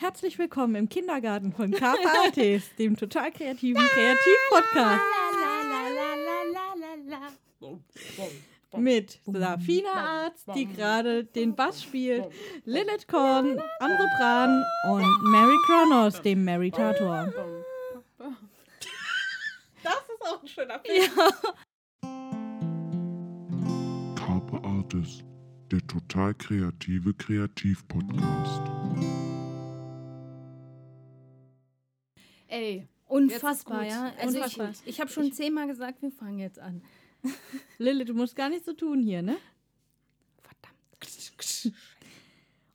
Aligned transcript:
Herzlich 0.00 0.38
willkommen 0.38 0.76
im 0.76 0.88
Kindergarten 0.88 1.52
von 1.52 1.72
Carpe 1.72 2.08
Artis, 2.24 2.72
dem 2.78 2.96
total 2.96 3.32
kreativen 3.32 3.82
Kreativ-Podcast. 3.82 5.02
Mit 8.76 9.20
Safina 9.26 9.92
Arzt, 9.92 10.46
die 10.54 10.66
gerade 10.66 11.24
den 11.24 11.56
Bass 11.56 11.82
spielt, 11.82 12.26
Lilith 12.64 13.08
Korn, 13.08 13.60
Amre 13.80 14.06
Bran 14.16 14.64
und 14.88 15.22
Mary 15.24 15.56
Kronos, 15.66 16.22
dem 16.22 16.44
Meritator. 16.44 17.32
Das 19.82 19.94
ist 19.94 20.22
auch 20.22 20.40
ein 20.40 20.46
schöner 20.46 20.78
Film. 20.78 21.10
Carpe 24.14 24.62
Artis, 24.62 25.24
der 25.72 25.84
total 25.88 26.34
kreative 26.34 27.14
Kreativ-Podcast. 27.14 28.77
Ey, 32.58 32.88
Unfassbar, 33.06 33.86
ja. 33.86 34.12
Also 34.20 34.38
Unfassbar. 34.38 34.70
ich, 34.70 34.86
ich 34.86 35.00
habe 35.00 35.10
schon 35.10 35.32
zehnmal 35.32 35.68
gesagt, 35.68 36.02
wir 36.02 36.10
fangen 36.10 36.40
jetzt 36.40 36.58
an. 36.58 36.82
Lilith, 37.78 38.08
du 38.08 38.14
musst 38.14 38.34
gar 38.34 38.48
nichts 38.48 38.66
so 38.66 38.72
tun 38.72 39.00
hier, 39.00 39.22
ne? 39.22 39.36
Verdammt. 40.42 41.72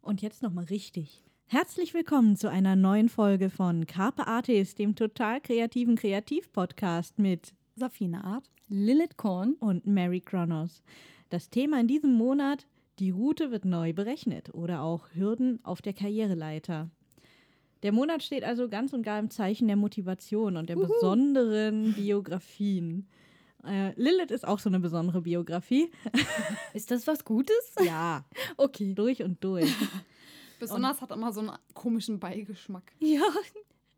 Und 0.02 0.22
jetzt 0.22 0.42
nochmal 0.42 0.64
richtig. 0.66 1.22
Herzlich 1.48 1.94
willkommen 1.94 2.38
zu 2.38 2.50
einer 2.50 2.78
neuen 2.78 3.10
Folge 3.10 3.50
von 3.50 3.86
Carpe 3.86 4.26
Artis, 4.26 4.74
dem 4.74 4.96
total 4.96 5.42
kreativen 5.42 5.98
Kreativ-Podcast 5.98 7.20
mit 7.20 7.54
Safina 7.76 8.24
Art. 8.24 8.50
Lilith 8.70 9.18
Korn. 9.18 9.56
und 9.60 9.86
Mary 9.86 10.22
Kronos. 10.22 10.82
Das 11.30 11.50
Thema 11.50 11.82
in 11.82 11.88
diesem 11.88 12.14
Monat, 12.14 12.68
die 13.00 13.12
Route 13.12 13.52
wird 13.52 13.66
neu 13.66 13.92
berechnet 13.92 14.54
oder 14.54 14.82
auch 14.82 15.10
Hürden 15.14 15.60
auf 15.66 15.82
der 15.82 15.94
Karriereleiter. 15.94 16.90
Der 17.84 17.92
Monat 17.92 18.24
steht 18.24 18.44
also 18.44 18.70
ganz 18.70 18.94
und 18.94 19.04
gar 19.04 19.20
im 19.20 19.30
Zeichen 19.30 19.68
der 19.68 19.76
Motivation 19.76 20.58
und 20.58 20.70
der 20.70 20.76
besonderen 20.78 21.94
Biografien. 21.94 23.08
Äh, 23.66 23.92
Lilith 23.96 24.32
ist 24.32 24.48
auch 24.48 24.60
so 24.60 24.70
eine 24.70 24.80
besondere 24.80 25.22
Biografie. 25.22 25.90
Ist 26.74 26.92
das 26.92 27.08
was 27.08 27.24
Gutes? 27.24 27.76
Ja, 27.86 28.26
Okay. 28.58 28.94
durch 28.94 29.24
und 29.24 29.42
durch. 29.44 29.74
Besonders 30.60 31.02
hat 31.02 31.12
immer 31.12 31.32
so 31.32 31.42
einen 31.42 31.52
komischen 31.74 32.20
Beigeschmack. 32.20 32.92
Ja. 33.00 33.22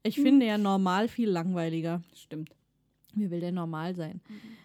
Ich 0.04 0.16
finde 0.16 0.46
ja 0.46 0.58
normal 0.58 1.08
viel 1.08 1.30
langweiliger. 1.30 2.02
Stimmt. 2.16 2.52
Wie 3.14 3.30
will 3.32 3.40
der 3.40 3.52
normal 3.52 3.96
sein? 3.96 4.22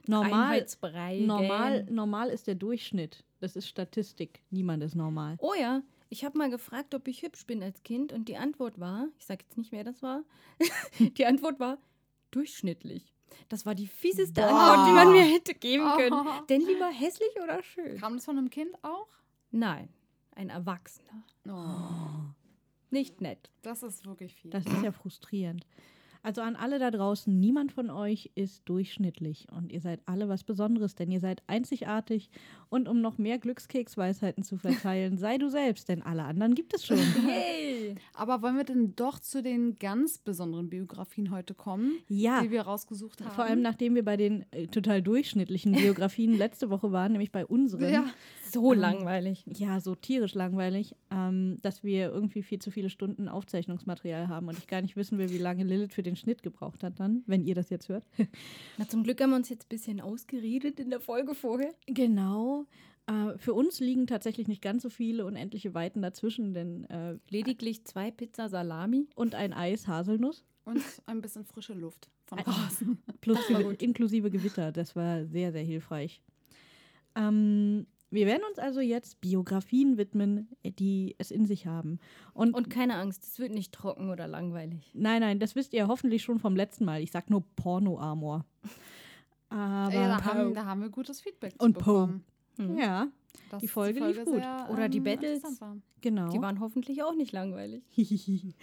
Normal, 0.07 0.33
Einheitsbrei. 0.33 1.21
normal, 1.21 1.85
normal 1.91 2.29
ist 2.31 2.47
der 2.47 2.57
Durchschnitt. 2.57 3.25
Das 3.41 3.57
ist 3.57 3.69
Statistik. 3.69 4.41
Niemand 4.51 4.83
ist 4.83 4.95
normal. 4.95 5.37
Oh 5.41 5.55
ja, 5.59 5.83
ich 6.11 6.25
habe 6.25 6.37
mal 6.37 6.51
gefragt, 6.51 6.95
ob 6.95 7.09
ich 7.09 7.23
hübsch 7.23 7.47
bin 7.47 7.63
als 7.63 7.83
Kind 7.83 8.13
und 8.13 8.29
die 8.29 8.37
Antwort 8.37 8.79
war, 8.79 9.07
ich 9.19 9.25
sage 9.25 9.45
jetzt 9.45 9.57
nicht, 9.57 9.73
wer 9.73 9.85
das 9.85 10.03
war, 10.03 10.23
die 10.99 11.25
Antwort 11.25 11.59
war 11.59 11.79
durchschnittlich. 12.33 13.15
Das 13.49 13.65
war 13.65 13.75
die 13.75 13.87
fieseste 13.87 14.41
Boah. 14.43 14.49
Antwort, 14.51 14.89
die 14.89 14.93
man 14.93 15.13
mir 15.13 15.23
hätte 15.25 15.55
geben 15.55 15.85
können. 15.97 16.13
Oh. 16.13 16.45
Denn 16.49 16.61
lieber 16.63 16.89
hässlich 16.89 17.31
oder 17.43 17.63
schön? 17.63 17.99
Kam 17.99 18.17
das 18.17 18.25
von 18.25 18.37
einem 18.37 18.51
Kind 18.51 18.75
auch? 18.83 19.07
Nein, 19.53 19.89
ein 20.35 20.51
Erwachsener. 20.51 21.25
Oh, 21.49 22.35
Nicht 22.91 23.21
nett. 23.21 23.51
das 23.63 23.83
ist 23.83 24.05
wirklich 24.05 24.35
viel. 24.35 24.51
Das 24.51 24.67
ist 24.67 24.83
ja 24.83 24.93
frustrierend. 24.93 25.65
Also 26.23 26.43
an 26.43 26.55
alle 26.57 26.79
da 26.79 26.91
draußen, 26.91 27.39
niemand 27.39 27.73
von 27.73 27.89
euch 27.91 28.31
ist 28.35 28.63
durchschnittlich 28.67 29.47
und 29.57 29.73
ihr 29.73 29.81
seid 29.81 30.01
alle 30.07 30.29
was 30.29 30.45
Besonderes, 30.45 30.95
denn 30.95 31.11
ihr 31.11 31.21
seid 31.21 31.43
einzigartig 31.47 32.31
und 32.69 32.89
um 32.89 33.01
noch 33.01 33.17
mehr 33.17 33.39
Glückskeksweisheiten 33.39 34.43
zu 34.43 34.59
verteilen, 34.59 35.17
sei 35.17 35.39
du 35.39 35.49
selbst, 35.49 35.89
denn 35.89 36.03
alle 36.03 36.25
anderen 36.25 36.55
gibt 36.55 36.75
es 36.75 36.85
schon. 36.87 36.99
Hey! 37.27 37.95
Aber 38.15 38.43
wollen 38.43 38.57
wir 38.57 38.65
denn 38.65 38.95
doch 38.97 39.19
zu 39.19 39.43
den 39.43 39.79
ganz 39.79 40.19
besonderen 40.19 40.69
Biografien 40.69 41.31
heute 41.31 41.55
kommen, 41.55 41.93
Ja, 42.09 42.43
die 42.43 42.51
wir 42.51 42.63
rausgesucht 42.63 43.23
haben? 43.23 43.31
vor 43.35 43.45
allem 43.45 43.63
nachdem 43.63 43.95
wir 43.95 44.05
bei 44.05 44.17
den 44.17 44.45
äh, 44.53 44.67
total 44.67 45.01
durchschnittlichen 45.03 45.73
Biografien 45.73 46.37
letzte 46.37 46.69
Woche 46.71 46.93
waren, 46.93 47.13
nämlich 47.13 47.33
bei 47.33 47.47
unseren. 47.47 47.91
Ja, 47.93 48.05
So 48.53 48.73
Ähm, 48.73 48.79
langweilig. 48.81 49.45
Ja, 49.47 49.81
so 49.81 49.95
tierisch 49.95 50.35
langweilig, 50.35 50.95
ähm, 51.11 51.59
dass 51.63 51.83
wir 51.83 52.11
irgendwie 52.11 52.43
viel 52.43 52.59
zu 52.59 52.71
viele 52.71 52.91
Stunden 52.91 53.29
Aufzeichnungsmaterial 53.29 54.29
haben 54.29 54.49
und 54.49 54.59
ich 54.59 54.67
gar 54.67 54.83
nicht 54.83 54.97
wissen 54.97 55.19
will, 55.19 55.31
wie 55.31 55.39
lange 55.39 55.65
Lilith 55.65 55.93
für 55.93 56.03
den 56.03 56.17
Schnitt 56.17 56.43
gebraucht 56.43 56.83
hat 56.83 56.99
dann, 57.01 57.23
wenn 57.27 57.45
ihr 57.45 57.55
das 57.55 57.71
jetzt 57.71 57.89
hört. 57.89 58.05
Na, 58.79 58.89
zum 58.89 59.03
Glück 59.03 59.21
haben 59.21 59.31
wir 59.31 59.37
uns 59.37 59.49
jetzt 59.49 59.67
ein 59.67 59.69
bisschen 59.69 60.01
ausgeredet 60.01 60.81
in 60.81 60.91
der 60.91 61.01
Folge 61.01 61.35
vorher. 61.35 61.75
Genau. 61.87 62.67
Äh, 63.07 63.39
für 63.39 63.55
uns 63.55 63.81
liegen 63.81 64.07
tatsächlich 64.07 64.49
nicht 64.49 64.63
ganz 64.63 64.83
so 64.83 64.91
viele 64.91 65.25
unendliche 65.25 65.75
Weiten 65.75 66.03
dazwischen, 66.03 66.55
denn 66.55 66.85
äh, 66.85 67.17
Lediglich 67.29 67.85
zwei 67.85 68.11
Pizza 68.11 68.49
Salami. 68.49 69.09
und 69.15 69.35
ein 69.35 69.53
Eis 69.53 69.87
Haselnuss 69.89 70.45
und 70.65 70.83
ein 71.07 71.21
bisschen 71.21 71.45
frische 71.45 71.75
Luft 71.75 72.09
von 72.27 72.39
draußen. 72.39 72.99
plus 73.21 73.39
inklusive 73.79 74.31
Gewitter. 74.31 74.73
Das 74.73 74.95
war 74.95 75.25
sehr, 75.27 75.53
sehr 75.53 75.65
hilfreich. 75.65 76.23
Ähm, 77.17 77.87
wir 78.11 78.27
werden 78.27 78.43
uns 78.49 78.59
also 78.59 78.81
jetzt 78.81 79.21
Biografien 79.21 79.97
widmen, 79.97 80.49
die 80.65 81.15
es 81.19 81.31
in 81.31 81.47
sich 81.47 81.67
haben. 81.67 81.99
Und, 82.35 82.55
Und 82.55 82.71
keine 82.71 82.97
Angst, 82.97 83.25
es 83.25 83.39
wird 83.39 83.53
nicht 83.53 83.73
trocken 83.73 84.11
oder 84.11 84.27
langweilig. 84.27 84.91
nein, 84.95 85.21
nein, 85.21 85.39
das 85.39 85.55
wisst 85.55 85.73
ihr 85.73 85.89
hoffentlich 85.89 86.23
schon 86.23 86.39
vom 86.39 86.57
letzten 86.57 86.85
Mal. 86.85 87.03
Ich 87.03 87.13
sag 87.13 87.31
nur 87.31 87.45
Porno-Armor. 87.57 88.45
Aber 89.49 89.95
ja, 89.95 90.19
da, 90.19 90.25
haben, 90.25 90.55
da 90.55 90.65
haben 90.65 90.81
wir 90.81 90.91
gutes 90.91 91.21
Feedback 91.21 91.55
Und 91.59 91.79
bekommen. 91.79 92.25
Hm. 92.57 92.77
ja, 92.77 93.09
dass 93.51 93.61
Die 93.61 93.69
Folge 93.69 94.07
lief 94.07 94.25
gut. 94.25 94.43
Oder 94.69 94.89
die 94.89 94.99
ähm, 94.99 95.05
Battles. 95.05 95.43
war. 95.61 95.77
Genau. 96.01 96.31
Die 96.31 96.41
waren 96.41 96.61
hoffentlich 96.61 97.03
auch 97.03 97.15
nicht 97.15 97.33
langweilig. 97.33 97.83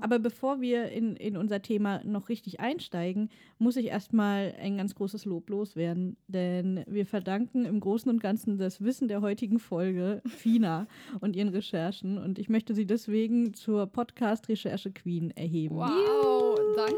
Aber 0.00 0.18
bevor 0.18 0.60
wir 0.60 0.90
in, 0.90 1.16
in 1.16 1.36
unser 1.36 1.62
Thema 1.62 2.02
noch 2.04 2.28
richtig 2.28 2.60
einsteigen, 2.60 3.30
muss 3.58 3.76
ich 3.76 3.86
erstmal 3.86 4.54
ein 4.60 4.76
ganz 4.76 4.94
großes 4.94 5.24
Lob 5.24 5.48
loswerden. 5.50 6.16
Denn 6.28 6.84
wir 6.86 7.06
verdanken 7.06 7.64
im 7.64 7.80
Großen 7.80 8.10
und 8.10 8.20
Ganzen 8.22 8.58
das 8.58 8.82
Wissen 8.82 9.08
der 9.08 9.20
heutigen 9.20 9.58
Folge 9.58 10.22
Fina 10.26 10.86
und 11.20 11.36
ihren 11.36 11.48
Recherchen. 11.48 12.18
Und 12.18 12.38
ich 12.38 12.48
möchte 12.48 12.74
sie 12.74 12.86
deswegen 12.86 13.54
zur 13.54 13.86
Podcast-Recherche-Queen 13.86 15.30
erheben. 15.32 15.76
Wow, 15.76 16.58
danke. 16.76 16.94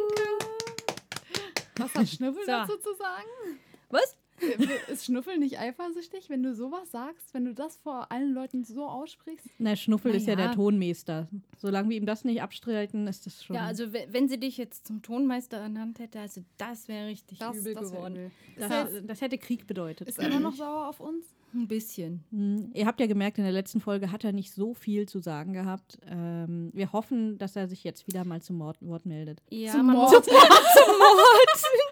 Was 1.78 1.94
hat 1.94 2.08
Schnüffel 2.08 2.42
So. 2.44 2.52
dazu 2.52 2.76
zu 2.78 2.94
sagen? 2.96 3.58
Was? 3.90 4.16
Ist 4.88 5.06
Schnuffel 5.06 5.38
nicht 5.38 5.58
eifersüchtig, 5.58 6.28
wenn 6.28 6.42
du 6.42 6.54
sowas 6.54 6.90
sagst, 6.90 7.32
wenn 7.34 7.44
du 7.44 7.54
das 7.54 7.76
vor 7.78 8.10
allen 8.12 8.32
Leuten 8.34 8.64
so 8.64 8.84
aussprichst? 8.86 9.46
Na, 9.58 9.74
Schnuffel 9.76 10.14
ist 10.14 10.26
ja 10.26 10.34
Na 10.36 10.42
ja. 10.42 10.46
der 10.48 10.56
Tonmeister. 10.56 11.28
Solange 11.58 11.88
wir 11.90 11.96
ihm 11.96 12.06
das 12.06 12.24
nicht 12.24 12.42
abstreiten, 12.42 13.06
ist 13.06 13.26
das 13.26 13.42
schon. 13.42 13.56
Ja, 13.56 13.62
also 13.66 13.92
we- 13.92 14.06
wenn 14.10 14.28
sie 14.28 14.38
dich 14.38 14.56
jetzt 14.58 14.86
zum 14.86 15.02
Tonmeister 15.02 15.56
ernannt 15.58 15.98
hätte, 15.98 16.20
also 16.20 16.42
das 16.58 16.86
wäre 16.88 17.06
richtig 17.08 17.38
Das, 17.38 17.56
übel 17.56 17.74
das 17.74 17.90
geworden. 17.92 18.14
übel. 18.16 18.30
das, 18.58 18.70
er, 18.70 19.00
das 19.02 19.20
hätte 19.20 19.38
Krieg 19.38 19.66
bedeutet. 19.66 20.08
ist 20.08 20.18
er 20.18 20.28
immer 20.28 20.40
noch 20.40 20.54
sauer 20.54 20.88
auf 20.88 21.00
uns? 21.00 21.24
Ein 21.54 21.68
bisschen. 21.68 22.22
Hm, 22.32 22.70
Ihr 22.74 22.84
habt 22.86 23.00
ja 23.00 23.06
gemerkt, 23.06 23.38
in 23.38 23.44
der 23.44 23.52
letzten 23.52 23.80
Folge 23.80 24.12
hat 24.12 24.24
er 24.24 24.32
nicht 24.32 24.52
so 24.52 24.74
viel 24.74 25.08
zu 25.08 25.20
sagen 25.20 25.54
gehabt. 25.54 25.96
Ähm, 26.06 26.70
wir 26.74 26.92
hoffen, 26.92 27.38
dass 27.38 27.56
er 27.56 27.66
sich 27.68 27.82
jetzt 27.84 28.06
wieder 28.08 28.24
mal 28.26 28.42
zum 28.42 28.58
Mord 28.58 28.76
Wort 28.82 29.06
meldet. 29.06 29.40
Ja, 29.48 29.72
Zum 29.72 29.86
Mord. 29.86 30.10
muss 30.12 30.22
zum 30.26 30.34
Mord. 30.34 31.85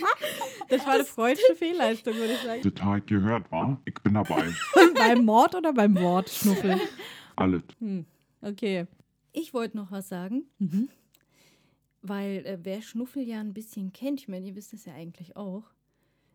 Das 0.68 0.84
war 0.84 0.94
eine 0.94 1.04
freudsche 1.04 1.54
Fehlleistung, 1.54 2.14
würde 2.14 2.32
ich 2.34 2.40
sagen. 2.40 2.62
Detail 2.62 3.00
gehört, 3.02 3.50
war? 3.52 3.80
Ich 3.84 3.94
bin 3.94 4.14
dabei. 4.14 4.52
beim 4.94 5.24
Mord 5.24 5.54
oder 5.54 5.72
beim 5.72 5.94
Wort, 6.00 6.28
Schnuffel? 6.28 6.80
Alles. 7.36 7.62
Hm. 7.78 8.04
Okay. 8.40 8.86
Ich 9.32 9.52
wollte 9.54 9.76
noch 9.76 9.90
was 9.90 10.08
sagen, 10.08 10.44
Mhm. 10.58 10.88
weil 12.02 12.44
äh, 12.46 12.58
wer 12.62 12.82
Schnuffel 12.82 13.22
ja 13.22 13.40
ein 13.40 13.52
bisschen 13.54 13.92
kennt, 13.92 14.20
ich 14.20 14.28
meine, 14.28 14.46
ihr 14.46 14.56
wisst 14.56 14.72
es 14.72 14.86
ja 14.86 14.94
eigentlich 14.94 15.36
auch, 15.36 15.64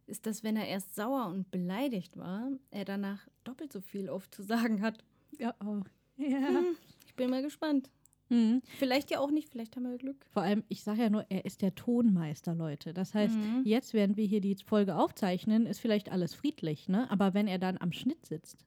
ist, 0.07 0.25
dass 0.25 0.43
wenn 0.43 0.55
er 0.55 0.67
erst 0.67 0.95
sauer 0.95 1.27
und 1.27 1.49
beleidigt 1.51 2.17
war, 2.17 2.49
er 2.69 2.85
danach 2.85 3.27
doppelt 3.43 3.71
so 3.73 3.81
viel 3.81 4.09
oft 4.09 4.33
zu 4.35 4.43
sagen 4.43 4.81
hat. 4.81 5.03
Ja, 5.39 5.53
oh. 5.65 5.79
ja. 6.17 6.37
Hm, 6.47 6.75
ich 7.05 7.15
bin 7.15 7.29
mal 7.29 7.41
gespannt. 7.41 7.89
Mhm. 8.31 8.61
Vielleicht 8.79 9.11
ja 9.11 9.19
auch 9.19 9.29
nicht, 9.29 9.49
vielleicht 9.49 9.75
haben 9.75 9.83
wir 9.83 9.97
Glück. 9.97 10.25
Vor 10.31 10.41
allem, 10.41 10.63
ich 10.69 10.83
sage 10.83 11.01
ja 11.03 11.09
nur, 11.09 11.25
er 11.29 11.45
ist 11.45 11.61
der 11.61 11.75
Tonmeister, 11.75 12.55
Leute. 12.55 12.93
Das 12.93 13.13
heißt, 13.13 13.35
Mhm. 13.37 13.61
jetzt, 13.65 13.93
während 13.93 14.17
wir 14.17 14.25
hier 14.25 14.41
die 14.41 14.55
Folge 14.65 14.95
aufzeichnen, 14.95 15.65
ist 15.65 15.79
vielleicht 15.79 16.11
alles 16.11 16.33
friedlich, 16.33 16.87
ne? 16.89 17.11
Aber 17.11 17.33
wenn 17.33 17.47
er 17.47 17.59
dann 17.59 17.77
am 17.77 17.91
Schnitt 17.91 18.25
sitzt, 18.25 18.65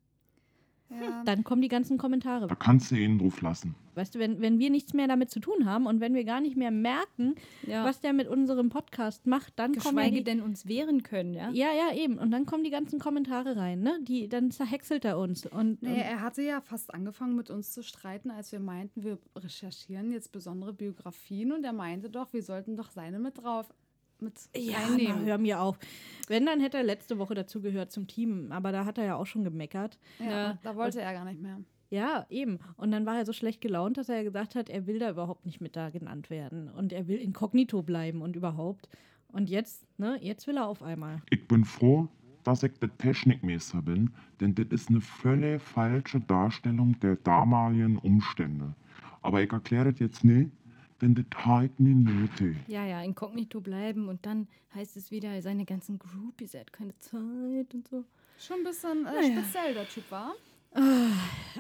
Ja. 1.03 1.23
dann 1.25 1.45
kommen 1.45 1.63
die 1.63 1.69
ganzen 1.69 1.99
Kommentare. 1.99 2.47
Da 2.47 2.55
kannst 2.55 2.91
du 2.91 2.97
ihn 2.97 3.19
drauf 3.19 3.41
lassen. 3.41 3.75
Weißt 3.95 4.15
du, 4.15 4.19
wenn, 4.19 4.41
wenn 4.41 4.59
wir 4.59 4.71
nichts 4.71 4.93
mehr 4.93 5.07
damit 5.07 5.31
zu 5.31 5.39
tun 5.39 5.67
haben 5.67 5.87
und 5.87 6.01
wenn 6.01 6.15
wir 6.15 6.25
gar 6.25 6.41
nicht 6.41 6.57
mehr 6.57 6.73
merken, 6.73 7.37
Ja. 7.67 7.85
was 7.85 8.01
der 8.01 8.13
mit 8.13 8.27
unserem 8.27 8.69
Podcast 8.69 9.27
macht, 9.27 9.53
dann 9.57 9.73
kommen 9.77 9.99
ja 9.99 10.03
Geschweige 10.05 10.17
die, 10.17 10.25
denn 10.25 10.41
uns 10.41 10.67
wehren 10.67 11.05
können, 11.05 11.33
ja? 11.33 11.51
Ja, 11.51 11.69
ja, 11.73 11.95
eben. 11.95 12.19
Und 12.19 12.33
dann 12.33 12.45
kommen 12.45 12.65
die 12.65 12.71
ganzen 12.71 12.99
Kommentare 12.99 13.57
rein, 13.57 13.81
ne? 13.83 13.99
Die, 14.03 14.29
dann 14.29 14.51
zerhäckselt 14.51 15.05
er 15.05 15.19
uns. 15.19 15.47
Und, 15.47 15.81
Nee, 15.83 15.91
und 15.91 15.95
er 15.97 16.21
hatte 16.23 16.43
ja 16.43 16.61
fast 16.61 16.93
angefangen 16.93 17.37
mit 17.37 17.51
uns 17.51 17.73
zu 17.73 17.83
streiten, 17.85 18.31
als 18.33 18.51
wir 18.51 18.59
meinten, 18.61 19.05
wir 19.05 19.19
recherchieren 19.37 20.11
jetzt 20.11 20.33
besondere 20.33 20.73
Biografien 20.73 21.53
und 21.53 21.63
er 21.65 21.73
meinte 21.73 22.11
doch, 22.11 22.33
wir 22.33 22.43
sollten 22.43 22.77
doch 22.77 22.91
seine 22.91 23.19
mit 23.21 23.39
drauf 23.39 23.73
mit 24.25 24.35
ja, 24.57 24.79
na, 24.81 24.87
reinnehmen. 24.89 25.25
hör 25.25 25.39
mir 25.39 25.61
auf. 25.61 25.79
Wenn, 26.29 26.47
dann 26.47 26.61
hätte 26.61 26.79
er 26.79 26.83
letzte 26.85 27.19
Woche 27.19 27.35
dazu 27.35 27.61
gehört 27.61 27.93
zum 27.93 28.07
Team. 28.07 28.51
Aber 28.51 28.73
da 28.73 28.85
hat 28.85 28.99
er 28.99 29.05
ja 29.05 29.17
auch 29.17 29.27
schon 29.27 29.45
gemeckert. 29.45 29.99
Ja, 30.19 30.31
Ja. 30.31 30.59
Da 30.63 30.77
wollte 30.77 31.01
er 31.01 31.13
gar 31.13 31.25
nicht 31.25 31.41
mehr. 31.41 31.61
Ja, 31.91 32.27
eben. 32.31 32.59
Und 32.77 32.91
dann 32.91 33.07
war 33.07 33.19
er 33.19 33.27
so 33.27 33.33
schlecht 33.33 33.61
gelaunt, 33.61 33.99
dass 33.99 34.09
er 34.09 34.25
gesagt 34.25 34.55
hat, 34.57 34.69
er 34.69 34.87
will 34.87 34.99
da 34.99 35.11
überhaupt 35.11 35.47
nicht 35.47 35.61
mit 35.61 35.77
da 35.77 35.91
genannt 35.91 36.29
werden. 36.31 36.69
Und 36.71 36.93
er 36.93 37.07
will 37.07 37.19
inkognito 37.19 37.83
bleiben 37.83 38.23
und 38.23 38.35
überhaupt. 38.35 38.89
Und 39.29 39.49
jetzt, 39.51 39.87
ne, 39.99 40.19
jetzt 40.21 40.47
will 40.47 40.57
er 40.57 40.67
auf 40.67 40.83
einmal. 40.83 41.23
Ich 41.31 41.47
bin 41.47 41.65
froh, 41.65 42.09
dass 42.43 42.63
ich 42.63 42.73
der 42.79 42.97
Technikmeister 42.99 43.83
bin, 43.83 44.11
denn 44.41 44.55
das 44.55 44.67
ist 44.71 44.89
eine 44.89 45.01
völlig 45.01 45.61
falsche 45.63 46.21
Darstellung 46.21 46.99
der 47.01 47.17
damaligen 47.17 47.99
Umstände. 47.99 48.75
Aber 49.23 49.43
ich 49.43 49.53
erkläre 49.53 49.91
das 49.91 50.01
jetzt 50.01 50.25
nicht, 50.25 50.51
hat 51.01 51.81
nicht 51.81 51.97
nötig. 51.97 52.57
Ja, 52.67 52.87
ja, 52.87 53.03
inkognito 53.03 53.61
bleiben 53.61 54.09
und 54.09 54.25
dann 54.27 54.49
heißt 54.75 54.97
es 54.97 55.11
wieder, 55.11 55.41
seine 55.43 55.65
ganzen 55.65 55.99
Groupies, 55.99 56.55
er 56.55 56.61
hat 56.61 56.73
keine 56.73 56.97
Zeit 56.99 57.75
und 57.75 57.87
so. 57.89 58.05
Schon 58.39 58.59
ein 58.59 58.65
bisschen 58.65 59.07
äh, 59.07 59.13
Naja. 59.13 59.43
speziell, 59.43 59.75
der 59.75 59.89
Typ 59.89 60.11
war. 60.11 60.35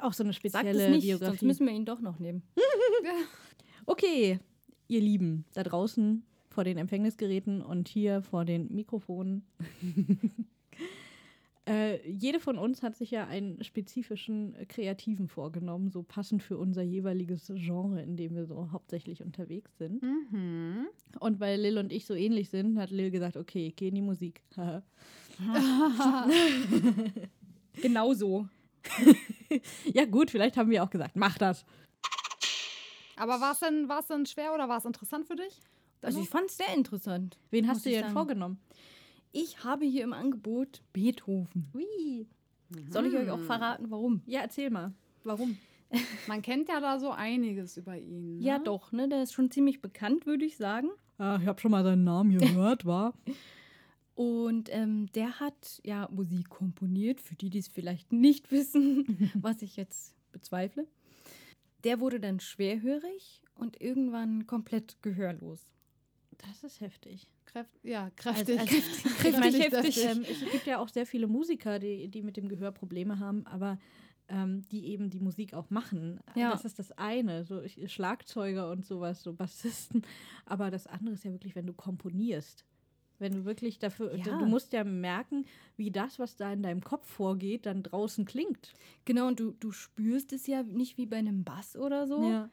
Auch 0.00 0.12
so 0.12 0.24
eine 0.24 0.32
Sagt 0.32 0.40
spezielle 0.40 0.84
es 0.86 0.90
nicht, 0.90 1.02
Biografie. 1.04 1.30
sonst 1.38 1.42
müssen 1.42 1.66
wir 1.66 1.72
ihn 1.74 1.84
doch 1.84 2.00
noch 2.00 2.18
nehmen. 2.18 2.42
Okay, 3.86 4.38
ihr 4.88 5.00
Lieben, 5.02 5.44
da 5.52 5.62
draußen 5.62 6.24
vor 6.48 6.64
den 6.64 6.78
Empfängnisgeräten 6.78 7.60
und 7.60 7.86
hier 7.88 8.22
vor 8.22 8.44
den 8.46 8.74
Mikrofonen. 8.74 9.44
äh, 11.66 12.06
jede 12.08 12.40
von 12.40 12.58
uns 12.58 12.82
hat 12.82 12.96
sich 12.96 13.10
ja 13.10 13.26
einen 13.26 13.62
spezifischen 13.64 14.54
äh, 14.54 14.66
Kreativen 14.66 15.28
vorgenommen, 15.28 15.90
so 15.90 16.02
passend 16.02 16.42
für 16.42 16.58
unser 16.58 16.82
jeweiliges 16.82 17.50
Genre, 17.54 18.02
in 18.02 18.16
dem 18.16 18.34
wir 18.34 18.46
so 18.46 18.70
hauptsächlich 18.72 19.22
unterwegs 19.22 19.76
sind. 19.78 20.02
Mhm. 20.02 20.86
Und 21.20 21.40
weil 21.40 21.60
Lil 21.60 21.78
und 21.78 21.92
ich 21.92 22.06
so 22.06 22.14
ähnlich 22.14 22.50
sind, 22.50 22.78
hat 22.78 22.90
Lil 22.90 23.10
gesagt, 23.10 23.36
okay, 23.36 23.68
ich 23.68 23.76
gehe 23.76 23.88
in 23.88 23.94
die 23.94 24.02
Musik. 24.02 24.42
Genau 27.82 28.14
so. 28.14 28.48
ja 29.92 30.04
gut, 30.04 30.30
vielleicht 30.30 30.56
haben 30.56 30.70
wir 30.70 30.82
auch 30.82 30.90
gesagt, 30.90 31.16
mach 31.16 31.38
das. 31.38 31.64
Aber 33.16 33.40
war 33.40 33.52
es 33.52 33.60
denn, 33.60 33.88
war's 33.88 34.06
denn 34.06 34.26
schwer 34.26 34.54
oder 34.54 34.68
war 34.68 34.78
es 34.78 34.84
interessant 34.84 35.26
für 35.26 35.36
dich? 35.36 35.60
Also 36.02 36.20
ich 36.20 36.28
fand 36.28 36.50
es 36.50 36.56
sehr 36.56 36.74
interessant. 36.74 37.38
Wen 37.50 37.64
muss 37.64 37.76
hast 37.76 37.86
du 37.86 37.88
dir 37.88 37.96
denn 37.96 38.04
sagen. 38.04 38.14
vorgenommen? 38.14 38.60
Ich 39.36 39.64
habe 39.64 39.84
hier 39.84 40.04
im 40.04 40.12
Angebot 40.12 40.80
Beethoven. 40.92 41.66
Ui. 41.74 42.28
Soll 42.88 43.06
ich 43.06 43.16
euch 43.16 43.30
auch 43.30 43.40
verraten, 43.40 43.90
warum? 43.90 44.22
Ja, 44.26 44.42
erzähl 44.42 44.70
mal. 44.70 44.94
Warum? 45.24 45.58
Man 46.28 46.40
kennt 46.40 46.68
ja 46.68 46.80
da 46.80 47.00
so 47.00 47.10
einiges 47.10 47.76
über 47.76 47.98
ihn. 47.98 48.38
Ne? 48.38 48.44
Ja, 48.44 48.60
doch, 48.60 48.92
ne? 48.92 49.08
Der 49.08 49.24
ist 49.24 49.32
schon 49.32 49.50
ziemlich 49.50 49.82
bekannt, 49.82 50.24
würde 50.24 50.44
ich 50.44 50.56
sagen. 50.56 50.88
Ah, 51.18 51.38
ich 51.42 51.48
habe 51.48 51.60
schon 51.60 51.72
mal 51.72 51.82
seinen 51.82 52.04
Namen 52.04 52.38
gehört, 52.38 52.84
war. 52.84 53.14
Und 54.14 54.72
ähm, 54.72 55.10
der 55.14 55.40
hat 55.40 55.80
ja 55.82 56.08
Musik 56.12 56.48
komponiert, 56.48 57.20
für 57.20 57.34
die, 57.34 57.50
die 57.50 57.58
es 57.58 57.66
vielleicht 57.66 58.12
nicht 58.12 58.52
wissen, 58.52 59.32
was 59.34 59.62
ich 59.62 59.76
jetzt 59.76 60.14
bezweifle. 60.30 60.86
Der 61.82 61.98
wurde 61.98 62.20
dann 62.20 62.38
schwerhörig 62.38 63.42
und 63.56 63.80
irgendwann 63.80 64.46
komplett 64.46 65.02
gehörlos. 65.02 65.74
Das 66.38 66.64
ist 66.64 66.80
heftig. 66.80 67.26
Kräft, 67.46 67.70
ja, 67.82 68.10
kräftig. 68.16 68.58
Also- 68.58 68.72
kräftig, 68.72 69.04
Ich 69.32 69.38
meine, 69.38 69.58
heftig. 69.58 70.04
Ähm, 70.04 70.24
es 70.28 70.40
gibt 70.52 70.66
ja 70.66 70.78
auch 70.78 70.88
sehr 70.88 71.06
viele 71.06 71.26
Musiker, 71.26 71.78
die, 71.78 72.08
die 72.08 72.22
mit 72.22 72.36
dem 72.36 72.48
Gehör 72.48 72.72
Probleme 72.72 73.18
haben, 73.18 73.46
aber 73.46 73.78
ähm, 74.28 74.62
die 74.70 74.86
eben 74.86 75.10
die 75.10 75.20
Musik 75.20 75.52
auch 75.54 75.68
machen. 75.70 76.18
Ja. 76.34 76.50
Das 76.50 76.64
ist 76.64 76.78
das 76.78 76.92
eine, 76.92 77.44
so 77.44 77.60
ich- 77.62 77.92
Schlagzeuger 77.92 78.70
und 78.70 78.84
sowas, 78.86 79.22
so 79.22 79.34
Bassisten. 79.34 80.02
Aber 80.46 80.70
das 80.70 80.86
andere 80.86 81.14
ist 81.14 81.24
ja 81.24 81.32
wirklich, 81.32 81.54
wenn 81.54 81.66
du 81.66 81.72
komponierst. 81.74 82.64
Wenn 83.20 83.32
du 83.32 83.44
wirklich 83.44 83.78
dafür, 83.78 84.16
Ja. 84.16 84.38
du 84.38 84.46
musst 84.46 84.72
ja 84.72 84.82
merken, 84.82 85.44
wie 85.76 85.90
das, 85.92 86.18
was 86.18 86.36
da 86.36 86.52
in 86.52 86.62
deinem 86.64 86.80
Kopf 86.82 87.06
vorgeht, 87.08 87.64
dann 87.66 87.82
draußen 87.84 88.24
klingt. 88.24 88.72
Genau, 89.04 89.28
und 89.28 89.38
du, 89.38 89.52
du 89.52 89.70
spürst 89.70 90.32
es 90.32 90.46
ja 90.48 90.62
nicht 90.64 90.96
wie 90.98 91.06
bei 91.06 91.16
einem 91.18 91.44
Bass 91.44 91.76
oder 91.76 92.06
so. 92.08 92.28
Ja. 92.28 92.50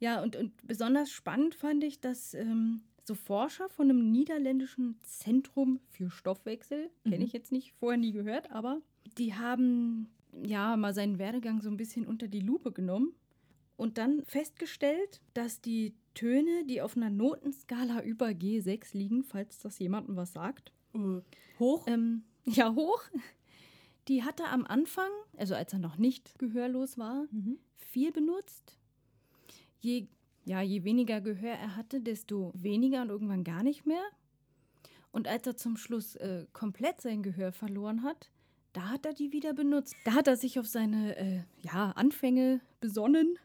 Ja, 0.00 0.22
und, 0.22 0.34
und 0.34 0.52
besonders 0.66 1.10
spannend 1.10 1.54
fand 1.54 1.84
ich, 1.84 2.00
dass 2.00 2.32
ähm, 2.34 2.80
so 3.10 3.14
Forscher 3.16 3.68
von 3.68 3.90
einem 3.90 4.12
niederländischen 4.12 4.96
Zentrum 5.02 5.80
für 5.88 6.10
Stoffwechsel, 6.10 6.90
kenne 7.02 7.16
Mhm. 7.18 7.22
ich 7.24 7.32
jetzt 7.32 7.50
nicht, 7.50 7.72
vorher 7.72 7.98
nie 7.98 8.12
gehört, 8.12 8.52
aber 8.52 8.80
die 9.18 9.34
haben 9.34 10.08
ja 10.44 10.76
mal 10.76 10.94
seinen 10.94 11.18
Werdegang 11.18 11.60
so 11.60 11.68
ein 11.68 11.76
bisschen 11.76 12.06
unter 12.06 12.28
die 12.28 12.38
Lupe 12.38 12.70
genommen 12.70 13.12
und 13.76 13.98
dann 13.98 14.22
festgestellt, 14.24 15.20
dass 15.34 15.60
die 15.60 15.92
Töne, 16.14 16.64
die 16.66 16.80
auf 16.82 16.96
einer 16.96 17.10
Notenskala 17.10 18.02
über 18.04 18.28
G6 18.28 18.96
liegen, 18.96 19.24
falls 19.24 19.58
das 19.58 19.80
jemandem 19.80 20.14
was 20.14 20.32
sagt, 20.32 20.72
Hoch. 21.58 21.86
ähm, 21.88 22.22
ja, 22.44 22.72
hoch, 22.74 23.02
die 24.06 24.22
hat 24.22 24.38
er 24.38 24.52
am 24.52 24.64
Anfang, 24.66 25.10
also 25.36 25.56
als 25.56 25.72
er 25.72 25.80
noch 25.80 25.96
nicht 25.98 26.38
gehörlos 26.38 26.96
war, 26.96 27.26
Mhm. 27.32 27.58
viel 27.74 28.12
benutzt. 28.12 28.76
Je, 29.80 30.06
ja, 30.50 30.60
je 30.62 30.82
weniger 30.82 31.20
Gehör 31.20 31.52
er 31.52 31.76
hatte, 31.76 32.00
desto 32.00 32.50
weniger 32.56 33.02
und 33.02 33.10
irgendwann 33.10 33.44
gar 33.44 33.62
nicht 33.62 33.86
mehr. 33.86 34.02
Und 35.12 35.28
als 35.28 35.46
er 35.46 35.56
zum 35.56 35.76
Schluss 35.76 36.16
äh, 36.16 36.44
komplett 36.52 37.00
sein 37.00 37.22
Gehör 37.22 37.52
verloren 37.52 38.02
hat, 38.02 38.32
da 38.72 38.88
hat 38.88 39.06
er 39.06 39.12
die 39.12 39.30
wieder 39.30 39.54
benutzt. 39.54 39.94
Da 40.04 40.14
hat 40.14 40.26
er 40.26 40.36
sich 40.36 40.58
auf 40.58 40.66
seine 40.66 41.16
äh, 41.16 41.42
ja, 41.62 41.92
Anfänge 41.92 42.60
besonnen 42.80 43.38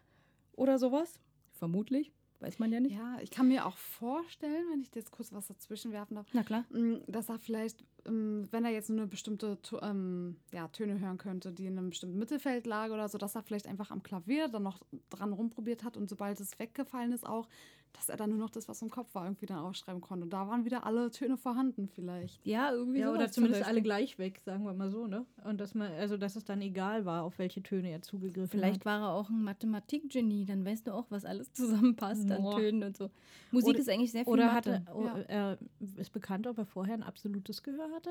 oder 0.56 0.80
sowas. 0.80 1.20
Vermutlich, 1.52 2.10
weiß 2.40 2.58
man 2.58 2.72
ja 2.72 2.80
nicht. 2.80 2.96
Ja, 2.96 3.18
ich 3.20 3.30
kann 3.30 3.46
mir 3.46 3.66
auch 3.66 3.76
vorstellen, 3.76 4.66
wenn 4.72 4.80
ich 4.80 4.92
jetzt 4.92 5.12
kurz 5.12 5.32
was 5.32 5.46
dazwischen 5.46 5.92
werfen 5.92 6.16
darf, 6.16 6.26
Na 6.32 6.42
klar. 6.42 6.64
Mm, 6.70 6.96
dass 7.06 7.28
er 7.28 7.38
vielleicht, 7.38 7.84
wenn 8.08 8.64
er 8.64 8.70
jetzt 8.70 8.88
nur 8.88 8.98
eine 8.98 9.06
bestimmte 9.06 9.58
ähm, 9.82 10.36
ja, 10.52 10.68
Töne 10.68 10.98
hören 11.00 11.18
könnte, 11.18 11.52
die 11.52 11.66
in 11.66 11.78
einem 11.78 11.90
bestimmten 11.90 12.18
Mittelfeld 12.18 12.66
lag 12.66 12.90
oder 12.90 13.08
so, 13.08 13.18
dass 13.18 13.34
er 13.34 13.42
vielleicht 13.42 13.66
einfach 13.66 13.90
am 13.90 14.02
Klavier 14.02 14.48
dann 14.48 14.62
noch 14.62 14.80
dran 15.10 15.32
rumprobiert 15.32 15.84
hat 15.84 15.96
und 15.96 16.08
sobald 16.08 16.40
es 16.40 16.58
weggefallen 16.58 17.12
ist 17.12 17.26
auch, 17.26 17.48
dass 17.96 18.08
er 18.08 18.16
dann 18.16 18.30
nur 18.30 18.38
noch 18.38 18.50
das, 18.50 18.68
was 18.68 18.82
im 18.82 18.90
Kopf 18.90 19.14
war, 19.14 19.24
irgendwie 19.24 19.46
dann 19.46 19.58
aufschreiben 19.58 20.00
konnte. 20.00 20.24
Und 20.24 20.30
da 20.32 20.46
waren 20.48 20.64
wieder 20.64 20.84
alle 20.84 21.10
Töne 21.10 21.36
vorhanden 21.36 21.88
vielleicht. 21.88 22.44
Ja, 22.46 22.70
irgendwie 22.72 23.00
Ja, 23.00 23.10
oder 23.10 23.26
zum 23.26 23.44
zumindest 23.44 23.64
alle 23.66 23.82
gleich 23.82 24.18
weg, 24.18 24.40
sagen 24.44 24.64
wir 24.64 24.74
mal 24.74 24.90
so, 24.90 25.06
ne? 25.06 25.24
Und 25.44 25.60
dass 25.60 25.74
man, 25.74 25.90
also 25.92 26.16
dass 26.16 26.36
es 26.36 26.44
dann 26.44 26.60
egal 26.60 27.04
war, 27.04 27.22
auf 27.24 27.38
welche 27.38 27.62
Töne 27.62 27.90
er 27.90 28.02
zugegriffen 28.02 28.48
Vielleicht 28.50 28.80
hat. 28.80 28.86
war 28.86 29.00
er 29.00 29.12
auch 29.12 29.30
ein 29.30 29.42
Mathematikgenie, 29.42 30.44
dann 30.44 30.64
weißt 30.64 30.86
du 30.86 30.92
auch, 30.94 31.06
was 31.10 31.24
alles 31.24 31.52
zusammenpasst 31.52 32.30
an 32.30 32.42
Boah. 32.42 32.56
Tönen 32.58 32.82
und 32.82 32.96
so. 32.96 33.10
Musik 33.50 33.70
Oder- 33.70 33.78
ist 33.80 33.88
eigentlich 33.88 34.12
sehr 34.12 34.24
viel 34.24 34.32
Oder 34.32 34.52
Mathe. 34.52 34.72
hatte, 34.80 34.92
oh, 34.94 35.04
Ja. 35.04 35.18
er 35.28 35.58
ist 35.96 36.12
bekannt, 36.12 36.46
ob 36.46 36.58
er 36.58 36.66
vorher 36.66 36.94
ein 36.94 37.02
absolutes 37.02 37.62
Gehör 37.62 37.90
hatte? 37.94 38.10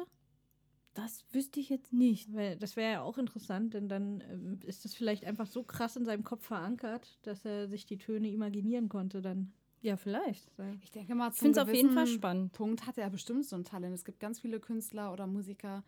Das 0.94 1.26
wüsste 1.34 1.60
ich 1.60 1.68
jetzt 1.70 1.92
nicht. 1.92 2.34
Weil 2.34 2.56
das 2.56 2.78
wäre 2.78 2.94
ja 2.94 3.02
auch 3.02 3.18
interessant, 3.18 3.74
denn 3.74 3.90
dann 3.90 4.22
ähm, 4.32 4.60
ist 4.64 4.86
das 4.86 4.94
vielleicht 4.96 5.26
einfach 5.26 5.46
so 5.46 5.62
krass 5.64 5.98
in 5.98 6.06
seinem 6.06 6.24
Kopf 6.24 6.46
verankert, 6.46 7.20
dass 7.24 7.44
er 7.44 7.68
sich 7.68 7.86
die 7.86 7.98
Töne 7.98 8.30
imaginieren 8.30 8.88
konnte 8.88 9.22
dann. 9.22 9.52
Ja, 9.82 9.98
vielleicht. 9.98 10.48
Ich 10.82 10.92
denke 10.92 11.14
mal, 11.16 11.30
Ich 11.30 11.36
zum 11.36 11.46
finde 11.54 11.62
es 11.62 11.68
auf 11.68 11.74
jeden 11.74 11.92
Fall 11.92 12.06
gewissen 12.06 12.18
spannend. 12.20 12.54
Punkt 12.54 12.88
hat 12.88 12.98
er 12.98 13.10
bestimmt 13.10 13.46
so 13.46 13.56
ein 13.56 13.64
Talent. 13.64 13.94
Es 13.94 14.04
gibt 14.06 14.20
ganz 14.20 14.40
viele 14.40 14.60
Künstler 14.60 15.14
oder 15.14 15.28
Musiker, 15.28 15.84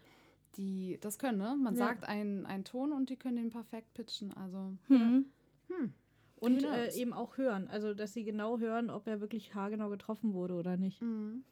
die 0.56 0.98
das 1.02 1.18
können. 1.18 1.40
Ne? 1.40 1.56
Man 1.56 1.76
Ja. 1.76 1.88
sagt 1.88 2.04
einen, 2.08 2.46
einen 2.46 2.64
Ton 2.64 2.92
und 2.92 3.10
die 3.10 3.16
können 3.18 3.38
den 3.38 3.50
perfekt 3.50 3.94
pitchen. 3.94 4.34
Also 4.34 4.74
Hm. 4.88 5.26
Und 6.40 6.64
Who 6.64 6.68
äh, 6.68 6.94
eben 6.96 7.14
auch 7.14 7.38
hören. 7.38 7.68
Also, 7.68 7.94
dass 7.96 8.14
sie 8.14 8.24
genau 8.24 8.60
hören, 8.60 8.90
ob 8.92 9.08
er 9.08 9.20
wirklich 9.22 9.56
haargenau 9.56 9.90
getroffen 9.90 10.34
wurde 10.34 10.54
oder 10.54 10.78
nicht. 10.78 11.02
mhm. 11.02 11.44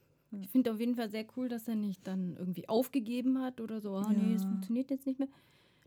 Ich 0.41 0.49
finde 0.49 0.71
auf 0.73 0.79
jeden 0.79 0.95
Fall 0.95 1.09
sehr 1.09 1.25
cool, 1.37 1.47
dass 1.47 1.67
er 1.67 1.75
nicht 1.75 2.05
dann 2.05 2.35
irgendwie 2.37 2.67
aufgegeben 2.67 3.41
hat 3.41 3.61
oder 3.61 3.79
so, 3.79 3.95
ah 3.95 4.11
nee, 4.11 4.35
es 4.35 4.43
Ja. 4.43 4.49
funktioniert 4.49 4.91
jetzt 4.91 5.05
nicht 5.07 5.17
mehr. 5.17 5.29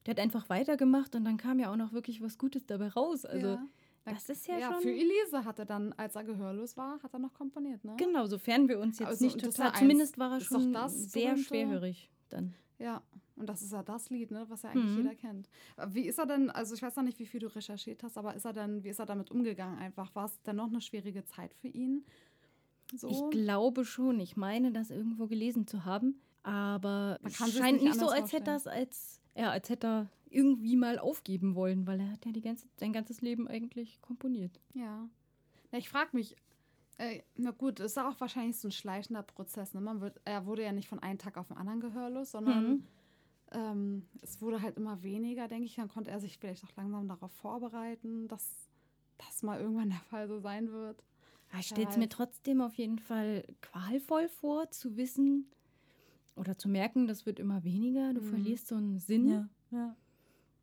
Der 0.07 0.15
hat 0.15 0.21
einfach 0.21 0.49
weitergemacht 0.49 1.15
und 1.15 1.25
dann 1.25 1.37
kam 1.37 1.59
ja 1.61 1.71
auch 1.71 1.77
noch 1.77 1.93
wirklich 1.93 2.23
was 2.23 2.39
Gutes 2.39 2.65
dabei 2.67 2.89
raus. 2.89 3.25
Also 3.25 3.47
ja. 3.47 3.69
Das 4.15 4.29
ist 4.29 4.47
ja, 4.47 4.59
ja, 4.59 4.73
schon... 4.73 4.83
für 4.83 4.91
Elise 4.91 5.45
hat 5.45 5.59
er 5.59 5.65
dann, 5.65 5.93
als 5.95 6.17
er 6.17 6.25
gehörlos 6.25 6.77
war, 6.77 7.03
hat 7.03 7.13
er 7.13 7.19
noch 7.19 7.35
komponiert, 7.35 7.85
ne? 7.85 7.95
Genau, 7.99 8.27
sofern 8.27 8.69
wir 8.69 8.79
uns 8.79 8.99
jetzt 8.99 9.09
Also, 9.09 9.25
nicht 9.25 9.43
das 9.45 9.55
total... 9.55 9.75
Zumindest 9.75 10.19
war 10.19 10.33
er 10.33 10.41
schon 10.41 10.73
das 10.73 10.95
sehr 11.13 11.31
berühmte- 11.33 11.45
schwerhörig 11.45 12.11
dann. 12.29 12.55
Ja, 12.79 13.03
und 13.37 13.49
das 13.49 13.63
ist 13.63 13.73
ja 13.73 13.83
das 13.83 14.11
Lied, 14.11 14.31
ne, 14.31 14.45
was 14.49 14.63
ja 14.63 14.71
eigentlich 14.71 14.91
Mhm. 14.93 14.97
jeder 14.99 15.15
kennt. 15.15 15.49
Wie 15.89 16.03
ist 16.07 16.19
er 16.19 16.27
denn, 16.27 16.51
also 16.51 16.75
ich 16.75 16.83
weiß 16.83 16.95
noch 16.97 17.03
nicht, 17.05 17.19
wie 17.19 17.27
viel 17.27 17.41
du 17.41 17.47
recherchiert 17.49 18.03
hast, 18.03 18.17
aber 18.19 18.35
ist 18.35 18.45
er 18.45 18.53
denn, 18.53 18.85
wie 18.85 18.89
ist 18.89 18.99
er 19.01 19.07
damit 19.07 19.31
umgegangen 19.31 19.79
einfach? 19.79 20.15
War 20.15 20.27
es 20.27 20.41
denn 20.43 20.57
noch 20.57 20.69
eine 20.69 20.81
schwierige 20.81 21.25
Zeit 21.25 21.55
für 21.55 21.69
ihn? 21.69 22.05
So? 22.95 23.09
Ich 23.09 23.31
glaube 23.31 23.85
schon. 23.85 24.19
Ich 24.21 24.37
meine, 24.37 24.73
das 24.73 24.91
irgendwo 24.91 25.27
gelesen 25.27 25.67
zu 25.67 25.85
haben. 25.85 26.21
Aber 26.43 27.19
Man 27.21 27.31
es 27.33 27.37
scheint 27.37 27.83
nicht 27.83 27.85
nicht 27.85 28.01
so, 28.01 28.09
als 28.09 28.33
hätte 28.33 28.51
er 28.53 28.57
es 28.57 28.67
als, 28.67 29.21
ja, 29.37 29.51
als 29.51 29.69
hätte 29.69 29.87
er 29.87 30.07
irgendwie 30.31 30.77
mal 30.77 30.99
aufgeben 30.99 31.55
wollen, 31.55 31.87
weil 31.87 32.01
er 32.01 32.11
hat 32.13 32.25
ja 32.27 32.33
die 32.33 32.41
ganze, 32.41 32.67
sein 32.77 32.93
ganzes 32.93 33.21
Leben 33.21 33.49
eigentlich 33.49 34.01
komponiert. 34.03 34.61
Ja. 34.75 35.09
Na, 35.71 35.79
ich 35.79 35.89
frage 35.89 36.11
mich, 36.13 36.37
äh, 36.99 37.23
na 37.37 37.51
gut, 37.53 37.81
ist 37.81 37.97
ja 37.97 38.09
auch 38.09 38.21
wahrscheinlich 38.21 38.57
so 38.59 38.69
ein 38.69 38.73
schleichender 38.73 39.23
Prozess. 39.23 39.75
Ne? 39.75 39.81
Man 39.81 40.01
wird, 40.01 40.21
er 40.25 40.47
wurde 40.47 40.63
ja 40.65 40.73
nicht 40.73 40.89
von 40.89 40.99
einem 40.99 41.19
Tag 41.19 41.37
auf 41.37 41.49
den 41.49 41.57
anderen 41.57 41.81
gehörlos, 41.81 42.31
sondern 42.33 42.69
Mhm. 42.71 42.85
ähm, 43.53 44.07
es 44.23 44.41
wurde 44.43 44.61
halt 44.63 44.77
immer 44.77 45.03
weniger, 45.03 45.49
denke 45.49 45.67
ich. 45.67 45.77
Dann 45.77 45.89
konnte 45.89 46.11
er 46.11 46.21
sich 46.21 46.39
vielleicht 46.39 46.65
auch 46.65 46.77
langsam 46.77 47.07
darauf 47.09 47.33
vorbereiten, 47.33 48.29
dass 48.29 48.69
das 49.19 49.43
mal 49.43 49.61
irgendwann 49.61 49.91
der 49.91 50.01
Fall 50.01 50.29
so 50.29 50.39
sein 50.41 50.71
wird. 50.73 51.03
Ich 51.59 51.69
stelle 51.69 51.89
es 51.89 51.97
mir 51.97 52.09
trotzdem 52.11 52.61
auf 52.61 52.75
jeden 52.75 52.99
Fall 52.99 53.43
qualvoll 53.63 54.29
vor, 54.29 54.71
zu 54.71 54.97
wissen 54.99 55.47
oder 56.37 56.59
zu 56.59 56.69
merken, 56.69 57.07
das 57.07 57.25
wird 57.27 57.39
immer 57.39 57.65
weniger. 57.65 58.13
Du 58.13 58.21
Mhm. 58.21 58.25
verlierst 58.27 58.67
so 58.69 58.75
einen 58.77 58.99
Sinn. 58.99 59.49
ja. 59.71 59.97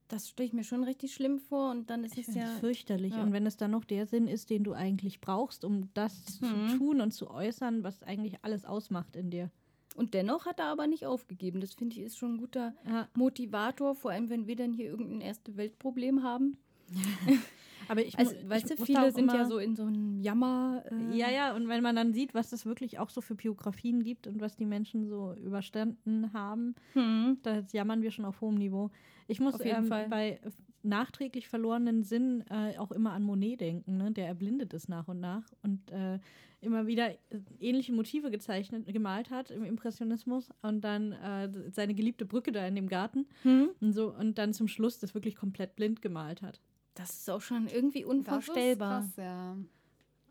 Das 0.07 0.29
stelle 0.29 0.47
ich 0.47 0.53
mir 0.53 0.63
schon 0.63 0.83
richtig 0.83 1.13
schlimm 1.13 1.39
vor 1.39 1.71
und 1.71 1.89
dann 1.89 2.03
ist 2.03 2.17
Ich 2.17 2.27
es 2.27 2.35
ja. 2.35 2.45
fürchterlich. 2.59 3.13
ja. 3.15 3.23
Und 3.23 3.33
wenn 3.33 3.45
es 3.45 3.57
dann 3.57 3.71
noch 3.71 3.85
der 3.85 4.05
Sinn 4.05 4.27
ist, 4.27 4.49
den 4.49 4.63
du 4.63 4.73
eigentlich 4.73 5.19
brauchst, 5.21 5.65
um 5.65 5.89
das 5.93 6.39
Mhm. 6.41 6.69
zu 6.69 6.77
tun 6.77 7.01
und 7.01 7.11
zu 7.11 7.29
äußern, 7.31 7.83
was 7.83 8.03
eigentlich 8.03 8.37
alles 8.43 8.65
ausmacht 8.65 9.15
in 9.15 9.31
dir. 9.31 9.49
Und 9.95 10.13
dennoch 10.13 10.45
hat 10.45 10.59
er 10.59 10.65
aber 10.65 10.87
nicht 10.87 11.05
aufgegeben. 11.05 11.61
Das 11.61 11.73
finde 11.73 11.95
ich 11.95 12.01
ist 12.01 12.17
schon 12.17 12.33
ein 12.33 12.37
guter 12.37 12.73
Ja. 12.87 13.07
Motivator, 13.15 13.95
vor 13.95 14.11
allem 14.11 14.29
wenn 14.29 14.45
wir 14.45 14.55
dann 14.57 14.73
hier 14.73 14.85
irgendein 14.87 15.21
erste 15.21 15.55
Weltproblem 15.57 16.21
haben. 16.21 16.57
Aber 17.87 18.05
ich, 18.05 18.17
Also, 18.17 18.33
mu- 18.35 18.49
weißt 18.49 18.71
ich 18.71 18.77
du, 18.77 18.85
viele 18.85 19.11
sind 19.11 19.31
ja 19.33 19.45
so 19.45 19.57
in 19.57 19.75
so 19.75 19.83
einem 19.83 20.19
Jammer. 20.21 20.83
Äh, 20.91 21.17
Ja, 21.17 21.29
ja, 21.29 21.55
und 21.55 21.67
wenn 21.67 21.81
man 21.83 21.95
dann 21.95 22.13
sieht, 22.13 22.33
was 22.33 22.49
das 22.49 22.65
wirklich 22.65 22.99
auch 22.99 23.09
so 23.09 23.21
für 23.21 23.35
Biografien 23.35 24.03
gibt 24.03 24.27
und 24.27 24.41
was 24.41 24.55
die 24.55 24.65
Menschen 24.65 25.07
so 25.07 25.33
überstanden 25.35 26.31
haben, 26.33 26.75
Hm. 26.93 27.37
da 27.43 27.63
jammern 27.71 28.01
wir 28.01 28.11
schon 28.11 28.25
auf 28.25 28.41
hohem 28.41 28.55
Niveau. 28.55 28.91
Ich 29.27 29.39
muss 29.39 29.55
Auf 29.55 29.65
jeden 29.65 29.77
ähm, 29.83 29.87
Fall. 29.87 30.07
bei 30.09 30.39
nachträglich 30.83 31.47
verlorenen 31.47 32.03
Sinn 32.03 32.43
äh, 32.49 32.77
auch 32.77 32.91
immer 32.91 33.11
an 33.13 33.23
Monet 33.23 33.59
denken, 33.61 33.97
ne? 33.97 34.11
der 34.11 34.27
erblindet 34.27 34.71
ist 34.73 34.87
nach 34.87 35.07
und 35.07 35.19
nach 35.19 35.43
und 35.63 35.91
äh, 35.91 36.19
immer 36.61 36.85
wieder 36.85 37.09
äh, 37.09 37.17
ähnliche 37.59 37.91
Motive 37.91 38.29
gezeichnet, 38.29 38.85
gemalt 38.93 39.31
hat 39.31 39.49
im 39.49 39.63
Impressionismus 39.63 40.49
und 40.61 40.81
dann 40.81 41.13
äh, 41.13 41.49
seine 41.71 41.95
geliebte 41.95 42.25
Brücke 42.25 42.51
da 42.51 42.67
in 42.67 42.75
dem 42.75 42.87
Garten 42.87 43.25
Hm. 43.41 43.69
und 43.81 43.93
so 43.93 44.13
und 44.13 44.37
dann 44.37 44.53
zum 44.53 44.67
Schluss 44.67 44.99
das 44.99 45.15
wirklich 45.15 45.35
komplett 45.35 45.75
blind 45.75 46.03
gemalt 46.03 46.43
hat. 46.43 46.61
Das 46.95 47.11
ist 47.11 47.29
auch 47.29 47.41
schon 47.41 47.67
irgendwie 47.67 48.01
Das 48.01 48.09
unvorstellbar. 48.09 49.01
ist 49.01 49.15
krass, 49.15 49.23
ja. 49.25 49.57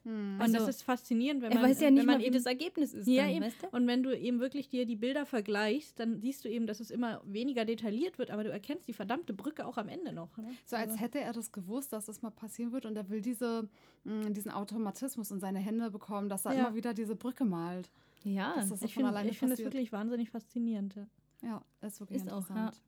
Hm. 0.04 0.34
Und 0.34 0.40
Also, 0.42 0.56
das 0.58 0.68
ist 0.68 0.82
faszinierend, 0.82 1.40
wenn 1.40 1.54
man 1.54 1.62
weiß 1.62 1.80
ja 1.80 1.86
wenn 1.86 1.94
nicht 1.94 2.04
man 2.06 2.18
mal, 2.18 2.24
eben- 2.24 2.34
das 2.34 2.44
Ergebnis 2.44 2.92
ist. 2.92 3.06
Ja, 3.08 3.22
dann, 3.24 3.32
eben. 3.32 3.44
weißt 3.46 3.62
du? 3.62 3.68
Und 3.76 3.86
wenn 3.86 4.02
du 4.02 4.14
eben 4.18 4.38
wirklich 4.38 4.68
dir 4.68 4.84
die 4.84 4.96
Bilder 4.96 5.24
vergleichst, 5.24 5.98
dann 5.98 6.20
siehst 6.20 6.44
du 6.44 6.50
eben, 6.50 6.66
dass 6.66 6.80
es 6.80 6.90
immer 6.90 7.22
weniger 7.24 7.64
detailliert 7.64 8.18
wird, 8.18 8.30
aber 8.30 8.44
du 8.44 8.50
erkennst 8.50 8.86
die 8.86 8.92
verdammte 8.92 9.32
Brücke 9.32 9.64
auch 9.66 9.78
am 9.78 9.88
Ende 9.88 10.12
noch. 10.12 10.36
Ne? 10.36 10.50
So 10.66 10.76
als 10.76 10.90
Also- 10.90 11.00
hätte 11.02 11.20
er 11.20 11.32
das 11.32 11.52
gewusst, 11.52 11.92
dass 11.94 12.04
das 12.04 12.20
mal 12.20 12.30
passieren 12.30 12.72
wird 12.72 12.84
und 12.84 12.96
er 12.96 13.08
will 13.08 13.22
diese, 13.22 13.66
mh, 14.04 14.30
diesen 14.30 14.50
Automatismus 14.50 15.30
in 15.30 15.40
seine 15.40 15.58
Hände 15.58 15.90
bekommen, 15.90 16.28
dass 16.28 16.44
er 16.44 16.52
Ja. 16.52 16.66
immer 16.66 16.74
wieder 16.74 16.92
diese 16.92 17.16
Brücke 17.16 17.46
malt. 17.46 17.90
Ja, 18.24 18.54
Das 18.56 18.70
ich 18.72 18.78
von 18.80 18.88
finde 18.88 19.08
alleine 19.08 19.30
ich 19.30 19.38
find 19.38 19.52
das 19.52 19.58
wirklich 19.60 19.90
wahnsinnig 19.92 20.28
faszinierend. 20.30 20.96
Ja. 20.96 21.06
Ja, 21.42 21.62
ist 21.86 22.00
wirklich 22.00 22.22
Ist 22.22 22.30
auch, 22.32 22.40
interessant. 22.40 22.82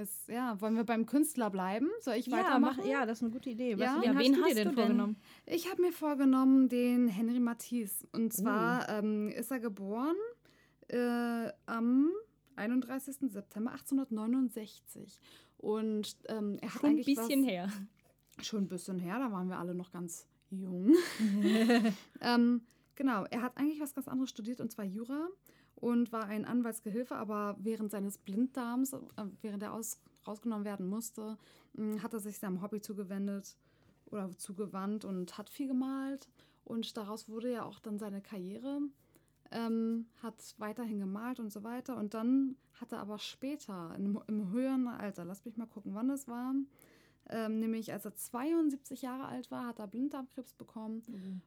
Ist, 0.00 0.28
ja, 0.28 0.60
wollen 0.60 0.76
wir 0.76 0.84
beim 0.84 1.04
Künstler 1.06 1.50
bleiben? 1.50 1.88
Soll 2.00 2.14
ich 2.14 2.26
Ja, 2.26 2.38
weitermachen? 2.38 2.78
mach, 2.78 2.86
ja, 2.86 3.04
das 3.06 3.18
ist 3.18 3.22
eine 3.24 3.32
gute 3.32 3.50
Idee. 3.50 3.74
Was, 3.78 3.84
Ja? 3.84 3.96
wen 3.96 4.02
Ja, 4.04 4.14
hast 4.14 4.18
wen 4.24 4.32
du 4.32 4.38
dir 4.38 4.44
hast 4.46 4.56
denn 4.56 4.68
du 4.68 4.74
denn? 4.74 4.74
vorgenommen? 4.86 5.16
Ich 5.46 5.70
habe 5.70 5.82
mir 5.82 5.92
vorgenommen, 5.92 6.68
den 6.68 7.08
Henry 7.08 7.40
Matisse. 7.40 8.06
Oh. 8.12 8.16
Und 8.16 8.32
zwar 8.32 8.88
ähm, 8.88 9.28
ist 9.30 9.50
er 9.50 9.60
geboren 9.60 10.16
äh, 10.88 11.50
am 11.66 12.10
31. 12.56 13.16
September 13.30 13.72
1869. 13.72 15.18
Und 15.58 16.16
ähm, 16.28 16.56
er 16.60 16.74
hat 16.74 16.80
schon 16.80 16.90
ein 16.90 16.96
bisschen 16.96 17.42
was, 17.44 17.50
her. 17.50 17.68
Schon 18.42 18.62
ein 18.64 18.68
bisschen 18.68 18.98
her, 18.98 19.18
da 19.18 19.30
waren 19.32 19.48
wir 19.48 19.58
alle 19.58 19.74
noch 19.74 19.90
ganz 19.92 20.26
jung. 20.50 20.94
ähm, 22.20 22.62
genau, 22.94 23.24
er 23.24 23.42
hat 23.42 23.56
eigentlich 23.56 23.80
was 23.80 23.94
ganz 23.94 24.08
anderes 24.08 24.30
studiert, 24.30 24.60
und 24.60 24.70
zwar 24.72 24.84
Jura. 24.84 25.28
Und 25.80 26.12
war 26.12 26.26
ein 26.26 26.44
Anwaltsgehilfe, 26.44 27.16
aber 27.16 27.56
während 27.58 27.90
seines 27.90 28.18
Blinddarms, 28.18 28.92
äh, 28.92 28.98
während 29.40 29.62
er 29.62 29.72
aus, 29.72 29.98
rausgenommen 30.26 30.64
werden 30.64 30.86
musste, 30.86 31.38
mh, 31.74 32.02
hat 32.02 32.12
er 32.12 32.20
sich 32.20 32.38
seinem 32.38 32.60
Hobby 32.60 32.80
zugewendet 32.80 33.56
oder 34.10 34.30
zugewandt 34.36 35.04
und 35.04 35.38
hat 35.38 35.48
viel 35.48 35.68
gemalt. 35.68 36.28
Und 36.64 36.96
daraus 36.96 37.28
wurde 37.28 37.50
ja 37.50 37.64
auch 37.64 37.80
dann 37.80 37.98
seine 37.98 38.20
Karriere. 38.20 38.80
Ähm, 39.52 40.06
hat 40.22 40.54
weiterhin 40.58 41.00
gemalt 41.00 41.40
und 41.40 41.50
so 41.52 41.64
weiter. 41.64 41.96
Und 41.96 42.14
dann 42.14 42.56
hat 42.80 42.92
er 42.92 43.00
aber 43.00 43.18
später, 43.18 43.94
im, 43.96 44.20
im 44.28 44.50
höheren 44.52 44.86
Alter, 44.86 45.24
lass 45.24 45.44
mich 45.44 45.56
mal 45.56 45.66
gucken, 45.66 45.94
wann 45.94 46.08
das 46.08 46.28
war, 46.28 46.54
ähm, 47.30 47.60
nämlich 47.60 47.92
als 47.92 48.04
er 48.04 48.14
72 48.14 49.02
Jahre 49.02 49.26
alt 49.26 49.50
war, 49.50 49.66
hat 49.66 49.78
er 49.78 49.86
Blinddarmkrebs 49.86 50.54
bekommen. 50.54 51.02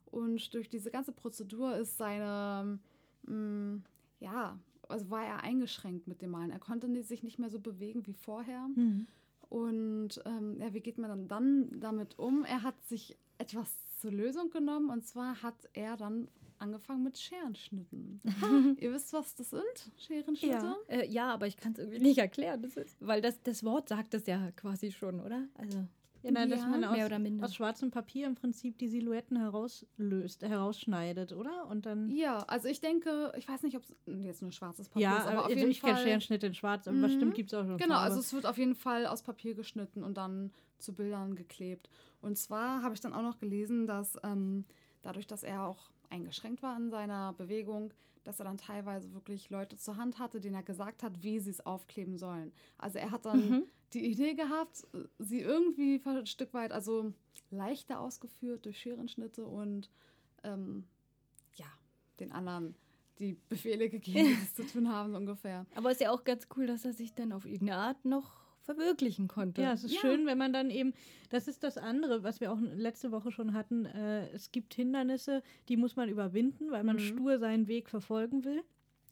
Und 0.06 0.54
durch 0.54 0.70
diese 0.70 0.92
ganze 0.92 1.12
Prozedur 1.12 1.76
ist 1.76 1.98
seine, 1.98 2.80
mh, 3.24 3.82
ja, 4.24 4.58
also 4.88 5.10
war 5.10 5.26
er 5.26 5.44
eingeschränkt 5.44 6.08
mit 6.08 6.22
dem 6.22 6.32
Malen. 6.32 6.52
Er 6.52 6.60
konnte 6.60 7.04
sich 7.04 7.24
nicht 7.24 7.40
mehr 7.40 7.50
so 7.50 7.60
bewegen 7.60 8.06
wie 8.08 8.14
vorher. 8.14 8.70
Hm. 8.74 9.08
Und 9.50 10.22
ähm, 10.26 10.58
ja, 10.60 10.74
wie 10.74 10.80
geht 10.80 10.98
man 10.98 11.10
dann, 11.10 11.28
dann 11.28 11.80
damit 11.80 12.18
um? 12.18 12.44
Er 12.44 12.64
hat 12.64 12.82
sich 12.86 13.18
etwas 13.38 13.78
zur 14.00 14.12
Lösung 14.12 14.50
genommen 14.50 14.90
und 14.90 15.06
zwar 15.06 15.44
hat 15.44 15.70
er 15.74 15.98
dann 15.98 16.28
angefangen 16.58 17.04
mit 17.04 17.18
Scherenschnitten. 17.18 18.22
Ihr 18.80 18.94
wisst, 18.94 19.12
was 19.14 19.36
das 19.36 19.50
sind? 19.50 19.92
Scherenschnitte? 19.98 20.56
Ja. 20.56 20.78
Äh, 20.88 21.08
ja, 21.10 21.34
aber 21.34 21.48
ich 21.48 21.58
kann 21.58 21.74
es 21.74 21.80
irgendwie 21.80 22.00
nicht 22.00 22.18
erklären. 22.18 22.62
Das 22.62 22.78
ist, 22.78 22.96
weil 23.06 23.22
das, 23.22 23.42
das 23.44 23.64
Wort 23.64 23.90
sagt 23.90 24.14
es 24.14 24.26
ja 24.26 24.52
quasi 24.52 24.92
schon, 24.92 25.20
oder? 25.20 25.48
Also, 25.56 25.86
Ja, 26.24 26.32
nein, 26.32 26.50
dass 26.50 26.62
Ja, 26.62 26.68
man 26.68 26.84
aus, 26.86 26.98
aus 27.42 27.56
schwarzem 27.56 27.92
Papier 27.92 28.28
im 28.28 28.36
Prinzip 28.36 28.78
die 28.78 28.88
Silhouetten 28.88 29.38
herauslöst, 29.38 30.42
herausschneidet, 30.44 31.34
oder? 31.34 31.68
Und 31.68 31.86
dann. 31.86 32.10
Ja, 32.12 32.40
also 32.48 32.68
ich 32.70 32.80
denke, 32.80 33.34
ich 33.38 33.48
weiß 33.48 33.64
nicht, 33.64 33.76
ob 33.76 33.84
es 33.84 33.94
jetzt 34.06 34.42
nur 34.42 34.52
schwarzes 34.52 34.88
Papier 34.88 35.02
Ja, 35.04 35.18
ist, 35.18 35.24
aber 35.24 35.32
aber 35.32 35.40
auf 35.42 35.46
also 35.48 35.60
jeden 35.60 35.72
ich 35.72 35.82
kenne 35.82 35.94
Fall. 35.96 36.04
Scherenschnitte 36.04 36.48
in 36.48 36.54
schwarz, 36.54 36.88
aber 36.88 36.98
Mhm. 36.98 37.02
bestimmt 37.02 37.36
gibt 37.36 37.52
es 37.52 37.60
auch 37.60 37.66
schon. 37.66 37.78
Genau, 37.78 37.96
Farbe. 37.96 38.06
also 38.06 38.20
es 38.20 38.34
wird 38.34 38.46
auf 38.46 38.58
jeden 38.58 38.76
Fall 38.76 39.06
aus 39.06 39.22
Papier 39.22 39.54
geschnitten 39.54 40.04
und 40.04 40.16
dann 40.18 40.52
zu 40.80 40.94
Bildern 40.94 41.36
geklebt. 41.36 41.90
Und 42.22 42.38
zwar 42.38 42.82
habe 42.84 42.94
ich 42.94 43.02
dann 43.02 43.14
auch 43.14 43.22
noch 43.22 43.40
gelesen, 43.40 43.86
dass 43.88 44.18
ähm, 44.24 44.66
dadurch, 45.02 45.28
dass 45.28 45.44
er 45.44 45.68
auch 45.68 45.92
eingeschränkt 46.10 46.62
war 46.64 46.78
in 46.78 46.90
seiner 46.90 47.34
Bewegung, 47.34 47.94
dass 48.24 48.40
er 48.40 48.46
dann 48.46 48.58
teilweise 48.58 49.14
wirklich 49.14 49.50
Leute 49.50 49.78
zur 49.78 49.98
Hand 49.98 50.20
hatte, 50.20 50.40
denen 50.40 50.56
er 50.56 50.64
gesagt 50.64 51.04
hat, 51.04 51.22
wie 51.24 51.40
sie 51.40 51.50
es 51.52 51.66
aufkleben 51.66 52.18
sollen. 52.18 52.52
Also 52.78 53.00
er 53.00 53.12
hat 53.12 53.26
dann 53.26 53.50
Mhm. 53.50 53.64
die 53.94 54.06
Idee 54.06 54.34
gehabt, 54.34 54.88
sie 55.20 55.42
irgendwie 55.42 56.02
ein 56.06 56.26
Stück 56.26 56.54
weit, 56.54 56.72
also 56.72 57.14
leichter 57.52 58.00
ausgeführt 58.00 58.66
durch 58.66 58.80
Scherenschnitte 58.80 59.46
und 59.46 59.90
ähm, 60.44 60.86
ja, 61.56 61.66
den 62.20 62.32
anderen 62.32 62.76
die 63.20 63.38
Befehle 63.50 63.90
gegeben, 63.90 64.26
die 64.40 64.44
es 64.44 64.56
zu 64.56 64.66
tun 64.66 64.90
haben, 64.90 65.12
so 65.12 65.18
ungefähr. 65.18 65.66
aber 65.76 65.92
ist 65.92 66.02
ja 66.02 66.12
auch 66.12 66.24
ganz 66.24 66.48
cool, 66.58 66.66
dass 66.66 66.84
er 66.86 66.94
sich 66.94 67.14
dann 67.14 67.32
auf 67.32 67.46
irgendeine 67.46 67.78
Art 67.80 68.06
noch 68.06 68.43
verwirklichen 68.64 69.28
konnte. 69.28 69.62
Ja, 69.62 69.74
es 69.74 69.84
ist 69.84 69.94
Ja. 69.94 70.02
schön, 70.02 70.26
wenn 70.26 70.38
man 70.38 70.54
dann 70.54 70.70
eben, 70.70 70.94
das 71.30 71.48
ist 71.48 71.64
das 71.64 71.78
andere, 71.78 72.24
was 72.24 72.42
wir 72.42 72.52
auch 72.52 72.60
letzte 72.76 73.12
Woche 73.12 73.32
schon 73.32 73.54
hatten, 73.54 73.86
äh, 73.86 74.28
es 74.32 74.52
gibt 74.52 74.74
Hindernisse, 74.74 75.44
die 75.70 75.78
muss 75.78 75.96
man 75.96 76.10
überwinden, 76.10 76.72
weil 76.72 76.84
man 76.84 76.96
Mhm. 76.96 77.02
stur 77.02 77.40
seinen 77.40 77.68
Weg 77.68 77.90
verfolgen 77.90 78.44
will. 78.44 78.62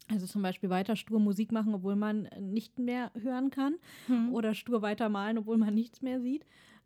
Also 0.10 0.25
zum 0.25 0.41
Beispiel 0.41 0.70
weiter 0.70 0.96
stur 0.96 1.20
Musik 1.20 1.51
machen, 1.51 1.74
obwohl 1.74 1.96
man 1.96 2.27
nicht 2.39 2.79
mehr 2.79 3.12
hören 3.22 3.50
kann. 3.50 3.75
Hm. 4.08 4.34
Oder 4.34 4.55
stur 4.55 4.81
weiter 4.81 5.08
malen, 5.08 5.38
obwohl 5.38 5.58
man 5.58 5.74
nichts 5.74 6.01
mehr 6.01 6.20
sieht. 6.20 6.43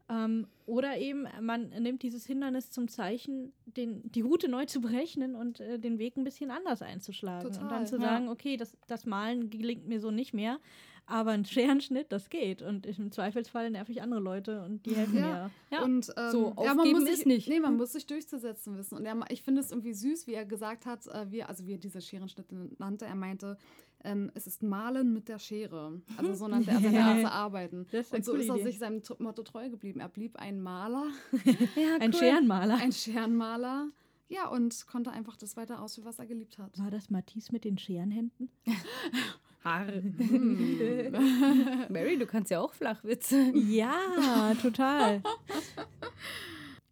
Ähm, 0.07 0.45
oder 0.67 0.97
eben, 0.99 1.25
man 1.41 1.69
nimmt 1.69 2.03
dieses 2.03 2.27
Hindernis 2.27 2.69
zum 2.69 2.87
Zeichen, 2.87 3.51
den, 3.65 4.03
die 4.11 4.21
Route 4.21 4.47
neu 4.47 4.65
zu 4.65 4.79
berechnen 4.79 5.33
und 5.33 5.59
äh, 5.59 5.79
den 5.79 5.97
Weg 5.97 6.17
ein 6.17 6.23
bisschen 6.23 6.51
anders 6.51 6.83
einzuschlagen. 6.83 7.47
und 7.47 7.53
Total, 7.55 7.69
dann 7.69 7.87
zu 7.87 7.95
ja. 7.95 8.01
sagen, 8.01 8.29
okay, 8.29 8.57
das, 8.57 8.77
das 8.85 9.07
Malen 9.07 9.49
gelingt 9.49 9.87
mir 9.87 9.99
so 9.99 10.11
nicht 10.11 10.33
mehr, 10.35 10.59
aber 11.07 11.31
ein 11.31 11.45
Scherenschnitt, 11.45 12.11
das 12.11 12.29
geht. 12.29 12.61
Und 12.61 12.85
im 12.85 13.11
Zweifelsfall 13.11 13.69
nerv 13.69 13.89
ich 13.89 14.01
andere 14.01 14.19
Leute 14.19 14.63
und 14.63 14.85
die 14.85 14.95
helfen 14.95 15.17
Ja. 15.17 15.21
mir. 15.21 15.51
Ja, 15.71 15.83
und 15.83 16.11
ähm, 16.17 16.31
so 16.31 16.53
ja, 16.57 16.73
man 16.73 16.79
aufgeben 16.79 16.99
muss 16.99 17.09
sich, 17.09 17.19
ist 17.19 17.25
nicht. 17.25 17.47
Nee, 17.47 17.59
man 17.59 17.77
muss 17.77 17.91
sich 17.93 18.05
durchzusetzen 18.07 18.77
wissen. 18.77 18.97
Und 18.97 19.05
er, 19.05 19.15
ich 19.29 19.41
finde 19.43 19.61
es 19.61 19.71
irgendwie 19.71 19.93
süß, 19.93 20.27
wie 20.27 20.33
er 20.33 20.45
gesagt 20.45 20.85
hat, 20.85 21.05
äh, 21.07 21.31
wie, 21.31 21.43
also 21.43 21.65
wie 21.67 21.73
er 21.73 21.77
diese 21.77 22.01
Scherenschnitte 22.01 22.55
nannte. 22.79 23.05
Er 23.05 23.15
meinte, 23.15 23.57
ähm, 24.03 24.31
es 24.33 24.47
ist 24.47 24.63
Malen 24.63 25.13
mit 25.13 25.27
der 25.27 25.39
Schere. 25.39 26.01
Also 26.17 26.33
so 26.33 26.47
nannte 26.47 26.71
er 26.71 26.79
seine 26.79 27.03
Art 27.05 27.19
zu 27.21 27.31
arbeiten. 27.31 27.85
Das 27.91 28.07
ist 28.07 28.13
eine 28.13 28.19
Und 28.19 28.25
so 28.25 28.33
ist 28.33 28.49
er 28.49 28.55
Idee. 28.55 28.63
sich 28.65 28.79
seinem 28.79 29.01
Motto 29.19 29.43
treu 29.43 29.69
geblieben. 29.69 29.99
Er 29.99 30.09
blieb 30.09 30.37
ein 30.37 30.61
Maler, 30.61 31.05
ja, 31.75 31.97
Ein 31.99 32.11
cool. 32.13 32.19
Scherenmaler. 32.19 32.75
ein 32.77 32.91
Scherenmaler. 32.91 33.89
Ja, 34.27 34.47
und 34.47 34.87
konnte 34.87 35.11
einfach 35.11 35.37
das 35.37 35.55
weiter 35.55 35.79
ausführen, 35.83 36.07
was 36.07 36.17
er 36.17 36.25
geliebt 36.25 36.57
hat. 36.57 36.79
War 36.79 36.89
das 36.89 37.11
Matisse 37.11 37.51
mit 37.51 37.63
den 37.63 37.77
Scherenhänden? 37.77 38.49
Mary, 41.89 42.17
du 42.17 42.25
kannst 42.25 42.51
ja 42.51 42.59
auch 42.61 42.73
Flachwitze. 42.73 43.51
ja, 43.55 44.53
total. 44.61 45.21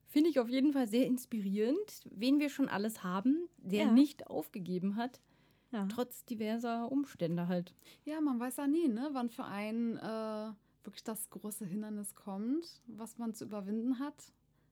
Finde 0.08 0.30
ich 0.30 0.39
auf 0.39 0.50
jeden 0.50 0.74
Fall 0.74 0.88
sehr 0.88 1.06
inspirierend, 1.08 2.01
wen 2.12 2.39
wir 2.39 2.50
schon 2.50 2.70
alles 2.70 3.03
haben, 3.03 3.48
der 3.58 3.86
Ja. 3.86 3.92
nicht 3.92 4.27
aufgegeben 4.27 4.96
hat, 4.96 5.22
Ja. 5.72 5.88
trotz 5.88 6.24
diverser 6.25 6.92
Umstände 6.92 7.48
halt. 7.48 7.74
Ja, 8.06 8.22
man 8.22 8.39
weiß 8.39 8.58
ja 8.58 8.68
nie, 8.68 8.88
ne, 8.88 9.10
wann 9.13 9.30
für 9.30 9.46
einen 9.46 9.98
äh, 9.98 10.51
wirklich 10.84 11.03
das 11.03 11.30
große 11.32 11.65
Hindernis 11.65 12.13
kommt, 12.15 12.82
was 12.88 13.18
man 13.18 13.34
zu 13.34 13.46
überwinden 13.46 13.98
hat. 14.00 14.32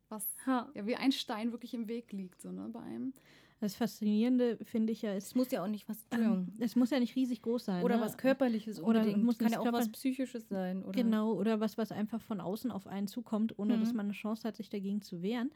Was 0.10 0.28
Ha. 0.46 0.70
ja 0.76 0.86
wie 0.86 0.96
ein 0.98 1.14
Stein 1.14 1.52
wirklich 1.54 1.74
im 1.74 1.88
Weg 1.88 2.12
liegt, 2.12 2.42
so, 2.42 2.52
ne, 2.52 2.68
bei 2.72 2.82
einem. 2.82 3.14
Das 3.62 3.76
Faszinierende 3.76 4.58
finde 4.64 4.92
ich 4.92 5.04
ja, 5.04 5.14
Es 5.14 5.28
ist, 5.28 5.36
muss 5.36 5.52
ja 5.52 5.64
auch 5.64 5.68
nicht 5.68 5.88
was 5.88 5.98
ähm, 6.12 6.48
es 6.60 6.76
muss 6.76 6.90
ja 6.90 7.00
nicht 7.00 7.16
riesig 7.16 7.44
groß 7.44 7.66
sein. 7.66 7.86
Oder 7.86 7.98
ne? 7.98 8.02
was 8.02 8.18
Körperliches 8.18 8.82
Oder 8.82 9.06
muss 9.18 9.38
Kann 9.38 9.52
ja 9.52 9.60
auch 9.60 9.72
was 9.72 9.90
Psychisches 9.90 10.50
sein. 10.50 10.84
Oder 10.84 10.92
Genau, 11.04 11.34
oder 11.34 11.60
was, 11.60 11.78
was 11.78 11.92
einfach 11.92 12.22
von 12.22 12.42
außen 12.42 12.72
auf 12.72 12.88
einen 12.88 13.08
zukommt, 13.08 13.58
ohne 13.60 13.78
dass 13.78 13.92
Mhm. 13.92 13.98
man 13.98 14.06
eine 14.08 14.14
Chance 14.14 14.48
hat, 14.48 14.58
sich 14.58 14.70
dagegen 14.70 15.04
zu 15.04 15.22
wehren. 15.22 15.52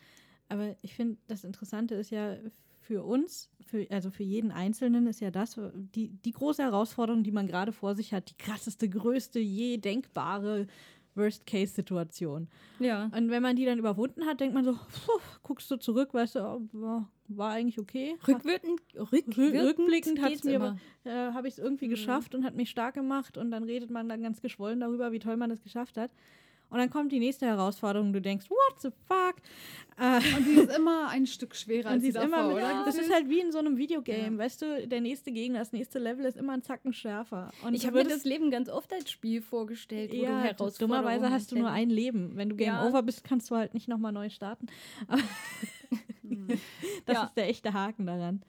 Aber 0.49 0.75
ich 0.83 0.93
finde, 0.93 1.17
das 1.27 1.43
Interessante 1.43 1.95
ist 1.95 2.11
ja 2.11 2.37
für 2.79 3.03
uns, 3.03 3.49
für, 3.61 3.87
also 3.89 4.11
für 4.11 4.21
jeden 4.21 4.51
Einzelnen 4.51 5.07
ist 5.07 5.19
ja 5.19 5.31
das, 5.31 5.59
die, 5.73 6.09
die 6.09 6.31
große 6.31 6.61
Herausforderung, 6.61 7.23
die 7.23 7.31
man 7.31 7.47
gerade 7.47 7.71
vor 7.71 7.95
sich 7.95 8.13
hat, 8.13 8.29
die 8.29 8.37
krasseste, 8.37 8.87
größte, 8.87 9.39
je 9.39 9.77
denkbare 9.77 10.67
Worst-Case-Situation. 11.15 12.47
Ja. 12.79 13.09
Und 13.15 13.29
wenn 13.29 13.41
man 13.41 13.55
die 13.55 13.65
dann 13.65 13.79
überwunden 13.79 14.25
hat, 14.25 14.39
denkt 14.39 14.53
man 14.53 14.65
so, 14.65 14.73
puh, 14.73 15.19
guckst 15.43 15.69
du 15.71 15.77
zurück, 15.77 16.13
weißt 16.13 16.35
du, 16.35 16.39
oh, 16.39 16.61
war, 16.73 17.09
war 17.27 17.51
eigentlich 17.51 17.79
okay. 17.79 18.17
Rückwirkend, 18.27 18.81
Rückblickend, 18.95 19.63
rückblickend 19.63 20.21
hat 20.21 20.33
es 20.33 20.41
geht's 20.41 20.59
mir, 20.59 20.77
äh, 21.05 21.31
habe 21.31 21.47
ich 21.47 21.53
es 21.55 21.59
irgendwie 21.59 21.87
geschafft 21.87 22.35
und 22.35 22.43
hat 22.43 22.55
mich 22.55 22.69
stark 22.69 22.95
gemacht 22.95 23.37
und 23.37 23.51
dann 23.51 23.63
redet 23.63 23.89
man 23.89 24.09
dann 24.09 24.21
ganz 24.21 24.41
geschwollen 24.41 24.79
darüber, 24.79 25.11
wie 25.11 25.19
toll 25.19 25.37
man 25.37 25.51
es 25.51 25.61
geschafft 25.61 25.97
hat. 25.97 26.11
Und 26.69 26.79
dann 26.79 26.89
kommt 26.89 27.11
die 27.11 27.19
nächste 27.19 27.45
Herausforderung, 27.45 28.11
du 28.11 28.19
denkst, 28.21 28.49
what 28.49 28.81
the 28.81 28.89
fuck? 29.07 29.35
Äh, 29.97 30.17
Und 30.35 30.45
die 30.45 30.53
ist 30.59 30.75
immer 30.77 31.07
ein 31.09 31.25
Stück 31.25 31.55
schwerer 31.55 31.85
und 31.87 31.93
als 31.93 32.01
sie 32.03 32.11
die 32.11 32.17
ist 32.17 32.23
immer 32.23 32.37
davor, 32.37 32.53
mit, 32.55 32.63
oder? 32.63 32.83
das 32.85 32.97
ist 32.97 33.13
halt 33.13 33.29
wie 33.29 33.39
in 33.39 33.51
so 33.51 33.59
einem 33.59 33.77
Videogame, 33.77 34.37
weißt 34.37 34.61
du, 34.61 34.87
der 34.87 34.99
nächste 34.99 35.31
Gegner, 35.31 35.59
das 35.59 35.71
nächste 35.71 35.99
Level 35.99 36.25
ist 36.25 36.35
immer 36.37 36.53
ein 36.53 36.63
Zacken 36.63 36.91
schärfer. 36.91 37.51
Und 37.63 37.75
Ich 37.75 37.81
du 37.81 37.87
habe 37.87 37.99
mir 38.03 38.09
das 38.09 38.25
Leben 38.25 38.51
ganz 38.51 38.67
oft 38.67 38.91
als 38.91 39.09
Spiel 39.09 39.41
vorgestellt, 39.41 40.11
wo 40.11 40.15
du 40.17 40.21
ja, 40.23 40.39
Herausforderungen 40.41 40.77
dummerweise 40.79 41.29
hast 41.31 41.51
du 41.51 41.57
nur 41.57 41.69
ein 41.69 41.89
Leben. 41.89 42.31
Wenn 42.35 42.49
du 42.49 42.55
Game 42.55 42.67
Ja. 42.73 42.85
Over 42.87 43.03
bist, 43.03 43.23
kannst 43.23 43.49
du 43.51 43.55
halt 43.55 43.73
nicht 43.73 43.87
nochmal 43.87 44.11
neu 44.11 44.29
starten. 44.29 44.65
Aber 45.07 45.21
das 47.05 47.15
Ja. 47.15 47.23
ist 47.25 47.33
der 47.37 47.47
echte 47.49 47.71
Haken 47.73 48.05
daran. 48.05 48.41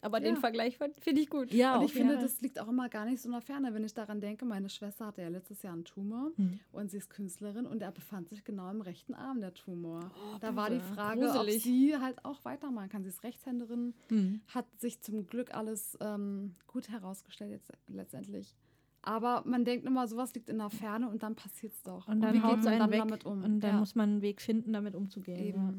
Aber 0.00 0.20
den 0.20 0.34
Ja. 0.34 0.40
Vergleich 0.40 0.78
finde 1.00 1.20
ich 1.20 1.28
gut. 1.28 1.52
Ja, 1.52 1.76
und 1.78 1.84
ich 1.84 1.92
finde, 1.92 2.14
Fall. 2.14 2.22
das 2.22 2.40
liegt 2.40 2.60
auch 2.60 2.68
immer 2.68 2.88
gar 2.88 3.04
nicht 3.04 3.20
so 3.20 3.28
in 3.28 3.32
der 3.32 3.40
Ferne, 3.40 3.74
wenn 3.74 3.82
ich 3.84 3.94
daran 3.94 4.20
denke. 4.20 4.44
Meine 4.44 4.68
Schwester 4.68 5.06
hatte 5.06 5.22
ja 5.22 5.28
letztes 5.28 5.62
Jahr 5.62 5.72
einen 5.72 5.84
Tumor 5.84 6.30
Mhm. 6.36 6.60
und 6.72 6.90
sie 6.90 6.98
ist 6.98 7.10
Künstlerin 7.10 7.66
und 7.66 7.82
er 7.82 7.90
befand 7.90 8.28
sich 8.28 8.44
genau 8.44 8.70
im 8.70 8.80
rechten 8.80 9.14
Arm, 9.14 9.40
der 9.40 9.52
Tumor. 9.54 10.10
Oh, 10.14 10.38
da 10.40 10.54
war 10.54 10.70
die. 10.70 10.78
Frage, 10.80 11.20
Gruselig. 11.20 11.56
ob 11.56 11.62
sie 11.62 11.96
halt 11.98 12.24
auch 12.24 12.44
weitermachen 12.44 12.88
kann. 12.88 13.02
Sie 13.02 13.08
ist 13.08 13.24
Rechtshänderin, 13.24 13.94
Mhm. 14.10 14.40
hat 14.54 14.66
sich 14.78 15.00
zum 15.00 15.26
Glück 15.26 15.52
alles 15.54 15.98
ähm, 16.00 16.54
gut 16.68 16.88
herausgestellt 16.90 17.50
jetzt 17.50 17.72
letztendlich. 17.88 18.54
Aber 19.02 19.42
man 19.46 19.64
denkt 19.64 19.86
immer, 19.86 20.06
sowas 20.08 20.34
liegt 20.34 20.48
in 20.48 20.58
der 20.58 20.70
Ferne 20.70 21.08
und 21.08 21.22
dann 21.22 21.34
passiert 21.34 21.72
es 21.72 21.82
doch. 21.82 22.08
Und 22.08 22.20
dann 22.20 22.34
wie 22.34 22.42
haut 22.42 22.56
geht 22.56 22.64
man 22.64 22.78
dann 22.78 22.90
weg 22.90 22.98
damit 22.98 23.24
um? 23.24 23.42
und 23.44 23.60
dann 23.60 23.70
ja, 23.74 23.78
muss 23.78 23.94
man 23.94 24.10
einen 24.10 24.22
Weg 24.22 24.40
finden, 24.40 24.72
damit 24.72 24.94
umzugehen. 24.94 25.38
eben. 25.44 25.56
Ja, 25.66 25.72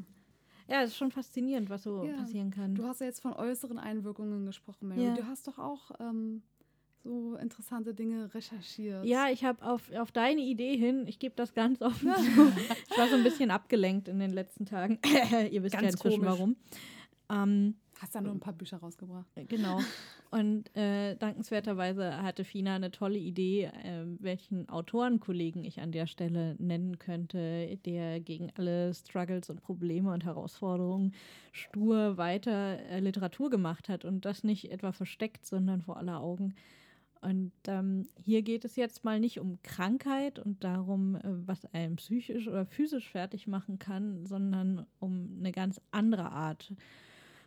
ja 0.70 0.82
es 0.82 0.90
ist 0.90 0.96
schon 0.96 1.10
faszinierend, 1.10 1.68
was 1.68 1.82
so 1.82 2.04
Ja. 2.04 2.14
passieren 2.16 2.50
kann. 2.50 2.74
Du 2.74 2.84
hast 2.84 3.00
ja 3.00 3.06
jetzt 3.06 3.20
von 3.20 3.32
äußeren 3.34 3.78
Einwirkungen 3.78 4.46
gesprochen, 4.46 4.88
Mary. 4.88 5.04
Ja. 5.04 5.14
Du 5.14 5.26
hast 5.26 5.46
doch 5.48 5.58
auch 5.58 5.90
ähm, 6.00 6.42
so 7.02 7.34
interessante 7.36 7.94
Dinge 7.94 8.32
recherchiert. 8.34 9.04
Ja, 9.06 9.28
ich 9.30 9.44
habe 9.44 9.64
auf, 9.64 9.90
auf 9.92 10.12
deine 10.12 10.40
Idee 10.42 10.76
hin, 10.76 11.06
ich 11.06 11.18
gebe 11.18 11.34
das 11.34 11.54
ganz 11.54 11.80
offen 11.82 12.12
zu, 12.14 12.52
ich 12.90 12.96
war 12.98 13.08
so 13.08 13.16
ein 13.16 13.22
bisschen 13.24 13.50
abgelenkt 13.50 14.08
in 14.08 14.18
den 14.18 14.30
letzten 14.30 14.66
Tagen. 14.66 14.98
Ihr 15.50 15.62
wisst 15.62 15.74
ja 15.74 15.80
Ganz 15.80 15.94
inzwischen 15.94 16.20
komisch. 16.22 16.38
warum. 16.38 16.56
Ähm, 17.30 17.74
Hast 18.00 18.14
ja 18.14 18.22
nur 18.22 18.32
ein 18.32 18.40
paar 18.40 18.54
Bücher 18.54 18.78
rausgebracht. 18.78 19.28
Genau. 19.48 19.80
Und 20.30 20.74
äh, 20.74 21.16
dankenswerterweise 21.16 22.22
hatte 22.22 22.44
Fina 22.44 22.76
eine 22.76 22.90
tolle 22.90 23.18
Idee, 23.18 23.64
äh, 23.64 24.06
welchen 24.18 24.68
Autorenkollegen 24.70 25.64
ich 25.64 25.80
an 25.80 25.92
der 25.92 26.06
Stelle 26.06 26.56
nennen 26.58 26.98
könnte, 26.98 27.76
der 27.84 28.20
gegen 28.20 28.50
alle 28.56 28.94
Struggles 28.94 29.50
und 29.50 29.60
Probleme 29.60 30.12
und 30.12 30.24
Herausforderungen 30.24 31.12
stur 31.52 32.16
weiter 32.16 32.78
äh, 32.88 33.00
Literatur 33.00 33.50
gemacht 33.50 33.90
hat 33.90 34.06
und 34.06 34.24
das 34.24 34.44
nicht 34.44 34.70
etwa 34.70 34.92
versteckt, 34.92 35.44
sondern 35.44 35.82
vor 35.82 35.98
aller 35.98 36.20
Augen. 36.20 36.54
Und 37.20 37.52
ähm, 37.66 38.06
hier 38.16 38.40
geht 38.40 38.64
es 38.64 38.76
jetzt 38.76 39.04
mal 39.04 39.20
nicht 39.20 39.40
um 39.40 39.60
Krankheit 39.62 40.38
und 40.38 40.64
darum, 40.64 41.16
äh, 41.16 41.20
was 41.24 41.66
einen 41.66 41.96
psychisch 41.96 42.48
oder 42.48 42.64
physisch 42.64 43.10
fertig 43.10 43.46
machen 43.46 43.78
kann, 43.78 44.24
sondern 44.24 44.86
um 45.00 45.36
eine 45.38 45.52
ganz 45.52 45.82
andere 45.90 46.30
Art 46.30 46.72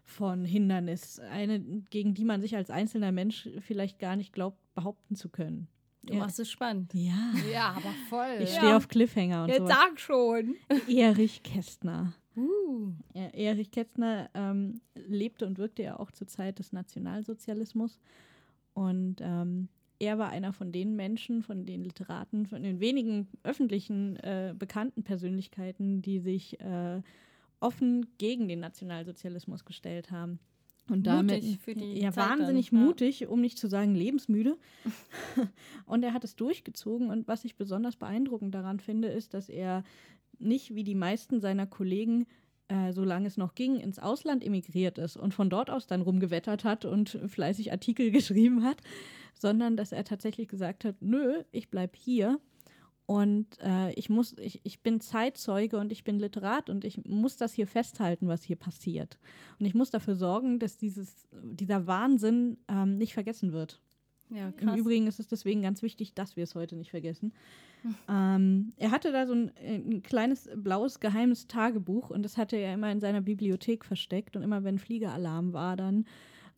von 0.03 0.45
Hindernis. 0.45 1.19
Eine, 1.19 1.59
gegen 1.89 2.13
die 2.13 2.25
man 2.25 2.41
sich 2.41 2.55
als 2.55 2.69
einzelner 2.69 3.11
Mensch 3.11 3.49
vielleicht 3.61 3.99
gar 3.99 4.15
nicht 4.15 4.33
glaubt, 4.33 4.57
behaupten 4.75 5.15
zu 5.15 5.29
können. 5.29 5.67
Du 6.05 6.15
machst 6.15 6.37
es 6.39 6.51
spannend. 6.51 6.93
ja. 6.93 7.33
Ja, 7.51 7.69
aber 7.77 7.93
voll. 8.09 8.37
Ich 8.41 8.51
Ja. 8.53 8.57
stehe 8.59 8.75
auf 8.75 8.89
Cliffhanger 8.89 9.43
und 9.43 9.49
Jetzt 9.49 9.59
so. 9.59 9.67
sag 9.67 9.99
schon. 9.99 10.55
Erich 10.89 11.43
Kästner. 11.43 12.13
Uh. 12.35 12.91
Ja, 13.13 13.27
Erich 13.29 13.71
Kästner 13.71 14.29
ähm, 14.33 14.81
lebte 14.95 15.45
und 15.45 15.57
wirkte 15.57 15.83
ja 15.83 15.97
auch 15.99 16.11
zur 16.11 16.27
Zeit 16.27 16.59
des 16.59 16.73
Nationalsozialismus. 16.73 17.99
Und 18.73 19.17
ähm, 19.21 19.69
er 19.99 20.17
war 20.17 20.29
einer 20.29 20.51
von 20.51 20.71
den 20.73 20.95
Menschen, 20.97 21.41
von 21.43 21.65
den 21.65 21.83
Literaten, 21.83 22.47
von 22.47 22.63
den 22.63 22.79
wenigen 22.81 23.27
öffentlichen 23.43 24.17
äh, 24.17 24.53
bekannten 24.57 25.03
Persönlichkeiten, 25.03 26.01
die 26.01 26.19
sich 26.19 26.59
äh, 26.59 27.01
offen 27.63 28.05
gegen 28.17 28.47
den 28.47 28.59
Nationalsozialismus 28.59 29.65
gestellt 29.65 30.11
haben. 30.11 30.39
Und 30.89 31.07
damit 31.07 31.43
Mutig 31.43 31.59
für 31.59 31.75
die 31.75 32.01
ja, 32.01 32.11
Zeit 32.11 32.29
dann, 32.29 32.39
wahnsinnig 32.39 32.71
ja. 32.71 32.77
mutig, 32.77 33.27
um 33.27 33.39
nicht 33.39 33.57
zu 33.57 33.67
sagen 33.67 33.95
lebensmüde. 33.95 34.57
und 35.85 36.03
er 36.03 36.13
hat 36.13 36.25
es 36.25 36.35
durchgezogen. 36.35 37.09
Und 37.09 37.27
was 37.27 37.45
ich 37.45 37.55
besonders 37.55 37.95
beeindruckend 37.95 38.53
daran 38.53 38.79
finde, 38.79 39.07
ist, 39.07 39.33
dass 39.33 39.47
er 39.47 39.83
nicht 40.39 40.75
wie 40.75 40.83
die 40.83 40.95
meisten 40.95 41.39
seiner 41.39 41.65
Kollegen, 41.65 42.25
äh, 42.67 42.91
solange 42.91 43.27
es 43.27 43.37
noch 43.37 43.55
ging, 43.55 43.77
ins 43.77 43.97
Ausland 43.97 44.43
emigriert 44.43 44.97
ist 44.97 45.15
und 45.15 45.33
von 45.33 45.49
dort 45.49 45.69
aus 45.69 45.87
dann 45.87 46.01
rumgewettert 46.01 46.65
hat 46.65 46.83
und 46.83 47.17
fleißig 47.27 47.71
Artikel 47.71 48.11
geschrieben 48.11 48.63
hat, 48.63 48.81
sondern 49.33 49.77
dass 49.77 49.93
er 49.93 50.03
tatsächlich 50.03 50.49
gesagt 50.49 50.83
hat, 50.83 50.97
nö, 50.99 51.43
ich 51.53 51.69
bleib 51.69 51.95
hier 51.95 52.39
und 53.05 53.47
äh, 53.61 53.91
ich 53.93 54.09
muss, 54.09 54.35
ich, 54.39 54.61
ich 54.63 54.81
bin 54.81 55.01
Zeitzeuge 55.01 55.77
und 55.77 55.91
ich 55.91 56.03
bin 56.03 56.19
Literat 56.19 56.69
und 56.69 56.85
ich 56.85 57.03
muss 57.05 57.35
das 57.35 57.53
hier 57.53 57.67
festhalten, 57.67 58.27
was 58.27 58.43
hier 58.43 58.55
passiert. 58.55 59.19
Und 59.59 59.65
ich 59.65 59.75
muss 59.75 59.89
dafür 59.89 60.15
sorgen, 60.15 60.59
dass 60.59 60.77
dieses, 60.77 61.27
dieser 61.41 61.85
Wahnsinn 61.85 62.57
ähm, 62.69 62.97
nicht 62.97 63.13
vergessen 63.13 63.51
wird. 63.51 63.81
Ja, 64.29 64.51
Im. 64.57 64.75
Übrigen 64.75 65.07
ist 65.07 65.19
es 65.19 65.27
deswegen 65.27 65.61
ganz 65.61 65.81
wichtig, 65.81 66.13
dass 66.13 66.35
wir 66.35 66.43
es 66.43 66.55
heute 66.55 66.75
nicht 66.75 66.91
vergessen. 66.91 67.33
Ähm, 68.07 68.71
er 68.77 68.91
hatte 68.91 69.11
da 69.11 69.27
so 69.27 69.33
ein, 69.33 69.51
ein 69.61 70.03
kleines 70.03 70.49
blaues 70.55 71.01
geheimes 71.01 71.47
Tagebuch 71.47 72.11
und 72.11 72.23
das 72.23 72.37
hatte 72.37 72.55
er 72.55 72.75
immer 72.75 72.89
in 72.89 73.01
seiner 73.01 73.19
Bibliothek 73.19 73.83
versteckt 73.83 74.37
und 74.37 74.41
immer 74.41 74.63
wenn 74.63 74.79
Fliegeralarm 74.79 75.51
war, 75.51 75.75
dann 75.75 76.05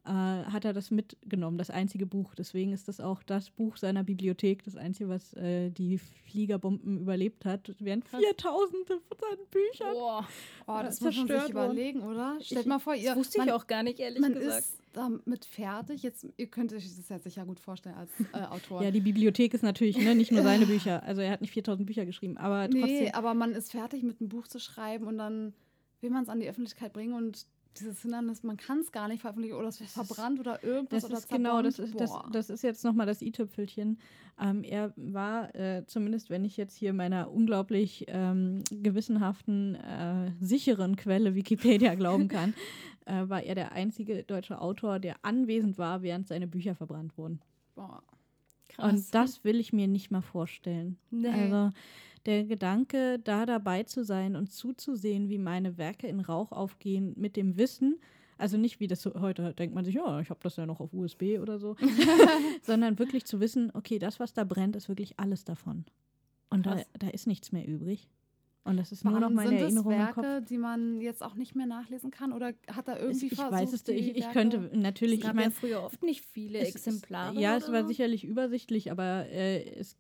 äh, 0.06 0.10
hat 0.10 0.66
er 0.66 0.74
das 0.74 0.92
mitgenommen, 0.92 1.58
das 1.58 1.70
einzige 1.70 2.06
Buch. 2.06 2.36
Deswegen 2.36 2.72
ist 2.74 2.88
das 2.88 3.00
auch 3.00 3.24
das 3.24 3.50
Buch 3.50 3.78
seiner 3.78 4.04
Bibliothek, 4.04 4.64
das 4.64 4.76
einzige, 4.76 5.10
was 5.10 5.34
äh, 5.34 5.70
die 5.72 5.98
Fliegerbomben 5.98 7.00
überlebt 7.00 7.46
hat. 7.46 7.74
Während 7.80 8.06
Krass. 8.06 8.22
Viertausende 8.22 9.00
von 9.08 9.18
seinen 9.20 9.48
Büchern. 9.50 9.94
Boah, 9.94 10.28
Oh, 10.68 10.80
das 10.82 11.00
muss 11.02 11.16
man 11.18 11.28
sich 11.28 11.50
überlegen, 11.50 12.02
oder? 12.02 12.38
Stellt 12.42 12.62
Ich- 12.62 12.68
mal 12.68 12.80
vor, 12.80 12.96
ihr, 12.96 13.10
das 13.10 13.18
wusste 13.18 13.38
man, 13.40 13.48
ich 13.48 13.54
auch 13.54 13.68
gar 13.68 13.84
nicht, 13.84 14.00
ehrlich 14.00 14.20
man 14.20 14.34
gesagt. 14.34 14.60
ist 14.60 14.80
damit 14.94 15.46
fertig. 15.46 16.02
Jetzt, 16.04 16.26
ihr 16.38 16.48
könnt 16.48 16.72
euch 16.74 16.86
das 16.96 17.10
ja 17.10 17.20
sicher 17.20 17.46
gut 17.46 17.60
vorstellen 17.60 17.96
als 17.96 18.10
äh, 18.34 18.38
Autor. 18.50 18.82
Ja, 18.84 18.92
die 18.92 19.02
Bibliothek 19.02 19.54
ist 19.54 19.64
natürlich 19.64 19.98
ne, 19.98 20.16
nicht 20.16 20.32
nur 20.32 20.42
seine 20.44 20.66
Bücher. 20.66 21.04
Also 21.04 21.22
er 21.22 21.32
hat 21.32 21.42
nicht 21.42 21.52
4000 21.52 21.86
Bücher 21.86 22.06
geschrieben, 22.06 22.38
aber 22.38 22.68
nee, 22.68 22.80
trotzdem. 22.80 23.14
aber 23.14 23.34
man 23.34 23.52
ist 23.52 23.72
fertig 23.72 24.04
mit 24.04 24.20
einem 24.22 24.30
Buch 24.30 24.48
zu 24.48 24.60
schreiben 24.60 25.06
und 25.08 25.18
dann 25.18 25.54
will 26.02 26.10
man 26.12 26.24
es 26.24 26.30
an 26.30 26.40
die 26.40 26.48
Öffentlichkeit 26.50 26.94
bringen 26.94 27.14
und 27.14 27.46
dieses 27.80 28.02
Hindernis, 28.02 28.44
man 28.44 28.58
kann 28.58 28.80
es 28.80 28.92
gar 28.92 29.08
nicht 29.08 29.22
veröffentlichen 29.22 29.56
oder 29.56 29.68
es 29.68 29.80
wird 29.80 29.90
verbrannt 29.90 30.40
oder 30.40 30.64
irgendwas 30.64 31.04
Das 31.04 31.10
oder 31.10 31.18
ist 31.20 31.30
genau, 31.30 31.62
das 31.62 31.80
ist, 31.80 32.00
das, 32.00 32.12
das 32.32 32.50
ist 32.50 32.64
jetzt 32.64 32.84
nochmal 32.84 33.06
das 33.06 33.22
i-Tüpfelchen. 33.22 34.00
Ähm, 34.40 34.64
er 34.64 34.94
war, 34.96 35.54
äh, 35.56 35.86
zumindest 35.86 36.30
wenn 36.30 36.44
ich 36.44 36.58
jetzt 36.58 36.76
hier 36.76 36.94
meiner 36.94 37.32
unglaublich 37.32 38.06
ähm, 38.08 38.64
gewissenhaften, 38.72 39.76
äh, 39.76 40.32
sicheren 40.40 40.96
Quelle 40.96 41.36
Wikipedia 41.36 41.96
glauben 41.96 42.28
kann, 42.28 42.54
äh, 43.06 43.28
war 43.30 43.44
er 43.44 43.56
der 43.56 43.72
einzige 43.72 44.24
deutsche 44.24 44.60
Autor, 44.60 45.00
der 45.00 45.16
anwesend 45.22 45.78
war, 45.78 46.02
während 46.02 46.28
seine 46.28 46.48
Bücher 46.48 46.76
verbrannt 46.76 47.18
wurden. 47.18 47.40
Boah. 47.76 48.04
Krass. 48.70 48.92
Und 48.92 49.16
das 49.16 49.44
will 49.44 49.60
ich 49.60 49.72
mir 49.72 49.88
nicht 49.88 50.12
mal 50.12 50.22
vorstellen. 50.22 50.98
Nee. 51.12 51.30
Also 51.30 51.72
der 52.26 52.46
Gedanke, 52.46 53.20
da 53.20 53.46
dabei 53.46 53.84
zu 53.84 54.04
sein 54.04 54.36
und 54.36 54.52
zuzusehen, 54.52 55.30
wie 55.30 55.38
meine 55.38 55.78
Werke 55.78 56.08
in 56.08 56.20
Rauch 56.20 56.52
aufgehen, 56.52 57.14
mit 57.16 57.36
dem 57.36 57.58
Wissen, 57.58 58.00
also 58.38 58.58
nicht 58.58 58.80
wie 58.80 58.88
das 58.88 59.02
so, 59.02 59.14
heute 59.16 59.54
denkt 59.54 59.76
man 59.76 59.86
sich, 59.86 59.96
ja, 59.96 60.20
ich 60.20 60.30
habe 60.30 60.40
das 60.44 60.58
ja 60.58 60.66
noch 60.66 60.80
auf 60.80 60.94
USB 60.94 61.40
oder 61.42 61.58
so, 61.58 61.76
sondern 62.62 63.00
wirklich 63.00 63.26
zu 63.26 63.40
wissen, 63.40 63.72
okay, 63.74 64.00
das, 64.00 64.20
was 64.20 64.34
da 64.34 64.44
brennt, 64.44 64.76
ist 64.76 64.90
wirklich 64.90 65.20
alles 65.20 65.46
davon. 65.46 65.86
Und 66.50 66.66
da, 66.66 66.82
da 67.00 67.08
ist 67.08 67.28
nichts 67.28 67.52
mehr 67.52 67.68
übrig. 67.68 68.08
Und 68.68 68.78
das 68.78 68.92
ist 68.92 69.06
nur 69.06 69.20
noch 69.20 69.30
meine 69.30 69.60
Erinnerung 69.60 69.92
im 69.94 70.06
Kopf. 70.08 70.24
Werke, 70.24 70.42
die 70.42 70.58
man 70.58 71.00
jetzt 71.00 71.22
auch 71.22 71.36
nicht 71.36 71.56
mehr 71.56 71.68
nachlesen 71.68 72.10
kann? 72.10 72.34
Oder 72.34 72.54
hat 72.68 72.88
er 72.88 72.96
Es, 72.96 73.02
irgendwie 73.04 73.26
ich 73.28 73.36
versucht, 73.36 73.52
weiß 73.52 73.74
es, 73.74 73.88
ich, 73.88 74.18
ich 74.18 74.24
Werke- 74.24 74.34
könnte 74.34 74.58
natürlich, 74.74 75.20
es 75.20 75.20
ich 75.20 75.26
gab 75.28 75.36
meine, 75.36 75.50
ja 75.50 75.52
früher 75.52 75.84
oft 75.84 76.02
nicht 76.02 76.26
viele 76.26 76.58
Es 76.58 76.70
Exemplare. 76.76 77.40
Ja, 77.40 77.56
es 77.58 77.66
war 77.68 77.82
oder? 77.82 77.88
sicherlich 77.88 78.24
übersichtlich, 78.26 78.90
aber 78.92 79.28
äh, 79.30 79.64
es, 79.78 79.96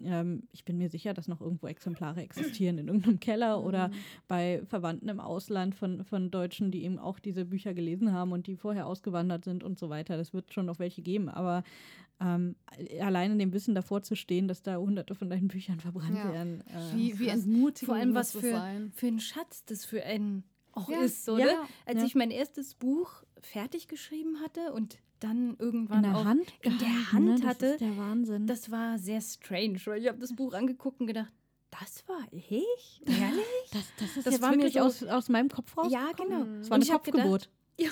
ähm, 0.00 0.44
ich 0.52 0.64
bin 0.64 0.78
mir 0.78 0.88
sicher, 0.90 1.12
dass 1.12 1.26
noch 1.26 1.40
irgendwo 1.40 1.66
Exemplare 1.66 2.22
existieren 2.22 2.78
in 2.78 2.86
irgendeinem 2.86 3.18
Keller 3.18 3.64
oder 3.64 3.88
Mhm. 3.88 3.92
bei 4.28 4.62
Verwandten 4.68 5.08
im 5.08 5.18
Ausland 5.18 5.74
von, 5.74 6.04
von 6.04 6.30
Deutschen, 6.30 6.70
die 6.70 6.84
eben 6.84 7.00
auch 7.00 7.18
diese 7.18 7.44
Bücher 7.44 7.74
gelesen 7.74 8.12
haben 8.12 8.30
und 8.30 8.46
die 8.46 8.54
vorher 8.54 8.86
ausgewandert 8.86 9.44
sind 9.44 9.64
und 9.64 9.76
so 9.76 9.88
weiter. 9.90 10.16
Das 10.16 10.32
wird 10.32 10.54
schon 10.54 10.66
noch 10.66 10.78
welche 10.78 11.02
geben, 11.02 11.28
aber 11.28 11.64
ähm, 12.20 12.56
allein 13.00 13.32
in 13.32 13.38
dem 13.38 13.52
Wissen 13.52 13.74
davor 13.74 14.02
zu 14.02 14.14
stehen, 14.14 14.48
dass 14.48 14.62
da 14.62 14.76
hunderte 14.76 15.14
von 15.14 15.28
deinen 15.30 15.48
Büchern 15.48 15.80
verbrannt 15.80 16.16
Ja. 16.16 16.32
werden. 16.32 16.62
Äh, 16.68 16.96
Wie, 16.96 17.18
wie 17.18 17.28
entmutigend 17.28 17.86
Vor 17.86 17.94
allem, 17.96 18.14
was 18.14 18.32
das 18.32 18.40
für, 18.42 18.50
sein. 18.50 18.92
für 18.94 19.06
ein 19.08 19.20
Schatz 19.20 19.64
das 19.64 19.84
für 19.84 20.02
einen 20.04 20.44
auch 20.72 20.88
Ja, 20.88 21.00
ist. 21.02 21.24
So, 21.24 21.38
ja, 21.38 21.44
ne? 21.46 21.50
ja. 21.52 21.68
Als 21.86 21.98
Ja. 22.00 22.06
ich 22.06 22.14
mein 22.14 22.30
erstes 22.30 22.74
Buch 22.74 23.22
fertig 23.40 23.88
geschrieben 23.88 24.40
hatte 24.42 24.72
und 24.72 24.98
dann 25.20 25.50
in 25.50 25.56
irgendwann 25.58 26.02
der 26.02 26.16
auch 26.16 26.24
Hand, 26.24 26.52
in 26.62 26.78
der 26.78 27.12
Hand 27.12 27.24
ne? 27.24 27.34
Das 27.36 27.44
hatte, 27.46 27.66
ist 27.66 27.80
der 27.80 27.96
Wahnsinn. 27.96 28.46
das 28.46 28.70
war 28.70 28.98
sehr 28.98 29.20
strange, 29.20 29.78
weil 29.84 30.02
ich 30.02 30.08
habe 30.08 30.18
das 30.18 30.34
Buch 30.34 30.52
angeguckt 30.54 31.00
und 31.00 31.06
gedacht, 31.06 31.32
das 31.70 32.06
war 32.08 32.20
ich? 32.30 32.50
Ehrlich? 33.06 33.44
Das, 33.72 33.82
das 33.98 34.16
ist 34.16 34.26
Das 34.26 34.34
jetzt 34.34 34.42
war 34.42 34.50
mir 34.50 34.58
wirklich 34.58 34.74
so- 34.74 34.80
aus, 34.80 35.02
aus 35.04 35.28
meinem 35.28 35.48
Kopf 35.48 35.76
raus. 35.76 35.90
Ja, 35.90 36.12
genau. 36.12 36.44
Das 36.44 36.70
war 36.70 36.76
Und 36.76 36.82
eine 36.82 36.84
ich 36.84 36.90
hab 36.92 37.04
Kopfgeburt. 37.04 37.50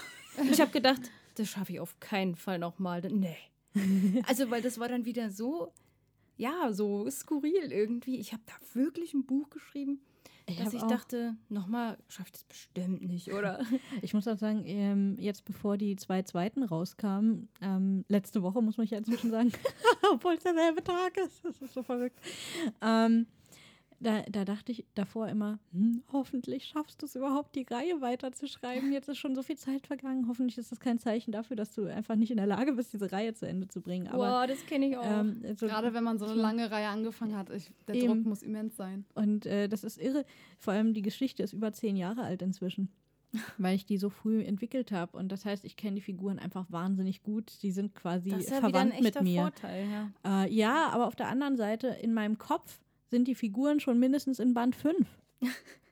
Ich 0.51 0.61
habe 0.61 0.71
gedacht, 0.71 1.01
das 1.35 1.49
schaffe 1.51 1.73
ich 1.73 1.81
auf 1.81 1.99
keinen 2.01 2.37
Fall 2.37 2.59
nochmal. 2.59 3.03
Nee. 3.11 3.37
Also, 4.27 4.51
weil 4.51 4.63
das 4.63 4.79
war 4.79 4.89
dann 4.89 5.05
wieder 5.05 5.31
so, 5.31 5.73
ja, 6.37 6.73
so 6.73 7.09
skurril 7.11 7.73
irgendwie. 7.73 8.19
Ich 8.19 8.33
habe 8.33 8.43
da 8.47 8.53
wirklich 8.75 9.15
ein 9.15 9.25
Buch 9.25 9.51
geschrieben, 9.51 10.01
Ich 10.47 10.57
dass 10.57 10.75
ich 10.75 10.83
dachte, 10.83 11.37
nochmal 11.49 11.99
schaffe 12.09 12.29
ich 12.29 12.33
das 12.33 12.45
bestimmt 12.45 13.03
nicht, 13.03 13.33
oder? 13.33 13.65
Ich 14.03 14.15
muss 14.15 14.29
auch 14.29 14.39
sagen, 14.39 14.63
ähm, 14.67 15.17
jetzt 15.19 15.45
bevor 15.45 15.77
die 15.77 15.97
zwei 15.97 16.23
zweiten 16.23 16.63
rauskamen, 16.63 17.49
ähm, 17.61 18.05
letzte 18.09 18.43
Woche 18.43 18.61
muss 18.63 18.77
man 18.77 18.87
ja 18.87 18.99
inzwischen 18.99 19.31
sagen, 19.31 19.53
obwohl 20.13 20.35
es 20.35 20.43
derselbe 20.43 20.83
Tag 20.83 21.17
ist, 21.17 21.45
das 21.45 21.61
ist 21.63 21.75
so 21.75 21.83
verrückt. 21.83 22.19
Ähm, 22.81 23.27
da, 24.03 24.23
da 24.31 24.45
dachte 24.45 24.73
ich 24.73 24.85
davor 24.95 25.29
immer, 25.29 25.59
hm, 25.73 26.03
hoffentlich 26.13 26.65
schaffst 26.65 27.01
du 27.03 27.07
es 27.07 27.15
überhaupt, 27.15 27.55
die 27.55 27.63
Reihe 27.63 28.01
weiterzuschreiben. 28.01 28.93
Jetzt 28.93 29.09
ist 29.09 29.19
schon 29.19 29.35
so 29.35 29.43
viel 29.43 29.57
Zeit 29.57 29.87
vergangen. 29.87 30.27
Hoffentlich 30.29 30.59
ist 30.59 30.73
das 30.73 30.81
kein 30.81 30.99
Zeichen 30.99 31.33
dafür, 31.33 31.57
dass 31.57 31.73
du 31.75 31.87
einfach 31.87 32.17
nicht 32.17 32.31
in 32.31 32.37
der 32.37 32.47
Lage 32.47 32.73
bist, 32.73 32.93
diese 32.93 33.13
Reihe 33.13 33.35
zu 33.35 33.47
Ende 33.47 33.69
zu 33.69 33.81
bringen. 33.81 34.09
Aber 34.09 34.27
Boah, 34.29 34.47
das 34.47 34.65
kenne 34.67 34.89
ich 34.89 34.97
auch. 34.97 35.05
ähm, 35.05 35.43
also- 35.45 35.67
Gerade 35.67 35.95
wenn 35.95 36.05
man 36.05 36.19
so 36.19 36.27
eine 36.27 36.35
lange 36.35 36.71
Reihe 36.71 36.89
angefangen 36.89 37.37
hat, 37.37 37.51
ich, 37.51 37.71
der 37.87 37.95
Eben. 37.95 38.07
Druck 38.09 38.27
muss 38.27 38.43
immens 38.43 38.77
sein. 38.77 39.05
Und 39.15 39.47
äh, 39.47 39.69
das 39.69 39.85
ist 39.85 39.99
irre. 39.99 40.25
Vor 40.59 40.73
allem 40.73 40.95
die 40.95 41.03
Geschichte 41.03 41.43
ist 41.43 41.53
über 41.53 41.73
zehn 41.73 41.97
Jahre 41.97 42.23
alt 42.23 42.43
inzwischen. 42.43 42.91
Weil 43.59 43.77
ich 43.77 43.87
die 43.87 43.97
so 43.97 44.11
früh 44.11 44.43
entwickelt 44.43 44.93
habe. 44.93 45.17
Und 45.17 45.31
das 45.33 45.45
heißt, 45.45 45.65
ich 45.65 45.77
kenne 45.77 45.95
die 45.95 46.01
Figuren 46.03 46.39
einfach 46.39 46.67
wahnsinnig 46.71 47.23
gut. 47.23 47.63
Die 47.63 47.71
sind 47.73 47.95
quasi 47.95 48.29
das 48.31 48.41
ist 48.41 48.51
ja 48.51 48.57
wieder 48.59 48.67
ein 48.67 48.73
verwandt 48.73 48.95
mit 48.99 49.07
echter 49.07 49.23
mir. 49.23 49.43
Vorteil, 49.43 49.87
ja. 49.91 50.45
Äh, 50.45 50.53
ja, 50.53 50.89
aber 50.91 51.07
auf 51.07 51.17
der 51.17 51.29
anderen 51.29 51.57
Seite, 51.57 51.87
in 51.87 52.13
meinem 52.13 52.37
Kopf 52.37 52.81
sind 53.13 53.29
die 53.29 53.37
Figuren 53.37 53.79
schon 53.79 54.01
mindestens 54.01 54.41
in 54.41 54.53
Band 54.55 54.75
5. 54.75 55.07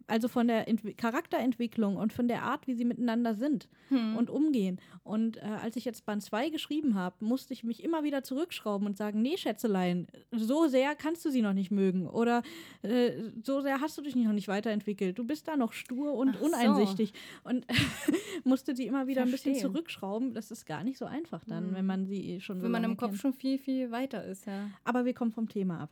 Also 0.06 0.26
von 0.26 0.48
der 0.48 0.66
Entwi 0.66 0.92
Charakterentwicklung 0.94 1.94
und 1.96 2.12
von 2.12 2.26
der 2.26 2.42
Art, 2.42 2.66
wie 2.66 2.74
sie 2.74 2.85
miteinander 2.85 3.37
sind 3.37 3.68
Hm. 3.90 4.16
und 4.16 4.28
umgehen. 4.28 4.80
Und 5.04 5.37
äh, 5.37 5.42
als 5.62 5.76
ich 5.76 5.85
jetzt 5.85 6.04
Band 6.04 6.20
2 6.24 6.48
geschrieben 6.48 6.96
habe, 6.96 7.14
musste 7.24 7.52
ich 7.52 7.62
mich 7.62 7.85
immer 7.85 8.02
wieder 8.02 8.24
zurückschrauben 8.24 8.88
und 8.88 8.96
sagen, 8.96 9.22
nee, 9.22 9.37
Schätzelein, 9.37 10.09
so 10.33 10.66
sehr 10.66 10.96
kannst 10.96 11.24
du 11.24 11.30
sie 11.30 11.42
noch 11.42 11.52
nicht 11.52 11.70
mögen. 11.70 12.09
Oder 12.09 12.42
äh, 12.83 13.12
so 13.44 13.61
sehr 13.61 13.80
hast 13.80 13.98
du 13.98 14.02
dich 14.02 14.16
noch 14.16 14.33
nicht 14.33 14.48
weiterentwickelt. 14.48 15.16
Du 15.16 15.22
bist 15.22 15.46
da 15.46 15.56
noch 15.56 15.72
stur 15.72 16.12
und 16.14 16.30
Ach 16.30 16.40
so. 16.40 16.46
uneinsichtig. 16.46 17.12
Und 17.44 17.64
musste 18.42 18.74
die 18.74 18.87
immer 18.88 19.06
wieder 19.06 19.22
ein 19.22 19.30
bisschen 19.30 19.54
zurückschrauben. 19.54 20.35
Das 20.35 20.50
ist 20.50 20.66
gar 20.66 20.83
nicht 20.83 20.98
so 20.98 21.04
einfach 21.04 21.44
dann, 21.44 21.70
Mhm. 21.70 21.74
wenn 21.76 21.87
man 21.87 22.06
sie 22.06 22.40
schon 22.40 22.59
so 22.59 22.64
Wenn 22.64 22.72
man 22.72 22.83
im 22.83 22.96
Kopf 22.96 23.11
kennt. 23.11 23.20
schon 23.20 23.33
viel, 23.33 23.59
viel 23.59 23.92
weiter 23.92 24.24
ist, 24.24 24.46
ja. 24.46 24.70
Aber 24.83 25.04
wir 25.04 25.14
kommen 25.14 25.30
vom 25.30 25.48
Thema 25.48 25.83
ab. 25.83 25.90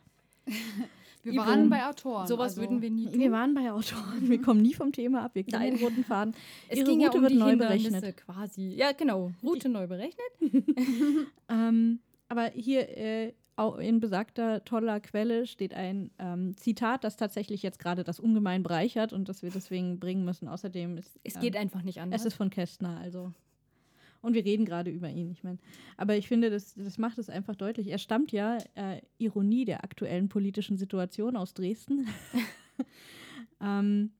Wir 1.25 1.35
Yvonne, 1.35 1.47
waren 1.47 1.71
bei 1.71 1.87
Autoren. 1.87 2.27
Sowas 2.27 2.53
also, 2.53 2.63
würden 2.63 2.83
wir 2.83 2.91
nie 2.91 3.07
tun. 3.07 3.19
Wir 3.19 3.33
waren 3.33 3.55
bei 3.55 3.71
Autoren. 3.71 4.29
Wir 4.29 4.41
kommen 4.41 4.63
nie 4.63 4.75
vom 4.75 4.93
Thema 4.93 5.25
ab. 5.25 5.35
Wir 5.35 5.45
kennen 5.45 5.63
Nein. 5.63 5.77
den 5.77 5.85
roten 5.85 6.05
Faden. 6.05 6.35
es 6.69 6.79
Ihre 6.79 6.89
ging 6.89 7.01
ja 7.01 7.09
Route 7.09 7.19
um 7.19 7.23
wird 7.23 7.33
die 7.33 7.39
neu 7.39 7.57
berechnet. 7.57 8.17
quasi. 8.17 8.75
Ja, 8.75 8.93
genau. 8.93 9.33
Route 9.43 9.69
neu 9.69 9.87
berechnet. 9.87 10.27
Ähm, 11.51 12.01
aber 12.29 12.51
hier 12.55 12.89
äh, 12.95 13.33
in 13.81 14.01
besagter 14.01 14.65
toller 14.65 15.01
Quelle 15.01 15.47
steht 15.47 15.73
ein 15.75 16.11
ähm, 16.19 16.57
Zitat, 16.57 17.05
das 17.05 17.17
tatsächlich 17.17 17.63
jetzt 17.63 17.79
gerade 17.79 18.05
das 18.05 18.21
ungemein 18.21 18.63
bereichert 18.63 19.13
und 19.13 19.29
das 19.29 19.43
wir 19.43 19.51
deswegen 19.51 19.99
bringen 19.99 20.25
müssen. 20.25 20.47
Außerdem 20.47 20.99
ist 20.99 21.19
Es 21.25 21.37
ähm, 21.37 21.41
geht 21.41 21.57
einfach 21.57 21.83
nicht 21.83 22.01
anders. 22.01 22.21
es 22.21 22.27
ist 22.27 22.35
von 22.35 22.51
Kästner, 22.51 22.99
also. 23.01 23.33
Und 24.21 24.35
wir 24.35 24.45
reden 24.45 24.65
gerade 24.65 24.91
über 24.91 25.09
ihn, 25.09 25.31
ich 25.31 25.45
meine. 25.45 25.59
Aber 25.97 26.17
ich 26.17 26.27
finde, 26.27 26.51
das, 26.51 26.75
das 26.75 26.99
macht 26.99 27.19
es 27.19 27.31
einfach 27.31 27.55
deutlich. 27.55 27.89
Er 27.89 27.99
stammt 27.99 28.33
ja, 28.33 28.59
äh, 28.75 29.01
Ironie 29.19 29.65
der 29.65 29.85
aktuellen 29.85 30.29
politischen 30.29 30.77
Situation 30.77 31.37
aus 31.37 31.55
Dresden. 31.55 32.09
ähm, 33.61 34.11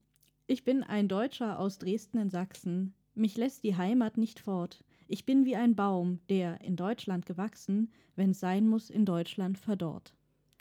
ich 0.47 0.63
bin 0.63 0.83
ein 0.83 1.07
Deutscher 1.07 1.59
aus 1.59 1.79
Dresden 1.79 2.17
in 2.17 2.29
Sachsen. 2.29 2.93
Mich 3.13 3.35
lässt 3.35 3.63
die 3.63 3.75
Heimat 3.75 4.17
nicht 4.17 4.39
fort. 4.39 4.83
Ich 5.07 5.25
bin 5.25 5.45
wie 5.45 5.55
ein 5.55 5.75
Baum, 5.75 6.19
der, 6.29 6.61
in 6.61 6.75
Deutschland 6.75 7.25
gewachsen, 7.25 7.91
wenn 8.15 8.31
es 8.31 8.39
sein 8.39 8.67
muss, 8.67 8.89
in 8.89 9.05
Deutschland 9.05 9.57
verdorrt. 9.57 10.13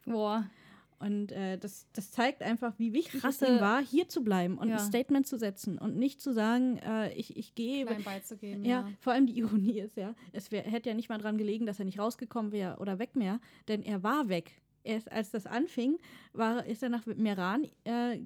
Boah. 0.04 0.50
Und 1.00 1.30
äh, 1.30 1.58
das, 1.58 1.86
das 1.92 2.10
zeigt 2.10 2.42
einfach, 2.42 2.74
wie 2.78 2.92
wichtig 2.92 3.20
Krasse- 3.20 3.46
es 3.46 3.50
ihm 3.52 3.60
war, 3.60 3.80
hier 3.80 4.08
zu 4.08 4.24
bleiben 4.24 4.58
und 4.58 4.68
Ja. 4.68 4.74
ein 4.76 4.80
Statement 4.80 5.26
zu 5.28 5.38
setzen 5.38 5.78
und 5.78 5.96
nicht 5.96 6.20
zu 6.20 6.32
sagen, 6.32 6.78
äh, 6.78 7.12
ich, 7.14 7.36
ich 7.36 7.54
gehe 7.54 7.86
klein 7.86 8.02
beizugeben. 8.02 8.64
ja, 8.64 8.80
Ja. 8.80 8.88
vor 8.98 9.12
allem 9.12 9.26
die 9.26 9.38
Ironie 9.38 9.78
ist 9.78 9.96
ja, 9.96 10.14
es 10.32 10.50
wär, 10.50 10.62
hätte 10.62 10.88
ja 10.88 10.96
nicht 10.96 11.08
mal 11.08 11.18
dran 11.18 11.38
gelegen, 11.38 11.66
dass 11.66 11.78
er 11.78 11.84
nicht 11.84 12.00
rausgekommen 12.00 12.50
wäre 12.50 12.78
oder 12.78 12.98
weg 12.98 13.14
mehr, 13.14 13.40
denn 13.68 13.82
er 13.84 14.02
war 14.02 14.28
weg. 14.28 14.60
Erst 14.82 15.12
als 15.12 15.30
das 15.30 15.46
anfing, 15.46 15.98
war, 16.32 16.64
ist 16.66 16.82
er 16.82 16.88
nach 16.88 17.06
Meran 17.06 17.68
äh, 17.84 18.18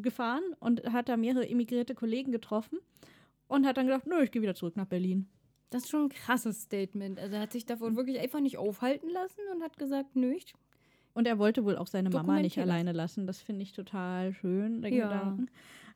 gefahren 0.00 0.42
und 0.60 0.84
hat 0.92 1.08
da 1.08 1.16
mehrere 1.16 1.48
emigrierte 1.48 1.94
Kollegen 1.96 2.30
getroffen 2.30 2.78
und 3.48 3.66
hat 3.66 3.76
dann 3.76 3.86
gedacht, 3.86 4.06
nö, 4.06 4.22
ich 4.22 4.30
gehe 4.30 4.42
wieder 4.42 4.54
zurück 4.54 4.76
nach 4.76 4.86
Berlin. 4.86 5.28
Das 5.70 5.84
ist 5.84 5.88
schon 5.90 6.02
ein 6.02 6.08
krasses 6.10 6.62
Statement. 6.62 7.18
Also 7.18 7.34
er 7.36 7.42
hat 7.42 7.52
sich 7.52 7.64
davon 7.66 7.96
wirklich 7.96 8.18
einfach 8.20 8.40
nicht 8.40 8.58
aufhalten 8.58 9.08
lassen 9.08 9.40
und 9.54 9.62
hat 9.62 9.78
gesagt, 9.78 10.14
nö, 10.16 10.32
ich 10.32 10.52
Und 11.14 11.26
er 11.26 11.38
wollte 11.38 11.64
wohl 11.64 11.76
auch 11.76 11.86
seine 11.88 12.10
Mama 12.10 12.40
nicht 12.40 12.58
alleine 12.58 12.92
lassen. 12.92 13.26
Das 13.26 13.40
finde 13.40 13.62
ich 13.62 13.72
total 13.72 14.32
schön, 14.32 14.82
der 14.82 14.92
Ja. 14.92 15.08
Gedanken. 15.08 15.46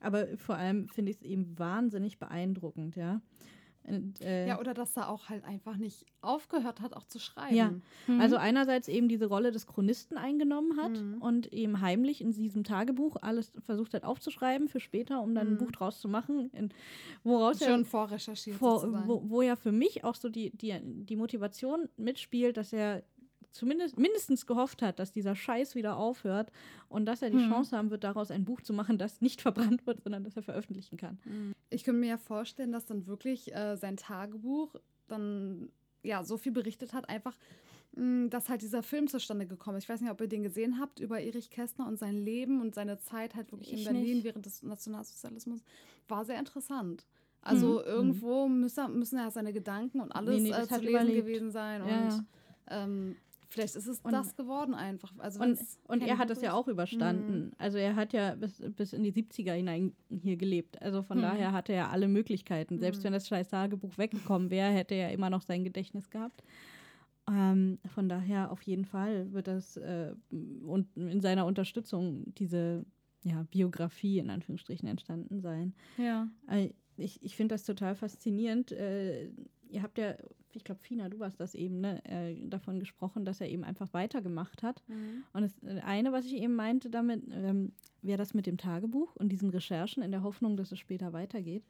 Aber 0.01 0.27
vor 0.37 0.57
allem 0.57 0.89
finde 0.89 1.11
ich 1.13 1.19
es 1.19 1.23
eben 1.23 1.59
wahnsinnig 1.59 2.19
beeindruckend, 2.19 2.97
ja. 2.97 3.21
Und, 3.87 4.23
äh, 4.23 4.47
ja, 4.49 4.59
oder 4.59 4.73
dass 4.73 4.97
er 4.97 5.11
auch 5.11 5.29
halt 5.29 5.45
einfach 5.45 5.77
nicht 5.77 6.07
aufgehört 6.23 6.81
hat, 6.81 6.95
auch 6.95 7.05
zu 7.05 7.19
schreiben. 7.19 7.55
Ja. 7.55 7.71
Mhm. 8.07 8.19
Also 8.19 8.37
einerseits 8.37 8.89
eben 8.89 9.09
diese 9.09 9.27
Rolle 9.27 9.51
des 9.53 9.67
Chronisten 9.67 10.17
eingenommen 10.17 10.79
hat 10.79 10.99
Mhm. 10.99 11.21
und 11.21 11.53
eben 11.53 11.83
heimlich 11.83 12.23
in 12.23 12.31
diesem 12.33 12.65
Tagebuch 12.65 13.17
alles 13.21 13.53
versucht 13.67 13.93
hat 13.93 14.03
aufzuschreiben 14.05 14.69
für 14.69 14.81
später, 14.81 15.21
um 15.23 15.35
dann 15.35 15.49
ein 15.49 15.53
Mhm. 15.55 15.59
Buch 15.59 15.71
draus 15.71 16.01
zu 16.01 16.09
machen, 16.09 16.49
in, 16.55 16.71
woraus 17.25 17.61
er 17.61 17.69
Schon 17.73 17.85
vorrecherchiert 17.85 18.57
vor, 18.57 19.07
wo, 19.07 19.23
wo 19.29 19.43
ja 19.43 19.55
für 19.55 19.73
mich 19.73 20.03
auch 20.03 20.15
so 20.15 20.31
die, 20.31 20.51
die, 20.57 20.75
die 20.83 21.17
Motivation 21.17 21.91
mitspielt, 21.99 22.57
dass 22.57 22.73
er 22.73 23.03
zumindest 23.51 23.99
mindestens 23.99 24.47
gehofft 24.47 24.83
hat, 24.83 24.99
dass 24.99 25.13
dieser 25.13 25.35
Scheiß 25.37 25.75
wieder 25.75 25.97
aufhört 25.97 26.51
und 26.89 27.07
dass 27.07 27.23
er 27.23 27.31
die 27.31 27.37
Mhm. 27.39 27.49
Chance 27.51 27.77
haben 27.77 27.91
wird, 27.91 28.05
daraus 28.05 28.31
ein 28.31 28.45
Buch 28.45 28.61
zu 28.63 28.73
machen, 28.73 28.99
das 28.99 29.21
nicht 29.21 29.41
verbrannt 29.77 29.87
wird, 29.87 30.03
sondern 30.03 30.25
das 30.25 30.37
er 30.37 30.43
veröffentlichen 30.43 30.97
kann. 30.97 31.19
Ich 31.71 31.85
könnte 31.85 32.01
mir 32.01 32.09
ja 32.09 32.19
vorstellen, 32.19 32.73
dass 32.73 32.87
dann 32.87 33.07
wirklich 33.07 33.55
äh, 33.55 33.77
sein 33.77 33.97
Tagebuch 33.97 34.75
dann 35.09 35.71
ja 36.03 36.23
so 36.25 36.37
viel 36.37 36.53
berichtet 36.53 36.93
hat, 36.93 37.09
einfach, 37.09 37.37
mh, 37.97 38.29
dass 38.29 38.49
halt 38.49 38.63
dieser 38.63 38.83
Film 38.83 39.09
zustande 39.09 39.47
gekommen 39.47 39.79
ist. 39.79 39.85
Ich 39.85 39.89
weiß 39.89 40.01
nicht, 40.01 40.11
ob 40.11 40.21
ihr 40.21 40.29
den 40.29 40.43
gesehen 40.43 40.79
habt 40.81 41.01
über 41.01 41.21
Erich 41.21 41.51
Kästner 41.51 41.87
und 41.87 41.99
sein 41.99 42.17
Leben 42.17 42.61
und 42.61 42.75
seine 42.75 42.99
Zeit 42.99 43.35
halt 43.35 43.51
wirklich 43.53 43.73
Ich 43.73 43.87
in 43.87 43.93
Berlin 43.93 44.15
nicht. 44.17 44.25
während 44.25 44.45
des 44.47 44.63
Nationalsozialismus. 44.63 45.63
War 46.09 46.25
sehr 46.25 46.39
interessant. 46.39 47.07
Also 47.47 47.85
irgendwo 47.85 48.49
müssen, 48.49 48.99
müssen 48.99 49.19
ja 49.19 49.31
seine 49.31 49.53
Gedanken 49.53 50.01
und 50.01 50.13
alles 50.13 50.41
Nee, 50.43 50.49
nee, 50.51 50.57
äh, 50.57 50.67
zu 50.67 50.77
lesen 50.81 50.89
überlebt. 50.89 51.27
gewesen 51.27 51.51
sein. 51.51 51.83
Und 51.83 51.89
Ja, 51.89 52.09
ja. 52.09 52.25
Ähm, 52.71 53.17
vielleicht 53.55 53.77
ist 53.77 53.87
es 53.87 54.01
Und- 54.01 54.13
das 54.13 54.37
geworden 54.37 54.75
einfach. 54.75 55.13
Also 55.19 55.41
Und, 55.43 55.59
und 55.89 56.03
er 56.03 56.19
hat 56.19 56.29
das 56.31 56.43
ja 56.43 56.53
auch 56.53 56.69
überstanden. 56.69 57.53
Also 57.59 57.79
er 57.79 57.95
hat 57.97 58.13
ja 58.13 58.35
bis, 58.35 58.63
bis 58.77 58.93
in 58.93 59.03
die 59.05 59.13
70er 59.13 59.53
hinein 59.55 59.93
hier 60.11 60.37
gelebt. 60.37 60.81
Also 60.83 61.03
von 61.03 61.19
Mhm. 61.19 61.23
daher 61.23 61.53
hatte 61.53 61.73
er 61.73 61.91
alle 61.91 62.09
Möglichkeiten. 62.09 62.79
Selbst 62.79 62.99
Mhm. 63.01 63.05
wenn 63.05 63.13
das 63.15 63.29
scheiß 63.29 63.49
Tagebuch 63.49 63.97
weggekommen 63.97 64.51
wäre, 64.51 64.71
hätte 64.71 64.95
er 64.95 65.13
immer 65.13 65.31
noch 65.31 65.43
sein 65.43 65.65
Gedächtnis 65.65 66.11
gehabt. 66.11 66.43
Ähm, 67.31 67.79
von 67.87 68.09
daher 68.09 68.51
auf 68.53 68.61
jeden 68.63 68.85
Fall 68.85 69.33
wird 69.33 69.47
das 69.47 69.77
äh, 69.79 70.15
und 70.67 70.95
in 70.97 71.21
seiner 71.23 71.47
Unterstützung 71.47 72.25
diese 72.35 72.85
ja, 73.23 73.45
Biografie 73.51 74.19
in 74.19 74.29
Anführungsstrichen 74.29 74.87
entstanden 74.89 75.41
sein. 75.41 75.75
ja. 75.97 76.29
Äh, 76.49 76.71
Ich, 76.97 77.21
ich 77.25 77.35
finde 77.35 77.55
das 77.55 77.65
total 77.65 77.95
faszinierend. 77.97 78.71
Äh, 78.71 79.31
ihr 79.69 79.83
habt 79.83 79.99
ja, 79.99 80.15
ich 80.57 80.65
glaube, 80.65 80.81
Fina, 80.81 81.09
du 81.09 81.19
warst 81.19 81.41
das 81.41 81.55
eben, 81.55 81.81
ne, 81.81 82.05
äh, 82.05 82.35
davon 82.49 82.81
gesprochen, 82.81 83.25
dass 83.25 83.41
er 83.41 83.49
eben 83.49 83.65
einfach 83.65 83.93
weitergemacht 83.93 84.63
hat. 84.63 84.83
Mhm. 84.89 85.25
Und 85.33 85.43
das 85.43 85.63
äh, 85.63 85.81
eine, 85.81 86.13
was 86.13 86.25
ich 86.25 86.35
eben 86.35 86.55
meinte 86.55 86.91
damit, 86.91 87.23
ähm, 87.33 87.73
wäre 88.03 88.19
das 88.19 88.35
mit 88.35 88.47
dem 88.47 88.59
Tagebuch 88.59 89.17
und 89.17 89.31
diesen 89.31 89.51
Recherchen 89.51 90.03
in 90.03 90.11
der 90.11 90.23
Hoffnung, 90.23 90.57
dass 90.57 90.73
es 90.73 90.79
später 90.79 91.13
weitergeht. 91.13 91.65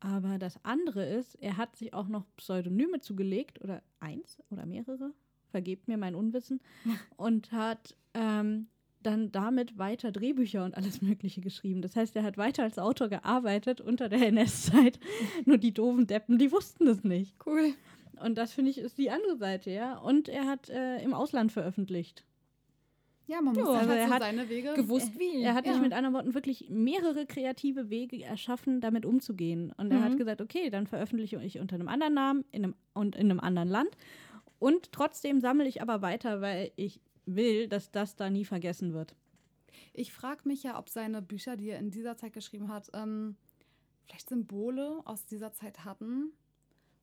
Aber 0.00 0.38
das 0.38 0.62
andere 0.64 1.04
ist, 1.04 1.36
er 1.36 1.56
hat 1.56 1.76
sich 1.76 1.94
auch 1.94 2.08
noch 2.08 2.24
Pseudonyme 2.36 3.00
zugelegt 3.00 3.60
oder 3.62 3.82
eins 4.00 4.42
oder 4.50 4.66
mehrere, 4.66 5.12
vergebt 5.50 5.86
mir 5.86 5.96
mein 5.96 6.16
Unwissen, 6.16 6.60
und 7.16 7.52
hat 7.52 7.96
ähm, 8.14 8.66
dann 9.02 9.32
damit 9.32 9.78
weiter 9.78 10.12
Drehbücher 10.12 10.64
und 10.64 10.76
alles 10.76 11.02
Mögliche 11.02 11.40
geschrieben. 11.40 11.82
Das 11.82 11.96
heißt, 11.96 12.16
er 12.16 12.22
hat 12.22 12.36
weiter 12.36 12.62
als 12.62 12.78
Autor 12.78 13.08
gearbeitet 13.08 13.80
unter 13.80 14.08
der 14.08 14.26
NS-Zeit. 14.28 14.98
Nur 15.44 15.58
die 15.58 15.72
doofen 15.72 16.06
Deppen, 16.06 16.38
die 16.38 16.52
wussten 16.52 16.86
das 16.86 17.04
nicht. 17.04 17.34
Cool. 17.44 17.74
Und 18.22 18.36
das 18.36 18.52
finde 18.52 18.70
ich 18.70 18.78
ist 18.78 18.98
die 18.98 19.10
andere 19.10 19.36
Seite, 19.36 19.70
ja. 19.70 19.98
Und 19.98 20.28
er 20.28 20.46
hat 20.46 20.68
äh, 20.70 21.02
im 21.02 21.14
Ausland 21.14 21.52
veröffentlicht. 21.52 22.24
Ja, 23.26 23.40
man 23.40 23.54
muss 23.54 23.68
Ja, 23.68 23.74
also 23.74 23.90
halt 23.90 24.00
er 24.00 24.06
so 24.08 24.14
hat 24.14 24.22
seine 24.22 24.48
Wege 24.48 24.74
Gewusst 24.74 25.18
wie. 25.18 25.42
Er 25.42 25.54
hat 25.54 25.64
Ja. 25.66 25.72
sich 25.72 25.80
mit 25.80 25.92
anderen 25.92 26.14
Worten 26.14 26.34
wirklich 26.34 26.68
mehrere 26.68 27.24
kreative 27.24 27.88
Wege 27.88 28.22
erschaffen, 28.22 28.80
damit 28.80 29.06
umzugehen. 29.06 29.72
Und 29.76 29.90
er 29.92 30.00
Mhm. 30.00 30.04
hat 30.04 30.16
gesagt, 30.16 30.40
okay, 30.40 30.70
dann 30.70 30.86
veröffentliche 30.86 31.40
ich 31.42 31.58
unter 31.60 31.76
einem 31.76 31.88
anderen 31.88 32.14
Namen 32.14 32.44
in 32.50 32.64
einem, 32.64 32.74
und 32.94 33.14
in 33.16 33.30
einem 33.30 33.40
anderen 33.40 33.68
Land. 33.68 33.90
Und 34.58 34.92
trotzdem 34.92 35.40
sammle 35.40 35.66
ich 35.68 35.80
aber 35.82 36.02
weiter, 36.02 36.40
weil 36.40 36.72
ich 36.76 37.00
will, 37.26 37.68
dass 37.68 37.90
das 37.92 38.16
da 38.16 38.28
nie 38.28 38.44
vergessen 38.44 38.92
wird. 38.92 39.14
Ich 39.92 40.12
frage 40.12 40.42
mich 40.48 40.62
ja, 40.64 40.78
ob 40.78 40.88
seine 40.88 41.22
Bücher, 41.22 41.56
die 41.56 41.70
er 41.70 41.78
in 41.78 41.90
dieser 41.90 42.16
Zeit 42.16 42.32
geschrieben 42.32 42.68
hat, 42.68 42.90
ähm, 42.92 43.36
vielleicht 44.04 44.28
Symbole 44.28 45.00
aus 45.04 45.26
dieser 45.26 45.52
Zeit 45.52 45.84
hatten, 45.84 46.32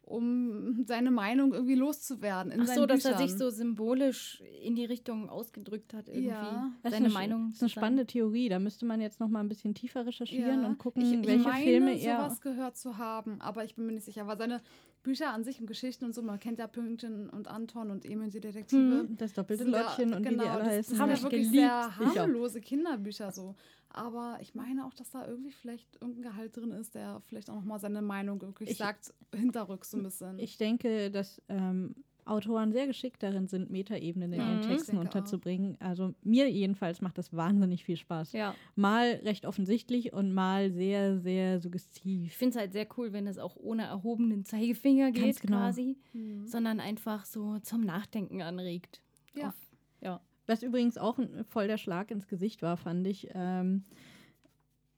um 0.09 0.83
seine 0.87 1.11
Meinung 1.11 1.53
irgendwie 1.53 1.75
loszuwerden. 1.75 2.51
In 2.51 2.61
Ach 2.61 2.67
so, 2.67 2.85
dass 2.85 3.05
er 3.05 3.11
Büchern. 3.13 3.27
sich 3.29 3.37
so 3.37 3.49
symbolisch 3.49 4.41
in 4.63 4.75
die 4.75 4.85
Richtung 4.85 5.29
ausgedrückt 5.29 5.93
hat 5.93 6.07
irgendwie. 6.07 6.27
Ja. 6.29 6.71
Das 6.83 6.91
ist 6.91 6.97
Seine 6.97 7.05
eine, 7.05 7.13
Meinung 7.13 7.47
Das 7.49 7.57
ist 7.57 7.61
eine 7.63 7.69
spannende 7.69 8.05
Theorie. 8.05 8.49
Da 8.49 8.59
müsste 8.59 8.85
man 8.85 9.01
jetzt 9.01 9.19
noch 9.19 9.29
mal 9.29 9.39
ein 9.41 9.49
bisschen 9.49 9.73
tiefer 9.75 10.05
recherchieren 10.05 10.65
und 10.65 10.77
gucken, 10.79 11.03
ich, 11.03 11.13
ich 11.13 11.27
welche 11.27 11.47
meine, 11.47 11.63
Filme 11.63 11.99
er. 11.99 12.17
sowas 12.17 12.41
gehört 12.41 12.75
zu 12.77 12.97
haben, 12.97 13.39
aber 13.39 13.63
ich 13.65 13.75
bin 13.75 13.85
mir 13.85 13.93
nicht 13.93 14.05
sicher. 14.05 14.21
Aber 14.23 14.35
seine 14.35 14.61
Bücher 15.03 15.31
an 15.31 15.43
sich 15.43 15.61
und 15.61 15.67
Geschichten 15.67 16.05
und 16.05 16.13
so, 16.15 16.21
man 16.21 16.39
kennt 16.39 16.59
ja 16.59 16.67
Pünktchen 16.67 17.29
und 17.29 17.47
Anton 17.47 17.89
und 17.91 18.03
Emil 18.03 18.29
die 18.31 18.41
Detektive. 18.41 18.99
Hm, 19.07 19.15
das 19.17 19.33
doppelte 19.33 19.63
ja- 19.69 19.81
Lottchen 19.83 20.13
und 20.13 20.25
wie 20.25 20.29
genau, 20.29 20.43
die 20.43 20.49
alle 20.49 20.63
das 20.65 20.73
heißen. 20.73 20.97
sind 20.97 20.97
ja 20.97 21.03
Hab 21.07 21.13
ich 21.17 21.23
wirklich 21.23 21.41
geliebt. 21.51 21.55
sehr 21.63 21.93
Ich 22.11 22.17
harmlose 22.19 22.61
Kinderbücher 22.61 23.31
so. 23.31 23.55
Aber 23.91 24.37
ich 24.41 24.53
meine 24.53 24.85
auch, 24.85 24.93
dass 24.93 25.09
da 25.11 25.25
irgendwie 25.27 25.51
vielleicht 25.51 25.95
irgendein 26.01 26.21
Gehalt 26.31 26.55
drin 26.55 26.71
ist, 26.71 26.93
der 26.95 27.21
vielleicht 27.25 27.49
auch 27.49 27.55
nochmal 27.55 27.79
seine 27.79 28.01
Meinung 28.01 28.41
wirklich 28.41 28.69
Ich- 28.71 28.77
sagt, 28.77 29.13
hinterrücks 29.33 29.91
so 29.91 29.97
ein 29.97 30.03
bisschen. 30.03 30.37
Ich 30.39 30.57
denke, 30.57 31.09
dass 31.09 31.41
ähm, 31.49 31.95
Autoren 32.25 32.71
sehr 32.71 32.85
geschickt 32.85 33.23
darin 33.23 33.47
sind, 33.47 33.71
Metaebenen 33.71 34.31
in 34.33 34.39
Mhm. 34.41 34.47
ihren 34.47 34.59
Ich 34.59 34.67
Texten 34.67 34.91
denke 34.91 34.99
auch. 35.09 35.15
unterzubringen. 35.15 35.77
Also 35.79 36.13
mir 36.21 36.47
jedenfalls 36.51 37.01
macht 37.01 37.17
das 37.17 37.33
wahnsinnig 37.33 37.83
viel 37.83 37.97
Spaß. 37.97 38.33
Ja. 38.33 38.53
Mal 38.75 39.13
recht 39.23 39.47
offensichtlich 39.47 40.13
und 40.13 40.31
mal 40.33 40.71
sehr, 40.71 41.17
sehr 41.19 41.57
Ich 41.57 41.63
suggestiv. 41.63 42.33
finde 42.35 42.49
es 42.51 42.55
halt 42.57 42.73
sehr 42.73 42.87
cool, 42.97 43.11
wenn 43.13 43.25
es 43.25 43.39
auch 43.39 43.55
ohne 43.55 43.85
erhobenen 43.85 44.45
Zeigefinger 44.45 45.11
Ganz 45.11 45.25
geht 45.39 45.41
genau. 45.41 45.57
quasi, 45.57 45.97
Mhm. 46.13 46.45
sondern 46.45 46.79
einfach 46.79 47.25
so 47.25 47.57
zum 47.59 47.81
Nachdenken 47.81 48.43
anregt. 48.43 49.01
Ja. 49.33 49.47
Auf, 49.47 49.55
ja. 50.01 50.21
Was 50.49 50.63
übrigens 50.63 50.97
auch 50.97 51.19
ein, 51.19 51.43
voll 51.45 51.67
der 51.67 51.77
Schlag 51.77 52.09
ins 52.09 52.27
Gesicht 52.27 52.63
war, 52.63 52.75
fand 52.75 53.05
ich. 53.05 53.29
Ähm, 53.35 53.83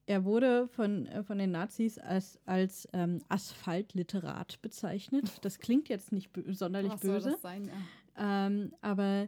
er 0.05 0.23
wurde 0.23 0.69
von, 0.69 1.07
äh, 1.07 1.23
von 1.23 1.37
den 1.37 1.51
Nazis 1.51 1.97
als, 1.97 2.39
als 2.45 2.87
ähm, 2.93 3.19
Asphaltliterat 3.27 4.61
bezeichnet. 4.61 5.29
Das 5.41 5.59
klingt 5.59 5.89
jetzt 5.89 6.13
nicht 6.13 6.29
sonderlich 6.51 6.93
Was 6.93 7.01
soll 7.01 7.15
böse. 7.15 7.31
das 7.31 7.41
sein? 7.41 7.65
Ja. 7.65 8.47
Ähm, 8.47 8.73
aber 8.79 9.27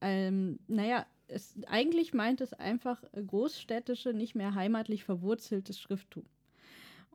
ähm, 0.00 0.58
naja, 0.68 1.04
es, 1.28 1.54
eigentlich 1.66 2.14
meint 2.14 2.40
es 2.40 2.54
einfach 2.54 3.04
äh, 3.12 3.22
großstädtische, 3.22 4.14
nicht 4.14 4.34
mehr 4.34 4.54
heimatlich 4.54 5.04
verwurzeltes 5.04 5.78
Schrifttum. 5.78 6.24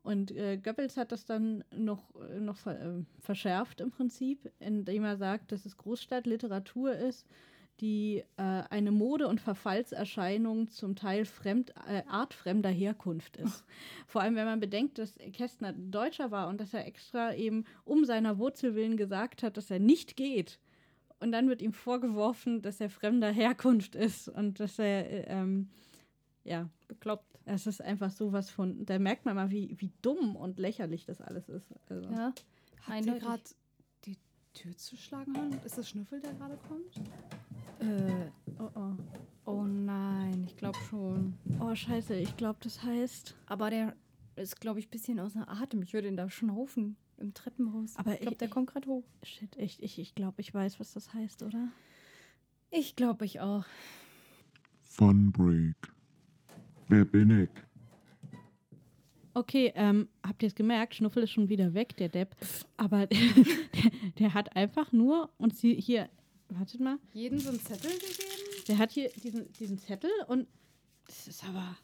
Und 0.04 0.30
äh, 0.30 0.58
Goebbels 0.58 0.96
hat 0.96 1.12
das 1.12 1.26
dann 1.26 1.64
noch, 1.76 2.14
äh, 2.30 2.40
noch 2.40 2.58
ver, 2.58 2.80
äh, 2.80 3.04
verschärft 3.20 3.82
im 3.82 3.90
Prinzip, 3.90 4.52
indem 4.60 5.06
er 5.06 5.18
sagt, 5.18 5.52
dass 5.52 5.66
es 5.66 5.76
Großstadtliteratur 5.76 6.94
ist, 6.94 7.26
die 7.80 8.24
äh, 8.38 8.42
eine 8.70 8.92
Mode- 8.92 9.28
und 9.28 9.40
Verfallserscheinung 9.40 10.70
zum 10.70 10.96
Teil 10.96 11.26
fremd, 11.26 11.74
äh, 11.88 12.04
artfremder 12.08 12.70
Herkunft 12.70 13.38
ist. 13.38 13.64
Vor 14.08 14.22
allem, 14.22 14.36
wenn 14.36 14.46
man 14.46 14.60
bedenkt, 14.60 14.98
dass 14.98 15.16
Kästner 15.34 15.74
Deutscher 15.74 16.32
war 16.32 16.48
und 16.48 16.60
dass 16.60 16.74
er 16.74 16.86
extra 16.88 17.34
eben 17.34 17.66
um 17.86 18.06
seiner 18.06 18.38
Wurzel 18.40 18.76
willen 18.76 18.98
gesagt 18.98 19.44
hat, 19.44 19.58
dass 19.58 19.70
er 19.70 19.80
nicht 19.80 20.16
geht. 20.16 20.60
Und 21.20 21.32
dann 21.32 21.50
wird 21.50 21.62
ihm 21.62 21.74
vorgeworfen, 21.74 22.62
dass 22.62 22.80
er 22.80 22.90
fremder 22.90 23.32
Herkunft 23.32 23.96
ist 23.96 24.30
und 24.30 24.60
dass 24.60 24.78
er, 24.80 25.10
äh, 25.10 25.26
ähm, 25.28 25.70
ja, 26.44 26.70
Bekloppt. 26.88 27.40
es 27.46 27.68
ist 27.68 27.82
einfach 27.82 28.12
sowas 28.12 28.50
von, 28.50 28.86
da 28.86 28.98
merkt 29.00 29.26
man 29.26 29.36
mal, 29.36 29.52
wie, 29.52 29.76
wie 29.80 29.92
dumm 30.02 30.36
und 30.36 30.60
lächerlich 30.60 31.06
das 31.06 31.22
alles 31.22 31.50
ist. 31.50 31.74
Also, 31.90 32.10
Ja. 32.10 32.34
Habt 32.88 33.06
ihr 33.06 33.20
gerade 33.20 33.44
die 34.06 34.16
Tür 34.54 34.78
zu 34.78 34.96
schlagen 34.96 35.36
hören? 35.36 35.60
Ist 35.66 35.78
das 35.78 35.90
Schnüffel, 35.90 36.22
der 36.22 36.34
gerade 36.34 36.58
kommt? 36.68 36.96
Äh, 37.80 38.30
oh, 38.60 38.70
oh. 38.76 38.94
oh 39.46 39.64
nein, 39.64 40.44
ich 40.48 40.58
glaube 40.58 40.78
schon. 40.90 41.34
oh, 41.60 41.74
scheiße, 41.76 42.16
ich 42.16 42.36
glaube, 42.38 42.60
das 42.62 42.82
heißt. 42.84 43.36
Aber 43.46 43.70
der 43.70 43.96
ist, 44.36 44.60
glaube 44.60 44.80
ich, 44.80 44.88
ein 44.88 44.92
bisschen 44.92 45.20
außer 45.20 45.48
Atem. 45.50 45.82
Ich 45.84 45.94
würde 45.94 46.08
ihn 46.08 46.18
da 46.18 46.30
schnaufen 46.30 46.96
im 47.18 47.34
Treppenhaus. 47.34 47.96
Aber 47.98 48.14
ich 48.14 48.20
glaube, 48.20 48.34
ich- 48.34 48.38
der 48.40 48.48
kommt 48.50 48.68
gerade 48.72 48.88
hoch. 48.88 49.04
Shit, 49.24 49.56
ich, 49.58 49.82
ich, 49.82 50.00
ich 50.00 50.16
glaube, 50.16 50.42
ich 50.42 50.54
weiß, 50.54 50.80
was 50.80 50.94
das 50.94 51.14
heißt, 51.14 51.44
oder? 51.44 51.70
Ich 52.70 52.96
glaube, 52.96 53.26
ich 53.26 53.40
auch. 53.40 53.66
Fun 54.84 55.32
Break. 55.32 55.76
Wer 56.90 57.06
bin 57.06 57.44
ich? 57.44 57.50
Okay, 59.34 59.72
ähm, 59.76 60.08
habt 60.26 60.42
ihr 60.42 60.48
es 60.48 60.56
gemerkt? 60.56 60.96
Schnuffel 60.96 61.24
ist 61.24 61.32
schon 61.32 61.48
wieder 61.50 61.74
weg, 61.76 61.96
der 61.98 62.10
Depp. 62.10 62.36
Aber 62.76 63.06
der, 63.08 63.20
der 64.20 64.34
hat 64.34 64.56
einfach 64.56 64.92
nur 64.92 65.30
und 65.38 65.56
sie 65.56 65.76
hier, 65.76 66.10
wartet 66.50 66.80
mal, 66.80 66.98
Jeden 67.14 67.40
so 67.40 67.50
einen 67.50 67.60
Zettel 67.60 67.92
gegeben? 67.92 68.66
der 68.68 68.78
hat 68.78 68.92
hier 68.92 69.10
diesen, 69.10 69.52
diesen 69.54 69.78
Zettel 69.78 70.10
und 70.28 70.48
das 71.06 71.28
ist 71.28 71.44
aber, 71.46 71.78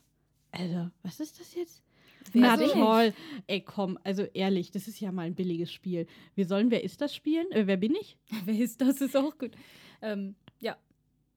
also, 0.52 0.89
was 1.02 1.19
ist 1.19 1.39
das 1.39 1.54
jetzt? 1.56 1.82
Na 2.34 2.52
Also- 2.54 2.67
toll. 2.73 3.13
Ey, 3.47 3.62
komm, 3.62 3.97
also 4.04 4.23
ehrlich, 4.23 4.71
das 4.71 4.88
ist 4.88 4.99
ja 4.99 5.12
mal 5.12 5.23
ein 5.26 5.36
billiges 5.36 5.71
Spiel. 5.71 6.08
Wir 6.36 6.45
sollen 6.45 6.71
Wer 6.71 6.84
ist 6.84 7.02
das 7.02 7.13
spielen? 7.13 7.49
Äh, 7.52 7.67
wer 7.67 7.78
bin 7.78 7.95
ich? 7.95 8.17
Wer 8.45 8.60
ist 8.60 8.80
das? 8.82 9.02
Ist 9.02 9.15
auch 9.17 9.38
gut. 9.38 9.52
Ähm, 10.02 10.36
ja. 10.60 10.78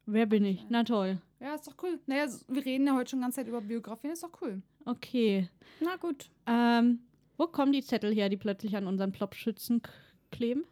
Wer 0.07 0.27
bin 0.27 0.45
ich? 0.45 0.65
Na 0.69 0.85
toll. 0.85 1.21
Ja, 1.41 1.55
ist 1.57 1.67
doch 1.67 1.75
cool. 1.83 1.99
Naja, 2.07 2.29
wir 2.49 2.65
reden 2.65 2.87
ja 2.87 2.95
heute 2.95 3.11
schon 3.11 3.19
die 3.19 3.25
ganze 3.25 3.37
Zeit 3.37 3.49
über 3.49 3.61
Biografien, 3.61 4.13
ist 4.13 4.23
doch 4.23 4.41
cool. 4.41 4.63
Okay. 4.85 5.49
Na 5.81 5.97
gut. 5.97 6.31
Ähm, 6.47 7.01
wo 7.37 7.47
kommen 7.49 7.73
die 7.73 7.83
Zettel 7.83 8.15
her, 8.15 8.29
die 8.29 8.37
plötzlich 8.37 8.77
an 8.77 8.87
unseren 8.87 9.11
Plopschützen 9.13 9.83
kleben? 10.31 10.65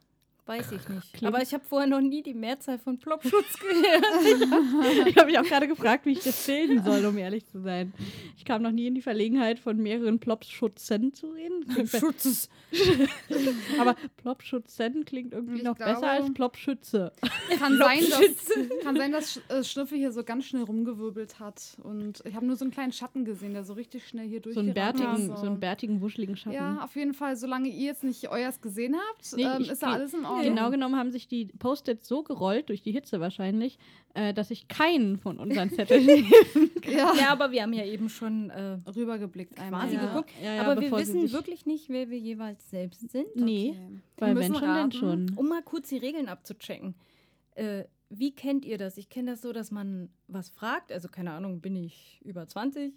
Weiß 0.46 0.72
ich 0.72 0.88
nicht. 0.90 1.12
Kleben. 1.14 1.26
Aber 1.34 1.42
ich 1.42 1.54
habe 1.54 1.64
vorher 1.64 1.88
noch 1.88 2.02
nie 2.02 2.22
die 2.22 2.34
Mehrzahl 2.34 2.78
von 2.78 2.98
Plopschutz 2.98 3.58
gehört. 3.58 5.08
Ich 5.08 5.16
habe 5.16 5.26
mich 5.26 5.38
auch 5.38 5.44
gerade 5.44 5.66
gefragt, 5.66 6.04
wie 6.04 6.12
ich 6.12 6.20
das 6.20 6.44
bilden 6.46 6.84
soll, 6.84 7.02
um 7.06 7.16
ehrlich 7.16 7.46
zu 7.46 7.62
sein. 7.62 7.94
Ich 8.36 8.44
kam 8.44 8.60
noch 8.60 8.70
nie 8.70 8.86
in 8.86 8.94
die 8.94 9.00
Verlegenheit, 9.00 9.58
von 9.58 9.78
mehreren 9.78 10.18
Plopschutzen 10.20 11.14
zu 11.14 11.28
reden. 11.30 11.64
Klingt 11.72 11.88
Schutzes. 11.88 12.50
Aber 13.80 13.96
Plopschutzen 14.18 15.06
klingt 15.06 15.32
irgendwie 15.32 15.58
Ich 15.58 15.62
noch 15.62 15.76
glaube- 15.76 15.94
besser 15.94 16.10
als 16.10 16.34
Plopschütze. 16.34 17.12
Kann 17.58 17.76
sein, 17.78 18.00
dass, 18.10 18.82
kann 18.82 18.96
sein, 18.96 19.12
dass 19.12 19.36
Sch- 19.36 19.50
äh, 19.52 19.64
Schnüffel 19.64 19.98
hier 19.98 20.12
so 20.12 20.24
ganz 20.24 20.44
schnell 20.46 20.62
rumgewirbelt 20.62 21.38
hat. 21.40 21.76
Und 21.82 22.22
ich 22.24 22.34
habe 22.34 22.46
nur 22.46 22.56
so 22.56 22.64
einen 22.64 22.72
kleinen 22.72 22.92
Schatten 22.92 23.24
gesehen, 23.24 23.52
der 23.54 23.64
so 23.64 23.72
richtig 23.74 24.06
schnell 24.08 24.26
hier 24.28 24.40
So 24.52 24.60
einen 24.60 24.74
bärtigen, 24.74 25.14
ist. 25.30 25.40
so 25.40 25.46
einen 25.46 25.60
bärtigen, 25.60 26.00
wuscheligen 26.00 26.36
Schatten. 26.36 26.56
Ja, 26.56 26.82
auf 26.82 26.94
jeden 26.96 27.14
Fall, 27.14 27.36
solange 27.36 27.68
ihr 27.68 27.86
jetzt 27.86 28.04
nicht 28.04 28.28
euers 28.30 28.60
gesehen 28.60 28.96
habt, 28.96 29.36
Nee, 29.36 29.44
ähm, 29.44 29.62
ist 29.70 29.82
da 29.82 29.92
alles 29.92 30.14
in 30.14 30.24
Ordnung. 30.24 30.42
Genau 30.44 30.70
genommen 30.70 30.96
haben 30.96 31.10
sich 31.12 31.28
die 31.28 31.46
Post-its 31.46 32.08
so 32.08 32.22
gerollt, 32.22 32.68
durch 32.68 32.82
die 32.82 32.92
Hitze 32.92 33.20
wahrscheinlich, 33.20 33.78
äh, 34.14 34.32
dass 34.32 34.50
ich 34.50 34.68
keinen 34.68 35.18
von 35.18 35.38
unseren 35.38 35.70
Zetteln 35.70 36.06
Ja. 36.84 37.14
Ja, 37.14 37.28
aber 37.30 37.50
wir 37.50 37.62
haben 37.62 37.72
ja 37.72 37.84
eben 37.84 38.08
schon 38.08 38.50
äh, 38.50 38.78
Rübergeblickt 38.94 39.58
einmal. 39.58 39.82
quasi 39.82 39.96
ja. 39.96 40.06
geguckt. 40.06 40.30
Ja, 40.42 40.54
ja, 40.56 40.62
aber 40.62 40.80
wir 40.80 40.90
wissen 40.92 41.32
wirklich 41.32 41.64
nicht, 41.66 41.88
wer 41.88 42.10
wir 42.10 42.18
jeweils 42.18 42.68
selbst 42.70 43.10
sind. 43.10 43.26
Nee, 43.36 43.70
Okay. 43.74 44.00
weil 44.18 44.28
wenn 44.28 44.34
müssen 44.34 44.54
schon, 44.54 44.62
denn 44.62 44.70
raten. 44.70 44.92
schon. 44.92 45.32
Um 45.36 45.48
mal 45.48 45.62
kurz 45.62 45.88
die 45.88 45.96
Regeln 45.96 46.28
abzuchecken. 46.28 46.94
Äh, 47.54 47.84
wie 48.10 48.34
kennt 48.34 48.64
ihr 48.64 48.78
das? 48.78 48.96
Ich 48.96 49.08
kenne 49.08 49.32
das 49.32 49.42
so, 49.42 49.52
dass 49.52 49.70
man 49.70 50.10
was 50.28 50.48
fragt. 50.48 50.92
Also 50.92 51.08
keine 51.08 51.32
Ahnung, 51.32 51.60
bin 51.60 51.76
ich 51.76 52.20
über 52.24 52.46
20? 52.46 52.92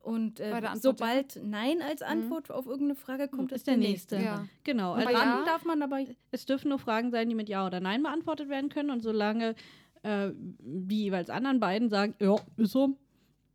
Und 0.00 0.40
äh, 0.40 0.60
sobald 0.74 1.40
Nein 1.44 1.80
als 1.80 2.02
Antwort 2.02 2.50
auf 2.50 2.66
irgendeine 2.66 2.96
Frage 2.96 3.28
kommt, 3.28 3.52
ist 3.52 3.68
der 3.68 3.76
nächste. 3.76 4.16
Ja. 4.16 4.46
Genau. 4.64 4.94
Also 4.94 5.10
ja. 5.10 5.44
darf 5.44 5.64
man 5.64 5.78
dabei. 5.78 6.16
es 6.32 6.44
dürfen 6.44 6.70
nur 6.70 6.80
Fragen 6.80 7.12
sein, 7.12 7.28
die 7.28 7.36
mit 7.36 7.48
Ja 7.48 7.64
oder 7.64 7.78
Nein 7.78 8.02
beantwortet 8.02 8.48
werden 8.48 8.68
können. 8.68 8.90
Und 8.90 9.00
solange 9.00 9.54
äh, 10.02 10.30
die 10.34 11.04
jeweils 11.04 11.30
anderen 11.30 11.60
beiden 11.60 11.88
sagen, 11.88 12.14
ja, 12.18 12.34
ist 12.56 12.72
so, 12.72 12.96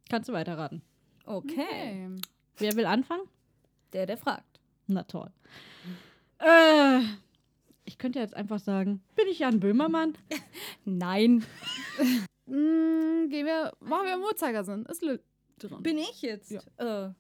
kannst 0.10 0.30
du 0.30 0.34
weiterraten. 0.34 0.82
Okay. 1.26 1.62
Okay. 1.62 2.10
Wer 2.58 2.76
will 2.78 2.86
anfangen? 2.86 3.28
Der, 3.92 4.06
der 4.06 4.18
fragt. 4.18 4.62
Na 4.88 5.04
toll. 5.04 5.30
Äh, 6.40 7.02
ich 7.88 7.98
könnte 7.98 8.20
jetzt 8.20 8.36
einfach 8.36 8.60
sagen, 8.60 9.02
bin 9.16 9.28
ich 9.28 9.40
Jan 9.40 9.60
Böhmermann? 9.60 10.14
Nein. 10.86 11.44
Mm, 12.50 13.28
gehen 13.28 13.46
wir, 13.46 13.74
machen 13.82 14.06
wir 14.06 14.14
im 14.14 14.22
Uhrzeigersinn. 14.22 14.86
Ist 14.86 15.02
Lil 15.02 15.22
drin. 15.60 15.84
Bin 15.84 15.98
ich 15.98 16.22
jetzt? 16.22 16.50
Ja. 16.50 16.62
Äh, 16.78 17.14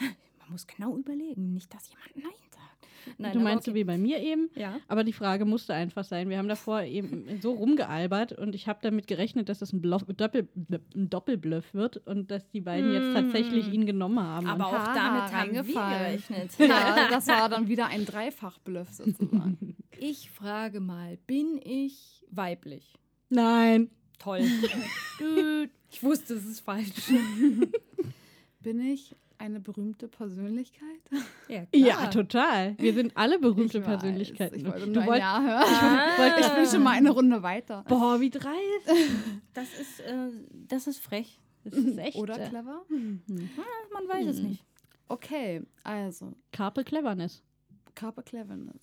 man 0.00 0.50
muss 0.50 0.66
genau 0.66 0.96
überlegen, 0.96 1.52
nicht, 1.52 1.72
dass 1.72 1.88
jemand 1.88 2.16
Nein. 2.16 2.32
Nein, 3.18 3.32
du 3.32 3.40
meinst 3.40 3.64
so 3.64 3.70
okay. 3.70 3.80
wie 3.80 3.84
bei 3.84 3.98
mir 3.98 4.18
eben? 4.20 4.50
Ja. 4.54 4.78
Aber 4.88 5.04
die 5.04 5.12
Frage 5.12 5.44
musste 5.44 5.74
einfach 5.74 6.04
sein. 6.04 6.28
Wir 6.28 6.38
haben 6.38 6.48
davor 6.48 6.82
eben 6.82 7.40
so 7.40 7.52
rumgealbert 7.52 8.32
und 8.32 8.54
ich 8.54 8.68
habe 8.68 8.78
damit 8.82 9.06
gerechnet, 9.06 9.48
dass 9.48 9.58
das 9.58 9.72
ein, 9.72 9.80
Bluff, 9.80 10.04
Doppel, 10.16 10.48
ein 10.94 11.10
Doppelbluff 11.10 11.74
wird 11.74 11.96
und 12.06 12.30
dass 12.30 12.48
die 12.50 12.60
beiden 12.60 12.92
jetzt 12.92 13.02
Mm. 13.12 13.14
tatsächlich 13.14 13.72
ihn 13.72 13.86
genommen 13.86 14.20
haben. 14.20 14.46
Aber 14.46 14.68
und 14.68 14.74
auch 14.74 14.78
Haha, 14.78 14.94
damit 14.94 15.32
haben 15.32 15.52
wir 15.52 15.62
gerechnet. 15.62 16.50
Ja, 16.58 17.08
das 17.10 17.26
war 17.26 17.48
dann 17.48 17.68
wieder 17.68 17.86
ein 17.86 18.04
Dreifachbluff 18.06 18.90
sozusagen. 18.92 19.76
Ich 19.98 20.30
frage 20.30 20.80
mal, 20.80 21.16
bin 21.28 21.60
ich 21.64 22.24
weiblich? 22.30 22.98
Nein. 23.28 23.88
Toll. 24.18 24.40
Gut. 25.18 25.70
ich 25.92 26.02
wusste, 26.02 26.34
es 26.34 26.44
ist 26.44 26.60
falsch. 26.60 27.12
Bin 28.60 28.80
ich 28.80 29.14
eine 29.42 29.60
berühmte 29.60 30.08
Persönlichkeit? 30.08 31.00
Ja, 31.48 31.64
Ja, 31.74 32.06
total. 32.06 32.76
Wir 32.78 32.94
sind 32.94 33.16
alle 33.16 33.38
berühmte 33.38 33.78
Ich 33.78 33.84
weiß, 33.84 34.00
Persönlichkeiten. 34.00 34.56
Ich 34.56 34.64
wollte 34.64 34.86
du 34.86 34.92
nur 34.92 35.02
ein 35.02 35.08
wollt, 35.08 35.18
Ja 35.20 35.42
hören. 35.42 35.64
Ah. 36.18 36.38
Ich 36.40 36.48
bin 36.54 36.66
schon 36.66 36.82
mal 36.82 36.92
eine 36.92 37.10
Runde 37.10 37.42
weiter. 37.42 37.84
boah, 37.88 38.20
wie 38.20 38.30
dreist. 38.30 38.88
Das 39.54 39.68
ist, 39.78 40.00
äh, 40.00 40.28
das 40.68 40.86
ist 40.86 41.00
frech. 41.00 41.38
Das 41.64 41.74
ist 41.74 41.98
echt. 41.98 42.16
Oder 42.16 42.40
äh, 42.40 42.48
clever? 42.48 42.82
Man 42.88 44.08
weiß 44.08 44.26
es 44.26 44.38
Hm. 44.38 44.48
nicht. 44.48 44.64
Okay, 45.08 45.62
also, 45.84 46.32
Carpe 46.52 46.84
Cleverness. 46.84 47.42
Carpe 47.94 48.22
Cleverness. 48.22 48.82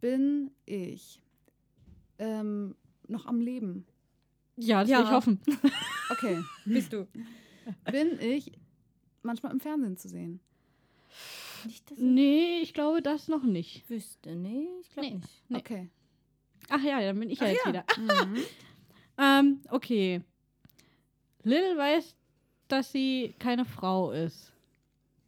Bin 0.00 0.50
ich 0.64 1.20
ähm, 2.18 2.74
noch 3.08 3.26
am 3.26 3.40
Leben? 3.40 3.86
Ja, 4.56 4.80
das 4.80 4.90
Ja. 4.90 4.98
will 4.98 5.04
ich 5.04 5.10
hoffen. 5.10 5.40
Okay. 6.10 6.38
Bist 6.64 6.92
du? 6.92 7.06
Bin 7.90 8.18
ich 8.20 8.52
manchmal 9.26 9.52
im 9.52 9.60
Fernsehen 9.60 9.96
zu 9.96 10.08
sehen? 10.08 10.40
Nicht, 11.64 11.90
dass 11.90 11.98
ich 11.98 12.04
Nee, 12.04 12.58
ich 12.62 12.72
glaube 12.74 13.02
das 13.02 13.28
noch 13.28 13.42
nicht. 13.42 13.88
wüsste. 13.90 14.34
Nee, 14.36 14.68
ich 14.80 14.90
glaube 14.90 15.08
Nee. 15.08 15.14
nicht. 15.16 15.42
Nee. 15.48 15.58
Okay. 15.58 15.90
Ach 16.68 16.82
ja, 16.82 17.00
dann 17.00 17.18
bin 17.18 17.30
ich 17.30 17.38
ja 17.40 17.46
Ach 17.46 17.50
jetzt 17.50 17.64
ja. 17.66 17.68
wieder. 17.72 17.84
Mhm. 18.26 18.42
Ähm, 19.18 19.60
okay. 19.70 20.20
Lil 21.42 21.76
weiß, 21.76 22.14
dass 22.68 22.92
sie 22.92 23.34
keine 23.38 23.64
Frau 23.64 24.10
ist. 24.10 24.52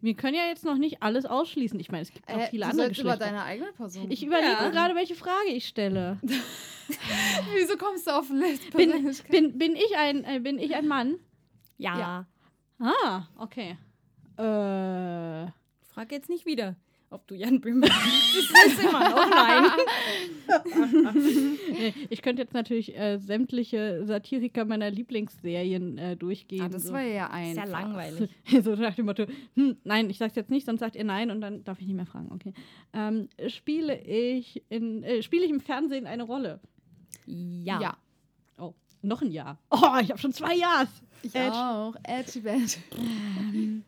Wir 0.00 0.14
können 0.14 0.34
ja 0.36 0.46
jetzt 0.46 0.64
noch 0.64 0.76
nicht 0.78 1.02
alles 1.02 1.24
ausschließen. 1.26 1.78
Ich 1.80 1.90
meine, 1.90 2.02
es 2.02 2.12
gibt 2.12 2.28
noch 2.28 2.36
Äh, 2.38 2.48
viele 2.50 2.64
du 2.64 2.70
andere 2.70 2.86
sollst 2.86 3.00
über 3.00 3.12
Geschlechter. 3.12 3.34
deine 3.36 3.44
eigene 3.44 3.72
Person. 3.72 4.10
Ich 4.10 4.22
überlege 4.24 4.52
Ja. 4.52 4.68
gerade, 4.70 4.94
welche 4.94 5.14
Frage 5.14 5.48
ich 5.48 5.66
stelle. 5.66 6.18
Wieso 7.54 7.76
kommst 7.76 8.06
du 8.06 8.16
auf 8.16 8.30
List? 8.30 8.70
Bin, 8.72 8.90
bin, 9.30 9.58
bin, 9.58 9.74
ich 9.76 9.96
ein, 9.96 10.24
äh, 10.24 10.40
bin 10.40 10.58
ich 10.58 10.74
ein 10.74 10.86
Mann? 10.86 11.16
Ja. 11.78 11.98
Ja. 11.98 12.26
Ah, 12.80 13.26
okay. 13.38 13.76
Äh, 14.38 15.50
Frag 15.82 16.12
jetzt 16.12 16.28
nicht 16.28 16.46
wieder, 16.46 16.76
ob 17.10 17.26
du 17.26 17.34
Jan 17.34 17.60
Böhmer 17.60 17.88
bist. 17.88 18.52
Das 18.52 18.66
ist 18.66 18.84
immer 18.84 19.08
noch 19.10 19.28
nein. 19.28 19.64
ich 22.08 22.22
könnte 22.22 22.42
jetzt 22.42 22.54
natürlich 22.54 22.96
äh, 22.96 23.18
sämtliche 23.18 24.04
Satiriker 24.04 24.64
meiner 24.64 24.92
Lieblingsserien 24.92 25.98
äh, 25.98 26.16
durchgehen. 26.16 26.62
Ah, 26.62 26.68
das 26.68 26.84
so. 26.84 26.92
war 26.92 27.02
ja 27.02 27.30
ein. 27.30 27.54
Sehr 27.54 27.66
langweilig. 27.66 28.30
so 28.62 28.76
nach 28.76 28.94
dem 28.94 29.06
Motto, 29.06 29.26
hm, 29.54 29.76
nein, 29.82 30.08
ich 30.08 30.18
sag's 30.18 30.36
jetzt 30.36 30.50
nicht, 30.50 30.66
sonst 30.66 30.80
sagt 30.80 30.94
ihr 30.94 31.02
nein 31.04 31.32
und 31.32 31.40
dann 31.40 31.64
darf 31.64 31.80
ich 31.80 31.88
nicht 31.88 31.96
mehr 31.96 32.06
fragen. 32.06 32.30
Okay. 32.30 32.54
Ähm, 32.92 33.28
spiele 33.48 34.00
ich 34.00 34.62
in 34.68 35.02
äh, 35.02 35.22
spiele 35.22 35.44
ich 35.44 35.50
im 35.50 35.60
Fernsehen 35.60 36.06
eine 36.06 36.22
Rolle? 36.22 36.60
Ja. 37.26 37.80
Ja. 37.80 37.96
Oh, 38.56 38.74
noch 39.02 39.22
ein 39.22 39.30
Jahr. 39.30 39.58
Oh, 39.70 39.96
ich 40.00 40.10
habe 40.10 40.18
schon 40.18 40.32
zwei 40.32 40.54
Jahre. 40.54 40.88
Ich 41.22 41.34
Edge. 41.34 41.52
auch. 41.56 41.94
Edgy 42.04 42.40
Badge. 42.40 42.76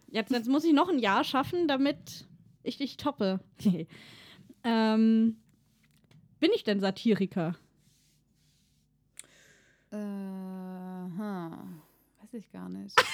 Jetzt, 0.09 0.31
jetzt 0.31 0.49
muss 0.49 0.65
ich 0.65 0.73
noch 0.73 0.89
ein 0.89 0.99
Jahr 0.99 1.23
schaffen, 1.25 1.69
damit 1.69 2.27
ich 2.63 2.77
dich 2.79 2.97
toppe. 2.97 3.41
ähm, 4.65 5.37
bin 6.41 6.51
ich 6.55 6.65
denn 6.65 6.81
Satiriker? 6.81 7.55
Äh, 9.93 9.97
hm. 9.97 11.81
Weiß 12.21 12.35
ich 12.35 12.51
gar 12.51 12.69
nicht. 12.69 12.95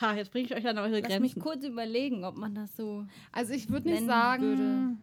Ha, 0.00 0.14
jetzt 0.14 0.32
bringe 0.32 0.46
ich 0.46 0.54
euch 0.56 0.66
an 0.66 0.78
eure 0.78 0.98
Lass 1.00 1.20
mich 1.20 1.34
Grenzen. 1.34 1.40
kurz 1.42 1.64
überlegen, 1.64 2.24
ob 2.24 2.34
man 2.36 2.56
das 2.56 2.74
so. 2.76 3.06
Also 3.30 3.52
ich 3.52 3.70
würde 3.70 3.88
nicht 3.88 4.04
sagen. 4.04 4.42
würde. 4.42 4.96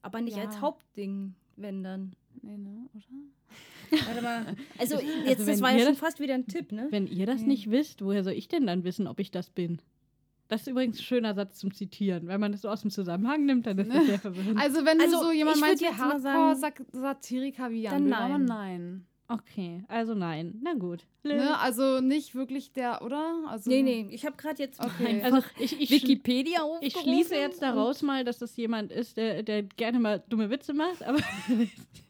Aber 0.00 0.22
nicht 0.22 0.38
Ja. 0.38 0.44
als 0.44 0.60
Hauptding, 0.62 1.34
wenn 1.56 1.82
dann. 1.82 2.16
Nee, 2.42 2.56
ne, 2.56 2.86
oder? 2.94 4.02
Warte 4.06 4.22
mal. 4.22 4.56
Also, 4.78 5.00
jetzt, 5.26 5.40
wenn 5.40 5.46
das 5.46 5.60
war 5.62 5.72
ja 5.72 5.78
schon 5.80 5.88
das- 5.88 5.98
fast 5.98 6.20
wieder 6.20 6.34
ein 6.34 6.46
Tipp, 6.46 6.72
ne? 6.72 6.86
Wenn 6.90 7.06
ihr 7.06 7.26
das 7.26 7.40
Hm. 7.40 7.48
nicht 7.48 7.70
wisst, 7.70 8.02
woher 8.04 8.22
soll 8.24 8.34
ich 8.34 8.48
denn 8.48 8.66
dann 8.66 8.84
wissen, 8.84 9.06
ob 9.06 9.18
ich 9.20 9.30
das 9.30 9.50
bin? 9.50 9.80
Das 10.48 10.62
ist 10.62 10.66
übrigens 10.68 10.98
ein 10.98 11.02
schöner 11.04 11.34
Satz 11.34 11.58
zum 11.58 11.72
Zitieren. 11.72 12.26
Wenn 12.26 12.40
man 12.40 12.50
das 12.52 12.62
so 12.62 12.68
aus 12.68 12.80
dem 12.82 12.90
Zusammenhang 12.90 13.46
nimmt, 13.46 13.66
dann 13.66 13.78
ist 13.78 13.92
das 13.92 14.06
sehr 14.06 14.18
verwirrend. 14.20 14.58
Also 14.58 14.84
wenn 14.84 15.00
Also, 15.00 15.18
du 15.18 15.24
so 15.26 15.32
jemand 15.32 15.56
ich 15.56 15.62
meinst 15.62 15.82
würd 15.82 15.92
wie 15.92 15.98
Hardcore-Satiriker 16.00 17.70
wie 17.70 17.82
Jan 17.82 18.08
Dann 18.10 18.30
nein. 18.30 18.44
nein. 18.46 19.06
Okay, 19.28 19.84
also 19.86 20.14
nein. 20.14 20.58
Na 20.60 20.74
gut. 20.74 21.06
Ne? 21.22 21.56
Also 21.60 22.00
nicht 22.00 22.34
wirklich 22.34 22.72
der, 22.72 23.02
oder? 23.02 23.44
Also, 23.46 23.70
Nee, 23.70 23.82
nee, 23.82 24.08
ich 24.10 24.26
habe 24.26 24.36
gerade 24.36 24.60
jetzt 24.60 24.80
Okay. 24.80 25.22
Also 25.22 25.38
ich, 25.60 25.80
ich, 25.80 25.88
Wikipedia 25.90 26.58
ich 26.80 26.96
aufgerufen. 26.96 27.00
schließe 27.14 27.34
jetzt 27.36 27.62
daraus 27.62 28.02
mal, 28.02 28.24
dass 28.24 28.38
das 28.38 28.56
jemand 28.56 28.90
ist, 28.90 29.16
der, 29.18 29.44
der 29.44 29.62
gerne 29.62 30.00
mal 30.00 30.20
dumme 30.28 30.50
Witze 30.50 30.72
macht, 30.74 31.04
aber 31.04 31.18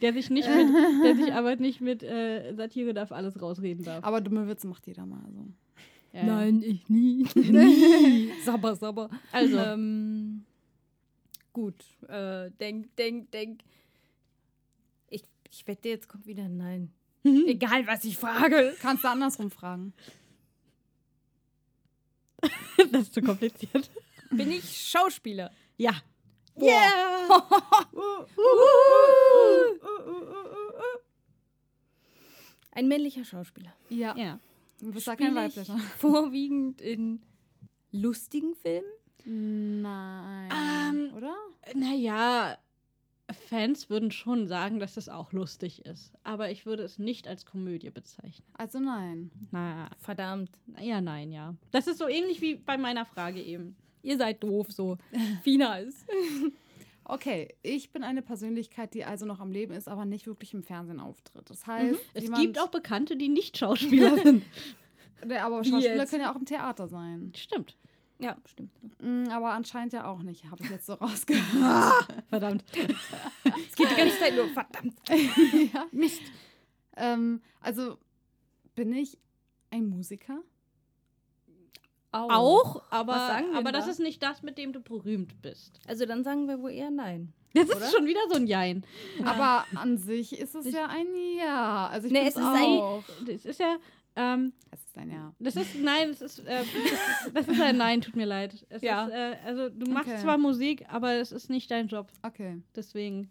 der 0.00 0.12
sich 0.12 0.30
nicht 0.30 0.48
mit, 0.48 0.68
der 1.04 1.16
sich 1.16 1.32
aber 1.32 1.56
nicht 1.56 1.80
mit 1.80 2.02
äh, 2.02 2.54
Satire 2.54 2.94
darf 2.94 3.12
alles 3.12 3.40
rausreden 3.40 3.84
darf. 3.84 4.04
Aber 4.04 4.20
dumme 4.20 4.48
Witze 4.48 4.66
macht 4.66 4.86
jeder 4.86 5.06
mal. 5.06 5.20
Also. 5.24 5.46
Ja. 6.12 6.22
Nein, 6.24 6.62
ich 6.62 6.88
nie. 6.88 7.26
nie. 7.34 8.32
Sabber, 8.44 8.74
sabber. 8.76 9.10
Also, 9.32 9.58
Ähm, 9.58 10.44
gut. 11.52 11.84
Äh, 12.08 12.50
denk, 12.60 12.94
denk, 12.96 13.30
denk. 13.30 13.60
Ich, 15.10 15.22
ich 15.50 15.66
wette, 15.66 15.88
jetzt 15.88 16.08
kommt 16.08 16.26
wieder 16.26 16.44
ein 16.44 16.56
Nein. 16.56 16.92
Egal, 17.24 17.86
was 17.86 18.04
ich 18.04 18.16
frage. 18.16 18.74
Kannst 18.80 19.04
du 19.04 19.08
andersrum 19.08 19.50
fragen. 19.50 19.92
das 22.92 23.02
ist 23.02 23.14
zu 23.14 23.20
kompliziert. 23.20 23.90
Bin 24.30 24.50
ich 24.50 24.88
Schauspieler? 24.88 25.50
Ja. 25.76 25.92
Yeah! 26.60 27.28
Ein 32.72 32.88
männlicher 32.88 33.24
Schauspieler. 33.24 33.72
Ja. 33.88 34.16
Ja. 34.16 34.38
Du 34.80 34.92
bist 34.92 35.06
ja 35.06 35.16
kein 35.16 35.34
weiblicher. 35.34 35.76
Vorwiegend 35.98 36.80
in 36.80 37.20
lustigen 37.90 38.54
Filmen? 38.54 39.82
Nein. 39.82 40.48
Ähm, 40.52 41.12
oder? 41.16 41.34
Naja, 41.74 42.56
Fans 43.48 43.90
würden 43.90 44.10
schon 44.10 44.46
sagen, 44.46 44.78
dass 44.78 44.96
es 44.96 45.08
auch 45.08 45.32
lustig 45.32 45.84
ist. 45.84 46.14
Aber 46.22 46.50
ich 46.50 46.64
würde 46.66 46.82
es 46.84 46.98
nicht 46.98 47.28
als 47.28 47.44
Komödie 47.44 47.90
bezeichnen. 47.90 48.46
Also 48.54 48.78
nein. 48.78 49.30
Na, 49.50 49.90
Verdammt. 49.98 50.50
ja, 50.80 51.00
nein, 51.00 51.32
ja. 51.32 51.54
Das 51.72 51.86
ist 51.88 51.98
so 51.98 52.08
ähnlich 52.08 52.40
wie 52.40 52.54
bei 52.54 52.78
meiner 52.78 53.04
Frage 53.04 53.42
eben. 53.42 53.76
Ihr 54.02 54.16
seid 54.18 54.42
doof 54.42 54.68
so. 54.70 54.96
Fina 55.42 55.78
ist. 55.78 56.06
Okay, 57.04 57.54
ich 57.62 57.90
bin 57.90 58.02
eine 58.02 58.20
Persönlichkeit, 58.22 58.92
die 58.94 59.04
also 59.04 59.24
noch 59.24 59.40
am 59.40 59.50
Leben 59.50 59.72
ist, 59.72 59.88
aber 59.88 60.04
nicht 60.04 60.26
wirklich 60.26 60.52
im 60.52 60.62
Fernsehen 60.62 61.00
auftritt. 61.00 61.48
Das 61.48 61.66
heißt, 61.66 61.92
Mhm. 61.94 61.98
Es 62.14 62.30
gibt 62.32 62.58
auch 62.60 62.68
Bekannte, 62.68 63.16
die 63.16 63.28
nicht 63.28 63.56
Schauspieler 63.56 64.18
sind. 64.22 64.44
Aber 65.22 65.64
Schauspieler 65.64 65.96
jetzt? 65.96 66.10
können 66.10 66.22
ja 66.22 66.32
auch 66.32 66.36
im 66.36 66.44
Theater 66.44 66.86
sein. 66.86 67.32
Stimmt. 67.34 67.76
Ja, 68.20 68.36
stimmt. 68.46 68.70
Mm, 69.00 69.28
aber 69.30 69.52
anscheinend 69.52 69.92
ja 69.92 70.04
auch 70.06 70.22
nicht, 70.22 70.44
habe 70.50 70.62
ich 70.64 70.70
jetzt 70.70 70.86
so 70.86 70.94
rausgehört. 70.94 72.08
Verdammt. 72.28 72.64
Es 72.74 73.76
geht 73.76 73.90
die 73.90 73.94
ganze 73.96 74.18
Zeit 74.18 74.34
nur, 74.34 74.48
verdammt. 74.48 74.94
ja. 75.72 75.86
Mist. 75.92 76.20
Ähm, 76.96 77.40
also 77.60 77.96
bin 78.74 78.92
ich 78.92 79.16
ein 79.70 79.86
Musiker? 79.88 80.40
Auch, 82.12 82.82
aber, 82.90 83.12
wir 83.14 83.54
aber 83.58 83.64
denn 83.64 83.72
das 83.72 83.84
da? 83.84 83.90
ist 83.90 84.00
nicht 84.00 84.22
das, 84.22 84.42
mit 84.42 84.56
dem 84.58 84.72
du 84.72 84.80
berühmt 84.80 85.40
bist. 85.42 85.78
Also 85.86 86.06
dann 86.06 86.24
sagen 86.24 86.48
wir 86.48 86.60
wohl 86.60 86.70
eher 86.70 86.90
Nein. 86.90 87.32
Das 87.54 87.68
Oder? 87.70 87.80
ist 87.86 87.94
schon 87.94 88.06
wieder 88.06 88.20
so 88.30 88.36
ein 88.36 88.46
Jein. 88.46 88.84
Aber 89.24 89.64
an 89.74 89.96
sich 89.98 90.38
ist 90.38 90.54
es 90.54 90.70
ja 90.72 90.86
ein 90.86 91.06
Ja. 91.38 91.88
Also 91.88 92.06
ich 92.06 92.12
Nee, 92.12 92.22
es 92.28 92.36
ist 92.36 92.42
ein- 92.44 92.78
auch. 92.78 93.02
Das 93.26 93.44
ist 93.44 93.58
ja, 93.60 93.76
ähm, 94.16 94.52
Es 94.70 94.84
ist 94.84 94.96
ein 94.98 95.10
Ja. 95.10 95.34
das 95.38 95.56
ist, 95.56 95.74
nein, 95.76 96.08
das 96.08 96.20
ist, 96.20 96.38
äh, 96.40 96.58
das 96.58 96.66
ist, 96.66 97.34
das 97.34 97.48
ist 97.48 97.60
ein 97.60 97.76
Nein, 97.78 98.00
tut 98.00 98.16
mir 98.16 98.26
leid. 98.26 98.66
Es 98.68 98.82
Ja. 98.82 99.06
ist, 99.06 99.12
äh, 99.12 99.36
also 99.46 99.68
du 99.70 99.90
machst 99.90 100.08
Okay. 100.08 100.20
zwar 100.20 100.36
Musik, 100.38 100.84
aber 100.90 101.14
es 101.14 101.32
ist 101.32 101.48
nicht 101.50 101.70
dein 101.70 101.88
Job. 101.88 102.08
Okay. 102.22 102.62
Deswegen, 102.76 103.30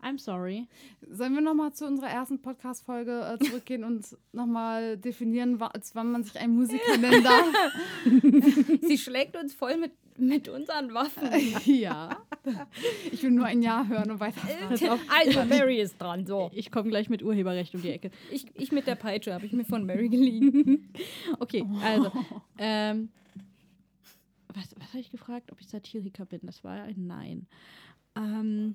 I'm 0.00 0.18
sorry. 0.18 0.68
Sollen 1.10 1.34
wir 1.34 1.40
nochmal 1.40 1.72
zu 1.72 1.84
unserer 1.84 2.08
ersten 2.08 2.40
Podcast-Folge 2.40 3.36
äh, 3.40 3.44
zurückgehen 3.44 3.82
und 3.82 4.16
nochmal 4.32 4.96
definieren, 4.96 5.58
wann 5.60 6.12
man 6.12 6.22
sich 6.22 6.38
ein 6.38 6.50
Musiker 6.50 6.96
nennen 7.00 7.24
darf? 7.24 7.46
Sie 8.82 8.96
schlägt 8.96 9.36
uns 9.36 9.54
voll 9.54 9.76
mit, 9.76 9.92
mit 10.16 10.48
unseren 10.48 10.94
Waffen. 10.94 11.28
ja. 11.64 12.10
Ich 13.10 13.22
will 13.24 13.32
nur 13.32 13.46
ein 13.46 13.60
Ja 13.60 13.86
hören 13.86 14.12
und 14.12 14.20
weiter. 14.20 14.40
Also, 14.70 15.44
Mary 15.44 15.80
ist 15.80 16.00
dran. 16.00 16.26
So. 16.26 16.50
Ich 16.54 16.70
komme 16.70 16.90
gleich 16.90 17.10
mit 17.10 17.22
Urheberrecht 17.24 17.74
um 17.74 17.82
die 17.82 17.90
Ecke. 17.90 18.12
Ich, 18.30 18.46
ich 18.54 18.70
mit 18.70 18.86
der 18.86 18.94
Peitsche 18.94 19.34
habe 19.34 19.46
ich 19.46 19.52
mir 19.52 19.64
von 19.64 19.84
Mary 19.84 20.08
geliehen. 20.08 20.92
Okay, 21.40 21.64
also, 21.82 22.10
ähm, 22.58 23.10
was, 24.48 24.74
was 24.76 24.88
habe 24.88 25.00
ich 25.00 25.10
gefragt? 25.10 25.52
Ob 25.52 25.60
ich 25.60 25.68
Satiriker 25.68 26.24
bin? 26.24 26.40
Das 26.42 26.64
war 26.64 26.82
ein 26.82 27.06
Nein. 27.06 27.46
Ähm, 28.16 28.74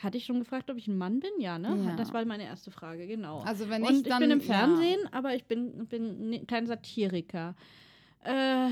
hatte 0.00 0.18
ich 0.18 0.24
schon 0.26 0.38
gefragt, 0.40 0.70
ob 0.70 0.76
ich 0.76 0.88
ein 0.88 0.96
Mann 0.98 1.20
bin? 1.20 1.30
Ja, 1.38 1.58
ne? 1.58 1.78
Ja. 1.86 1.96
Das 1.96 2.12
war 2.12 2.24
meine 2.24 2.44
erste 2.44 2.70
Frage, 2.70 3.06
genau. 3.06 3.40
Also 3.40 3.68
wenn 3.68 3.82
Und 3.82 3.90
ich 3.92 3.96
ich 3.98 4.02
dann 4.08 4.20
bin 4.20 4.30
im 4.32 4.40
ja. 4.40 4.44
Fernsehen, 4.46 5.00
aber 5.12 5.34
ich 5.34 5.44
bin, 5.46 5.86
bin 5.86 6.30
ni- 6.30 6.44
kein 6.46 6.66
Satiriker. 6.66 7.54
Äh, 8.20 8.68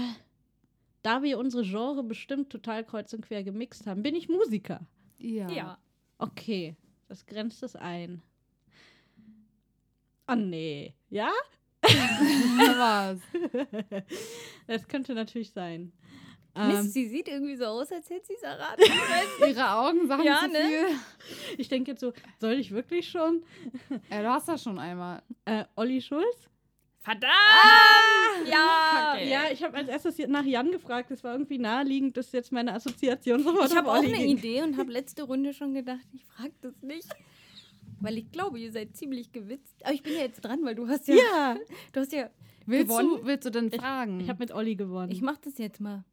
da 1.03 1.23
wir 1.23 1.39
unsere 1.39 1.63
Genre 1.65 2.03
bestimmt 2.03 2.51
total 2.51 2.85
kreuz 2.85 3.13
und 3.13 3.23
quer 3.27 3.43
gemixt 3.45 3.87
haben, 3.87 4.03
bin 4.03 4.15
ich 4.15 4.29
Musiker. 4.29 4.81
Ja. 5.19 5.49
Ja. 5.51 5.79
Okay, 6.19 6.77
das 7.09 7.27
grenzt 7.27 7.63
es 7.63 7.77
ein. 7.77 8.23
Oh 10.29 10.35
nee. 10.35 10.95
Ja? 11.11 11.31
Was? 11.83 13.21
Das 14.69 14.87
könnte 14.87 15.15
natürlich 15.15 15.51
sein. 15.51 15.93
Mist, 16.55 16.79
Ähm, 16.81 16.83
sie 16.89 17.09
sieht 17.09 17.29
irgendwie 17.29 17.57
so 17.57 17.65
aus, 17.65 17.91
als 17.93 18.11
hätte 18.11 18.27
sie 18.27 18.35
es 18.35 18.43
erraten. 18.43 18.83
Ich. 19.41 19.49
Ihre 19.49 19.71
Augen 19.73 20.07
sagen 20.07 20.23
Ja, 20.23 20.41
zu 20.45 20.49
ne? 20.53 20.59
viel. 20.59 21.57
ich 21.59 21.69
denke 21.69 21.93
jetzt 21.93 22.01
so, 22.01 22.13
soll 22.41 22.53
ich 22.53 22.71
wirklich 22.73 23.09
schon? 23.09 23.43
Ja, 24.11 24.23
du 24.23 24.29
hast 24.29 24.49
das 24.49 24.63
schon 24.63 24.79
einmal. 24.79 25.23
Äh, 25.47 25.65
Olli 25.77 26.01
Schulz? 26.03 26.49
Verdammt! 27.01 27.33
ja! 28.49 29.15
Kacke. 29.15 29.29
Ja, 29.29 29.43
ich 29.53 29.63
habe 29.63 29.77
als 29.77 29.89
erstes 29.89 30.19
nach 30.29 30.45
Jan 30.45 30.71
gefragt. 30.71 31.11
Das 31.11 31.25
war 31.25 31.33
irgendwie 31.33 31.59
naheliegend, 31.59 32.17
dass 32.17 32.31
jetzt 32.33 32.53
meine 32.53 32.73
Assoziation 32.75 33.43
sofort 33.43 33.71
Ich 33.71 33.77
habe 33.77 33.91
auch 33.91 33.95
eine 33.95 34.09
ging. 34.13 34.37
Idee 34.37 34.63
und 34.63 34.77
habe 34.77 34.93
letzte 34.93 35.25
Runde 35.25 35.53
schon 35.53 35.75
gedacht, 35.75 36.07
ich 36.13 36.25
frage 36.25 36.53
das 36.61 36.81
nicht. 36.83 37.09
Weil 38.01 38.19
ich 38.19 38.31
glaube, 38.31 38.59
ihr 38.61 38.73
seid 38.73 38.97
ziemlich 38.97 39.33
gewitzt. 39.33 39.75
Aber 39.85 39.95
ich 39.95 40.03
bin 40.03 40.13
ja 40.15 40.21
jetzt 40.21 40.41
dran, 40.43 40.61
weil 40.65 40.75
du 40.75 40.87
hast 40.89 41.09
ja, 41.09 41.15
Ja, 41.17 41.57
du 41.93 42.01
hast 42.01 42.13
ja 42.13 42.31
Willst 42.67 42.89
gewonnen. 42.89 43.09
du, 43.21 43.25
willst 43.27 43.47
du 43.47 43.51
denn 43.51 43.71
fragen? 43.73 44.21
ich 44.21 44.29
habe 44.29 44.39
mit 44.39 44.53
Olli 44.53 44.77
gewonnen. 44.77 45.11
Ich 45.11 45.23
mach 45.23 45.39
das 45.39 45.59
jetzt 45.59 45.81
mal. 45.81 46.05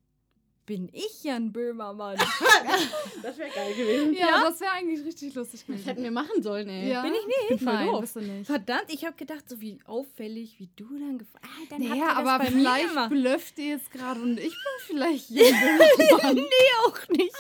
Bin 0.69 0.87
ich 0.93 1.23
Jan 1.23 1.51
Böhmermann? 1.51 2.15
das 3.23 3.37
wäre 3.39 3.49
geil 3.49 3.73
gewesen. 3.73 4.13
ja, 4.13 4.39
das 4.43 4.61
wäre 4.61 4.69
eigentlich 4.73 5.03
richtig 5.03 5.33
lustig 5.33 5.61
Das 5.61 5.65
gewesen. 5.67 5.83
hätten 5.85 6.03
wir 6.03 6.11
machen 6.11 6.43
sollen, 6.43 6.69
ey. 6.69 6.91
ja? 6.91 7.01
Bin 7.01 7.11
ich 7.15 7.25
nicht? 7.25 7.47
bin 7.49 7.57
voll 7.57 7.73
Nein, 7.73 7.87
doof. 7.87 8.01
bist 8.01 8.15
du 8.17 8.19
nicht. 8.21 8.45
Verdammt, 8.45 8.85
ich 8.89 9.03
habe 9.03 9.15
gedacht, 9.15 9.49
so 9.49 9.59
wie 9.59 9.79
auffällig, 9.87 10.59
wie 10.59 10.69
du 10.75 10.85
dann 10.99 11.17
gefragt 11.17 11.43
ah, 11.43 11.65
dann 11.71 11.79
habt 11.89 11.89
ihr 11.89 11.89
Naja, 11.89 12.07
das 12.09 12.17
aber 12.17 12.37
bei 12.37 12.51
mir 12.51 12.59
vielleicht 12.59 12.89
gemacht. 12.89 13.09
blöfft 13.09 13.57
ihr 13.57 13.65
jetzt 13.69 13.91
gerade 13.91 14.21
und 14.21 14.37
ich 14.39 14.51
bin 14.53 14.55
vielleicht 14.85 15.29
jemand. 15.31 15.81
Nee, 16.35 16.71
auch 16.85 17.07
nicht. 17.09 17.35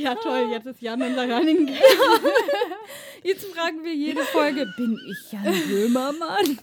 Ja, 0.00 0.14
toll, 0.14 0.48
jetzt 0.52 0.66
ist 0.66 0.80
Jan 0.80 1.02
unser 1.02 1.28
Running. 1.28 1.68
Jetzt 3.24 3.46
fragen 3.46 3.82
wir 3.82 3.94
jede 3.94 4.22
Folge, 4.22 4.72
bin 4.76 4.96
ich 5.10 5.32
Jan 5.32 5.42
Böhmermann? 5.68 6.58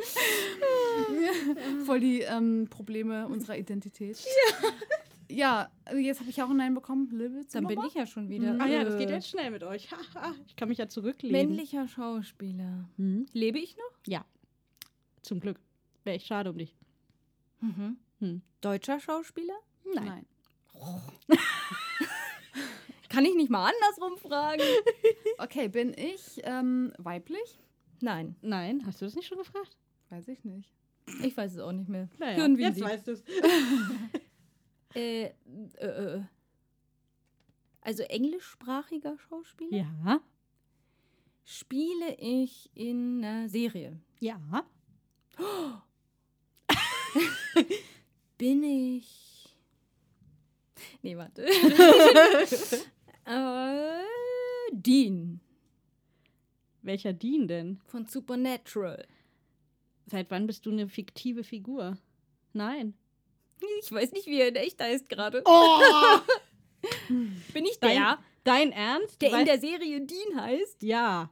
Voll 1.86 2.00
die 2.00 2.20
ähm, 2.20 2.66
Probleme 2.68 3.26
unserer 3.28 3.56
Identität. 3.58 4.18
Ja. 4.18 4.70
Ja, 5.32 5.70
also 5.84 6.00
jetzt 6.00 6.18
habe 6.18 6.28
ich 6.28 6.42
auch 6.42 6.50
ein 6.50 6.56
Nein 6.56 6.74
bekommen. 6.74 7.08
Du 7.08 7.44
Dann 7.52 7.66
bin 7.68 7.80
ich 7.86 7.94
ja 7.94 8.04
schon 8.04 8.28
wieder. 8.28 8.56
Ah 8.58 8.66
ja, 8.66 8.82
das 8.82 8.94
äh, 8.94 8.98
geht 8.98 9.10
jetzt 9.10 9.28
schnell 9.28 9.52
mit 9.52 9.62
euch. 9.62 9.88
ich 10.48 10.56
kann 10.56 10.68
mich 10.68 10.78
ja 10.78 10.88
zurücklehnen. 10.88 11.32
Männlicher 11.32 11.86
Schauspieler. 11.86 12.88
Hm? 12.96 13.26
Lebe 13.32 13.60
ich 13.60 13.76
noch? 13.76 14.00
Ja. 14.08 14.24
Zum 15.22 15.38
Glück. 15.38 15.60
Wäre 16.02 16.16
echt 16.16 16.26
schade 16.26 16.50
um 16.50 16.58
dich. 16.58 16.74
Mhm. 17.60 17.96
Hm. 18.18 18.42
Deutscher 18.60 18.98
Schauspieler? 18.98 19.54
Nein. 19.94 20.26
Kann 23.08 23.24
ich 23.24 23.34
nicht 23.34 23.50
mal 23.50 23.70
andersrum 23.72 24.18
fragen? 24.18 24.62
Okay, 25.38 25.68
bin 25.68 25.94
ich 25.96 26.40
ähm, 26.44 26.92
weiblich? 26.98 27.58
Nein, 28.02 28.36
Nein, 28.42 28.82
hast 28.84 29.00
du 29.00 29.06
das 29.06 29.14
nicht 29.14 29.26
schon 29.26 29.38
gefragt? 29.38 29.74
Weiß 30.10 30.28
ich 30.28 30.44
nicht. 30.44 30.74
ich 31.22 31.36
weiß 31.36 31.54
es 31.54 31.58
auch 31.58 31.72
nicht 31.72 31.88
mehr. 31.88 32.08
Naja, 32.18 32.46
jetzt 32.46 32.80
weißt 32.80 33.06
du 33.06 33.12
es. 33.12 33.24
Äh, 34.92 35.26
äh, 35.76 35.86
äh. 35.86 36.22
Also 37.80 38.02
englischsprachiger 38.02 39.16
Schauspieler? 39.18 39.76
Ja. 39.76 40.20
Spiele 41.44 42.16
ich 42.18 42.70
in 42.74 43.24
einer 43.24 43.48
Serie? 43.48 44.00
Ja. 44.18 44.66
Bin 48.36 48.64
ich. 48.64 49.36
Nee, 51.02 51.16
warte. 51.16 51.44
äh, 53.26 54.04
Dean 54.72 55.40
Welcher 56.82 57.12
Dean 57.12 57.46
denn? 57.46 57.78
von 57.86 58.06
Supernatural. 58.06 59.06
Seit 60.10 60.30
wann 60.30 60.46
bist 60.46 60.66
du 60.66 60.70
eine 60.72 60.88
fiktive 60.88 61.44
Figur? 61.44 61.96
Nein. 62.52 62.94
Ich 63.82 63.92
weiß 63.92 64.12
nicht, 64.12 64.26
wie 64.26 64.40
er 64.40 64.48
in 64.48 64.56
echt 64.56 64.80
heißt 64.82 65.08
gerade. 65.08 65.42
Oh! 65.44 66.18
Bin 67.08 67.64
ich 67.66 67.78
Dein, 67.80 67.96
der, 67.96 68.18
dein 68.44 68.72
Ernst? 68.72 69.20
der 69.20 69.38
in 69.38 69.44
der 69.44 69.60
Serie 69.60 70.00
Dean 70.00 70.40
heißt? 70.40 70.82
Ja. 70.82 71.30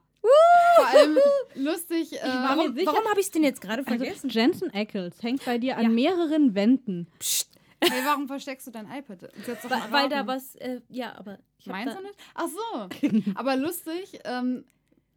Vor 0.76 0.86
allem 0.86 1.18
lustig. 1.54 2.12
Äh, 2.12 2.20
Warum, 2.22 2.74
sicher- 2.74 2.86
warum 2.92 3.08
habe 3.08 3.18
ich 3.20 3.26
es 3.26 3.32
denn 3.32 3.42
jetzt 3.44 3.60
gerade 3.60 3.78
Also 3.86 3.96
vergessen? 3.98 4.28
Jensen 4.30 4.70
Ackles 4.74 5.22
hängt 5.22 5.44
bei 5.44 5.58
dir 5.58 5.76
an 5.76 5.84
Ja. 5.84 5.88
mehreren 5.88 6.54
Wänden. 6.54 7.06
Psst, 7.18 7.50
hey, 7.82 8.02
warum 8.04 8.26
versteckst 8.26 8.66
du 8.66 8.70
dein 8.70 8.90
iPad? 8.90 9.22
Weil, 9.22 9.92
weil 9.92 10.08
da 10.08 10.26
was, 10.26 10.54
äh, 10.56 10.80
ja, 10.88 11.16
aber 11.16 11.38
ich 11.58 11.66
Meinst 11.66 11.96
du 11.96 12.02
nicht? 12.02 12.14
Ach 12.34 12.46
so. 12.48 12.88
Aber 13.34 13.56
lustig, 13.56 14.20
ähm, 14.24 14.64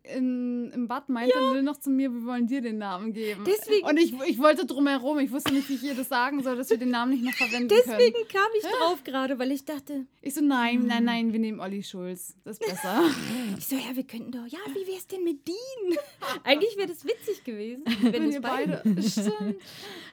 in, 0.03 0.71
im 0.71 0.87
Bad 0.87 1.09
meinte 1.09 1.37
Lil 1.53 1.61
noch 1.61 1.77
zu 1.79 1.89
mir, 1.91 2.11
wir 2.11 2.25
wollen 2.25 2.47
dir 2.47 2.61
den 2.61 2.79
Namen 2.79 3.13
geben. 3.13 3.43
Deswegen- 3.45 3.85
Und 3.87 3.97
ich, 3.97 4.13
ich 4.27 4.39
wollte 4.39 4.65
drumherum, 4.65 5.19
ich 5.19 5.31
wusste 5.31 5.53
nicht, 5.53 5.69
wie 5.69 5.75
ich 5.75 5.83
ihr 5.83 5.93
das 5.93 6.09
sagen 6.09 6.41
soll, 6.41 6.55
dass 6.55 6.69
wir 6.71 6.77
den 6.77 6.89
Namen 6.89 7.11
nicht 7.11 7.23
noch 7.23 7.33
verwenden 7.33 7.67
Deswegen 7.69 8.13
können. 8.13 8.27
kam 8.31 8.47
ich 8.57 8.63
drauf 8.67 9.03
gerade, 9.03 9.37
weil 9.37 9.51
ich 9.51 9.63
dachte, 9.63 10.05
Ich 10.21 10.33
so, 10.33 10.41
nein, 10.41 10.85
nein, 10.87 11.03
nein, 11.03 11.33
wir 11.33 11.39
nehmen 11.39 11.59
Olli 11.59 11.83
Schulz. 11.83 12.35
Das 12.43 12.57
ist 12.57 12.67
besser. 12.67 13.03
ich 13.57 13.65
so, 13.67 13.75
ja, 13.75 13.95
wir 13.95 14.03
könnten 14.03 14.31
doch, 14.31 14.47
ja, 14.47 14.59
wie 14.73 14.91
wär's 14.91 15.05
denn 15.07 15.23
mit 15.23 15.47
Dean? 15.47 15.97
Eigentlich 16.43 16.75
wäre 16.77 16.87
das 16.87 17.05
witzig 17.05 17.43
gewesen, 17.43 17.83
wenn, 18.01 18.13
Wenn 18.13 18.31
ihr 18.31 18.41
beide. 18.41 18.81
Stimmt. 19.01 19.57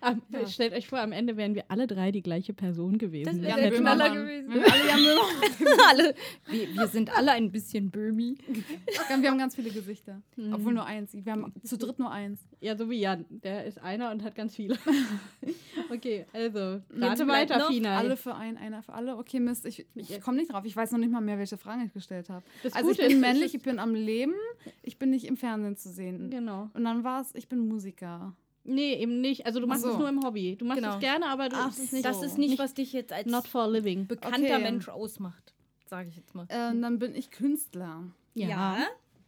Am- 0.03 0.21
Ja. 0.31 0.47
Stellt 0.47 0.75
euch 0.75 0.87
vor, 0.87 0.99
am 1.01 1.13
Ende 1.13 1.37
wären 1.37 1.55
wir 1.55 1.65
alle 1.69 1.87
drei 1.87 2.13
die 2.13 2.23
gleiche 2.23 2.53
Person 2.53 2.99
gewesen. 2.99 3.25
Das 3.27 3.41
wär 3.41 3.49
Das 3.49 3.57
der 3.57 3.65
hätte- 3.67 3.77
Knaller 3.79 4.11
gewesen. 4.11 4.55
Wir 4.55 5.89
alle, 5.89 6.15
wir, 6.49 6.75
wir 6.75 6.87
sind 6.89 7.17
alle 7.17 7.33
ein 7.33 7.51
bisschen 7.51 7.91
Böhmi. 7.91 8.37
Wir 8.47 9.31
haben 9.31 9.39
ganz 9.39 9.55
viele 9.55 9.71
Gesichter. 9.81 10.21
Mhm. 10.37 10.53
Obwohl 10.55 10.73
nur 10.75 10.85
eins. 10.85 11.13
Wir 11.15 11.33
haben 11.33 11.53
zu 11.63 11.79
dritt 11.79 11.99
nur 11.99 12.11
eins. 12.11 12.41
Ja, 12.61 12.77
so 12.77 12.89
wie 12.91 13.01
Jan. 13.01 13.25
Der 13.31 13.65
ist 13.65 13.81
einer 13.81 14.11
und 14.11 14.23
hat 14.23 14.35
ganz 14.35 14.55
viele. 14.57 14.77
okay, 15.91 16.27
also, 16.33 16.81
bleibt 16.89 17.27
weiter, 17.29 17.59
noch 17.59 17.69
Fina. 17.69 17.97
Alle 17.99 18.17
für 18.17 18.35
einen, 18.35 18.57
einer 18.57 18.83
für 18.83 18.93
alle. 18.93 19.17
Okay, 19.17 19.41
Mist, 19.41 19.67
ich, 19.67 19.87
ich 19.95 20.21
komme 20.21 20.37
nicht 20.39 20.53
drauf. 20.53 20.65
Ich 20.65 20.77
weiß 20.77 20.93
noch 20.93 20.99
nicht 20.99 21.11
mal 21.13 21.21
mehr, 21.21 21.39
welche 21.39 21.57
Fragen 21.57 21.85
ich 21.87 21.93
gestellt 21.93 22.29
habe. 22.29 22.45
Also 22.73 22.91
ich 22.91 22.99
bin 22.99 23.11
ist, 23.13 23.21
männlich, 23.21 23.55
ich 23.55 23.63
bin 23.63 23.79
am 23.79 23.95
Leben, 23.95 24.35
ich 24.83 24.99
bin 24.99 25.11
nicht 25.11 25.25
im 25.27 25.37
Fernsehen 25.37 25.77
zu 25.77 25.91
sehen. 25.91 26.31
Genau. 26.31 26.71
Und 26.75 26.85
dann 26.85 27.05
war 27.05 27.21
es, 27.23 27.35
ich 27.35 27.49
bin 27.49 27.61
Musiker. 27.69 28.35
Nee, 28.65 28.95
eben 28.97 29.21
nicht. 29.23 29.47
Also 29.47 29.61
du 29.61 29.67
machst 29.67 29.83
Ach 29.85 29.89
es 29.89 29.95
so. 29.95 29.99
nur 30.01 30.09
im 30.11 30.23
Hobby. 30.23 30.57
Du 30.57 30.67
machst 30.67 30.83
Genau. 30.83 30.95
es 30.95 31.01
gerne, 31.01 31.27
aber 31.27 31.49
du 31.49 31.57
Ach 31.57 31.71
es 31.71 31.91
nicht, 31.91 32.05
Das 32.05 32.19
So. 32.19 32.25
ist 32.27 32.37
nicht, 32.37 32.59
was 32.59 32.75
dich 32.75 32.93
jetzt 32.93 33.13
als 33.13 33.27
not 33.27 33.47
for 33.49 33.63
a 33.63 33.67
living. 33.67 34.07
bekannter 34.07 34.39
Okay. 34.57 34.63
Mensch 34.63 34.89
ausmacht, 34.89 35.55
sage 35.87 36.11
ich 36.11 36.17
jetzt 36.17 36.35
mal. 36.35 36.47
Äh, 36.49 36.71
und 36.71 36.83
dann 36.83 36.99
bin 36.99 37.15
ich 37.15 37.31
Künstler. 37.31 38.03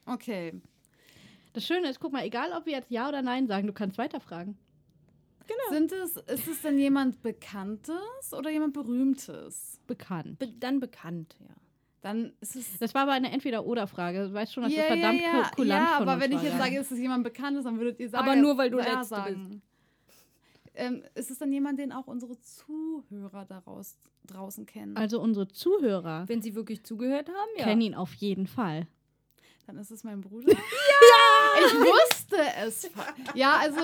Okay. 0.07 0.61
Das 1.53 1.67
Schöne 1.67 1.89
ist, 1.89 2.01
guck 2.01 2.13
mal, 2.13 2.25
egal 2.25 2.53
ob 2.53 2.67
wir 2.67 2.73
jetzt 2.75 2.91
Ja 2.91 3.09
oder 3.09 3.23
Nein 3.23 3.47
sagen, 3.47 3.67
du 3.67 3.73
kannst 3.73 3.99
weiterfragen. 3.99 4.57
Sind 5.71 5.91
es, 5.91 6.17
ist 6.17 6.47
es 6.47 6.63
denn 6.63 6.79
jemand 6.79 7.23
Bekanntes 7.23 8.33
oder 8.33 8.51
jemand 8.51 8.73
Berühmtes? 8.73 9.81
Bekannt. 9.87 10.39
Be 10.39 10.49
dann 10.49 10.79
bekannt, 10.79 11.37
ja. 11.41 11.55
Dann 12.03 12.33
ist 12.41 12.57
es. 12.57 12.79
Das 12.79 12.95
war 12.95 13.03
aber 13.03 13.13
eine 13.13 13.31
Entweder-Oder-Frage. 13.31 14.29
Du 14.29 14.33
weißt 14.33 14.55
schon, 14.55 14.63
dass 14.63 14.73
ja, 14.73 14.83
das 14.83 14.87
verdammt 14.87 15.21
ja, 15.21 15.27
ja. 15.27 15.43
ku- 15.43 15.57
kulant 15.57 15.89
ja, 15.89 15.97
von 15.97 16.09
aber 16.09 16.15
uns 16.15 16.23
wenn 16.23 16.33
ich 16.33 16.43
jetzt 16.43 16.53
ja. 16.53 16.59
sage, 16.59 16.79
ist 16.79 16.93
es 16.93 16.99
jemand 16.99 17.25
Bekanntes, 17.25 17.65
dann 17.65 17.79
würdet 17.79 18.01
ihr 18.01 18.09
sagen. 18.09 18.27
Aber 18.27 18.37
nur, 18.37 18.57
weil 18.57 18.71
du 18.71 18.79
ja 18.79 19.05
sagen. 19.05 19.61
Ähm, 20.75 21.03
ist 21.15 21.31
es 21.31 21.39
dann 21.39 21.53
jemand, 21.53 21.79
den 21.79 21.93
auch 21.93 22.07
unsere 22.07 22.39
Zuhörer 22.41 23.45
daraus, 23.45 23.99
draußen 24.27 24.65
kennen? 24.67 24.97
Also 24.97 25.21
unsere 25.21 25.49
Zuhörer 25.49 26.29
Wenn 26.29 26.41
sie 26.41 26.55
wirklich 26.55 26.85
zugehört 26.85 27.29
haben, 27.29 27.51
ja. 27.59 27.65
kennen 27.65 27.83
ihn 27.83 27.95
auf 27.95 28.15
jeden 28.15 28.47
Fall. 28.47 28.87
Dann 29.67 29.77
ist 29.79 29.91
es 29.91 30.03
mein 30.05 30.21
Bruder. 30.21 30.53
ja! 30.53 31.67
Ich 31.67 31.75
wusste 31.75 32.37
es. 32.65 32.91
Ja, 33.35 33.57
also. 33.59 33.81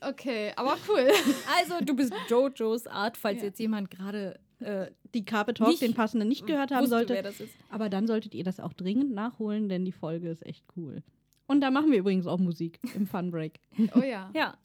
Okay, 0.00 0.52
aber 0.56 0.76
cool. 0.88 1.10
Also, 1.58 1.84
du 1.84 1.94
bist 1.96 2.12
Jojos 2.28 2.86
Art, 2.86 3.16
falls 3.16 3.38
Ja. 3.38 3.44
jetzt 3.46 3.58
jemand 3.58 3.90
gerade 3.90 4.38
äh, 4.60 4.86
Die 5.12 5.24
Carpe 5.24 5.54
Talk, 5.54 5.68
Nicht 5.68 5.82
den 5.82 5.94
passenden 5.94 6.28
nicht 6.28 6.46
gehört 6.46 6.70
haben 6.70 6.86
sollte. 6.86 7.14
wer 7.14 7.22
das 7.22 7.40
ist. 7.40 7.54
Aber 7.70 7.88
dann 7.88 8.06
solltet 8.06 8.34
ihr 8.34 8.44
das 8.44 8.60
auch 8.60 8.72
dringend 8.72 9.12
nachholen, 9.12 9.68
denn 9.68 9.84
die 9.84 9.92
Folge 9.92 10.28
ist 10.30 10.44
echt 10.46 10.64
cool. 10.76 11.02
Und 11.46 11.60
da 11.60 11.70
machen 11.70 11.90
wir 11.90 11.98
übrigens 11.98 12.26
auch 12.26 12.38
Musik 12.38 12.78
im 12.94 13.06
Fun 13.06 13.30
Break. 13.30 13.60
Oh 13.94 14.00
ja. 14.02 14.30
Ja. 14.34 14.56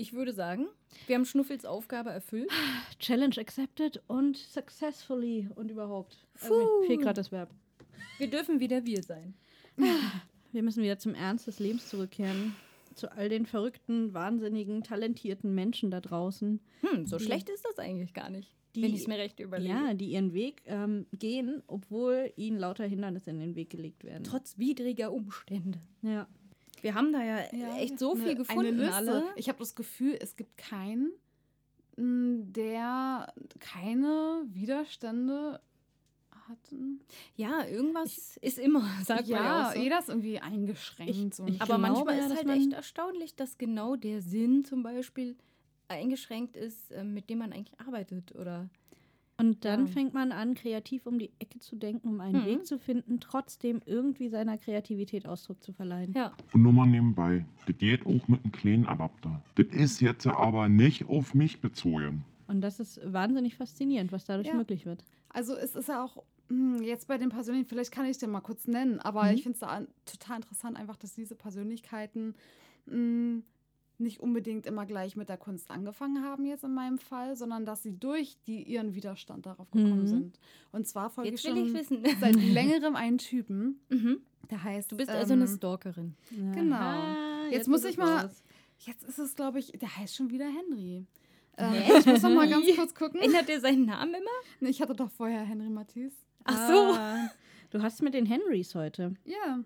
Ich 0.00 0.12
würde 0.12 0.32
sagen, 0.32 0.68
wir 1.08 1.16
haben 1.16 1.24
Schnuffels 1.24 1.64
Aufgabe 1.64 2.10
erfüllt. 2.10 2.48
Challenge 3.00 3.34
accepted 3.36 4.00
und 4.06 4.36
successfully 4.36 5.48
und 5.56 5.72
überhaupt. 5.72 6.18
Also, 6.40 6.82
fehlt 6.86 7.00
gerade 7.00 7.14
das 7.14 7.32
Verb. 7.32 7.50
Wir 8.18 8.28
dürfen 8.28 8.60
wieder 8.60 8.84
wir 8.84 9.02
sein. 9.02 9.34
Wir 10.52 10.62
müssen 10.62 10.82
wieder 10.82 10.98
zum 10.98 11.14
Ernst 11.14 11.46
des 11.46 11.58
Lebens 11.58 11.88
zurückkehren. 11.88 12.54
Zu 12.94 13.12
all 13.12 13.28
den 13.28 13.44
verrückten, 13.46 14.12
wahnsinnigen, 14.14 14.82
talentierten 14.82 15.54
Menschen 15.54 15.90
da 15.90 16.00
draußen, 16.00 16.58
Hm, 16.80 17.06
so 17.06 17.18
Die- 17.18 17.24
schlecht 17.26 17.48
ist 17.50 17.64
das 17.64 17.78
eigentlich 17.78 18.12
gar 18.14 18.30
nicht. 18.30 18.50
die- 18.74 18.82
wenn 18.82 18.94
ich 18.94 19.02
es 19.02 19.06
mir 19.06 19.18
recht 19.18 19.38
überlege. 19.40 19.70
ja, 19.72 19.94
die 19.94 20.06
ihren 20.12 20.32
Weg 20.34 20.62
ähm, 20.66 21.06
gehen, 21.12 21.62
obwohl 21.66 22.32
ihnen 22.36 22.58
lauter 22.58 22.84
Hindernisse 22.86 23.30
in 23.30 23.38
den 23.40 23.54
Weg 23.56 23.70
gelegt 23.70 24.04
werden. 24.04 24.24
Trotz 24.24 24.58
widriger 24.58 25.12
Umstände. 25.12 25.78
ja. 26.02 26.26
Wir 26.80 26.94
haben 26.94 27.12
da 27.12 27.22
ja, 27.24 27.38
Ja, 27.52 27.76
echt 27.78 27.98
so 27.98 28.14
eine- 28.14 28.24
viel 28.24 28.34
gefunden, 28.36 28.66
eine 28.74 28.82
Liste. 28.82 28.94
alle. 28.94 29.24
Ich 29.36 29.48
habe 29.48 29.58
das 29.58 29.74
Gefühl, 29.74 30.16
es 30.20 30.36
gibt 30.36 30.56
keinen, 30.58 31.10
der 31.96 33.32
keine 33.58 34.44
Widerstände 34.52 35.60
hatten. 36.48 37.00
Ja, 37.36 37.64
irgendwas 37.66 38.36
ist 38.38 38.58
immer, 38.58 38.80
sagt 39.04 39.28
man 39.28 39.40
ja 39.42 39.72
ja, 39.74 39.80
jeder 39.82 39.98
ist 39.98 40.08
irgendwie 40.08 40.38
eingeschränkt. 40.40 41.14
Ich- 41.14 41.40
und 41.40 41.48
ich 41.48 41.60
Aber 41.62 41.66
glaube 41.78 41.82
manchmal 41.82 42.16
ja, 42.16 42.22
ist 42.26 42.30
dass 42.30 42.38
halt 42.46 42.48
echt 42.58 42.72
erstaunlich, 42.72 43.34
dass 43.36 43.58
genau 43.58 43.96
der 43.96 44.20
Sinn 44.22 44.64
zum 44.64 44.82
Beispiel 44.82 45.36
eingeschränkt 45.88 46.56
ist, 46.56 46.90
äh, 46.92 47.04
mit 47.04 47.30
dem 47.30 47.38
man 47.38 47.52
eigentlich 47.52 47.78
arbeitet. 47.80 48.34
Oder 48.34 48.68
Und 49.40 49.64
dann 49.64 49.86
Ja. 49.86 49.92
fängt 49.92 50.14
man 50.14 50.32
an, 50.32 50.54
kreativ 50.54 51.06
um 51.06 51.16
die 51.20 51.30
Ecke 51.38 51.60
zu 51.60 51.76
denken, 51.76 52.08
um 52.08 52.20
einen 52.20 52.40
Mhm. 52.40 52.44
Weg 52.44 52.66
zu 52.66 52.76
finden, 52.76 53.20
trotzdem 53.20 53.80
irgendwie 53.86 54.28
seiner 54.30 54.58
Kreativität 54.58 55.28
Ausdruck 55.28 55.62
zu 55.62 55.72
verleihen. 55.72 56.12
ja. 56.16 56.32
Und 56.52 56.62
nur 56.62 56.72
mal 56.72 56.86
nebenbei, 56.88 57.46
das 57.66 57.78
geht 57.78 58.04
auch 58.04 58.26
mit 58.26 58.42
einem 58.42 58.50
kleinen 58.50 58.86
Adapter. 58.86 59.40
Das 59.54 59.66
ist 59.68 60.00
jetzt 60.00 60.26
aber 60.26 60.68
nicht 60.68 61.06
auf 61.08 61.34
mich 61.34 61.60
bezogen. 61.60 62.24
Und 62.48 62.62
das 62.62 62.80
ist 62.80 63.00
wahnsinnig 63.04 63.54
faszinierend, 63.54 64.10
was 64.10 64.24
dadurch 64.24 64.48
Ja. 64.48 64.54
möglich 64.54 64.86
wird. 64.86 65.04
Also 65.28 65.54
es 65.54 65.76
ist 65.76 65.86
ja 65.88 66.02
auch 66.02 66.24
jetzt 66.82 67.06
bei 67.08 67.18
den 67.18 67.28
Persönlichen, 67.28 67.66
vielleicht 67.68 67.92
kann 67.92 68.06
ich 68.06 68.18
den 68.18 68.30
mal 68.30 68.40
kurz 68.40 68.66
nennen, 68.66 69.00
aber 69.00 69.24
Mhm. 69.24 69.30
ich 69.34 69.42
finde 69.42 69.54
es 69.54 69.60
da 69.60 69.82
total 70.06 70.36
interessant 70.36 70.76
einfach, 70.76 70.96
dass 70.96 71.14
diese 71.14 71.34
Persönlichkeiten 71.34 72.34
hm, 72.88 73.42
nicht 73.98 74.20
unbedingt 74.20 74.64
immer 74.64 74.86
gleich 74.86 75.16
mit 75.16 75.28
der 75.28 75.36
Kunst 75.36 75.70
angefangen 75.70 76.22
haben 76.24 76.46
jetzt 76.46 76.62
in 76.64 76.72
meinem 76.72 76.98
Fall, 76.98 77.36
sondern 77.36 77.66
dass 77.66 77.82
sie 77.82 77.92
durch 77.98 78.38
die, 78.46 78.62
ihren 78.62 78.94
Widerstand 78.94 79.44
darauf 79.44 79.70
gekommen 79.70 80.02
Mhm. 80.02 80.06
sind. 80.06 80.38
Und 80.72 80.86
zwar 80.86 81.10
folge 81.10 81.30
Jetzt 81.30 81.44
ich 81.44 81.50
schon 81.50 81.66
ich 81.66 81.74
wissen. 81.74 82.02
seit 82.20 82.34
längerem 82.36 82.94
einen 82.96 83.18
Typen, 83.18 83.80
mhm. 83.90 84.20
der 84.50 84.62
heißt... 84.62 84.92
Du 84.92 84.96
bist 84.96 85.10
also 85.10 85.32
eine 85.34 85.44
ähm, 85.46 85.48
Stalkerin. 85.56 86.14
Genau. 86.30 86.76
Aha, 86.76 87.48
Jetzt 87.50 87.68
muss 87.68 87.82
ist 87.84 87.90
ich 87.90 87.98
mal- 87.98 88.24
raus. 88.26 88.42
Jetzt 88.78 89.02
ist 89.02 89.18
es, 89.18 89.34
glaube 89.34 89.58
ich, 89.58 89.72
der 89.72 89.96
heißt 89.96 90.14
schon 90.14 90.30
wieder 90.30 90.46
Henry. 90.46 91.04
Äh, 91.56 91.64
Hä? 91.66 91.98
ich 91.98 92.06
muss 92.06 92.22
noch 92.22 92.30
mal 92.30 92.48
ganz 92.48 92.64
kurz 92.76 92.94
gucken. 92.94 93.20
Ändert 93.20 93.48
er 93.48 93.60
seinen 93.60 93.86
Namen 93.86 94.14
immer? 94.14 94.30
Nee, 94.60 94.68
Ich 94.68 94.80
hatte 94.80 94.94
doch 94.94 95.10
vorher 95.10 95.40
Henry 95.42 95.68
Matisse. 95.68 96.14
Ach 96.48 96.68
so. 96.68 96.94
Ah, 96.94 97.30
du 97.70 97.82
hast 97.82 98.02
mit 98.02 98.14
den 98.14 98.26
Henrys 98.26 98.74
heute. 98.74 99.14
Ja, 99.24 99.60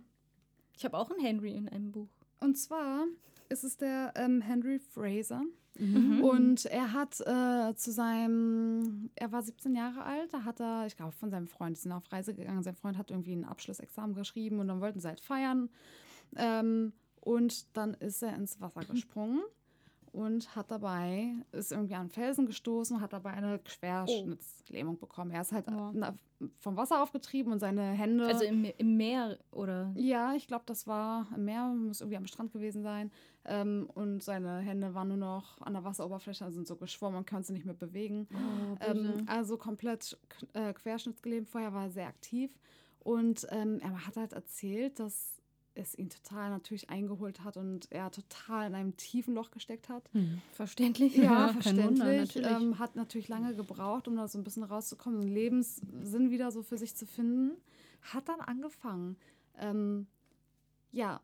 Ich 0.77 0.85
habe 0.85 0.97
auch 0.99 1.11
einen 1.11 1.21
Henry 1.21 1.53
in 1.55 1.69
einem 1.69 1.93
Buch. 1.93 2.09
und 2.41 2.57
zwar 2.57 3.07
ist 3.49 3.65
es 3.65 3.77
der 3.77 4.13
ähm, 4.17 4.41
Henry 4.41 4.79
Fraser. 4.79 5.43
Mhm. 5.79 6.23
Und 6.23 6.67
er 6.67 6.93
hat 6.93 7.21
äh, 7.21 7.75
zu 7.77 7.93
seinem, 7.93 9.11
er 9.15 9.33
war 9.33 9.43
17 9.43 9.75
Jahre 9.75 10.05
alt, 10.05 10.33
da 10.35 10.45
hat 10.45 10.61
er, 10.61 10.87
ich 10.87 10.97
glaube, 10.97 11.13
von 11.13 11.31
seinem 11.31 11.47
Freund, 11.47 11.77
die 11.77 11.81
sind 11.83 11.93
auf 11.93 12.11
Reise 12.13 12.35
gegangen, 12.35 12.63
sein 12.63 12.75
Freund 12.75 12.99
hat 12.99 13.11
irgendwie 13.11 13.35
ein 13.35 13.45
Abschlussexamen 13.45 14.15
geschrieben 14.15 14.59
und 14.59 14.69
dann 14.69 14.81
wollten 14.81 15.01
sie 15.01 15.09
halt 15.09 15.21
feiern. 15.21 15.71
Ähm, 16.37 16.93
und 17.21 17.77
dann 17.77 17.95
ist 17.95 18.23
er 18.23 18.35
ins 18.35 18.61
Wasser 18.61 18.81
gesprungen 18.91 19.41
und 20.13 20.55
hat 20.55 20.71
dabei, 20.71 21.33
ist 21.53 21.73
irgendwie 21.73 21.95
an 21.95 22.03
einen 22.03 22.11
Felsen 22.11 22.47
gestoßen, 22.47 23.01
hat 23.01 23.13
dabei 23.15 23.31
eine 23.31 23.59
Querschnittslähmung 23.59 24.99
bekommen. 24.99 25.31
Er 25.31 25.41
ist 25.41 25.53
halt 25.53 25.67
Oh. 25.69 25.93
vom 26.59 26.77
Wasser 26.77 27.03
aufgetrieben 27.03 27.53
und 27.53 27.61
seine 27.61 27.83
Hände. 27.93 28.27
Also 28.27 28.45
im, 28.45 28.65
im 28.65 28.97
Meer 28.97 29.39
oder. 29.53 29.93
Ja, 29.97 30.35
ich 30.35 30.47
glaube, 30.47 30.65
das 30.67 30.87
war 30.87 31.27
im 31.35 31.45
Meer, 31.45 31.69
muss 31.69 32.01
irgendwie 32.01 32.17
am 32.19 32.27
Strand 32.27 32.53
gewesen 32.53 32.83
sein. 32.83 33.11
Ähm, 33.45 33.89
und 33.95 34.23
seine 34.23 34.59
Hände 34.59 34.93
waren 34.95 35.09
nur 35.09 35.17
noch 35.17 35.61
an 35.63 35.73
der 35.73 35.85
Wasseroberfläche, 35.85 36.45
also 36.45 36.57
sind 36.57 36.67
so 36.67 36.77
geschwommen 36.77 37.19
und 37.19 37.29
konnte 37.29 37.47
sie 37.49 37.53
nicht 37.55 37.65
mehr 37.67 37.75
bewegen. 37.75 38.29
Oh, 38.33 38.77
Ähm, 38.85 39.25
also 39.27 39.57
komplett 39.57 40.19
äh, 40.53 40.73
querschnittsgelähmt. 40.73 41.49
Vorher 41.49 41.73
war 41.73 41.85
er 41.85 41.91
sehr 41.91 42.07
aktiv. 42.09 42.51
Und 43.01 43.47
ähm, 43.51 43.81
er 43.81 44.07
hat 44.07 44.17
halt 44.17 44.33
erzählt, 44.33 45.01
dass 45.01 45.42
es 45.75 45.99
ihn 45.99 46.11
total 46.11 46.51
natürlich 46.51 46.91
eingeholt 46.91 47.45
hat 47.45 47.57
und 47.57 47.91
er 47.91 48.11
total 48.11 48.69
in 48.69 48.75
einem 48.75 48.97
tiefen 48.97 49.35
Loch 49.35 49.51
gesteckt 49.51 49.89
hat. 49.89 50.09
Hm. 50.13 50.41
Verständlich. 50.53 51.17
Ja, 51.17 51.53
kein 51.63 51.77
Wunder, 51.77 52.05
verständlich. 52.05 52.35
natürlich. 52.37 52.63
ähm, 52.63 52.79
hat 52.79 52.97
natürlich 52.97 53.29
lange 53.29 53.55
gebraucht, 53.55 54.09
um 54.09 54.17
da 54.17 54.29
so 54.29 54.39
ein 54.39 54.45
bisschen 54.45 54.65
rauszukommen, 54.65 55.21
einen 55.23 55.33
Lebenssinn 55.33 56.31
wieder 56.31 56.51
so 56.51 56.63
für 56.63 56.79
sich 56.79 56.95
zu 56.95 57.07
finden. 57.07 57.53
Hat 58.03 58.29
dann 58.29 58.41
angefangen, 58.41 59.17
ähm, 59.59 60.07
ja, 60.91 61.21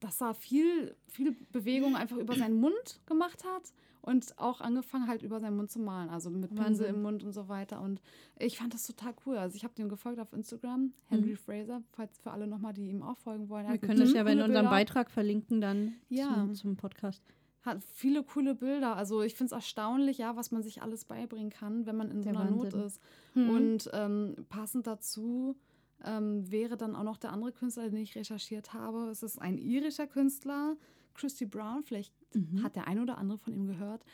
dass 0.00 0.20
er 0.20 0.34
viel, 0.34 0.94
viel 1.08 1.36
Bewegung 1.52 1.96
einfach 1.96 2.16
über 2.16 2.34
seinen 2.36 2.60
Mund 2.60 3.00
gemacht 3.06 3.44
hat 3.44 3.72
und 4.04 4.38
auch 4.38 4.60
angefangen 4.60 5.08
halt 5.08 5.22
über 5.22 5.40
seinen 5.40 5.56
Mund 5.56 5.70
zu 5.70 5.78
malen, 5.80 6.10
also 6.10 6.30
mit 6.30 6.50
Pinsel 6.50 6.64
Wahnsinn. 6.64 6.94
im 6.94 7.02
Mund 7.02 7.24
und 7.24 7.32
so 7.32 7.48
weiter. 7.48 7.80
Und 7.80 8.00
ich 8.38 8.58
fand 8.58 8.74
das 8.74 8.86
total 8.86 9.14
cool. 9.26 9.36
Also 9.38 9.56
ich 9.56 9.64
habe 9.64 9.74
dem 9.74 9.88
gefolgt 9.88 10.20
auf 10.20 10.32
Instagram, 10.32 10.92
Henry 11.06 11.30
Mhm. 11.32 11.36
Fraser, 11.36 11.82
falls 11.92 12.18
für 12.18 12.30
alle 12.30 12.46
nochmal, 12.46 12.72
die 12.74 12.88
ihm 12.88 13.02
auch 13.02 13.16
folgen 13.18 13.48
wollen. 13.48 13.68
Wir 13.68 13.78
können 13.78 14.00
das 14.00 14.12
ja 14.12 14.22
in 14.26 14.40
unserem. 14.42 14.66
Beitrag 14.66 15.10
verlinken 15.10 15.60
dann 15.60 15.94
Ja. 16.08 16.34
zum, 16.34 16.54
zum 16.54 16.76
Podcast. 16.76 17.22
hat 17.62 17.82
viele 17.94 18.22
coole 18.22 18.54
Bilder. 18.54 18.94
Also 18.94 19.22
ich 19.22 19.34
finde 19.34 19.46
es 19.46 19.52
erstaunlich, 19.52 20.18
ja, 20.18 20.36
was 20.36 20.50
man 20.50 20.62
sich 20.62 20.82
alles 20.82 21.06
beibringen 21.06 21.48
kann, 21.48 21.86
wenn 21.86 21.96
man 21.96 22.10
in 22.10 22.22
so 22.22 22.30
Der 22.30 22.38
einer 22.38 22.50
Not 22.50 22.64
Wahnsinn. 22.74 22.80
ist. 22.82 23.00
Mhm. 23.34 23.48
Und 23.50 23.90
ähm, 23.94 24.34
passend 24.50 24.86
dazu 24.86 25.56
ähm, 26.04 26.50
wäre 26.52 26.76
dann 26.76 26.94
auch 26.94 27.04
noch 27.04 27.16
der 27.16 27.32
andere 27.32 27.52
Künstler, 27.52 27.88
den 27.88 27.96
ich 28.02 28.14
recherchiert 28.16 28.74
habe. 28.74 29.08
Es 29.08 29.22
ist 29.22 29.40
ein 29.40 29.56
irischer 29.56 30.06
Künstler, 30.06 30.76
Christy 31.14 31.46
Brown. 31.46 31.82
Vielleicht 31.84 32.12
Mhm. 32.34 32.62
hat 32.62 32.76
der 32.76 32.86
ein 32.86 32.98
oder 33.00 33.18
andere 33.18 33.38
von 33.38 33.52
ihm 33.54 33.66
gehört. 33.66 34.04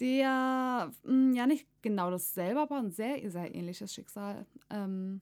Der 0.00 0.90
mh, 1.04 1.34
ja 1.36 1.46
nicht 1.46 1.66
genau 1.82 2.10
dasselbe, 2.10 2.60
aber 2.60 2.78
ein 2.78 2.90
sehr, 2.90 3.30
sehr 3.30 3.54
ähnliches 3.54 3.92
Schicksal 3.92 4.46
ähm, 4.70 5.20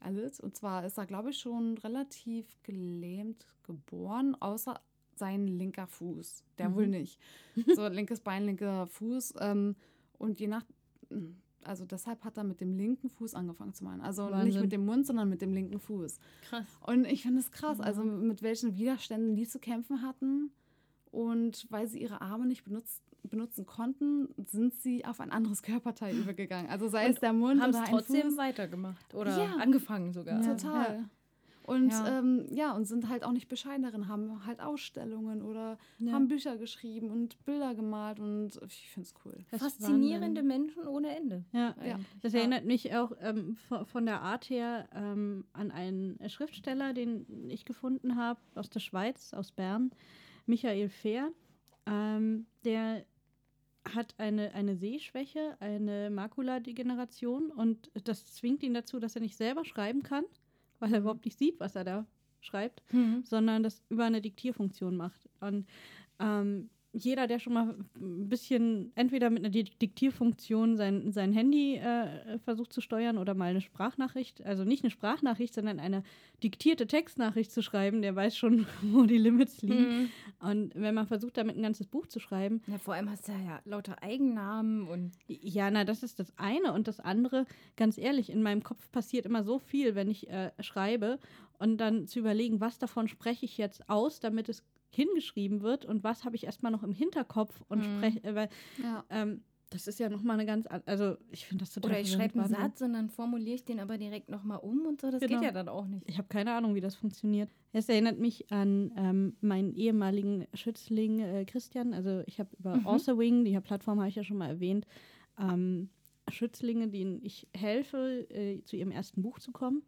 erlitt. 0.00 0.38
Und 0.40 0.54
zwar 0.56 0.84
ist 0.84 0.98
er, 0.98 1.06
glaube 1.06 1.30
ich, 1.30 1.38
schon 1.38 1.78
relativ 1.78 2.46
gelähmt 2.62 3.46
geboren, 3.62 4.36
außer 4.40 4.80
sein 5.16 5.46
linker 5.48 5.86
Fuß. 5.86 6.44
Der 6.58 6.68
Mhm. 6.68 6.74
wohl 6.74 6.86
nicht. 6.88 7.18
So 7.80 7.88
linkes 7.88 8.20
Bein, 8.20 8.44
linker 8.44 8.86
Fuß. 8.86 9.34
Ähm, 9.40 9.74
und 10.18 10.38
je 10.40 10.46
nach, 10.46 10.64
also 11.64 11.86
deshalb 11.86 12.22
hat 12.22 12.36
er 12.36 12.44
mit 12.44 12.60
dem 12.60 12.76
linken 12.76 13.08
Fuß 13.08 13.34
angefangen 13.34 13.72
zu 13.72 13.82
malen. 13.84 14.00
Also 14.02 14.24
nicht 14.26 14.32
Wahnsinn. 14.34 14.60
mit 14.62 14.72
dem 14.72 14.84
Mund, 14.84 15.06
sondern 15.06 15.28
mit 15.28 15.40
dem 15.40 15.52
linken 15.54 15.80
Fuß. 15.80 16.18
Krass. 16.42 16.66
Und 16.86 17.06
ich 17.06 17.22
finde 17.22 17.40
es 17.40 17.50
krass, 17.50 17.80
also 17.80 18.04
mit 18.04 18.42
welchen 18.42 18.76
Widerständen 18.76 19.34
die 19.36 19.48
zu 19.48 19.58
kämpfen 19.58 20.02
hatten. 20.02 20.52
Und 21.10 21.66
weil 21.70 21.86
sie 21.88 22.00
ihre 22.02 22.20
Arme 22.20 22.46
nicht 22.46 22.64
benutzt, 22.64 23.02
benutzen 23.22 23.66
konnten, 23.66 24.28
sind 24.46 24.74
sie 24.74 25.04
auf 25.04 25.20
ein 25.20 25.30
anderes 25.30 25.62
Körperteil 25.62 26.16
übergegangen. 26.16 26.70
Also 26.70 26.88
sei 26.88 27.08
es 27.08 27.18
der 27.20 27.32
Mund 27.32 27.60
Haben 27.60 27.70
oder 27.70 27.82
es 27.82 27.88
ein 27.88 27.94
trotzdem 27.94 28.28
Fuß. 28.30 28.36
weitergemacht 28.36 29.14
oder 29.14 29.36
Ja. 29.36 29.56
angefangen 29.56 30.12
sogar. 30.12 30.42
Ja. 30.42 30.54
Total. 30.54 31.08
Und 31.64 31.90
Ja. 31.90 32.06
ja. 32.08 32.18
Ähm, 32.18 32.46
ja, 32.50 32.72
und 32.74 32.86
sind 32.86 33.10
halt 33.10 33.24
auch 33.24 33.32
nicht 33.32 33.48
bescheiden 33.48 33.82
darin, 33.82 34.08
haben 34.08 34.46
halt 34.46 34.58
Ausstellungen 34.60 35.42
oder 35.42 35.76
Ja. 35.98 36.12
haben 36.12 36.26
Bücher 36.28 36.56
geschrieben 36.56 37.10
und 37.10 37.44
Bilder 37.44 37.74
gemalt 37.74 38.20
und 38.20 38.58
ich 38.66 38.88
finde 38.90 39.06
es 39.06 39.14
cool. 39.26 39.36
Faszinierende. 39.58 40.42
Menschen 40.42 40.86
ohne 40.86 41.14
Ende. 41.14 41.44
Ja, 41.52 41.74
Ja. 41.84 41.98
das 42.22 42.32
Ja. 42.32 42.38
erinnert 42.40 42.64
mich 42.64 42.94
auch 42.94 43.12
ähm, 43.20 43.56
von, 43.68 43.84
von 43.84 44.06
der 44.06 44.22
Art 44.22 44.48
her 44.48 44.88
ähm, 44.94 45.44
an 45.52 45.70
einen 45.70 46.18
Schriftsteller, 46.30 46.94
den 46.94 47.50
ich 47.50 47.66
gefunden 47.66 48.16
habe 48.16 48.40
aus 48.54 48.70
der 48.70 48.80
Schweiz, 48.80 49.34
aus 49.34 49.52
Bern, 49.52 49.90
Michael 50.48 50.88
Fehr. 50.88 51.32
Ähm, 51.86 52.46
der 52.64 53.04
hat 53.94 54.14
eine, 54.18 54.52
eine 54.54 54.76
Sehschwäche, 54.76 55.56
eine 55.60 56.10
Makuladegeneration 56.10 57.50
und 57.50 57.90
das 58.04 58.26
zwingt 58.34 58.62
ihn 58.62 58.74
dazu, 58.74 58.98
dass 58.98 59.14
er 59.14 59.22
nicht 59.22 59.36
selber 59.36 59.64
schreiben 59.64 60.02
kann, 60.02 60.24
weil 60.78 60.92
er 60.92 61.00
überhaupt 61.00 61.24
nicht 61.24 61.38
sieht, 61.38 61.58
was 61.60 61.74
er 61.74 61.84
da 61.84 62.06
schreibt, 62.40 62.82
sondern 63.24 63.62
das 63.62 63.82
über 63.88 64.04
eine 64.04 64.20
Diktierfunktion 64.20 64.96
macht. 64.96 65.28
Und 65.40 65.66
ähm, 66.20 66.70
jeder, 67.04 67.26
der 67.26 67.38
schon 67.38 67.52
mal 67.52 67.74
ein 67.96 68.28
bisschen 68.28 68.92
entweder 68.94 69.30
mit 69.30 69.40
einer 69.44 69.50
Di- 69.50 69.64
Diktierfunktion 69.80 70.76
sein, 70.76 71.12
sein 71.12 71.32
Handy 71.32 71.76
äh, 71.76 72.38
versucht 72.40 72.72
zu 72.72 72.80
steuern 72.80 73.18
oder 73.18 73.34
mal 73.34 73.50
eine 73.50 73.60
Sprachnachricht, 73.60 74.44
also 74.44 74.64
nicht 74.64 74.84
eine 74.84 74.90
Sprachnachricht, 74.90 75.54
sondern 75.54 75.80
eine 75.80 76.02
diktierte 76.42 76.86
Textnachricht 76.86 77.50
zu 77.52 77.62
schreiben, 77.62 78.02
der 78.02 78.14
weiß 78.14 78.36
schon, 78.36 78.66
wo 78.82 79.04
die 79.04 79.18
Limits 79.18 79.62
liegen. 79.62 79.88
Mhm. 80.02 80.10
Und 80.40 80.74
wenn 80.74 80.94
man 80.94 81.06
versucht, 81.06 81.36
damit 81.36 81.56
ein 81.56 81.62
ganzes 81.62 81.86
Buch 81.86 82.06
zu 82.06 82.20
schreiben, 82.20 82.62
Ja, 82.66 82.78
vor 82.78 82.94
allem 82.94 83.10
hast 83.10 83.28
du 83.28 83.32
ja 83.32 83.60
lauter 83.64 84.02
Eigennamen 84.02 84.86
und 84.86 85.12
ja, 85.26 85.70
na, 85.70 85.84
das 85.84 86.02
ist 86.02 86.18
das 86.18 86.32
eine. 86.38 86.72
Und 86.72 86.88
das 86.88 87.00
andere, 87.00 87.46
ganz 87.76 87.98
ehrlich, 87.98 88.30
in 88.30 88.42
meinem 88.42 88.62
Kopf 88.62 88.90
passiert 88.92 89.26
immer 89.26 89.42
so 89.42 89.58
viel, 89.58 89.94
wenn 89.94 90.10
ich 90.10 90.28
äh, 90.30 90.50
schreibe 90.60 91.18
und 91.58 91.78
dann 91.78 92.06
zu 92.06 92.18
überlegen, 92.20 92.60
was 92.60 92.78
davon 92.78 93.08
spreche 93.08 93.44
ich 93.44 93.58
jetzt 93.58 93.88
aus, 93.88 94.20
damit 94.20 94.48
es 94.48 94.62
hingeschrieben 94.90 95.62
wird 95.62 95.84
und 95.84 96.04
was 96.04 96.24
habe 96.24 96.36
ich 96.36 96.44
erstmal 96.44 96.72
noch 96.72 96.82
im 96.82 96.92
Hinterkopf 96.92 97.62
und 97.68 97.78
Mhm. 97.80 97.84
spreche, 97.84 98.24
äh, 98.24 98.34
weil 98.34 98.48
Ja. 98.82 99.04
ähm, 99.10 99.42
das 99.70 99.86
ist 99.86 99.98
ja 99.98 100.08
nochmal 100.08 100.34
eine 100.38 100.46
ganz, 100.46 100.66
an- 100.66 100.82
also 100.86 101.18
ich 101.30 101.44
finde 101.46 101.62
das 101.64 101.74
total 101.74 101.90
oder 101.90 102.00
ich 102.00 102.10
schreibe 102.10 102.40
einen. 102.40 102.48
Satz 102.48 102.80
und 102.80 102.94
dann 102.94 103.10
formuliere 103.10 103.54
ich 103.54 103.66
den 103.66 103.80
aber 103.80 103.98
direkt 103.98 104.30
nochmal 104.30 104.60
um 104.62 104.86
und 104.86 105.02
so. 105.02 105.10
Das 105.10 105.20
Genau. 105.20 105.40
geht 105.40 105.42
ja 105.46 105.52
dann 105.52 105.68
auch 105.68 105.86
nicht. 105.86 106.08
Ich 106.08 106.16
habe 106.16 106.26
keine 106.28 106.54
Ahnung, 106.54 106.74
wie 106.74 106.80
das 106.80 106.94
funktioniert. 106.94 107.50
Es 107.72 107.86
erinnert 107.90 108.18
mich 108.18 108.50
an 108.50 108.92
ähm, 108.96 109.36
meinen 109.42 109.74
ehemaligen 109.74 110.46
Schützling 110.54 111.20
äh, 111.20 111.44
Christian. 111.44 111.92
Also 111.92 112.22
ich 112.24 112.40
habe 112.40 112.48
über 112.58 112.76
Mhm. 112.78 112.86
Author 112.86 113.18
Wing, 113.18 113.44
die 113.44 113.60
Plattform 113.60 113.98
habe 113.98 114.08
ich 114.08 114.14
ja 114.16 114.24
schon 114.24 114.38
mal 114.38 114.48
erwähnt, 114.48 114.86
ähm, 115.38 115.90
Schützlinge, 116.30 116.88
denen 116.88 117.20
ich 117.22 117.46
helfe, 117.54 118.26
äh, 118.30 118.62
zu 118.64 118.76
ihrem 118.76 118.90
ersten 118.90 119.20
Buch 119.20 119.38
zu 119.38 119.52
kommen. 119.52 119.82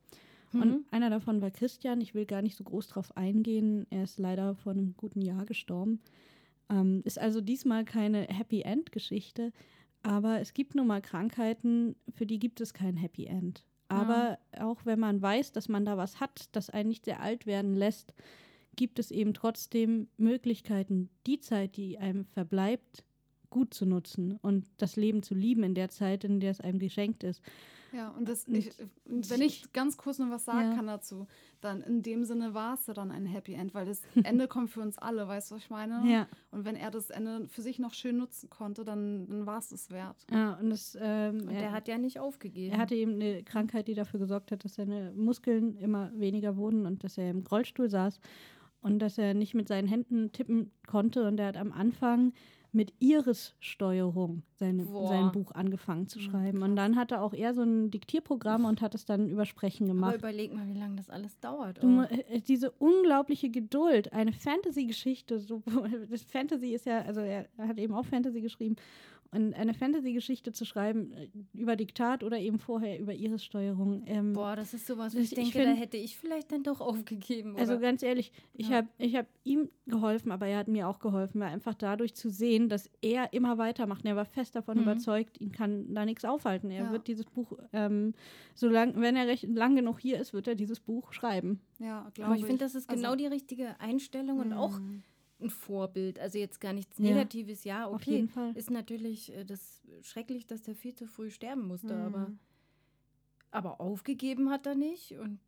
Mhm. 0.53 0.63
Und 0.63 0.85
einer 0.93 1.11
davon 1.11 1.41
war 1.41 1.51
Christian. 1.51 2.01
Ich 2.01 2.15
will 2.15 2.27
gar 2.27 2.43
nicht 2.43 2.57
so 2.57 2.65
groß 2.65 2.89
drauf 2.89 3.17
eingehen. 3.17 3.87
Er 3.91 4.05
ist 4.05 4.19
leider 4.19 4.55
vor 4.55 4.73
einem 4.73 4.95
guten 4.97 5.21
Jahr 5.21 5.45
gestorben. 5.47 6.01
Ähm, 6.69 7.03
ist 7.05 7.19
also 7.19 7.41
diesmal 7.41 7.85
keine 7.85 8.23
Happy 8.23 8.63
End 8.63 8.93
Geschichte. 8.93 9.53
Aber 10.03 10.41
es 10.41 10.55
gibt 10.55 10.75
nun 10.75 10.87
mal 10.87 11.03
Krankheiten, 11.03 11.95
für 12.15 12.27
die 12.27 12.39
gibt 12.39 12.61
es 12.61 12.73
kein 12.73 12.97
Happy 12.97 13.27
End. 13.27 13.65
Aber 13.89 14.39
auch 14.59 14.87
wenn 14.87 15.01
man 15.01 15.21
weiß, 15.21 15.51
dass 15.51 15.69
man 15.69 15.85
da 15.85 15.97
was 15.97 16.21
hat, 16.21 16.49
das 16.53 16.71
einen 16.71 16.89
nicht 16.89 17.05
sehr 17.05 17.21
alt 17.21 17.45
werden 17.45 17.75
lässt, 17.75 18.15
gibt 18.77 19.01
es 19.01 19.11
eben 19.11 19.35
trotzdem 19.35 20.07
Möglichkeiten, 20.17 21.11
die 21.27 21.41
Zeit, 21.41 21.77
die 21.77 21.99
einem 21.99 22.25
verbleibt, 22.25 23.05
gut 23.51 23.75
zu 23.75 23.87
nutzen 23.87 24.39
und 24.43 24.65
das 24.77 24.95
Leben 24.95 25.25
zu 25.25 25.35
lieben 25.35 25.65
in 25.65 25.75
der 25.75 25.89
Zeit, 25.89 26.23
in 26.23 26.39
der 26.39 26.53
es 26.53 26.61
einem 26.61 26.79
geschenkt 26.79 27.25
ist. 27.25 27.43
Ja, 27.93 28.09
und 28.11 28.29
das, 28.29 28.45
Und 28.47 28.55
ich, 28.57 28.71
wenn 29.07 29.41
ich 29.43 29.73
ganz 29.73 29.97
kurz 29.97 30.19
noch 30.19 30.31
was 30.31 30.45
sagen 30.45 30.71
Ja. 30.71 30.77
kann 30.77 30.87
dazu, 30.87 31.27
dann 31.61 31.81
in 31.83 32.03
dem 32.03 32.25
Sinne 32.25 32.55
war 32.55 32.75
es 32.75 32.87
ja 32.87 32.95
dann 32.95 33.11
ein 33.11 33.27
Happy 33.27 33.55
End, 33.55 33.75
weil 33.75 33.87
das 33.87 34.03
Ende 34.25 34.49
kommt 34.49 34.71
für 34.71 34.81
uns 34.81 34.97
alle, 34.99 35.27
weißt 35.27 35.51
du, 35.51 35.57
was 35.57 35.63
ich 35.63 35.71
meine? 35.71 36.03
Ja. 36.11 36.27
Und 36.51 36.65
wenn 36.65 36.77
er 36.77 36.91
das 36.91 37.11
Ende 37.11 37.49
für 37.49 37.63
sich 37.63 37.79
noch 37.79 37.93
schön 37.95 38.17
nutzen 38.17 38.49
konnte, 38.51 38.85
dann, 38.85 39.27
dann 39.29 39.47
war 39.47 39.59
es 39.59 39.73
es 39.73 39.91
wert. 39.91 40.25
Ja, 40.31 40.55
und 40.55 40.71
das, 40.71 40.97
ähm, 41.01 41.41
Und 41.43 41.49
er, 41.51 41.61
der 41.61 41.73
hat 41.73 41.89
ja 41.89 41.99
nicht 41.99 42.19
aufgegeben. 42.21 42.73
er 42.75 42.79
hatte 42.79 42.95
eben 42.95 43.15
eine 43.15 43.43
Krankheit, 43.43 43.89
die 43.89 43.95
dafür 43.95 44.21
gesorgt 44.21 44.53
hat, 44.53 44.65
dass 44.65 44.75
seine 44.75 45.13
Muskeln 45.17 45.77
immer 45.77 46.11
weniger 46.15 46.57
wurden 46.57 46.87
und 46.87 47.03
dass 47.05 47.19
er 47.19 47.31
im 47.31 47.45
Rollstuhl 47.47 47.91
saß 47.91 48.21
und 48.83 48.99
dass 49.01 49.19
er 49.19 49.35
nicht 49.35 49.55
mit 49.55 49.69
seinen 49.69 49.89
Händen 49.89 50.33
tippen 50.33 50.71
konnte. 50.87 51.27
Und 51.27 51.39
er 51.41 51.49
hat 51.49 51.57
am 51.57 51.73
Anfang 51.73 52.33
mit 52.73 52.93
Iris-Steuerung 53.01 54.43
Boah. 54.59 55.07
sein 55.09 55.33
Buch 55.33 55.53
angefangen 55.53 56.07
zu 56.09 56.19
Mhm, 56.19 56.23
schreiben. 56.23 56.63
Und 56.63 56.77
dann 56.77 56.97
hatte 56.97 57.21
auch 57.21 57.33
er 57.35 57.55
so 57.55 57.63
ein 57.63 57.91
Diktierprogramm 57.91 58.65
und 58.65 58.81
hat 58.81 58.95
es 58.95 59.05
dann 59.05 59.29
über 59.29 59.45
Sprechen 59.45 59.85
Aber 59.85 59.95
gemacht. 59.95 60.15
überleg 60.17 60.55
mal, 60.55 60.69
wie 60.69 60.79
lange 60.79 60.97
das 60.97 61.11
alles 61.11 61.39
dauert. 61.41 61.83
Du, 61.83 62.01
Oh. 62.01 62.03
äh, 62.03 62.41
diese 62.41 62.71
unglaubliche 62.71 63.51
Geduld, 63.51 64.13
eine 64.13 64.33
Fantasy-Geschichte, 64.33 65.41
so, 65.41 65.63
Fantasy 66.29 66.75
ist 66.75 66.87
ja, 66.87 67.01
also 67.03 67.21
er 67.21 67.49
hat 67.59 67.79
eben 67.79 67.95
auch 67.95 68.05
Fantasy 68.07 68.41
geschrieben, 68.41 68.77
eine 69.33 69.75
Fantasy-Geschichte 69.75 70.51
zu 70.53 70.65
schreiben 70.65 71.13
äh, 71.13 71.29
über 71.53 71.77
Diktat 71.77 72.25
oder 72.25 72.39
eben 72.39 72.59
vorher 72.59 72.99
über 72.99 73.15
Iris-Steuerung. 73.15 74.03
Ähm, 74.07 74.33
Boah, 74.33 74.57
das 74.57 74.75
ist 74.75 74.87
sowas, 74.87 75.15
wo 75.15 75.19
ich 75.19 75.25
ich 75.31 75.35
denke, 75.35 75.53
find- 75.53 75.67
da 75.67 75.73
hätte 75.73 75.97
ich 75.97 76.17
vielleicht 76.17 76.51
dann 76.51 76.63
doch 76.65 76.81
aufgegeben. 76.81 77.57
also 77.57 77.75
oder? 77.75 77.81
ganz 77.83 78.03
ehrlich, 78.03 78.33
ich 78.55 78.69
Ja. 78.69 78.79
habe 78.79 78.89
ich 78.99 79.15
hab 79.15 79.27
ihm 79.45 79.69
geholfen, 79.87 80.33
aber 80.33 80.47
er 80.49 80.59
hat 80.59 80.69
mir 80.69 80.89
auch 80.89 80.99
geholfen, 80.99 81.41
weil 81.41 81.49
einfach 81.53 81.75
dadurch 81.75 82.15
zu 82.15 82.29
sehen, 82.31 82.69
dass 82.69 82.91
er 83.03 83.33
immer 83.33 83.57
weitermacht. 83.59 84.05
Und 84.05 84.09
er 84.11 84.17
war 84.17 84.25
fest 84.25 84.57
davon 84.57 84.77
Mhm. 84.79 84.83
überzeugt, 84.83 85.41
ihn 85.41 85.53
kann 85.53 85.95
da 85.95 86.05
nichts 86.05 86.25
aufhalten. 86.25 86.71
Er 86.71 86.85
Ja. 86.87 86.93
wird 86.93 87.07
dieses 87.07 87.27
Buch, 87.27 87.53
ähm, 87.73 88.15
solange, 88.55 89.01
wenn 89.01 89.15
er 89.17 89.27
recht 89.29 89.45
lang 89.45 89.77
genug 89.77 90.01
hier 90.01 90.19
ist, 90.21 90.33
wird 90.33 90.49
er 90.49 90.55
dieses 90.57 90.81
Buch 90.81 91.13
schreiben. 91.13 91.61
Ja, 91.79 92.11
glaube 92.15 92.31
Aber 92.33 92.37
ich 92.37 92.45
finde, 92.45 92.65
das 92.65 92.75
ist 92.75 92.91
Also- 92.91 93.01
genau 93.03 93.15
die 93.17 93.27
richtige 93.27 93.79
Einstellung 93.81 94.39
und 94.41 94.53
auch 94.53 94.79
Mhm. 94.81 95.03
Ein 95.43 95.51
Vorbild. 95.51 96.19
Also 96.19 96.39
jetzt 96.39 96.61
gar 96.61 96.73
nichts 96.73 96.99
Ja. 96.99 97.05
Negatives, 97.05 97.65
ja, 97.65 97.87
okay. 97.89 97.95
Auf 97.95 98.05
jeden 98.07 98.29
Fall. 98.29 98.57
Ist 98.57 98.71
natürlich 98.71 99.33
äh, 99.35 99.45
das 99.45 99.81
schrecklich, 100.03 100.47
dass 100.47 100.63
der 100.63 100.75
viel 100.75 100.95
zu 100.95 101.07
früh 101.07 101.31
sterben 101.31 101.67
musste, 101.67 101.95
Mhm. 101.95 102.03
aber, 102.03 102.33
aber 103.51 103.81
aufgegeben 103.81 104.51
hat 104.51 104.67
er 104.67 104.75
nicht 104.75 105.13
und 105.19 105.39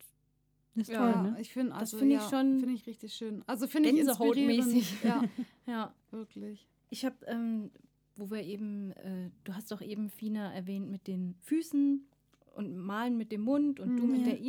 Das 0.75 0.89
ist 0.89 0.95
Ja, 0.95 0.99
toll, 0.99 1.11
Ja, 1.11 1.23
ne? 1.33 1.41
ich 1.41 1.53
finde, 1.53 1.71
Das 1.73 1.81
also, 1.81 1.99
finde 1.99 2.15
ich 2.17 2.23
ja, 2.23 2.31
schon 2.31 2.61
finde 2.61 2.75
ich 2.75 2.87
richtig 2.87 3.13
schön. 3.15 3.43
Also 3.47 3.67
finde 3.67 3.91
ich 3.91 3.99
inspirierend. 3.99 5.03
Ja, 5.05 5.23
ja. 5.67 5.95
wirklich. 6.11 6.67
Ich 6.89 7.05
habe, 7.05 7.17
ähm, 7.27 7.71
wo 8.17 8.31
wir 8.31 8.43
eben, 8.43 8.93
äh, 8.93 9.31
du 9.45 9.55
hast 9.55 9.71
doch 9.71 9.83
eben 9.83 10.09
Fina 10.09 10.53
erwähnt 10.55 10.91
mit 10.91 11.07
den 11.09 11.35
Füßen 11.41 12.07
und 12.55 12.77
Malen 12.79 13.17
mit 13.19 13.33
dem 13.33 13.43
Mund 13.43 13.81
und 13.81 13.97
du 13.99 14.05
Mhm. 14.05 14.11
mit 14.13 14.21
Ja. 14.23 14.27
der 14.33 14.41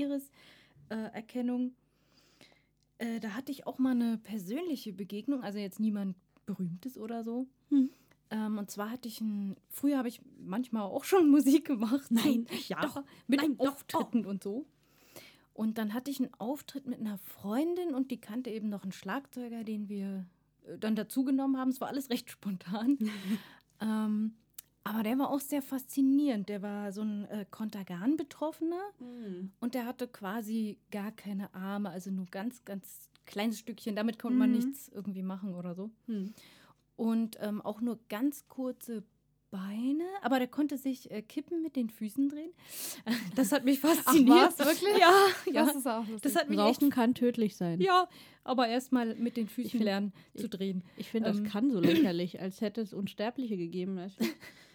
Iris-Erkennung. 0.89 1.67
Äh, 1.67 1.71
da 3.19 3.29
hatte 3.31 3.51
ich 3.51 3.67
auch 3.67 3.79
mal 3.79 3.91
eine 3.91 4.17
persönliche 4.17 4.93
Begegnung, 4.93 5.43
also 5.43 5.59
jetzt 5.59 5.79
niemand 5.79 6.15
Berühmtes 6.45 6.97
oder 6.97 7.23
so. 7.23 7.47
Hm. 7.69 7.89
Ähm, 8.29 8.57
und 8.57 8.71
zwar 8.71 8.89
hatte 8.89 9.07
ich 9.07 9.21
ein, 9.21 9.55
früher 9.69 9.97
habe 9.97 10.07
ich 10.07 10.21
manchmal 10.39 10.83
auch 10.83 11.03
schon 11.03 11.29
Musik 11.31 11.65
gemacht. 11.65 12.09
Nein, 12.09 12.47
ja, 12.67 12.81
doch, 12.81 13.03
mit 13.27 13.41
nein, 13.41 13.57
doch, 13.57 13.73
Auftritten 13.73 14.25
und 14.25 14.43
so. 14.43 14.65
Und 15.53 15.77
dann 15.77 15.93
hatte 15.93 16.09
ich 16.09 16.19
einen 16.19 16.33
Auftritt 16.39 16.87
mit 16.87 16.99
einer 16.99 17.19
Freundin 17.19 17.93
und 17.93 18.09
die 18.09 18.19
kannte 18.19 18.49
eben 18.49 18.69
noch 18.69 18.83
einen 18.83 18.91
Schlagzeuger, 18.91 19.63
den 19.63 19.87
wir 19.87 20.25
äh, 20.65 20.77
dann 20.79 20.95
dazugenommen 20.95 21.57
haben. 21.57 21.69
Es 21.69 21.79
war 21.79 21.89
alles 21.89 22.09
recht 22.09 22.31
spontan. 22.31 22.97
ähm, 23.79 24.33
aber 24.83 25.03
der 25.03 25.17
war 25.17 25.29
auch 25.29 25.39
sehr 25.39 25.61
faszinierend. 25.61 26.49
Der 26.49 26.61
war 26.61 26.91
so 26.91 27.01
ein 27.01 27.25
äh, 27.29 27.45
Kontergan-Betroffener 27.49 28.81
und 29.59 29.73
der 29.75 29.85
hatte 29.85 30.07
quasi 30.07 30.77
gar 30.91 31.11
keine 31.11 31.53
Arme, 31.53 31.89
also 31.89 32.11
nur 32.11 32.25
ganz, 32.25 32.63
ganz 32.65 33.09
kleines 33.25 33.59
Stückchen. 33.59 33.95
Damit 33.95 34.19
konnte 34.19 34.37
man 34.37 34.49
Mhm. 34.51 34.55
nichts 34.57 34.89
irgendwie 34.93 35.23
machen 35.23 35.55
oder 35.55 35.73
so. 35.75 35.89
Hm. 36.07 36.33
Und 36.95 37.37
ähm, 37.41 37.61
auch 37.61 37.81
nur 37.81 37.97
ganz 38.09 38.47
kurze 38.47 39.03
Beine, 39.49 40.03
aber 40.23 40.39
der 40.39 40.47
konnte 40.47 40.77
sich 40.77 41.11
äh, 41.11 41.21
kippen 41.21 41.61
mit 41.61 41.75
den 41.75 41.89
Füßen 41.89 42.27
drehen. 42.29 42.51
Das 43.35 43.51
hat 43.51 43.63
mich 43.65 43.79
fasziniert. 43.79 44.53
was, 44.57 44.59
wirklich? 44.59 44.97
Ja, 44.99 45.11
ja. 45.51 45.65
Das 45.65 45.75
ist 45.75 45.87
auch 45.87 45.99
lustig. 46.07 46.21
Das 46.21 46.35
hat 46.35 46.49
mich 46.49 46.59
echt 46.59 46.81
Rauchen 46.81 46.89
kann 46.89 47.13
tödlich 47.15 47.55
sein. 47.55 47.79
ja, 47.79 48.07
aber 48.43 48.67
erstmal 48.67 49.15
mit 49.15 49.37
den 49.37 49.47
Füßen 49.47 49.71
find- 49.71 49.83
lernen 49.83 50.13
zu 50.35 50.49
drehen. 50.49 50.83
Ich 50.97 51.09
finde, 51.09 51.29
das 51.29 51.37
Ähm. 51.39 51.45
kann 51.45 51.71
so 51.71 51.79
lächerlich, 51.79 52.39
als 52.41 52.61
hätte 52.61 52.81
es 52.81 52.93
Unsterbliche 52.93 53.55
gegeben. 53.57 53.99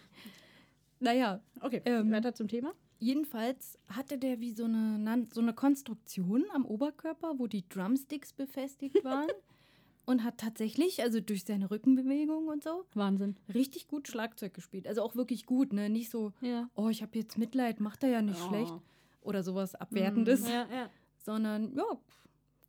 Naja, 1.01 1.40
Okay, 1.61 1.82
Ähm, 1.84 2.11
weiter 2.11 2.34
zum 2.34 2.49
Thema. 2.49 2.72
jedenfalls 2.99 3.78
hatte 3.88 4.18
der 4.18 4.40
wie 4.40 4.51
so 4.53 4.64
eine, 4.64 5.26
so 5.32 5.40
eine 5.40 5.53
Konstruktion 5.53 6.44
am 6.53 6.64
Oberkörper, 6.64 7.38
wo 7.38 7.46
die 7.46 7.68
Drumsticks 7.68 8.32
befestigt 8.32 9.03
waren. 9.05 9.28
und 10.07 10.24
hat 10.24 10.38
tatsächlich, 10.38 11.03
also 11.03 11.20
durch 11.20 11.44
seine 11.44 11.70
Rückenbewegung 11.70 12.49
und 12.49 12.64
so, 12.64 12.84
Wahnsinn. 12.94 13.36
richtig 13.53 13.88
gut 13.88 14.09
Schlagzeug 14.09 14.55
gespielt. 14.55 14.88
Also 14.88 15.03
auch 15.03 15.14
wirklich 15.16 15.44
gut, 15.44 15.72
ne? 15.74 15.90
Nicht 15.90 16.11
so, 16.11 16.32
Ja. 16.40 16.68
oh, 16.74 16.88
ich 16.88 17.03
habe 17.03 17.18
jetzt 17.18 17.36
Mitleid, 17.36 17.78
macht 17.80 18.03
er 18.03 18.09
ja 18.11 18.22
nicht 18.22 18.40
Oh. 18.42 18.49
schlecht. 18.49 18.74
Oder 19.20 19.42
sowas 19.42 19.74
Abwertendes. 19.74 20.49
Ja, 20.49 20.66
ja. 20.72 20.90
Sondern, 21.18 21.76
ja, 21.76 21.84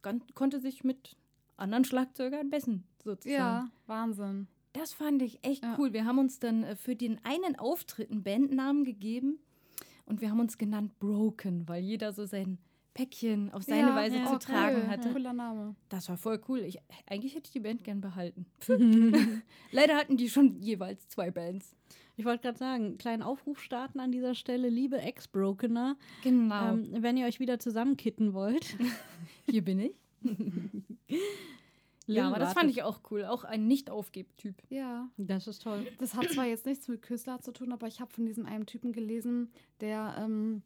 gan- 0.01 0.21
konnte 0.36 0.59
sich 0.59 0.84
mit 0.84 1.15
anderen 1.55 1.86
Schlagzeugern 1.86 2.49
messen, 2.49 2.84
sozusagen. 3.03 3.34
ja, 3.38 3.69
Wahnsinn. 3.88 4.47
Das 4.74 4.93
fand 4.93 5.22
ich 5.22 5.39
echt 5.43 5.63
Ja. 5.63 5.76
cool. 5.80 5.93
Wir 5.93 6.05
haben 6.05 6.20
uns 6.20 6.39
dann 6.39 6.63
äh, 6.63 6.76
für 6.76 6.95
den 6.95 7.20
einen 7.24 7.57
Auftritt 7.57 8.11
einen 8.11 8.24
Bandnamen 8.24 8.84
gegeben 8.84 9.39
und 10.05 10.22
wir 10.22 10.30
haben 10.30 10.39
uns 10.39 10.57
genannt 10.57 10.99
Broken, 10.99 11.67
weil 11.67 11.84
jeder 11.84 12.13
so 12.13 12.26
sein 12.26 12.57
Päckchen 12.93 13.51
auf 13.53 13.63
seine 13.63 13.89
ja, 13.89 13.95
Weise 13.95 14.17
ja, 14.17 14.26
zu 14.26 14.34
cool. 14.34 14.39
tragen 14.39 14.88
hatte. 14.88 15.11
Cooler 15.11 15.34
Name. 15.34 15.76
Das 15.89 16.09
war 16.09 16.17
voll 16.17 16.41
cool. 16.49 16.59
Ich, 16.59 16.80
eigentlich 17.07 17.34
hätte 17.36 17.47
ich 17.47 17.51
die 17.53 17.59
Band 17.61 17.84
gern 17.84 18.01
behalten. 18.01 18.45
Leider 19.72 19.95
hatten 19.95 20.17
die 20.17 20.30
schon 20.30 20.59
jeweils 20.61 21.07
zwei 21.07 21.32
Bands. 21.32 21.76
Ich 22.17 22.26
wollte 22.26 22.41
gerade 22.43 22.57
sagen, 22.57 22.86
einen 22.86 22.97
kleinen 22.97 23.22
Aufruf 23.24 23.61
starten 23.61 23.99
an 24.01 24.11
dieser 24.11 24.36
Stelle. 24.36 24.67
Liebe 24.70 24.99
Ex-Brokener, 24.99 25.95
Genau. 26.24 26.74
ähm, 26.74 26.89
wenn 26.99 27.15
ihr 27.15 27.26
euch 27.28 27.39
wieder 27.39 27.59
zusammenkitten 27.59 28.34
wollt. 28.34 28.76
Hier 29.49 29.63
bin 29.63 29.80
ich. 29.80 29.93
Lil 32.10 32.18
ja, 32.18 32.28
aber 32.28 32.39
das 32.39 32.53
fand 32.53 32.72
ich 32.72 32.82
auch 32.82 33.01
cool. 33.12 33.24
Auch 33.24 33.43
ein 33.43 33.68
Nicht-Aufgeb-Typ. 33.68 34.55
Ja. 34.70 35.07
Das 35.18 35.45
ist 35.45 35.62
toll. 35.62 35.86
Das 35.99 36.16
hat 36.16 36.28
zwar 36.30 36.45
jetzt 36.45 36.66
nichts 36.66 36.88
mit 36.88 37.03
Küssler 37.03 37.39
zu 37.39 37.51
tun, 37.51 37.72
aber 37.72 37.86
ich 37.86 38.01
habe 38.01 38.12
von 38.12 38.26
diesem 38.26 38.47
einen 38.47 38.66
Typen 38.66 38.93
gelesen, 38.93 39.51
der 39.80 40.16
ähm, 40.18 40.64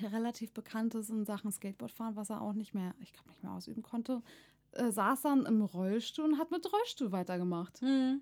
relativ 0.00 0.52
bekannt 0.52 0.94
ist 0.94 1.10
in 1.10 1.24
Sachen 1.24 1.50
Skateboardfahren, 1.50 2.14
was 2.14 2.30
er 2.30 2.40
auch 2.40 2.52
nicht 2.52 2.72
mehr, 2.72 2.94
ich 3.00 3.12
glaube, 3.12 3.30
nicht 3.30 3.42
mehr 3.42 3.52
ausüben 3.52 3.82
konnte. 3.82 4.22
Äh, 4.70 4.92
saß 4.92 5.22
dann 5.22 5.44
im 5.44 5.60
Rollstuhl 5.62 6.24
und 6.24 6.38
hat 6.38 6.52
mit 6.52 6.72
Rollstuhl 6.72 7.10
weitergemacht. 7.10 7.80
Ja, 7.82 8.16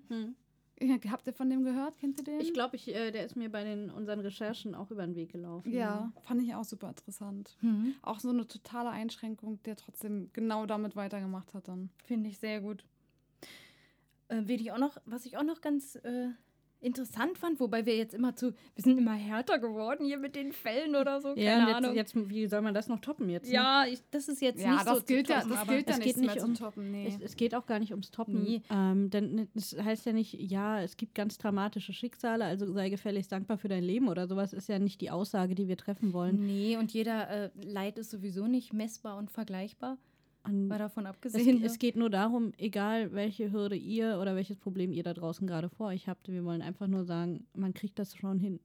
habt 1.09 1.27
ihr 1.27 1.33
von 1.33 1.49
dem 1.49 1.63
gehört? 1.63 1.97
Kennt 1.97 2.19
ihr 2.19 2.23
den? 2.23 2.39
Ich 2.39 2.53
glaube, 2.53 2.75
ich, 2.75 2.93
äh, 2.93 3.11
der 3.11 3.25
ist 3.25 3.35
mir 3.35 3.49
bei 3.49 3.63
den, 3.63 3.89
unseren 3.89 4.19
Recherchen 4.19 4.75
auch 4.75 4.91
über 4.91 5.05
den 5.05 5.15
Weg 5.15 5.31
gelaufen. 5.31 5.71
Ja, 5.71 6.11
fand 6.21 6.41
ich 6.41 6.55
auch 6.55 6.63
super 6.63 6.89
interessant. 6.89 7.57
Mhm. 7.61 7.95
Auch 8.01 8.19
so 8.19 8.29
eine 8.29 8.47
totale 8.47 8.89
Einschränkung, 8.89 9.61
der 9.63 9.75
trotzdem 9.75 10.29
genau 10.33 10.65
damit 10.65 10.95
weitergemacht 10.95 11.53
hat 11.53 11.67
dann. 11.67 11.89
Finde 12.05 12.29
ich 12.29 12.39
sehr 12.39 12.61
gut. 12.61 12.85
Äh, 14.29 14.43
ich 14.47 14.71
auch 14.71 14.77
noch, 14.77 14.97
was 15.05 15.25
ich 15.25 15.37
auch 15.37 15.43
noch 15.43 15.61
ganz 15.61 15.95
äh, 15.95 16.29
interessant 16.81 17.37
fand, 17.37 17.59
wobei 17.59 17.85
wir 17.85 17.97
jetzt 17.97 18.13
immer 18.13 18.35
zu, 18.35 18.53
wir 18.75 18.83
sind 18.83 18.97
immer 18.97 19.13
härter 19.13 19.59
geworden 19.59 20.05
hier 20.05 20.17
mit 20.17 20.35
den 20.35 20.53
Fällen 20.53 20.95
oder 20.95 21.19
so, 21.21 21.29
keine 21.29 21.41
Ja, 21.43 21.67
und 21.67 21.73
Ahnung. 21.75 21.95
jetzt, 21.95 22.15
jetzt, 22.15 22.29
wie 22.29 22.47
soll 22.47 22.61
man 22.61 22.73
das 22.73 22.87
noch 22.87 22.99
toppen 22.99 23.29
jetzt? 23.29 23.47
ne? 23.47 23.53
ja, 23.55 23.85
ich, 23.85 23.99
das 24.11 24.27
ist 24.29 24.41
jetzt 24.41 24.61
Ja, 24.61 24.71
nicht 24.75 24.87
das 24.87 24.97
so 24.99 25.03
gilt 25.03 25.27
zu 25.27 25.33
ja, 25.33 25.39
toppen, 25.41 25.55
das 25.55 25.67
gilt 25.67 25.87
ja 25.89 25.93
es 25.93 25.99
nicht 25.99 26.15
geht 26.15 26.17
nicht 26.35 26.41
um- 26.43 26.53
toppen. 26.55 26.91
Nee. 26.91 27.07
Es, 27.07 27.21
es 27.21 27.35
geht 27.35 27.53
auch 27.55 27.65
gar 27.65 27.79
nicht 27.79 27.91
ums 27.91 28.11
Toppen. 28.11 28.43
Nee. 28.43 28.61
Ähm, 28.71 29.09
denn 29.09 29.47
es 29.55 29.75
heißt 29.77 30.05
ja 30.05 30.13
nicht, 30.13 30.33
ja, 30.33 30.81
es 30.81 30.95
gibt 30.97 31.15
ganz 31.15 31.37
dramatische 31.37 31.93
Schicksale, 31.93 32.45
also 32.45 32.71
sei 32.71 32.89
gefälligst 32.89 33.31
dankbar 33.31 33.57
für 33.57 33.67
dein 33.67 33.83
Leben 33.83 34.07
oder 34.07 34.27
sowas, 34.27 34.53
ist 34.53 34.69
ja 34.69 34.79
nicht 34.79 35.01
die 35.01 35.11
Aussage, 35.11 35.55
die 35.55 35.67
wir 35.67 35.77
treffen 35.77 36.13
wollen. 36.13 36.45
Nee, 36.45 36.77
und 36.77 36.91
jeder 36.93 37.29
äh, 37.29 37.49
Leid 37.61 37.97
ist 37.99 38.11
sowieso 38.11 38.47
nicht 38.47 38.73
messbar 38.73 39.17
und 39.17 39.29
vergleichbar, 39.31 39.97
Und 40.43 40.67
mal 40.67 40.79
davon 40.79 41.03
es, 41.05 41.09
abgesehen. 41.09 41.63
es 41.63 41.79
geht 41.79 41.95
nur 41.95 42.09
darum, 42.09 42.53
egal 42.57 43.11
welche 43.13 43.51
Hürde 43.51 43.75
ihr 43.75 44.19
oder 44.21 44.35
welches 44.35 44.57
Problem 44.57 44.91
ihr 44.91 45.03
da 45.03 45.13
draußen 45.13 45.45
gerade 45.47 45.69
vor 45.69 45.87
euch 45.87 46.07
habt, 46.07 46.27
wir 46.29 46.43
wollen 46.45 46.61
einfach 46.61 46.87
nur 46.87 47.03
sagen, 47.03 47.45
man 47.53 47.73
kriegt 47.73 47.99
das 47.99 48.15
schon 48.15 48.39
hin. 48.39 48.59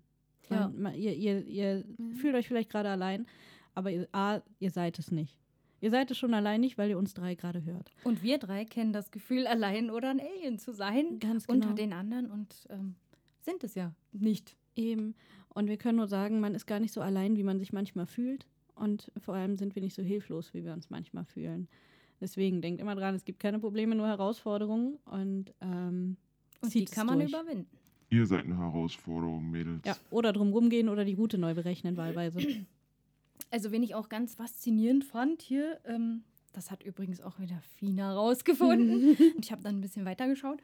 Ja. 0.50 0.68
Man, 0.68 0.82
man, 0.82 0.94
ihr 0.94 1.14
ihr, 1.14 1.44
ihr 1.46 1.84
Mhm. 1.98 2.12
fühlt 2.14 2.34
euch 2.36 2.46
vielleicht 2.48 2.70
gerade 2.70 2.88
allein, 2.90 3.26
aber 3.74 3.90
ihr, 3.90 4.08
A, 4.12 4.40
ihr 4.60 4.70
seid 4.70 4.98
es 4.98 5.10
nicht. 5.10 5.36
Ihr 5.80 5.90
seid 5.90 6.10
es 6.10 6.16
schon 6.16 6.32
allein 6.32 6.60
nicht, 6.60 6.78
weil 6.78 6.88
ihr 6.90 6.96
uns 6.98 7.12
drei 7.12 7.34
gerade 7.34 7.64
hört. 7.64 7.90
und 8.04 8.22
wir 8.22 8.38
drei 8.38 8.64
kennen 8.64 8.92
das 8.92 9.10
Gefühl, 9.10 9.46
allein 9.46 9.90
oder 9.90 10.10
ein 10.10 10.20
Alien 10.20 10.58
zu 10.58 10.72
sein 10.72 11.18
Ganz 11.18 11.44
unter 11.46 11.68
genau. 11.68 11.76
den 11.76 11.92
anderen 11.92 12.30
und 12.30 12.66
ähm, 12.70 12.94
sind 13.40 13.64
es 13.64 13.74
ja 13.74 13.92
nicht. 14.12 14.56
Eben. 14.76 15.14
Und 15.50 15.68
wir 15.68 15.76
können 15.76 15.98
nur 15.98 16.08
sagen, 16.08 16.40
man 16.40 16.54
ist 16.54 16.66
gar 16.66 16.80
nicht 16.80 16.92
so 16.92 17.00
allein, 17.00 17.36
wie 17.36 17.42
man 17.42 17.58
sich 17.58 17.72
manchmal 17.72 18.06
fühlt. 18.06 18.46
Und 18.74 19.10
vor 19.18 19.34
allem 19.34 19.56
sind 19.56 19.74
wir 19.74 19.82
nicht 19.82 19.94
so 19.94 20.02
hilflos, 20.02 20.52
wie 20.54 20.64
wir 20.64 20.72
uns 20.72 20.90
manchmal 20.90 21.24
fühlen. 21.24 21.68
Deswegen 22.20 22.62
denkt 22.62 22.80
immer 22.80 22.94
dran, 22.94 23.14
es 23.14 23.24
gibt 23.24 23.40
keine 23.40 23.58
Probleme, 23.58 23.94
nur 23.94 24.06
Herausforderungen. 24.06 24.98
Und, 25.04 25.52
ähm, 25.60 26.16
Und 26.60 26.74
die 26.74 26.84
kann 26.84 27.06
man 27.06 27.18
durch. 27.18 27.30
überwinden. 27.30 27.66
Ihr 28.10 28.26
seid 28.26 28.44
eine 28.44 28.56
Herausforderung, 28.58 29.50
Mädels. 29.50 29.82
Ja, 29.84 29.96
oder 30.10 30.32
drum 30.32 30.52
rumgehen 30.52 30.88
oder 30.88 31.04
die 31.04 31.14
Route 31.14 31.38
neu 31.38 31.54
berechnen, 31.54 31.96
wahlweise. 31.96 32.38
Also, 33.50 33.70
wen 33.70 33.84
ich 33.84 33.94
auch 33.94 34.08
ganz 34.08 34.34
faszinierend 34.34 35.04
fand 35.04 35.40
hier, 35.40 35.78
ähm, 35.84 36.24
das 36.52 36.72
hat 36.72 36.82
übrigens 36.82 37.20
auch 37.20 37.38
wieder 37.38 37.60
Fina 37.76 38.12
rausgefunden. 38.12 39.10
Und 39.36 39.44
ich 39.44 39.52
habe 39.52 39.62
dann 39.62 39.76
ein 39.76 39.80
bisschen 39.80 40.04
weitergeschaut. 40.04 40.58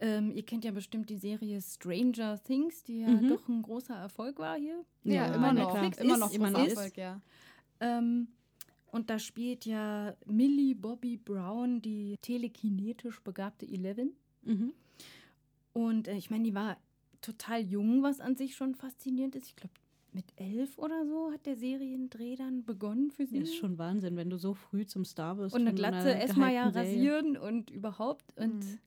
Ähm, 0.00 0.30
ihr 0.30 0.44
kennt 0.44 0.64
ja 0.64 0.72
bestimmt 0.72 1.08
die 1.08 1.16
Serie 1.16 1.60
Stranger 1.62 2.38
Things, 2.42 2.82
die 2.84 3.00
ja 3.00 3.08
Mhm. 3.08 3.28
doch 3.28 3.48
ein 3.48 3.62
großer 3.62 3.94
Erfolg 3.94 4.38
war 4.38 4.56
hier. 4.58 4.84
Ja, 5.04 5.12
Ja, 5.28 5.34
immer 5.34 5.52
noch. 5.54 5.70
klar. 5.70 5.90
Immer 5.98 6.18
noch 6.18 6.32
immer 6.32 6.50
noch. 6.50 6.66
Erfolg, 6.66 6.96
ja. 6.98 7.20
Ähm, 7.80 8.28
und 8.92 9.08
da 9.10 9.18
spielt 9.18 9.64
ja 9.64 10.14
Millie 10.26 10.74
Bobby 10.74 11.16
Brown, 11.16 11.80
die 11.80 12.16
telekinetisch 12.22 13.20
begabte 13.20 13.66
Eleven. 13.66 14.12
Mhm. 14.42 14.72
Und 15.72 16.08
äh, 16.08 16.16
ich 16.16 16.30
meine, 16.30 16.44
die 16.44 16.54
war 16.54 16.76
total 17.22 17.60
jung, 17.60 18.02
was 18.02 18.20
an 18.20 18.36
sich 18.36 18.54
schon 18.54 18.74
faszinierend 18.74 19.34
ist. 19.34 19.46
Ich 19.48 19.56
glaube, 19.56 19.74
mit 20.12 20.24
elf 20.36 20.78
oder 20.78 21.04
so 21.06 21.30
hat 21.32 21.44
der 21.44 21.56
Seriendreh 21.56 22.36
dann 22.36 22.64
begonnen 22.64 23.10
für 23.10 23.26
sie. 23.26 23.40
Das 23.40 23.48
ist 23.50 23.56
schon 23.56 23.76
Wahnsinn, 23.76 24.16
wenn 24.16 24.30
du 24.30 24.38
so 24.38 24.54
früh 24.54 24.86
zum 24.86 25.04
Star 25.04 25.36
wirst. 25.36 25.54
und 25.54 25.62
eine 25.62 25.74
Glatze 25.74 26.10
erstmal 26.10 26.54
ja 26.54 26.68
rasieren 26.68 27.36
und 27.36 27.70
überhaupt. 27.70 28.24
Und 28.38 28.56
Mhm. 28.64 28.78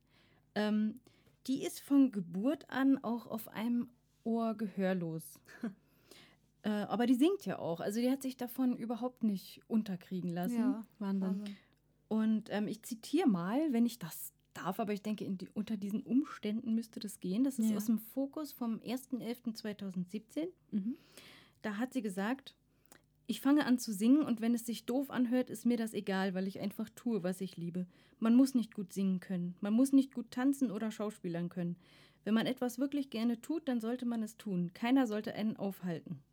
Ähm, 0.56 1.00
die 1.48 1.64
ist 1.64 1.80
von 1.80 2.12
Geburt 2.12 2.70
an 2.70 2.98
auch 3.04 3.28
auf 3.28 3.48
einem 3.48 3.90
Ohr 4.24 4.56
gehörlos. 4.56 5.40
äh, 6.64 6.70
aber 6.70 7.06
die 7.08 7.16
singt 7.16 7.46
ja 7.46 7.60
auch. 7.60 7.80
Also 7.80 8.00
die 8.00 8.10
hat 8.12 8.22
sich 8.22 8.38
davon 8.38 8.76
überhaupt 8.76 9.24
nicht 9.24 9.62
unterkriegen 9.68 10.32
lassen. 10.32 10.58
Ja, 10.60 10.86
Wahnsinn. 11.00 11.30
Wahnsinn. 11.30 11.56
Und 12.08 12.50
ähm, 12.52 12.68
ich 12.68 12.84
zitiere 12.84 13.28
mal, 13.28 13.72
wenn 13.72 13.86
ich 13.86 14.00
das 14.00 14.34
darf, 14.54 14.80
aber 14.80 14.94
ich 14.94 15.02
denke, 15.04 15.30
die, 15.30 15.48
unter 15.54 15.78
diesen 15.78 16.02
Umständen 16.02 16.74
müsste 16.74 17.00
das 17.00 17.20
gehen. 17.20 17.44
Das 17.44 17.60
ist 17.60 17.70
Ja. 17.70 17.78
aus 17.78 17.86
dem 17.86 18.00
Fokus 18.00 18.52
vom 18.52 18.80
1.11.2017. 18.80 20.48
Mhm. 20.72 20.98
Da 21.62 21.78
hat 21.78 21.94
sie 21.94 22.02
gesagt, 22.02 22.56
ich 23.30 23.42
fange 23.42 23.68
an 23.68 23.78
zu 23.78 23.94
singen 23.94 24.24
und 24.24 24.42
wenn 24.42 24.56
es 24.56 24.66
sich 24.66 24.88
doof 24.88 25.12
anhört, 25.12 25.52
ist 25.52 25.64
mir 25.64 25.78
das 25.78 25.94
egal, 25.94 26.34
weil 26.34 26.48
ich 26.48 26.60
einfach 26.60 26.90
tue, 26.90 27.22
was 27.22 27.42
ich 27.42 27.58
liebe. 27.58 27.86
Man 28.18 28.34
muss 28.34 28.56
nicht 28.56 28.74
gut 28.74 28.92
singen 28.92 29.20
können. 29.20 29.56
Man 29.62 29.74
muss 29.74 29.94
nicht 29.94 30.16
gut 30.16 30.32
tanzen 30.32 30.72
oder 30.72 30.90
schauspielern 30.90 31.48
können. 31.48 31.76
Wenn 32.24 32.34
man 32.34 32.48
etwas 32.48 32.80
wirklich 32.80 33.12
gerne 33.12 33.40
tut, 33.40 33.68
dann 33.68 33.82
sollte 33.82 34.08
man 34.08 34.24
es 34.24 34.38
tun. 34.38 34.72
Keiner 34.74 35.06
sollte 35.06 35.36
einen 35.36 35.58
aufhalten. 35.58 36.24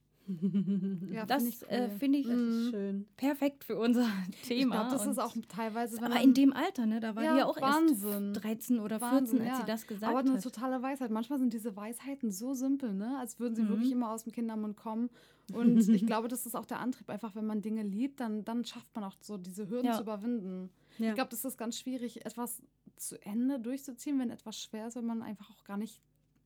Ja, 1.12 1.24
das 1.26 1.42
find 1.44 1.54
ich 1.54 1.70
äh, 1.70 1.88
cool. 1.90 1.98
finde 1.98 2.18
ich 2.18 2.26
Mhm. 2.26 2.68
Schön. 2.70 3.06
perfekt 3.16 3.64
für 3.64 3.76
unser 3.78 4.06
Ich 4.30 4.42
Thema. 4.48 4.74
glaube, 4.76 4.90
das 4.90 5.06
ist 5.06 5.18
auch 5.18 5.34
teilweise, 5.48 6.02
aber 6.02 6.20
in 6.20 6.34
dem 6.34 6.52
Alter, 6.52 6.86
ne? 6.86 7.00
Da 7.00 7.14
war 7.14 7.22
Ja, 7.24 7.32
die 7.32 7.38
ja 7.40 7.46
auch 7.46 7.60
Wahnsinn. 7.60 8.34
erst 8.34 8.44
13 8.44 8.80
oder 8.80 8.98
14, 8.98 9.16
Wahnsinn, 9.18 9.40
als 9.40 9.48
ja. 9.48 9.56
sie 9.56 9.64
das 9.66 9.86
gesagt 9.86 10.10
aber 10.10 10.20
eine 10.20 10.32
hat. 10.34 10.42
totale 10.42 10.82
Weisheit. 10.82 11.10
Manchmal 11.10 11.38
sind 11.38 11.52
diese 11.52 11.76
Weisheiten 11.76 12.30
so 12.30 12.54
simpel, 12.54 12.92
ne? 12.94 13.16
als 13.18 13.38
würden 13.38 13.54
sie 13.54 13.62
Mhm. 13.62 13.68
wirklich 13.68 13.92
immer 13.92 14.10
aus 14.10 14.24
dem 14.24 14.32
Kindermund 14.32 14.76
kommen. 14.76 15.10
Und 15.52 15.76
ich 15.88 16.06
glaube, 16.06 16.28
das 16.28 16.44
ist 16.46 16.56
auch 16.56 16.66
der 16.66 16.80
Antrieb. 16.80 17.08
Einfach, 17.08 17.34
wenn 17.36 17.46
man 17.46 17.62
Dinge 17.62 17.82
liebt, 17.82 18.20
dann, 18.20 18.44
dann 18.44 18.64
schafft 18.64 18.94
man 18.94 19.04
auch 19.04 19.14
so 19.20 19.36
diese 19.38 19.68
Hürden 19.68 19.86
Ja. 19.86 19.92
zu 19.96 20.02
überwinden. 20.02 20.70
Ich 20.98 21.14
glaube, 21.14 21.30
das 21.30 21.44
ist 21.44 21.58
ganz 21.58 21.78
schwierig, 21.78 22.24
etwas 22.24 22.62
zu 22.96 23.20
Ende 23.24 23.60
durchzuziehen, 23.60 24.18
wenn 24.18 24.30
etwas 24.30 24.58
schwer 24.60 24.88
ist, 24.88 24.96
wenn 24.96 25.04
man 25.04 25.22
einfach 25.22 25.50
auch 25.50 25.62
gar 25.64 25.76
nicht. 25.76 26.00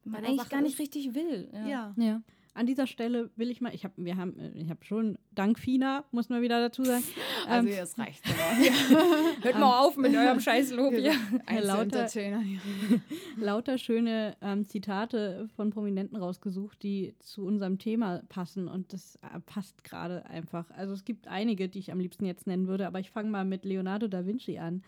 man 0.04 0.24
eigentlich 0.24 0.38
Sache 0.40 0.48
gar 0.50 0.60
nicht 0.62 0.74
ist. 0.74 0.80
richtig 0.80 1.14
will. 1.14 1.48
Ja. 1.52 1.94
Ja. 1.96 2.22
An 2.52 2.66
dieser 2.66 2.86
Stelle 2.88 3.30
will 3.36 3.48
ich 3.50 3.60
mal, 3.60 3.72
ich 3.74 3.84
habe, 3.84 3.94
wir 4.04 4.16
haben, 4.16 4.38
äh, 4.38 4.50
ich 4.54 4.68
habe 4.70 4.84
schon, 4.84 5.18
dank 5.32 5.58
Fina, 5.58 6.04
muss 6.10 6.28
man 6.28 6.42
wieder 6.42 6.60
dazu 6.60 6.84
sagen. 6.84 7.04
Also 7.46 7.68
ähm, 7.68 7.74
jetzt 7.74 7.98
reicht. 7.98 8.22
Hört 9.42 9.58
mal 9.58 9.80
auf 9.80 9.96
mit 9.96 10.14
eurem 10.14 10.40
Scheißlob 10.40 10.92
hier. 10.94 11.12
Ein 11.46 11.62
lauter- 11.64 12.06
lauter 13.36 13.78
schöne 13.78 14.36
ähm, 14.42 14.66
Zitate 14.66 15.48
von 15.56 15.70
Prominenten 15.70 16.16
rausgesucht, 16.18 16.82
die 16.82 17.14
zu 17.20 17.44
unserem 17.44 17.78
Thema 17.78 18.22
passen. 18.28 18.68
Und 18.68 18.92
das 18.92 19.16
äh, 19.22 19.40
passt 19.46 19.84
gerade 19.84 20.26
einfach. 20.26 20.70
Also 20.72 20.92
es 20.92 21.04
gibt 21.04 21.28
einige, 21.28 21.68
die 21.68 21.78
ich 21.78 21.92
am 21.92 21.98
liebsten 22.00 22.26
jetzt 22.26 22.46
nennen 22.46 22.66
würde, 22.68 22.86
aber 22.86 23.00
ich 23.00 23.10
fange 23.10 23.30
mal 23.30 23.44
mit 23.44 23.64
Leonardo 23.64 24.06
da 24.08 24.26
Vinci 24.26 24.58
an. 24.58 24.82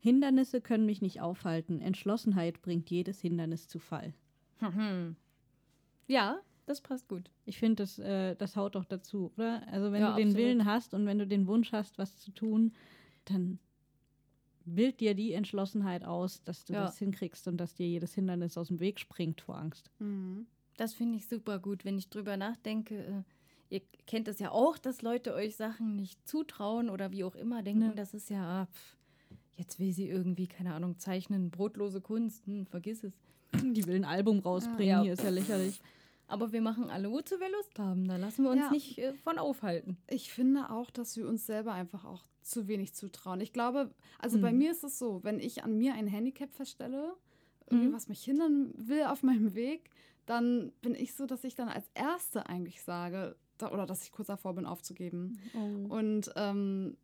Hindernisse 0.00 0.60
können 0.60 0.84
mich 0.84 1.00
nicht 1.00 1.20
aufhalten. 1.22 1.80
Entschlossenheit 1.80 2.60
bringt 2.60 2.90
jedes 2.90 3.20
Hindernis 3.20 3.66
zu 3.68 3.78
Fall. 3.78 4.12
ja, 6.06 6.36
das 6.66 6.80
passt 6.80 7.08
gut. 7.08 7.30
Ich 7.44 7.58
finde, 7.58 7.82
das, 7.82 7.98
äh, 7.98 8.34
das 8.36 8.56
haut 8.56 8.74
doch 8.74 8.84
dazu, 8.84 9.32
oder? 9.36 9.66
Also 9.68 9.92
wenn 9.92 10.00
Ja, 10.00 10.10
du 10.10 10.16
den 10.16 10.28
absolut. 10.28 10.46
Willen 10.46 10.64
hast 10.64 10.94
und 10.94 11.06
wenn 11.06 11.18
du 11.18 11.26
den 11.26 11.46
Wunsch 11.46 11.72
hast, 11.72 11.98
was 11.98 12.18
zu 12.18 12.30
tun, 12.32 12.72
dann 13.26 13.58
bild 14.64 15.00
dir 15.00 15.14
die 15.14 15.32
Entschlossenheit 15.32 16.04
aus, 16.04 16.42
dass 16.44 16.64
du 16.64 16.72
Ja. 16.72 16.84
das 16.84 16.98
hinkriegst 16.98 17.46
und 17.48 17.58
dass 17.58 17.74
dir 17.74 17.86
jedes 17.86 18.14
Hindernis 18.14 18.56
aus 18.56 18.68
dem 18.68 18.80
Weg 18.80 18.98
springt 18.98 19.40
vor 19.42 19.58
Angst. 19.58 19.90
Mhm. 19.98 20.46
Das 20.76 20.94
finde 20.94 21.16
ich 21.18 21.28
super 21.28 21.58
gut, 21.58 21.84
wenn 21.84 21.98
ich 21.98 22.08
drüber 22.08 22.36
nachdenke. 22.36 23.24
Äh, 23.70 23.74
ihr 23.74 23.82
kennt 24.06 24.26
es 24.26 24.38
ja 24.38 24.50
auch, 24.50 24.78
dass 24.78 25.02
Leute 25.02 25.34
euch 25.34 25.56
Sachen 25.56 25.96
nicht 25.96 26.26
zutrauen 26.26 26.88
oder 26.90 27.12
wie 27.12 27.24
auch 27.24 27.34
immer 27.36 27.62
denken, 27.62 27.82
Ja. 27.82 27.92
das 27.94 28.14
ist 28.14 28.30
ja, 28.30 28.62
ah, 28.62 28.66
pff, 28.66 28.96
jetzt 29.56 29.78
will 29.78 29.92
sie 29.92 30.08
irgendwie, 30.08 30.46
keine 30.46 30.72
Ahnung, 30.74 30.98
zeichnen, 30.98 31.50
brotlose 31.50 32.00
Kunst, 32.00 32.46
hm, 32.46 32.66
vergiss 32.66 33.04
es. 33.04 33.20
Die 33.62 33.86
will 33.86 33.94
ein 33.96 34.04
Album 34.04 34.40
rausbringen, 34.40 34.88
Ja. 34.88 35.02
hier 35.02 35.12
ist 35.12 35.22
ja 35.22 35.28
lächerlich. 35.30 35.80
Aber 36.34 36.52
wir 36.52 36.60
machen 36.60 36.90
alle, 36.90 37.10
wozu 37.10 37.38
wir 37.40 37.50
Lust 37.50 37.78
haben. 37.78 38.06
Da 38.08 38.16
lassen 38.16 38.42
wir 38.44 38.50
uns 38.50 38.60
Ja. 38.60 38.70
nicht 38.70 38.98
äh, 38.98 39.12
von 39.14 39.38
aufhalten. 39.38 39.96
Ich 40.08 40.32
finde 40.32 40.70
auch, 40.70 40.90
dass 40.90 41.16
wir 41.16 41.26
uns 41.28 41.46
selber 41.46 41.72
einfach 41.72 42.04
auch 42.04 42.24
zu 42.42 42.68
wenig 42.68 42.92
zutrauen. 42.94 43.40
Ich 43.40 43.52
glaube, 43.52 43.90
also 44.18 44.38
bei 44.40 44.52
Mhm. 44.52 44.58
mir 44.58 44.70
ist 44.72 44.84
es 44.84 44.98
so, 44.98 45.20
wenn 45.24 45.38
ich 45.40 45.64
an 45.64 45.78
mir 45.78 45.94
ein 45.94 46.06
Handicap 46.06 46.52
feststelle, 46.52 47.14
irgendwie 47.70 47.88
Mhm. 47.88 47.92
was 47.94 48.08
mich 48.08 48.22
hindern 48.22 48.72
will 48.76 49.04
auf 49.04 49.22
meinem 49.22 49.54
Weg, 49.54 49.90
dann 50.26 50.72
bin 50.82 50.94
ich 50.94 51.14
so, 51.14 51.24
dass 51.26 51.44
ich 51.44 51.54
dann 51.54 51.68
als 51.68 51.86
Erste 51.94 52.46
eigentlich 52.48 52.82
sage, 52.82 53.36
da, 53.58 53.70
oder 53.72 53.86
dass 53.86 54.02
ich 54.04 54.12
kurz 54.12 54.28
davor 54.28 54.54
bin, 54.54 54.66
aufzugeben. 54.66 55.38
Oh. 55.54 55.94
Und 55.94 56.30
ähm, 56.36 56.96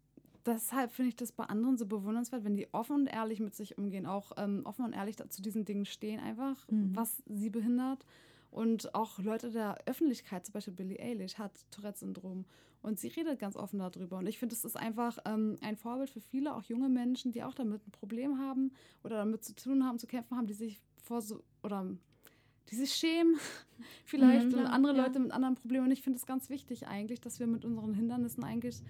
deshalb 0.46 0.90
finde 0.92 1.10
ich 1.10 1.16
das 1.16 1.32
bei 1.32 1.44
anderen 1.44 1.76
so 1.78 1.86
bewundernswert, 1.86 2.44
wenn 2.44 2.56
die 2.56 2.68
offen 2.72 2.96
und 2.96 3.06
ehrlich 3.06 3.40
mit 3.40 3.54
sich 3.54 3.78
umgehen, 3.78 4.06
auch 4.06 4.32
ähm, 4.36 4.62
offen 4.64 4.84
und 4.84 4.92
ehrlich 4.94 5.16
zu 5.28 5.42
diesen 5.42 5.64
Dingen 5.64 5.84
stehen, 5.86 6.20
einfach, 6.20 6.66
Mhm. 6.68 6.94
was 6.96 7.22
sie 7.26 7.50
behindert. 7.50 8.04
Und 8.51 8.94
auch 8.94 9.18
Leute 9.18 9.51
der 9.51 9.78
Öffentlichkeit, 9.86 10.44
zum 10.44 10.53
Beispiel 10.53 10.74
Billie 10.74 11.01
Eilish, 11.01 11.38
hat 11.38 11.53
Tourette-Syndrom. 11.70 12.44
Und 12.82 12.98
sie 12.98 13.09
redet 13.09 13.38
ganz 13.38 13.57
offen 13.57 13.78
darüber. 13.78 14.18
Und 14.18 14.26
ich 14.26 14.38
finde, 14.38 14.55
es 14.55 14.64
ist 14.64 14.76
einfach 14.76 15.18
ähm, 15.26 15.57
ein 15.61 15.76
Vorbild 15.76 16.11
für 16.11 16.20
viele, 16.20 16.55
auch 16.55 16.62
junge 16.64 16.88
Menschen, 16.88 17.30
die 17.30 17.42
auch 17.42 17.55
damit 17.55 17.86
ein 17.86 17.90
Problem 17.90 18.38
haben 18.38 18.72
oder 19.05 19.18
damit 19.18 19.44
zu 19.44 19.55
tun 19.55 19.84
haben, 19.84 19.98
zu 19.98 20.07
kämpfen 20.07 20.36
haben, 20.36 20.46
die 20.46 20.55
sich 20.55 20.80
vor 21.03 21.20
so 21.20 21.42
oder 21.62 21.86
die 22.70 22.76
sich 22.76 22.94
schämen, 22.94 23.36
vielleicht 24.05 24.53
Mhm, 24.53 24.66
andere 24.66 24.96
ja. 24.96 25.05
Leute 25.05 25.18
mit 25.18 25.32
anderen 25.32 25.57
Problemen. 25.57 25.86
Und 25.86 25.92
ich 25.92 26.03
finde 26.03 26.18
es 26.18 26.26
ganz 26.26 26.48
wichtig 26.48 26.86
eigentlich, 26.86 27.20
dass 27.20 27.38
wir 27.38 27.46
mit 27.46 27.64
unseren 27.64 27.94
Hindernissen 27.94 28.44
eigentlich, 28.44 28.82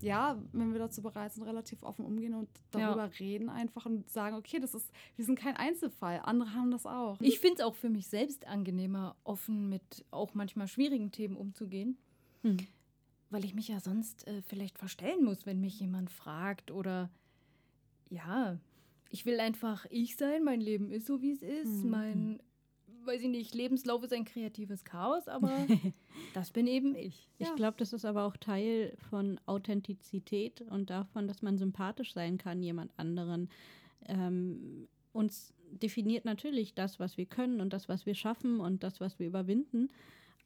ja, 0.00 0.40
wenn 0.52 0.72
wir 0.72 0.78
dazu 0.78 1.02
bereit 1.02 1.32
sind, 1.32 1.44
relativ 1.44 1.82
offen 1.82 2.04
umgehen 2.04 2.34
und 2.34 2.48
Ja. 2.74 2.94
darüber 2.94 3.10
reden 3.18 3.48
einfach 3.50 3.86
und 3.86 4.08
sagen, 4.10 4.36
okay, 4.36 4.58
das 4.60 4.74
ist, 4.74 4.90
wir 5.16 5.24
sind 5.24 5.38
kein 5.38 5.56
Einzelfall, 5.56 6.20
andere 6.24 6.54
haben 6.54 6.70
das 6.70 6.86
auch. 6.86 7.20
Ich 7.20 7.38
finde 7.40 7.56
es 7.56 7.60
auch 7.62 7.74
für 7.74 7.88
mich 7.90 8.06
selbst 8.08 8.46
angenehmer, 8.46 9.16
offen 9.24 9.68
mit 9.68 10.04
auch 10.10 10.34
manchmal 10.34 10.68
schwierigen 10.68 11.10
Themen 11.12 11.36
umzugehen. 11.36 11.96
Hm. 12.42 12.56
weil 13.30 13.44
ich 13.44 13.54
mich 13.54 13.68
ja 13.68 13.78
sonst 13.80 14.26
äh, 14.28 14.40
vielleicht 14.42 14.78
verstellen 14.78 15.24
muss, 15.24 15.44
wenn 15.44 15.60
mich 15.60 15.78
jemand 15.80 16.08
fragt 16.10 16.70
oder 16.70 17.10
ja, 18.10 18.58
ich 19.10 19.26
will 19.26 19.40
einfach 19.40 19.86
ich 19.90 20.16
sein, 20.16 20.44
mein 20.44 20.60
Leben 20.60 20.90
ist 20.90 21.06
so, 21.06 21.20
wie 21.20 21.32
es 21.32 21.42
ist, 21.42 21.84
Mhm. 21.84 21.90
mein, 21.90 22.40
weiß 23.08 23.22
ich 23.22 23.28
nicht, 23.28 23.54
Lebenslauf 23.54 24.04
ist 24.04 24.12
ein 24.12 24.24
kreatives 24.24 24.84
Chaos, 24.84 25.26
aber 25.26 25.50
das 26.34 26.52
bin 26.52 26.66
eben 26.68 26.94
ich. 26.94 27.28
Ich 27.38 27.48
Ja. 27.48 27.54
glaube, 27.56 27.76
das 27.78 27.92
ist 27.92 28.04
aber 28.04 28.24
auch 28.24 28.36
Teil 28.36 28.96
von 29.10 29.40
Authentizität 29.46 30.60
und 30.62 30.90
davon, 30.90 31.26
dass 31.26 31.42
man 31.42 31.58
sympathisch 31.58 32.12
sein 32.14 32.38
kann, 32.38 32.62
jemand 32.62 32.92
anderen. 32.96 33.48
Ähm, 34.06 34.88
uns 35.12 35.52
definiert 35.72 36.24
natürlich 36.24 36.74
das, 36.74 37.00
was 37.00 37.16
wir 37.16 37.26
können 37.26 37.60
und 37.60 37.72
das, 37.72 37.88
was 37.88 38.06
wir 38.06 38.14
schaffen 38.14 38.60
und 38.60 38.82
das, 38.82 39.00
was 39.00 39.18
wir 39.18 39.26
überwinden. 39.26 39.88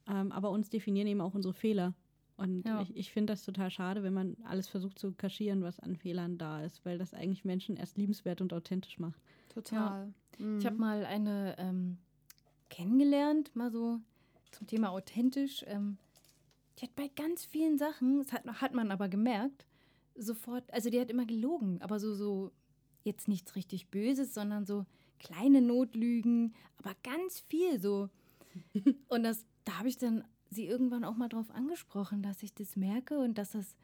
Ähm, 0.08 0.32
aber 0.32 0.50
uns 0.50 0.70
definieren 0.70 1.06
eben 1.08 1.20
auch 1.20 1.34
unsere 1.34 1.54
Fehler. 1.54 1.94
Und 2.36 2.64
Ja. 2.66 2.80
ich, 2.82 2.96
ich 2.96 3.12
finde 3.12 3.34
das 3.34 3.44
total 3.44 3.70
schade, 3.70 4.02
wenn 4.02 4.14
man 4.14 4.36
alles 4.44 4.66
versucht 4.68 4.98
zu 4.98 5.12
kaschieren, 5.12 5.62
was 5.62 5.78
an 5.78 5.96
Fehlern 5.96 6.38
da 6.38 6.64
ist, 6.64 6.84
weil 6.84 6.98
das 6.98 7.14
eigentlich 7.14 7.44
Menschen 7.44 7.76
erst 7.76 7.98
liebenswert 7.98 8.40
und 8.40 8.52
authentisch 8.52 8.98
macht. 8.98 9.20
Total. 9.48 10.12
Ich 10.58 10.66
habe 10.66 10.76
Mhm. 10.76 10.80
mal 10.80 11.04
eine 11.04 11.54
ähm, 11.58 11.98
kennengelernt, 12.72 13.54
mal 13.54 13.70
so 13.70 14.00
zum 14.50 14.66
Thema 14.66 14.90
authentisch. 14.90 15.62
Ähm, 15.68 15.98
die 16.78 16.86
hat 16.86 16.96
bei 16.96 17.08
ganz 17.08 17.44
vielen 17.44 17.78
Sachen, 17.78 18.18
das 18.18 18.32
hat, 18.32 18.46
hat 18.60 18.74
man 18.74 18.90
aber 18.90 19.08
gemerkt, 19.08 19.66
sofort, 20.16 20.72
also 20.72 20.90
die 20.90 21.00
hat 21.00 21.10
immer 21.10 21.26
gelogen, 21.26 21.80
aber 21.82 22.00
so, 22.00 22.14
so 22.14 22.50
jetzt 23.04 23.28
nichts 23.28 23.56
richtig 23.56 23.88
Böses, 23.88 24.32
sondern 24.34 24.64
so 24.64 24.86
kleine 25.18 25.60
Notlügen, 25.60 26.54
aber 26.78 26.94
ganz 27.02 27.40
viel 27.40 27.80
so. 27.80 28.08
Und 29.08 29.22
das, 29.22 29.44
da 29.64 29.78
habe 29.78 29.88
ich 29.88 29.98
dann 29.98 30.24
sie 30.50 30.66
irgendwann 30.66 31.04
auch 31.04 31.16
mal 31.16 31.28
drauf 31.28 31.50
angesprochen, 31.50 32.22
dass 32.22 32.42
ich 32.42 32.54
das 32.54 32.76
merke 32.76 33.18
und 33.18 33.38
dass 33.38 33.52
das, 33.52 33.74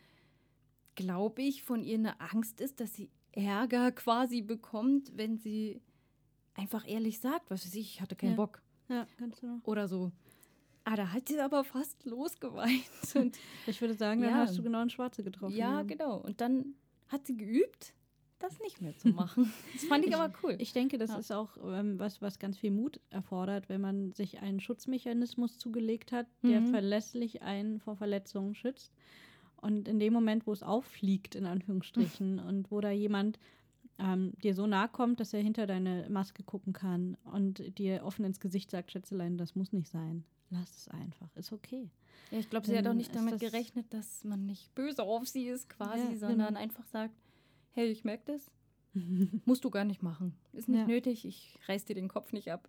glaube 0.97 1.41
ich, 1.41 1.62
von 1.62 1.82
ihr 1.82 1.95
eine 1.97 2.20
Angst 2.20 2.61
ist, 2.61 2.80
dass 2.80 2.93
sie 2.93 3.11
Ärger 3.32 3.91
quasi 3.93 4.43
bekommt, 4.43 5.16
wenn 5.16 5.39
sie 5.39 5.80
einfach 6.53 6.86
ehrlich 6.86 7.20
sagt, 7.20 7.51
was 7.51 7.64
weiß 7.64 7.74
ich, 7.74 7.95
ich 7.95 8.01
hatte 8.03 8.16
keinen 8.16 8.32
Ja. 8.32 8.36
Bock 8.36 8.61
Ja, 8.89 9.07
ganz 9.18 9.41
genau. 9.41 9.59
oder 9.64 9.89
so. 9.89 10.11
Ah, 10.84 10.97
da 10.97 11.12
hat 11.12 11.28
sie 11.28 11.39
aber 11.41 11.64
fast 11.64 12.05
losgeweint. 12.07 12.80
Und 13.14 13.36
Ich 13.66 13.80
würde 13.80 13.95
sagen, 13.95 14.22
dann 14.22 14.30
Ja. 14.30 14.36
hast 14.39 14.57
du 14.57 14.62
genau 14.62 14.80
ein 14.80 14.91
Schwarze 14.91 15.22
getroffen. 15.22 15.55
ja, 15.55 15.82
genau. 15.82 16.16
Und 16.18 16.41
dann 16.41 16.74
hat 17.09 17.26
sie 17.26 17.36
geübt, 17.36 17.93
das 18.39 18.59
nicht 18.61 18.80
mehr 18.80 18.97
zu 18.97 19.09
machen. 19.09 19.53
Das 19.74 19.84
fand 19.84 20.07
ich, 20.07 20.14
aber 20.16 20.32
cool. 20.43 20.57
Ich 20.59 20.72
denke, 20.72 20.97
das 20.97 21.11
Ja. 21.11 21.18
ist 21.18 21.32
auch 21.32 21.57
ähm, 21.62 21.99
was, 21.99 22.22
was 22.22 22.39
ganz 22.39 22.57
viel 22.57 22.70
Mut 22.70 23.01
erfordert, 23.11 23.68
wenn 23.68 23.80
man 23.82 24.12
sich 24.12 24.39
einen 24.41 24.61
Schutzmechanismus 24.61 25.59
zugelegt 25.59 26.12
hat, 26.12 26.26
der 26.43 26.61
Mhm. 26.62 26.66
verlässlich 26.68 27.43
einen 27.43 27.80
vor 27.80 27.97
Verletzungen 27.97 28.55
schützt. 28.55 28.93
Und 29.61 29.89
in 29.89 29.99
dem 29.99 30.12
Moment, 30.12 30.47
wo 30.47 30.53
es 30.53 30.62
auffliegt, 30.62 31.34
in 31.34 31.45
Anführungsstrichen, 31.45 32.39
und 32.49 32.70
wo 32.70 32.80
da 32.80 32.91
jemand 32.93 33.39
ähm, 33.99 34.32
dir 34.42 34.55
so 34.55 34.66
nahe 34.66 34.88
kommt, 34.88 35.20
dass 35.20 35.32
er 35.34 35.40
hinter 35.42 35.66
deine 35.66 36.07
Maske 36.09 36.42
gucken 36.42 36.72
kann 36.72 37.16
und 37.24 37.78
dir 37.78 38.05
offen 38.05 38.24
ins 38.24 38.40
Gesicht 38.40 38.70
sagt, 38.70 38.92
Schätzelein, 38.92 39.36
das 39.38 39.55
muss 39.55 39.72
nicht 39.72 39.88
sein. 39.88 40.24
Lass 40.51 40.70
es 40.76 40.88
einfach, 40.88 41.28
ist 41.36 41.53
okay. 41.53 41.90
Ja, 42.30 42.38
ich 42.38 42.49
glaube, 42.49 42.66
sie 42.66 42.76
hat 42.78 42.86
auch 42.86 42.94
nicht 42.94 43.14
damit 43.14 43.34
das- 43.34 43.40
gerechnet, 43.40 43.86
dass 43.92 44.24
man 44.24 44.46
nicht 44.46 44.74
böse 44.74 45.03
auf 45.03 45.26
sie 45.28 45.46
ist 45.49 45.68
quasi, 45.68 46.12
Ja, 46.12 46.16
sondern 46.16 46.49
genau. 46.49 46.61
einfach 46.61 46.86
sagt, 46.86 47.14
hey, 47.72 47.86
ich 47.90 48.05
merke 48.05 48.32
das, 48.32 48.51
musst 49.44 49.64
du 49.64 49.70
gar 49.70 49.84
nicht 49.84 50.03
machen. 50.03 50.34
Ist 50.53 50.68
nicht 50.68 50.78
Ja. 50.80 50.86
nötig, 50.86 51.24
ich 51.26 51.59
reiß 51.68 51.84
dir 51.84 51.94
den 51.94 52.09
Kopf 52.09 52.32
nicht 52.32 52.51
ab. 52.51 52.68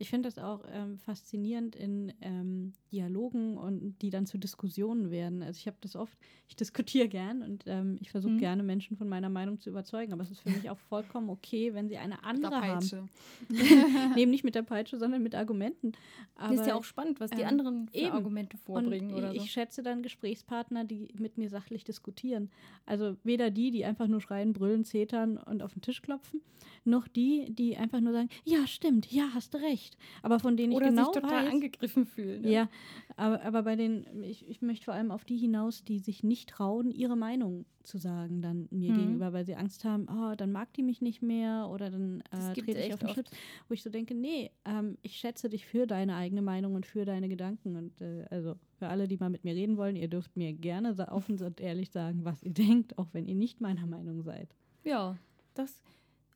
Ich 0.00 0.08
finde 0.08 0.28
das 0.28 0.38
auch 0.38 0.64
ähm, 0.72 0.98
faszinierend 0.98 1.76
in 1.76 2.12
ähm, 2.22 2.72
Dialogen 2.90 3.58
und 3.58 3.98
die 4.00 4.08
dann 4.08 4.24
zu 4.26 4.38
Diskussionen 4.38 5.10
werden. 5.10 5.42
Also 5.42 5.58
ich 5.58 5.66
habe 5.66 5.76
das 5.82 5.94
oft, 5.94 6.16
ich 6.48 6.56
diskutiere 6.56 7.06
gern 7.06 7.42
und 7.42 7.64
ähm, 7.66 7.98
ich 8.00 8.10
versuche 8.10 8.32
Mhm. 8.32 8.38
gerne 8.38 8.62
Menschen 8.62 8.96
von 8.96 9.08
meiner 9.10 9.28
Meinung 9.28 9.60
zu 9.60 9.68
überzeugen, 9.68 10.14
aber 10.14 10.22
es 10.22 10.30
ist 10.30 10.40
für 10.40 10.48
mich 10.64 10.70
auch 10.70 10.78
vollkommen 10.78 11.28
okay, 11.28 11.74
wenn 11.74 11.88
sie 11.90 11.98
eine 11.98 12.14
Der 12.14 12.24
andere 12.24 12.56
haben. 12.56 12.78
Peitsche. 12.80 13.08
Nee, 14.16 14.24
nicht 14.26 14.42
mit 14.42 14.54
der 14.54 14.62
Peitsche, 14.62 14.98
sondern 14.98 15.22
mit 15.22 15.34
Argumenten. 15.34 15.92
Aber 16.34 16.54
ist 16.54 16.66
ja 16.66 16.74
auch 16.74 16.84
spannend, 16.84 17.20
was 17.20 17.30
die 17.30 17.42
ähm, 17.42 17.48
anderen 17.48 17.88
für 17.88 17.98
eben. 17.98 18.12
Argumente 18.12 18.56
vorbringen 18.56 19.10
und 19.10 19.18
oder 19.18 19.32
ich, 19.32 19.38
so. 19.38 19.44
ich 19.44 19.52
schätze 19.52 19.82
dann 19.82 20.02
Gesprächspartner, 20.02 20.84
die 20.84 21.08
mit 21.18 21.36
mir 21.36 21.50
sachlich 21.50 21.84
diskutieren. 21.84 22.50
Also 22.86 23.16
weder 23.22 23.50
die, 23.50 23.70
die 23.70 23.84
einfach 23.84 24.08
nur 24.08 24.22
schreien, 24.22 24.54
brüllen, 24.54 24.84
zetern 24.84 25.36
und 25.36 25.62
auf 25.62 25.74
den 25.74 25.82
Tisch 25.82 26.00
klopfen, 26.00 26.40
noch 26.84 27.06
die, 27.06 27.52
die 27.54 27.76
einfach 27.76 28.00
nur 28.00 28.12
sagen, 28.12 28.30
ja, 28.44 28.66
stimmt, 28.66 29.12
ja, 29.12 29.28
hast 29.34 29.52
du 29.54 29.58
recht. 29.58 29.89
Aber 30.22 30.38
von 30.38 30.56
denen 30.56 30.72
oder 30.72 30.86
ich 30.86 30.90
genau 30.90 31.12
sich 31.12 31.22
total 31.22 31.44
weiß, 31.46 31.52
angegriffen 31.52 32.06
fühlen. 32.06 32.42
ne? 32.42 32.50
ja, 32.52 32.68
aber, 33.16 33.42
aber 33.42 33.62
bei 33.62 33.76
den, 33.76 34.22
ich, 34.22 34.48
ich 34.48 34.62
möchte 34.62 34.84
vor 34.86 34.94
allem 34.94 35.10
auf 35.10 35.24
die 35.24 35.36
hinaus, 35.36 35.84
die 35.84 35.98
sich 35.98 36.22
nicht 36.22 36.48
trauen, 36.50 36.90
ihre 36.90 37.16
Meinung 37.16 37.64
zu 37.82 37.98
sagen, 37.98 38.42
dann 38.42 38.68
mir 38.70 38.90
Mhm. 38.90 38.94
gegenüber, 38.94 39.32
weil 39.32 39.44
sie 39.46 39.56
Angst 39.56 39.84
haben, 39.84 40.06
oh, 40.10 40.34
dann 40.36 40.52
mag 40.52 40.72
die 40.74 40.82
mich 40.82 41.00
nicht 41.00 41.22
mehr 41.22 41.68
oder 41.70 41.90
dann 41.90 42.22
äh, 42.30 42.52
trete 42.52 42.78
ich 42.78 42.92
auf 42.92 43.00
den 43.00 43.06
oft. 43.06 43.14
Schlips. 43.14 43.30
Wo 43.68 43.74
ich 43.74 43.82
so 43.82 43.90
denke, 43.90 44.14
nee, 44.14 44.50
ähm, 44.64 44.98
ich 45.02 45.16
schätze 45.16 45.48
dich 45.48 45.66
für 45.66 45.86
deine 45.86 46.16
eigene 46.16 46.42
Meinung 46.42 46.74
und 46.74 46.86
für 46.86 47.04
deine 47.04 47.28
Gedanken. 47.28 47.76
Und 47.76 48.00
äh, 48.00 48.24
also 48.30 48.54
für 48.78 48.88
alle, 48.88 49.08
die 49.08 49.16
mal 49.16 49.30
mit 49.30 49.44
mir 49.44 49.54
reden 49.54 49.76
wollen, 49.76 49.96
ihr 49.96 50.08
dürft 50.08 50.36
mir 50.36 50.52
gerne 50.52 50.94
offen 51.10 51.40
und 51.42 51.60
ehrlich 51.60 51.90
sagen, 51.90 52.24
was 52.24 52.42
ihr 52.42 52.52
denkt, 52.54 52.98
auch 52.98 53.08
wenn 53.12 53.26
ihr 53.26 53.34
nicht 53.34 53.60
meiner 53.60 53.86
Meinung 53.86 54.22
seid. 54.22 54.54
ja, 54.84 55.16
das 55.54 55.82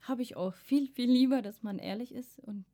habe 0.01 0.23
ich 0.23 0.37
auch 0.37 0.53
viel, 0.55 0.87
viel 0.89 1.11
lieber, 1.11 1.41
dass 1.41 1.63
man 1.63 1.79
ehrlich 1.79 2.13
ist 2.15 2.39
und 2.41 2.65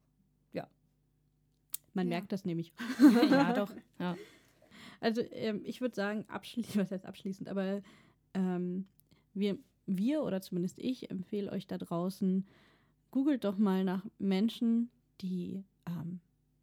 Man 1.94 2.06
Ja. 2.08 2.16
merkt 2.16 2.32
das 2.32 2.44
nämlich. 2.44 2.72
ja, 3.30 3.52
doch. 3.52 3.72
Ja. 3.98 4.16
Also 5.00 5.22
ähm, 5.32 5.62
ich 5.64 5.80
würde 5.80 5.94
sagen, 5.94 6.24
abschließend, 6.28 6.76
was 6.82 6.90
heißt 6.90 7.06
abschließend, 7.06 7.48
aber 7.48 7.82
ähm, 8.34 8.86
wir, 9.34 9.58
wir 9.86 10.22
oder 10.22 10.40
zumindest 10.40 10.78
ich 10.78 11.10
empfehle 11.10 11.50
euch 11.50 11.66
da 11.66 11.78
draußen, 11.78 12.46
googelt 13.10 13.44
doch 13.44 13.58
mal 13.58 13.84
nach 13.84 14.04
Menschen, 14.18 14.90
die 15.20 15.64
ähm, 15.86 16.20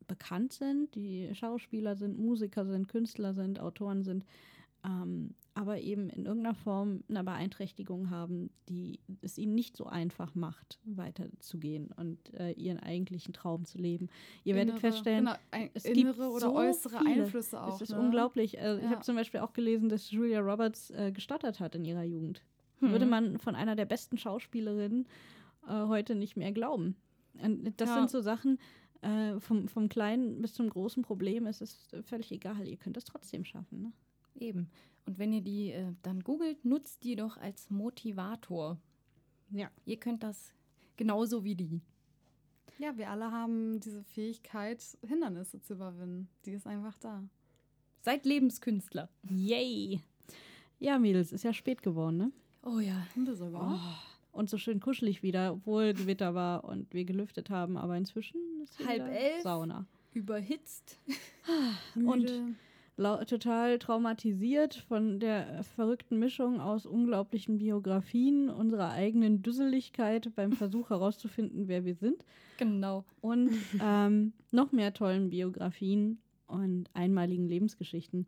bekannt 0.07 0.53
sind, 0.53 0.95
die 0.95 1.29
Schauspieler 1.33 1.95
sind, 1.95 2.17
Musiker 2.17 2.65
sind, 2.65 2.87
Künstler 2.87 3.33
sind, 3.33 3.59
Autoren 3.59 4.03
sind, 4.03 4.23
ähm, 4.87 5.35
aber 5.53 5.79
eben 5.79 6.09
in 6.09 6.25
irgendeiner 6.25 6.53
Form 6.53 7.03
eine 7.09 7.23
Beeinträchtigung 7.23 8.11
haben, 8.11 8.51
die 8.69 8.99
es 9.21 9.37
ihnen 9.39 9.55
nicht 9.55 9.75
so 9.75 9.87
einfach 9.87 10.35
macht, 10.35 10.79
weiterzugehen 10.85 11.91
und 11.97 12.31
äh, 12.35 12.51
ihren 12.51 12.79
eigentlichen 12.79 13.33
Traum 13.33 13.65
zu 13.65 13.79
leben. 13.79 14.07
Ihr 14.43 14.53
werdet 14.55 14.75
Innere- 14.75 14.79
feststellen, 14.79 15.25
genau, 15.25 15.37
ein, 15.51 15.69
es 15.73 15.83
gibt 15.83 15.97
innere 15.97 16.29
oder 16.29 16.39
so 16.41 16.55
äußere 16.55 16.99
viele. 16.99 17.23
Einflüsse 17.23 17.61
auch. 17.61 17.75
es 17.75 17.81
ist 17.81 17.89
ne? 17.95 17.99
unglaublich. 17.99 18.59
Also 18.61 18.77
Ich 18.77 18.83
Ja. 18.85 18.91
habe 18.91 19.01
zum 19.01 19.15
Beispiel 19.15 19.39
auch 19.39 19.53
gelesen, 19.53 19.89
dass 19.89 20.11
Julia 20.11 20.41
Roberts 20.41 20.91
äh, 20.91 21.11
gestottert 21.11 21.59
hat 21.59 21.73
in 21.75 21.85
ihrer 21.85 22.03
Jugend. 22.03 22.43
Hm. 22.79 22.91
Würde 22.91 23.07
man 23.07 23.39
von 23.39 23.55
einer 23.55 23.75
der 23.75 23.85
besten 23.85 24.17
Schauspielerinnen 24.19 25.07
äh, 25.67 25.87
heute 25.87 26.13
nicht 26.13 26.37
mehr 26.37 26.51
glauben. 26.51 26.95
Und 27.41 27.73
das 27.81 27.89
Ja. 27.89 27.95
sind 27.95 28.11
so 28.11 28.21
Sachen, 28.21 28.59
äh, 29.01 29.39
vom, 29.39 29.67
vom 29.67 29.89
kleinen 29.89 30.39
bis 30.41 30.53
zum 30.53 30.69
großen 30.69 31.01
Problem. 31.01 31.47
Es 31.47 31.61
ist 31.61 31.95
völlig 32.03 32.31
egal. 32.31 32.67
Ihr 32.67 32.77
könnt 32.77 32.97
es 32.97 33.05
trotzdem 33.05 33.43
schaffen. 33.43 33.81
Ne? 33.81 33.91
Eben. 34.39 34.69
Und 35.05 35.17
wenn 35.19 35.33
ihr 35.33 35.41
die 35.41 35.71
äh, 35.71 35.93
dann 36.03 36.21
googelt, 36.23 36.63
nutzt 36.65 37.03
die 37.03 37.15
doch 37.15 37.37
als 37.37 37.69
Motivator. 37.69 38.77
Ja. 39.51 39.69
Ihr 39.85 39.97
könnt 39.97 40.23
das 40.23 40.53
genauso 40.97 41.43
wie 41.43 41.55
die. 41.55 41.81
Ja, 42.79 42.97
wir 42.97 43.09
alle 43.09 43.31
haben 43.31 43.79
diese 43.79 44.03
Fähigkeit, 44.03 44.83
Hindernisse 45.01 45.61
zu 45.61 45.73
überwinden. 45.73 46.27
Die 46.45 46.51
ist 46.51 46.67
einfach 46.67 46.97
da. 46.99 47.23
Seid 48.01 48.25
Lebenskünstler. 48.25 49.09
Yay! 49.29 50.01
Ja, 50.79 50.99
Mädels, 50.99 51.31
ist 51.31 51.43
ja 51.43 51.53
spät 51.53 51.81
geworden, 51.81 52.17
ne? 52.17 52.31
Oh 52.63 52.79
ja. 52.79 53.07
Sogar. 53.33 53.79
Und 54.31 54.49
so 54.49 54.57
schön 54.59 54.79
kuschelig 54.79 55.23
wieder, 55.23 55.53
obwohl 55.53 55.93
Gewitter 55.93 56.35
war 56.35 56.65
und 56.65 56.93
wir 56.93 57.05
gelüftet 57.05 57.49
haben. 57.49 57.77
Aber 57.77 57.97
inzwischen 57.97 58.39
ist 58.61 58.77
hier 58.77 58.85
Halb 58.87 59.07
elf. 59.07 59.41
Sauna. 59.41 59.87
Überhitzt. 60.13 60.99
Und 61.95 62.05
Müde. 62.21 62.37
lau- 62.39 62.53
total 62.97 63.77
traumatisiert 63.79 64.75
von 64.75 65.19
der 65.19 65.63
verrückten 65.63 66.17
Mischung 66.19 66.59
aus 66.59 66.85
unglaublichen 66.85 67.57
Biografien, 67.59 68.49
unserer 68.49 68.91
eigenen 68.91 69.43
Düsseligkeit 69.43 70.31
beim 70.35 70.51
Versuch 70.51 70.89
herauszufinden, 70.89 71.67
wer 71.67 71.85
wir 71.85 71.95
sind 71.95 72.25
Genau. 72.57 73.05
und 73.21 73.51
ähm, 73.81 74.33
noch 74.51 74.71
mehr 74.71 74.93
tollen 74.93 75.29
Biografien 75.29 76.19
und 76.47 76.89
einmaligen 76.93 77.47
Lebensgeschichten. 77.47 78.25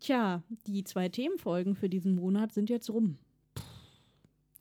Tja, 0.00 0.42
die 0.66 0.84
zwei 0.84 1.08
Themenfolgen 1.08 1.74
für 1.74 1.88
diesen 1.88 2.16
Monat 2.16 2.52
sind 2.52 2.68
jetzt 2.68 2.90
rum. 2.90 3.16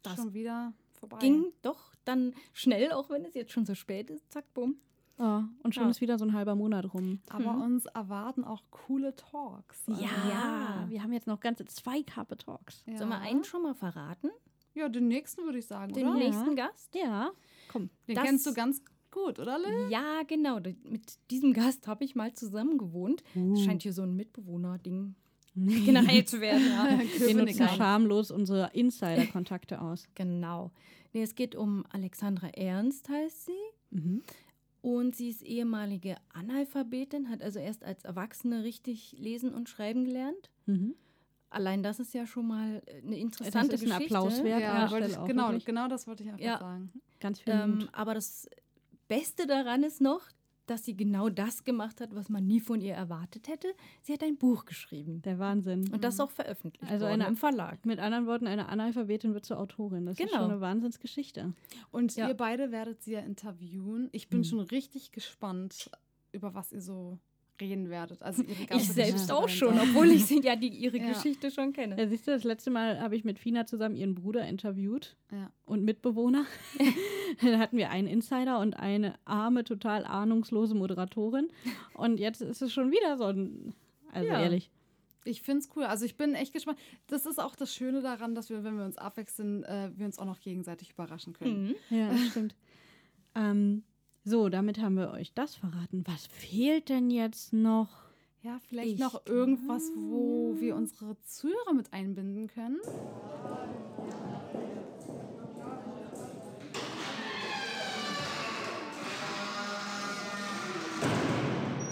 Das 0.02 0.16
schon 0.16 0.34
wieder 0.34 0.72
vorbei. 0.94 1.18
ging 1.20 1.52
doch 1.62 1.94
dann 2.06 2.34
schnell, 2.54 2.92
auch 2.92 3.10
wenn 3.10 3.26
es 3.26 3.34
jetzt 3.34 3.52
schon 3.52 3.66
so 3.66 3.76
spät 3.76 4.10
ist. 4.12 4.32
Zack, 4.32 4.46
bumm. 4.54 4.78
Ja, 5.18 5.48
und 5.64 5.74
schon 5.74 5.84
Ja. 5.86 5.90
ist 5.90 6.02
wieder 6.02 6.18
so 6.20 6.26
ein 6.26 6.34
halber 6.34 6.56
Monat 6.56 6.94
rum. 6.94 7.20
Aber 7.30 7.54
Mhm. 7.54 7.62
uns 7.62 7.86
erwarten 7.86 8.44
auch 8.44 8.64
coole 8.72 9.16
Talks. 9.16 9.88
Also, 9.88 10.02
Ja, 10.04 10.86
wir 10.90 11.02
haben 11.02 11.14
jetzt 11.14 11.28
noch 11.28 11.40
ganze 11.40 11.64
zwei 11.66 12.04
Carpe 12.04 12.36
Talks. 12.38 12.84
ja. 12.86 12.98
Sollen 12.98 13.10
wir 13.10 13.20
einen 13.20 13.44
schon 13.46 13.62
mal 13.64 13.76
verraten? 13.76 14.30
Ja, 14.74 14.90
den 14.90 15.08
nächsten 15.08 15.44
würde 15.46 15.60
ich 15.60 15.68
sagen, 15.68 15.94
Den 15.94 16.08
oder? 16.08 16.18
Ja. 16.20 16.26
nächsten 16.26 16.56
Gast? 16.58 16.94
Ja, 16.96 17.32
komm. 17.72 17.90
Den 18.10 18.16
Das- 18.16 18.26
kennst 18.26 18.46
du 18.46 18.54
ganz 18.54 18.82
gut, 19.10 19.40
oder 19.40 19.58
Lil? 19.58 19.88
Ja, 19.90 20.24
genau. 20.28 20.60
Mit 20.84 21.18
diesem 21.32 21.54
Gast 21.54 21.88
habe 21.88 22.04
ich 22.04 22.14
mal 22.16 22.34
zusammen 22.34 22.78
gewohnt. 22.78 23.24
Uh. 23.38 23.56
Scheint 23.56 23.84
hier 23.84 23.94
so 23.94 24.02
ein 24.02 24.18
Mitbewohner-Ding 24.18 25.16
generell 25.56 26.26
zu 26.26 26.42
werden. 26.42 26.66
Ja. 26.68 27.00
Wir 27.34 27.36
nutzen 27.38 27.70
schamlos 27.70 28.32
unsere 28.32 28.72
Insider-Kontakte 28.74 29.80
aus. 29.80 30.10
Genau. 30.16 30.72
Nee, 31.14 31.22
es 31.24 31.36
geht 31.36 31.56
um 31.56 31.86
Alexandra 31.94 32.48
Ernst, 32.50 33.08
heißt 33.08 33.46
sie. 33.46 33.52
Mhm. 33.92 34.24
Und 34.86 35.16
sie 35.16 35.30
ist 35.30 35.42
ehemalige 35.42 36.16
Analphabetin, 36.32 37.28
hat 37.30 37.42
also 37.42 37.58
erst 37.58 37.84
als 37.84 38.04
Erwachsene 38.06 38.64
richtig 38.64 39.16
lesen 39.18 39.52
und 39.56 39.68
schreiben 39.68 40.06
gelernt. 40.06 40.52
Mhm. 40.68 40.94
Allein 41.50 41.82
das 41.82 42.00
ist 42.00 42.14
ja 42.14 42.28
schon 42.28 42.46
mal 42.48 42.84
äh, 42.86 42.98
eine 43.00 43.10
Das 43.16 43.18
interessante 43.20 43.74
ist 43.76 43.82
ein 43.82 43.90
Geschichte. 43.90 44.16
Applaus 44.16 44.44
wert. 44.44 44.62
Ja, 44.62 44.74
an 44.74 44.82
der 44.82 44.92
wollte 44.92 45.06
Stelle 45.06 45.12
ich, 45.14 45.18
auch 45.18 45.28
genau, 45.28 45.48
wirklich. 45.48 45.66
genau 45.66 45.88
das 45.88 46.06
wollte 46.06 46.22
ich 46.24 46.30
einfach 46.30 46.46
Ja. 46.46 46.60
sagen. 46.60 46.92
Ganz 47.20 47.40
viel 47.40 47.52
Ähm, 47.54 47.90
aber 47.94 48.14
das 48.14 48.48
Beste 49.08 49.48
daran 49.48 49.82
ist 49.82 50.02
noch, 50.02 50.22
dass 50.66 50.86
sie 50.86 50.96
genau 50.98 51.30
das 51.30 51.64
gemacht 51.64 52.02
hat, 52.02 52.16
was 52.16 52.30
man 52.30 52.46
nie 52.46 52.60
von 52.60 52.82
ihr 52.82 52.94
erwartet 52.94 53.48
hätte. 53.48 53.68
Sie 54.02 54.14
hat 54.14 54.24
ein 54.24 54.38
Buch 54.38 54.66
geschrieben. 54.66 55.22
Der 55.22 55.40
Wahnsinn. 55.40 55.92
Und 55.94 56.04
das 56.04 56.20
auch 56.20 56.32
veröffentlicht 56.32 56.92
Also 56.92 57.06
eine- 57.06 57.28
im 57.28 57.38
Verlag. 57.38 57.86
Mit 57.86 58.00
anderen 58.00 58.26
Worten, 58.26 58.48
eine 58.48 58.68
Analphabetin 58.70 59.34
wird 59.34 59.46
zur 59.46 59.60
Autorin. 59.60 60.06
Das 60.06 60.20
ist 60.20 60.26
Genau. 60.28 60.42
schon 60.44 60.52
eine 60.52 60.62
Wahnsinnsgeschichte. 60.62 61.54
Und 61.92 62.16
Ja. 62.16 62.28
ihr 62.28 62.34
beide 62.34 62.72
werdet 62.72 63.02
sie 63.04 63.14
ja 63.14 63.20
interviewen. 63.22 64.10
Ich 64.12 64.30
bin 64.30 64.40
Mhm. 64.40 64.44
schon 64.46 64.60
richtig 64.62 65.12
gespannt, 65.12 65.90
über 66.32 66.54
was 66.54 66.72
ihr 66.72 66.82
so 66.82 67.20
reden 67.62 67.90
werdet. 67.90 68.22
Also 68.22 68.44
ihre 68.44 68.52
Ich 68.54 68.68
ganze 68.68 68.94
selbst 68.94 69.14
Geschichte 69.14 69.36
auch 69.36 69.50
schon, 69.50 69.80
obwohl 69.80 70.12
ich 70.12 70.26
sie 70.26 70.42
ja 70.42 70.56
die, 70.56 70.68
ihre 70.70 70.98
Ja. 71.06 71.10
Geschichte 71.14 71.52
schon 71.52 71.74
kenne. 71.74 71.98
Ja, 71.98 72.08
siehst 72.08 72.28
du, 72.28 72.32
das 72.32 72.44
letzte 72.44 72.72
Mal 72.72 73.00
habe 73.00 73.16
ich 73.16 73.24
mit 73.24 73.40
Fina 73.40 73.66
zusammen 73.66 73.96
ihren 73.96 74.16
Bruder 74.16 74.48
interviewt 74.48 75.16
Ja. 75.32 75.52
und 75.66 75.84
Mitbewohner. 75.84 76.46
Dann 77.42 77.60
hatten 77.60 77.78
wir 77.78 77.90
einen 77.90 78.08
Insider 78.08 78.60
und 78.60 78.76
eine 78.78 79.16
arme, 79.26 79.64
total 79.64 80.06
ahnungslose 80.06 80.76
Moderatorin. 80.76 81.48
Und 81.96 82.20
jetzt 82.20 82.42
ist 82.42 82.62
es 82.62 82.72
schon 82.74 82.92
wieder 82.92 83.18
so 83.18 83.26
ein. 83.26 83.74
Also 84.12 84.28
Ja. 84.28 84.42
ehrlich. 84.42 84.72
Ich 85.28 85.42
finde 85.42 85.62
es 85.62 85.70
cool. 85.76 85.84
Also 85.86 86.06
ich 86.06 86.18
bin 86.18 86.36
echt 86.36 86.54
gespannt. 86.54 86.78
Das 87.08 87.26
ist 87.26 87.40
auch 87.40 87.56
das 87.56 87.74
Schöne 87.74 88.02
daran, 88.02 88.36
dass 88.36 88.50
wir, 88.52 88.64
wenn 88.64 88.78
wir 88.78 88.86
uns 88.86 88.98
abwechseln, 89.00 89.64
äh, 89.64 89.90
wir 89.96 90.06
uns 90.06 90.20
auch 90.20 90.26
noch 90.26 90.40
gegenseitig 90.40 90.92
überraschen 90.92 91.34
können. 91.34 91.76
Mhm. 91.90 91.98
Ja, 91.98 92.10
das 92.10 92.28
stimmt. 92.28 92.56
ähm, 93.34 93.84
so, 94.26 94.50
damit 94.50 94.80
haben 94.82 94.96
wir 94.98 95.12
euch 95.12 95.34
das 95.34 95.56
verraten. 95.56 96.04
Was 96.08 96.26
fehlt 96.28 96.90
denn 96.90 97.10
jetzt 97.12 97.54
noch? 97.54 97.90
Ja, 98.42 98.60
vielleicht 98.68 98.94
Ich- 98.96 99.00
noch 99.00 99.26
irgendwas, 99.26 99.84
wo 99.96 100.56
wir 100.60 100.76
unsere 100.76 101.16
Zuhörer 101.24 101.74
mit 101.74 101.94
einbinden 101.94 102.48
können. 102.48 102.80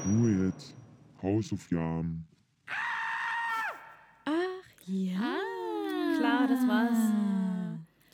Ruhe 0.06 0.46
jetzt. 0.48 0.76
Hausaufgaben. 1.22 2.26
Ach 4.26 4.32
ja. 4.86 5.38
Klar, 6.20 6.48
das 6.48 6.68
war's. 6.68 7.43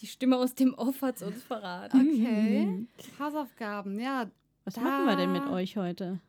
Die 0.01 0.07
Stimme 0.07 0.37
aus 0.37 0.55
dem 0.55 0.73
Off 0.75 1.01
hat's 1.01 1.21
uns 1.21 1.43
verraten. 1.43 1.99
Okay. 1.99 2.87
Hausaufgaben. 3.19 3.99
Ja, 3.99 4.29
Was 4.65 4.77
machen 4.77 5.05
wir 5.05 5.15
denn 5.15 5.31
mit 5.33 5.45
euch 5.47 5.77
heute? 5.77 6.19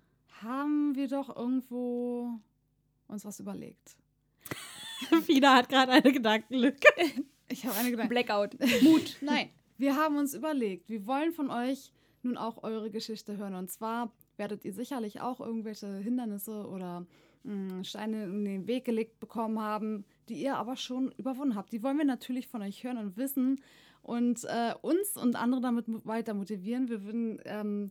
haben 0.43 0.95
wir 0.97 1.07
doch 1.07 1.37
irgendwo 1.37 2.31
uns 3.09 3.27
was 3.27 3.41
überlegt. 3.41 3.97
Fina 5.25 5.57
hat 5.57 5.69
gerade 5.69 5.93
eine 5.93 6.11
Gedankenlücke. 6.13 6.89
Ich 7.49 7.67
habe 7.67 7.77
eine 7.77 7.91
Gedanke. 7.91 8.09
Blackout. 8.09 8.57
Mut. 8.83 9.19
Nein, 9.21 9.51
wir 9.77 9.97
haben 9.97 10.17
uns 10.17 10.33
überlegt, 10.33 10.89
wir 10.89 11.07
wollen 11.07 11.33
von 11.33 11.51
euch 11.51 11.93
nun 12.23 12.39
auch 12.39 12.63
eure 12.63 12.91
Geschichte 12.91 13.37
hören. 13.37 13.55
Und 13.55 13.71
zwar 13.71 14.11
werdet 14.39 14.65
ihr 14.65 14.73
sicherlich 14.73 15.21
auch 15.21 15.41
irgendwelche 15.41 15.99
Hindernisse 15.99 16.67
oder 16.67 17.05
mh, 17.43 17.85
Steine 17.85 18.25
in 18.25 18.45
den 18.47 18.67
Weg 18.67 18.87
gelegt 18.87 19.21
bekommen 19.21 19.59
haben, 19.61 20.07
die 20.31 20.43
ihr 20.43 20.57
aber 20.57 20.77
schon 20.77 21.13
überwunden 21.19 21.55
habt. 21.57 21.73
Die 21.73 21.83
wollen 21.83 21.99
wir 21.99 22.05
natürlich 22.05 22.47
von 22.47 22.63
euch 22.63 22.83
hören 22.85 22.97
und 22.99 23.17
wissen 23.17 23.61
und 24.03 24.45
äh, 24.45 24.75
uns 24.81 25.17
und 25.17 25.37
andere 25.37 25.61
damit 25.61 25.85
weiter 26.07 26.35
motivieren. 26.35 26.89
Wir 26.89 27.05
würden 27.05 27.41
ähm, 27.45 27.91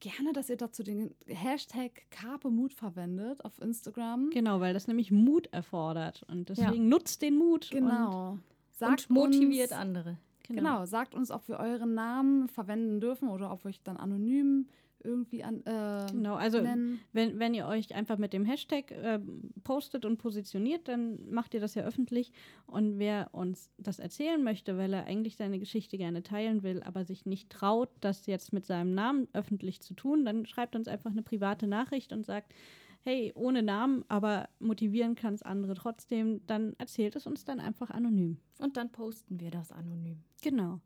gerne, 0.00 0.32
dass 0.32 0.48
ihr 0.48 0.56
dazu 0.56 0.82
den 0.82 1.14
Hashtag 1.26 2.02
Carpemut 2.10 2.72
verwendet 2.72 3.44
auf 3.44 3.60
Instagram. 3.60 4.30
Genau, 4.30 4.60
weil 4.60 4.74
das 4.74 4.86
nämlich 4.86 5.10
Mut 5.10 5.48
erfordert. 5.52 6.24
Und 6.28 6.48
deswegen 6.48 6.88
nutzt 6.88 7.22
den 7.22 7.36
Mut. 7.36 7.70
Genau. 7.70 8.38
Und 8.80 9.10
motiviert 9.10 9.70
uns, 9.70 9.80
andere. 9.80 10.18
Und, 10.48 10.56
Genau. 10.56 10.84
sagt 10.84 11.14
uns, 11.14 11.30
ob 11.30 11.48
wir 11.48 11.58
euren 11.58 11.94
Namen 11.94 12.48
verwenden 12.48 13.00
dürfen 13.00 13.28
oder 13.28 13.50
ob 13.50 13.64
wir 13.64 13.70
euch 13.70 13.82
dann 13.82 13.96
anonym 13.96 14.66
irgendwie 15.04 15.44
an, 15.44 15.60
äh, 15.66 16.06
Genau, 16.10 16.34
also 16.34 16.60
nennen. 16.60 17.00
wenn, 17.12 17.38
wenn 17.38 17.54
ihr 17.54 17.66
euch 17.66 17.94
einfach 17.94 18.18
mit 18.18 18.32
dem 18.32 18.44
Hashtag 18.44 18.90
äh, 18.90 19.20
postet 19.62 20.04
und 20.04 20.18
positioniert, 20.18 20.88
dann 20.88 21.18
macht 21.30 21.54
ihr 21.54 21.60
das 21.60 21.74
ja 21.74 21.84
öffentlich. 21.84 22.32
Und 22.66 22.98
wer 22.98 23.28
uns 23.32 23.70
das 23.78 23.98
erzählen 23.98 24.42
möchte, 24.42 24.76
weil 24.78 24.92
er 24.92 25.04
eigentlich 25.04 25.36
seine 25.36 25.58
Geschichte 25.58 25.98
gerne 25.98 26.22
teilen 26.22 26.62
will, 26.62 26.82
aber 26.82 27.04
sich 27.04 27.26
nicht 27.26 27.50
traut, 27.50 27.90
das 28.00 28.26
jetzt 28.26 28.52
mit 28.52 28.66
seinem 28.66 28.94
Namen 28.94 29.28
öffentlich 29.32 29.80
zu 29.80 29.94
tun, 29.94 30.24
dann 30.24 30.46
schreibt 30.46 30.74
uns 30.76 30.88
einfach 30.88 31.10
eine 31.10 31.22
private 31.22 31.66
Nachricht 31.66 32.12
und 32.12 32.24
sagt, 32.26 32.52
hey, 33.02 33.32
ohne 33.34 33.62
Namen, 33.62 34.04
aber 34.08 34.48
motivieren 34.60 35.14
kann 35.14 35.34
es 35.34 35.42
andere 35.42 35.74
trotzdem, 35.74 36.40
dann 36.46 36.74
erzählt 36.78 37.16
es 37.16 37.26
uns 37.26 37.44
dann 37.44 37.60
einfach 37.60 37.90
anonym. 37.90 38.38
Und 38.58 38.78
dann 38.78 38.90
posten 38.90 39.40
wir 39.40 39.50
das 39.50 39.72
anonym. 39.72 40.22
Genau. 40.42 40.80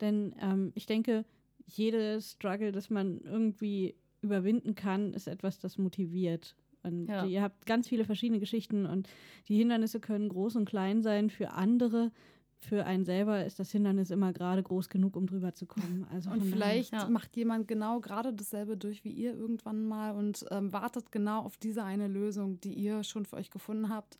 Denn 0.00 0.34
ähm, 0.40 0.72
ich 0.74 0.86
denke, 0.86 1.24
jedes 1.66 2.32
Struggle, 2.32 2.72
das 2.72 2.90
man 2.90 3.20
irgendwie 3.20 3.94
überwinden 4.20 4.74
kann, 4.74 5.12
ist 5.14 5.26
etwas, 5.28 5.58
das 5.58 5.78
motiviert. 5.78 6.56
Und 6.82 7.08
Ja. 7.08 7.24
ihr 7.26 7.42
habt 7.42 7.66
ganz 7.66 7.88
viele 7.88 8.04
verschiedene 8.04 8.40
Geschichten 8.40 8.86
und 8.86 9.08
die 9.48 9.56
Hindernisse 9.56 10.00
können 10.00 10.28
groß 10.28 10.56
und 10.56 10.64
klein 10.64 11.02
sein 11.02 11.30
für 11.30 11.50
andere. 11.52 12.10
Für 12.58 12.84
einen 12.86 13.04
selber 13.04 13.44
ist 13.44 13.58
das 13.58 13.72
Hindernis 13.72 14.10
immer 14.10 14.32
gerade 14.32 14.62
groß 14.62 14.88
genug, 14.88 15.16
um 15.16 15.26
drüber 15.26 15.52
zu 15.52 15.66
kommen. 15.66 16.06
Also 16.12 16.30
Und 16.30 16.42
vielleicht 16.44 16.92
ja. 16.92 17.08
macht 17.08 17.36
jemand 17.36 17.66
genau 17.66 17.98
gerade 18.00 18.32
dasselbe 18.32 18.76
durch 18.76 19.02
wie 19.04 19.10
ihr 19.10 19.34
irgendwann 19.34 19.84
mal 19.84 20.12
und 20.12 20.44
ähm, 20.52 20.72
wartet 20.72 21.10
genau 21.10 21.40
auf 21.42 21.56
diese 21.56 21.82
eine 21.82 22.06
Lösung, 22.06 22.60
die 22.60 22.74
ihr 22.74 23.02
schon 23.02 23.26
für 23.26 23.36
euch 23.36 23.50
gefunden 23.50 23.88
habt. 23.88 24.18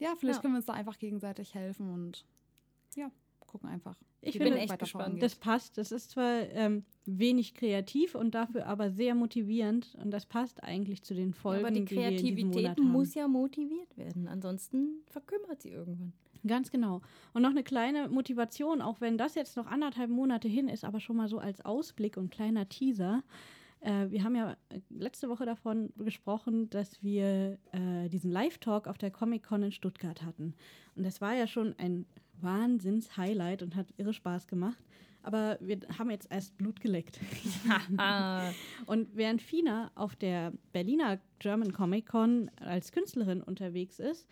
Ja, 0.00 0.14
vielleicht 0.18 0.38
Ja. 0.38 0.42
können 0.42 0.54
wir 0.54 0.58
uns 0.58 0.66
da 0.66 0.72
einfach 0.72 0.98
gegenseitig 0.98 1.54
helfen 1.54 1.92
und 1.92 2.24
ja, 2.96 3.10
gucken 3.46 3.68
einfach. 3.68 3.96
Ich 4.20 4.38
finde, 4.38 4.58
es 4.58 4.70
echt 4.70 4.78
gespannt. 4.78 5.22
Das 5.22 5.36
passt. 5.36 5.78
Das 5.78 5.92
ist 5.92 6.10
zwar 6.10 6.48
ähm, 6.50 6.84
wenig 7.06 7.54
kreativ 7.54 8.14
und 8.14 8.34
dafür 8.34 8.66
aber 8.66 8.90
sehr 8.90 9.14
motivierend 9.14 9.96
und 10.02 10.10
das 10.10 10.26
passt 10.26 10.62
eigentlich 10.62 11.02
zu 11.02 11.14
den 11.14 11.32
Folgen, 11.32 11.64
Aber 11.64 11.72
die 11.72 11.84
die 11.84 11.96
wir 11.96 12.08
in 12.08 12.16
diesem 12.16 12.34
Monat 12.34 12.52
Kreativität 12.54 12.78
haben. 12.78 12.92
muss 12.92 13.14
ja 13.14 13.28
motiviert 13.28 13.96
werden. 13.96 14.28
Ansonsten 14.28 15.02
verkümmert 15.06 15.62
sie 15.62 15.70
irgendwann. 15.70 16.12
Ganz 16.46 16.70
genau. 16.70 17.00
Und 17.32 17.42
noch 17.42 17.50
eine 17.50 17.64
kleine 17.64 18.08
Motivation, 18.08 18.80
auch 18.80 19.00
wenn 19.00 19.18
das 19.18 19.34
jetzt 19.34 19.56
noch 19.56 19.66
anderthalb 19.66 20.10
Monate 20.10 20.48
hin 20.48 20.68
ist, 20.68 20.84
aber 20.84 21.00
schon 21.00 21.16
mal 21.16 21.28
so 21.28 21.38
als 21.38 21.64
Ausblick 21.64 22.16
und 22.16 22.30
kleiner 22.30 22.68
Teaser. 22.68 23.22
Äh, 23.80 24.10
wir 24.10 24.24
haben 24.24 24.34
ja 24.34 24.56
äh, 24.68 24.80
letzte 24.90 25.28
Woche 25.28 25.46
davon 25.46 25.92
gesprochen, 25.96 26.70
dass 26.70 27.02
wir 27.02 27.58
äh, 27.72 28.08
diesen 28.08 28.30
Live-Talk 28.30 28.86
auf 28.86 28.98
der 28.98 29.10
Comic-Con 29.10 29.62
in 29.62 29.72
Stuttgart 29.72 30.22
hatten. 30.22 30.54
Und 30.96 31.04
das 31.04 31.20
war 31.20 31.34
ja 31.34 31.46
schon 31.46 31.74
ein 31.78 32.06
Wahnsinns-Highlight 32.42 33.62
und 33.62 33.76
hat 33.76 33.86
irre 33.96 34.12
Spaß 34.12 34.46
gemacht. 34.46 34.78
Aber 35.22 35.58
wir 35.60 35.78
haben 35.98 36.10
jetzt 36.10 36.30
erst 36.30 36.56
Blut 36.56 36.80
geleckt. 36.80 37.18
Und 38.86 39.08
während 39.14 39.42
Fina 39.42 39.90
auf 39.94 40.16
der 40.16 40.52
Berliner 40.72 41.18
German 41.38 41.72
Comic 41.72 42.06
Con 42.06 42.50
als 42.56 42.92
Künstlerin 42.92 43.42
unterwegs 43.42 43.98
ist, 43.98 44.26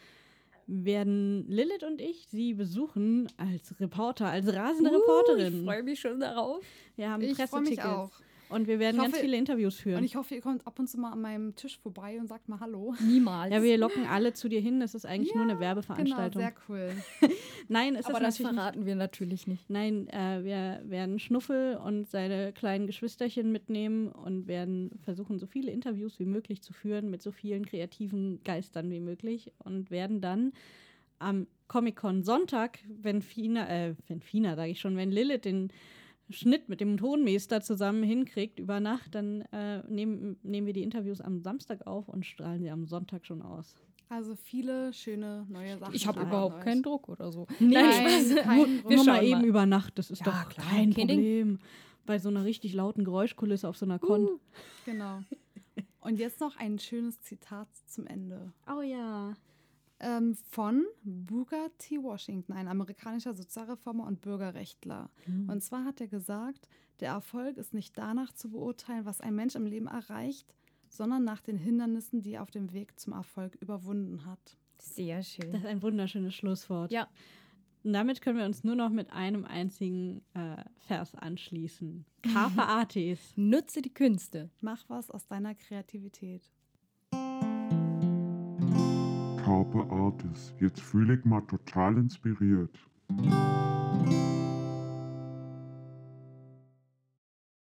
werden 0.67 1.47
Lilith 1.49 1.85
und 1.85 2.01
ich 2.01 2.27
sie 2.29 2.55
besuchen 2.55 3.29
als 3.37 3.79
Reporter, 3.79 4.27
als 4.27 4.53
rasende 4.53 4.91
ich 4.91 4.97
Reporterin. 4.97 5.65
freue 5.65 5.83
mich 5.83 6.01
schon 6.01 6.19
darauf. 6.19 6.65
Wir 6.97 7.11
haben 7.11 7.23
Ich 7.23 7.37
freue 7.37 7.61
mich 7.61 7.77
Pressetickets 7.77 7.87
auch. 7.87 8.11
Und 8.49 8.67
wir 8.69 8.79
werden 8.79 8.97
Ich 8.97 9.03
ganz 9.03 9.15
hoffe- 9.15 9.23
viele 9.25 9.37
Interviews 9.37 9.77
führen. 9.77 9.99
Und 9.99 10.05
ich 10.05 10.17
hoffe, 10.17 10.35
ihr 10.35 10.41
kommt 10.41 10.67
ab 10.67 10.79
und 10.79 10.87
zu 10.89 10.99
mal 10.99 11.13
an 11.13 11.21
meinem 11.21 11.55
Tisch 11.57 11.79
vorbei 11.79 12.19
und 12.21 12.27
sagt 12.29 12.49
mal 12.49 12.61
Hallo. 12.61 12.95
Niemals. 13.05 13.53
ja, 13.53 13.63
wir 13.63 13.77
locken 13.79 14.07
alle 14.07 14.33
zu 14.33 14.49
dir 14.49 14.61
hin. 14.61 14.81
Das 14.81 14.95
ist 14.95 15.05
eigentlich 15.07 15.35
nur 15.35 15.43
eine 15.45 15.53
Genau, 15.55 15.61
Werbeveranstaltung. 15.63 16.43
sehr 16.43 16.53
cool. 16.69 16.91
Nein, 17.69 17.95
ist 17.97 18.07
Aber 18.07 18.21
das 18.21 18.37
das 18.37 18.39
natürlich 18.39 18.53
nicht. 18.53 18.61
verraten 18.61 18.87
wir 18.87 18.95
natürlich 18.95 19.47
nicht. 19.47 19.71
Nein, 19.71 20.09
äh, 20.09 20.45
wir 20.45 20.83
werden 20.85 21.19
Schnuffel 21.19 21.77
und 21.77 22.09
seine 22.09 22.53
kleinen 22.53 22.87
Geschwisterchen 22.87 23.51
mitnehmen 23.53 24.09
und 24.13 24.47
werden 24.47 24.91
versuchen, 25.05 25.39
so 25.39 25.47
viele 25.47 25.71
Interviews 25.73 26.19
wie 26.19 26.27
möglich 26.27 26.63
zu 26.63 26.73
führen 26.73 27.11
mit 27.11 27.23
so 27.23 27.33
vielen 27.33 27.65
kreativen 27.67 28.41
Geistern 28.45 28.91
wie 28.91 29.01
möglich 29.01 29.53
und 29.59 29.91
werden 29.91 30.21
dann 30.21 30.53
am 31.19 31.47
Comic-Con 31.69 32.23
Sonntag, 32.23 32.79
wenn 33.03 33.23
Fina, 33.23 33.69
äh, 33.69 33.95
wenn 34.07 34.21
Fina, 34.21 34.55
sage 34.55 34.71
ich 34.71 34.79
schon, 34.81 34.97
wenn 34.97 35.11
Lilith 35.11 35.45
den 35.47 35.71
Schnitt 36.31 36.68
mit 36.68 36.81
dem 36.81 36.97
Tonmeister 36.97 37.61
zusammen 37.61 38.03
hinkriegt 38.03 38.59
über 38.59 38.81
Nacht, 38.81 39.14
dann 39.14 39.43
äh, 39.53 39.83
nehmen, 39.89 40.39
nehmen 40.43 40.66
wir 40.66 40.72
die 40.74 40.83
Interviews 40.83 41.20
am 41.20 41.41
Samstag 41.41 41.87
auf 41.87 42.09
und 42.09 42.27
strahlen 42.27 42.61
sie 42.62 42.70
am 42.70 42.87
Sonntag 42.87 43.24
schon 43.27 43.43
aus. 43.43 43.77
Also 44.09 44.37
viele 44.37 44.93
schöne 44.93 45.47
neue 45.49 45.79
Sachen. 45.79 45.95
Ich 45.95 46.07
habe 46.07 46.20
überhaupt 46.20 46.61
keinen 46.62 46.83
Druck 46.83 47.09
oder 47.09 47.33
so. 47.33 47.47
Nee, 47.59 47.74
Nein, 47.74 48.37
kein 48.43 48.57
nur, 48.57 48.66
Druck. 48.66 48.91
nur 48.91 49.05
mal 49.05 49.14
schauen 49.16 49.24
eben 49.24 49.41
mal. 49.41 49.47
über 49.47 49.66
Nacht, 49.66 49.99
das 49.99 50.11
ist 50.11 50.20
Ja, 50.24 50.27
doch 50.27 50.49
klar, 50.49 50.66
kein 50.68 50.91
Ding. 50.93 51.09
Problem. 51.09 51.59
Bei 52.07 52.18
so 52.20 52.29
einer 52.29 52.45
richtig 52.45 52.72
lauten 52.72 53.05
Geräuschkulisse 53.05 53.68
auf 53.68 53.77
so 53.77 53.85
einer 53.85 53.99
Con. 53.99 54.29
Genau. 54.85 55.20
Und 56.01 56.20
jetzt 56.20 56.41
noch 56.41 56.57
ein 56.57 56.79
schönes 56.79 57.20
Zitat 57.22 57.66
zum 57.87 58.07
Ende. 58.07 58.53
Oh 58.72 58.81
ja. 58.81 59.35
Ähm, 59.99 60.35
von 60.51 60.85
Booker 61.05 61.71
T. 61.79 62.03
Washington, 62.03 62.53
ein 62.53 62.69
amerikanischer 62.69 63.33
Sozialreformer 63.33 64.07
und 64.07 64.21
Bürgerrechtler. 64.21 65.11
Und 65.49 65.63
zwar 65.63 65.85
hat 65.85 66.01
er 66.03 66.09
gesagt, 66.09 66.69
der 67.01 67.11
Erfolg 67.11 67.57
ist 67.57 67.73
nicht 67.73 67.97
danach 67.97 68.33
zu 68.33 68.51
beurteilen, 68.51 69.05
was 69.07 69.21
ein 69.21 69.35
Mensch 69.35 69.55
im 69.55 69.67
Leben 69.67 69.87
erreicht, 69.87 70.55
sondern 70.89 71.25
nach 71.25 71.41
den 71.41 71.57
Hindernissen, 71.57 72.23
die 72.23 72.33
er 72.33 72.43
auf 72.43 72.51
dem 72.51 72.73
Weg 72.73 72.99
zum 72.99 73.13
Erfolg 73.13 73.55
überwunden 73.57 74.25
hat. 74.27 74.59
Sehr 74.79 75.23
schön. 75.23 75.53
Das 75.53 75.63
ist 75.63 75.67
ein 75.67 75.83
wunderschönes 75.83 76.35
Schlusswort. 76.35 76.91
Ja. 76.91 77.09
Und 77.85 77.93
damit 77.93 78.21
können 78.21 78.39
wir 78.39 78.45
uns 78.45 78.65
nur 78.65 78.75
noch 78.75 78.91
mit 78.91 79.13
einem 79.13 79.45
einzigen 79.45 80.23
äh, 80.35 80.57
Vers 80.87 81.15
anschließen. 81.15 82.05
Carpe 82.23 82.63
Artis. 82.63 83.33
Nutze 83.37 83.81
die 83.81 83.95
Künste. 83.95 84.51
Mach 84.61 84.85
was 84.89 85.11
aus 85.11 85.27
deiner 85.27 85.55
Kreativität. 85.55 86.43
Carpe 89.57 89.91
Artis. 89.91 90.53
Jetzt 90.61 90.83
fühle 90.83 91.15
ich 91.15 91.25
mal 91.25 91.41
total 91.41 91.97
inspiriert. 91.97 92.77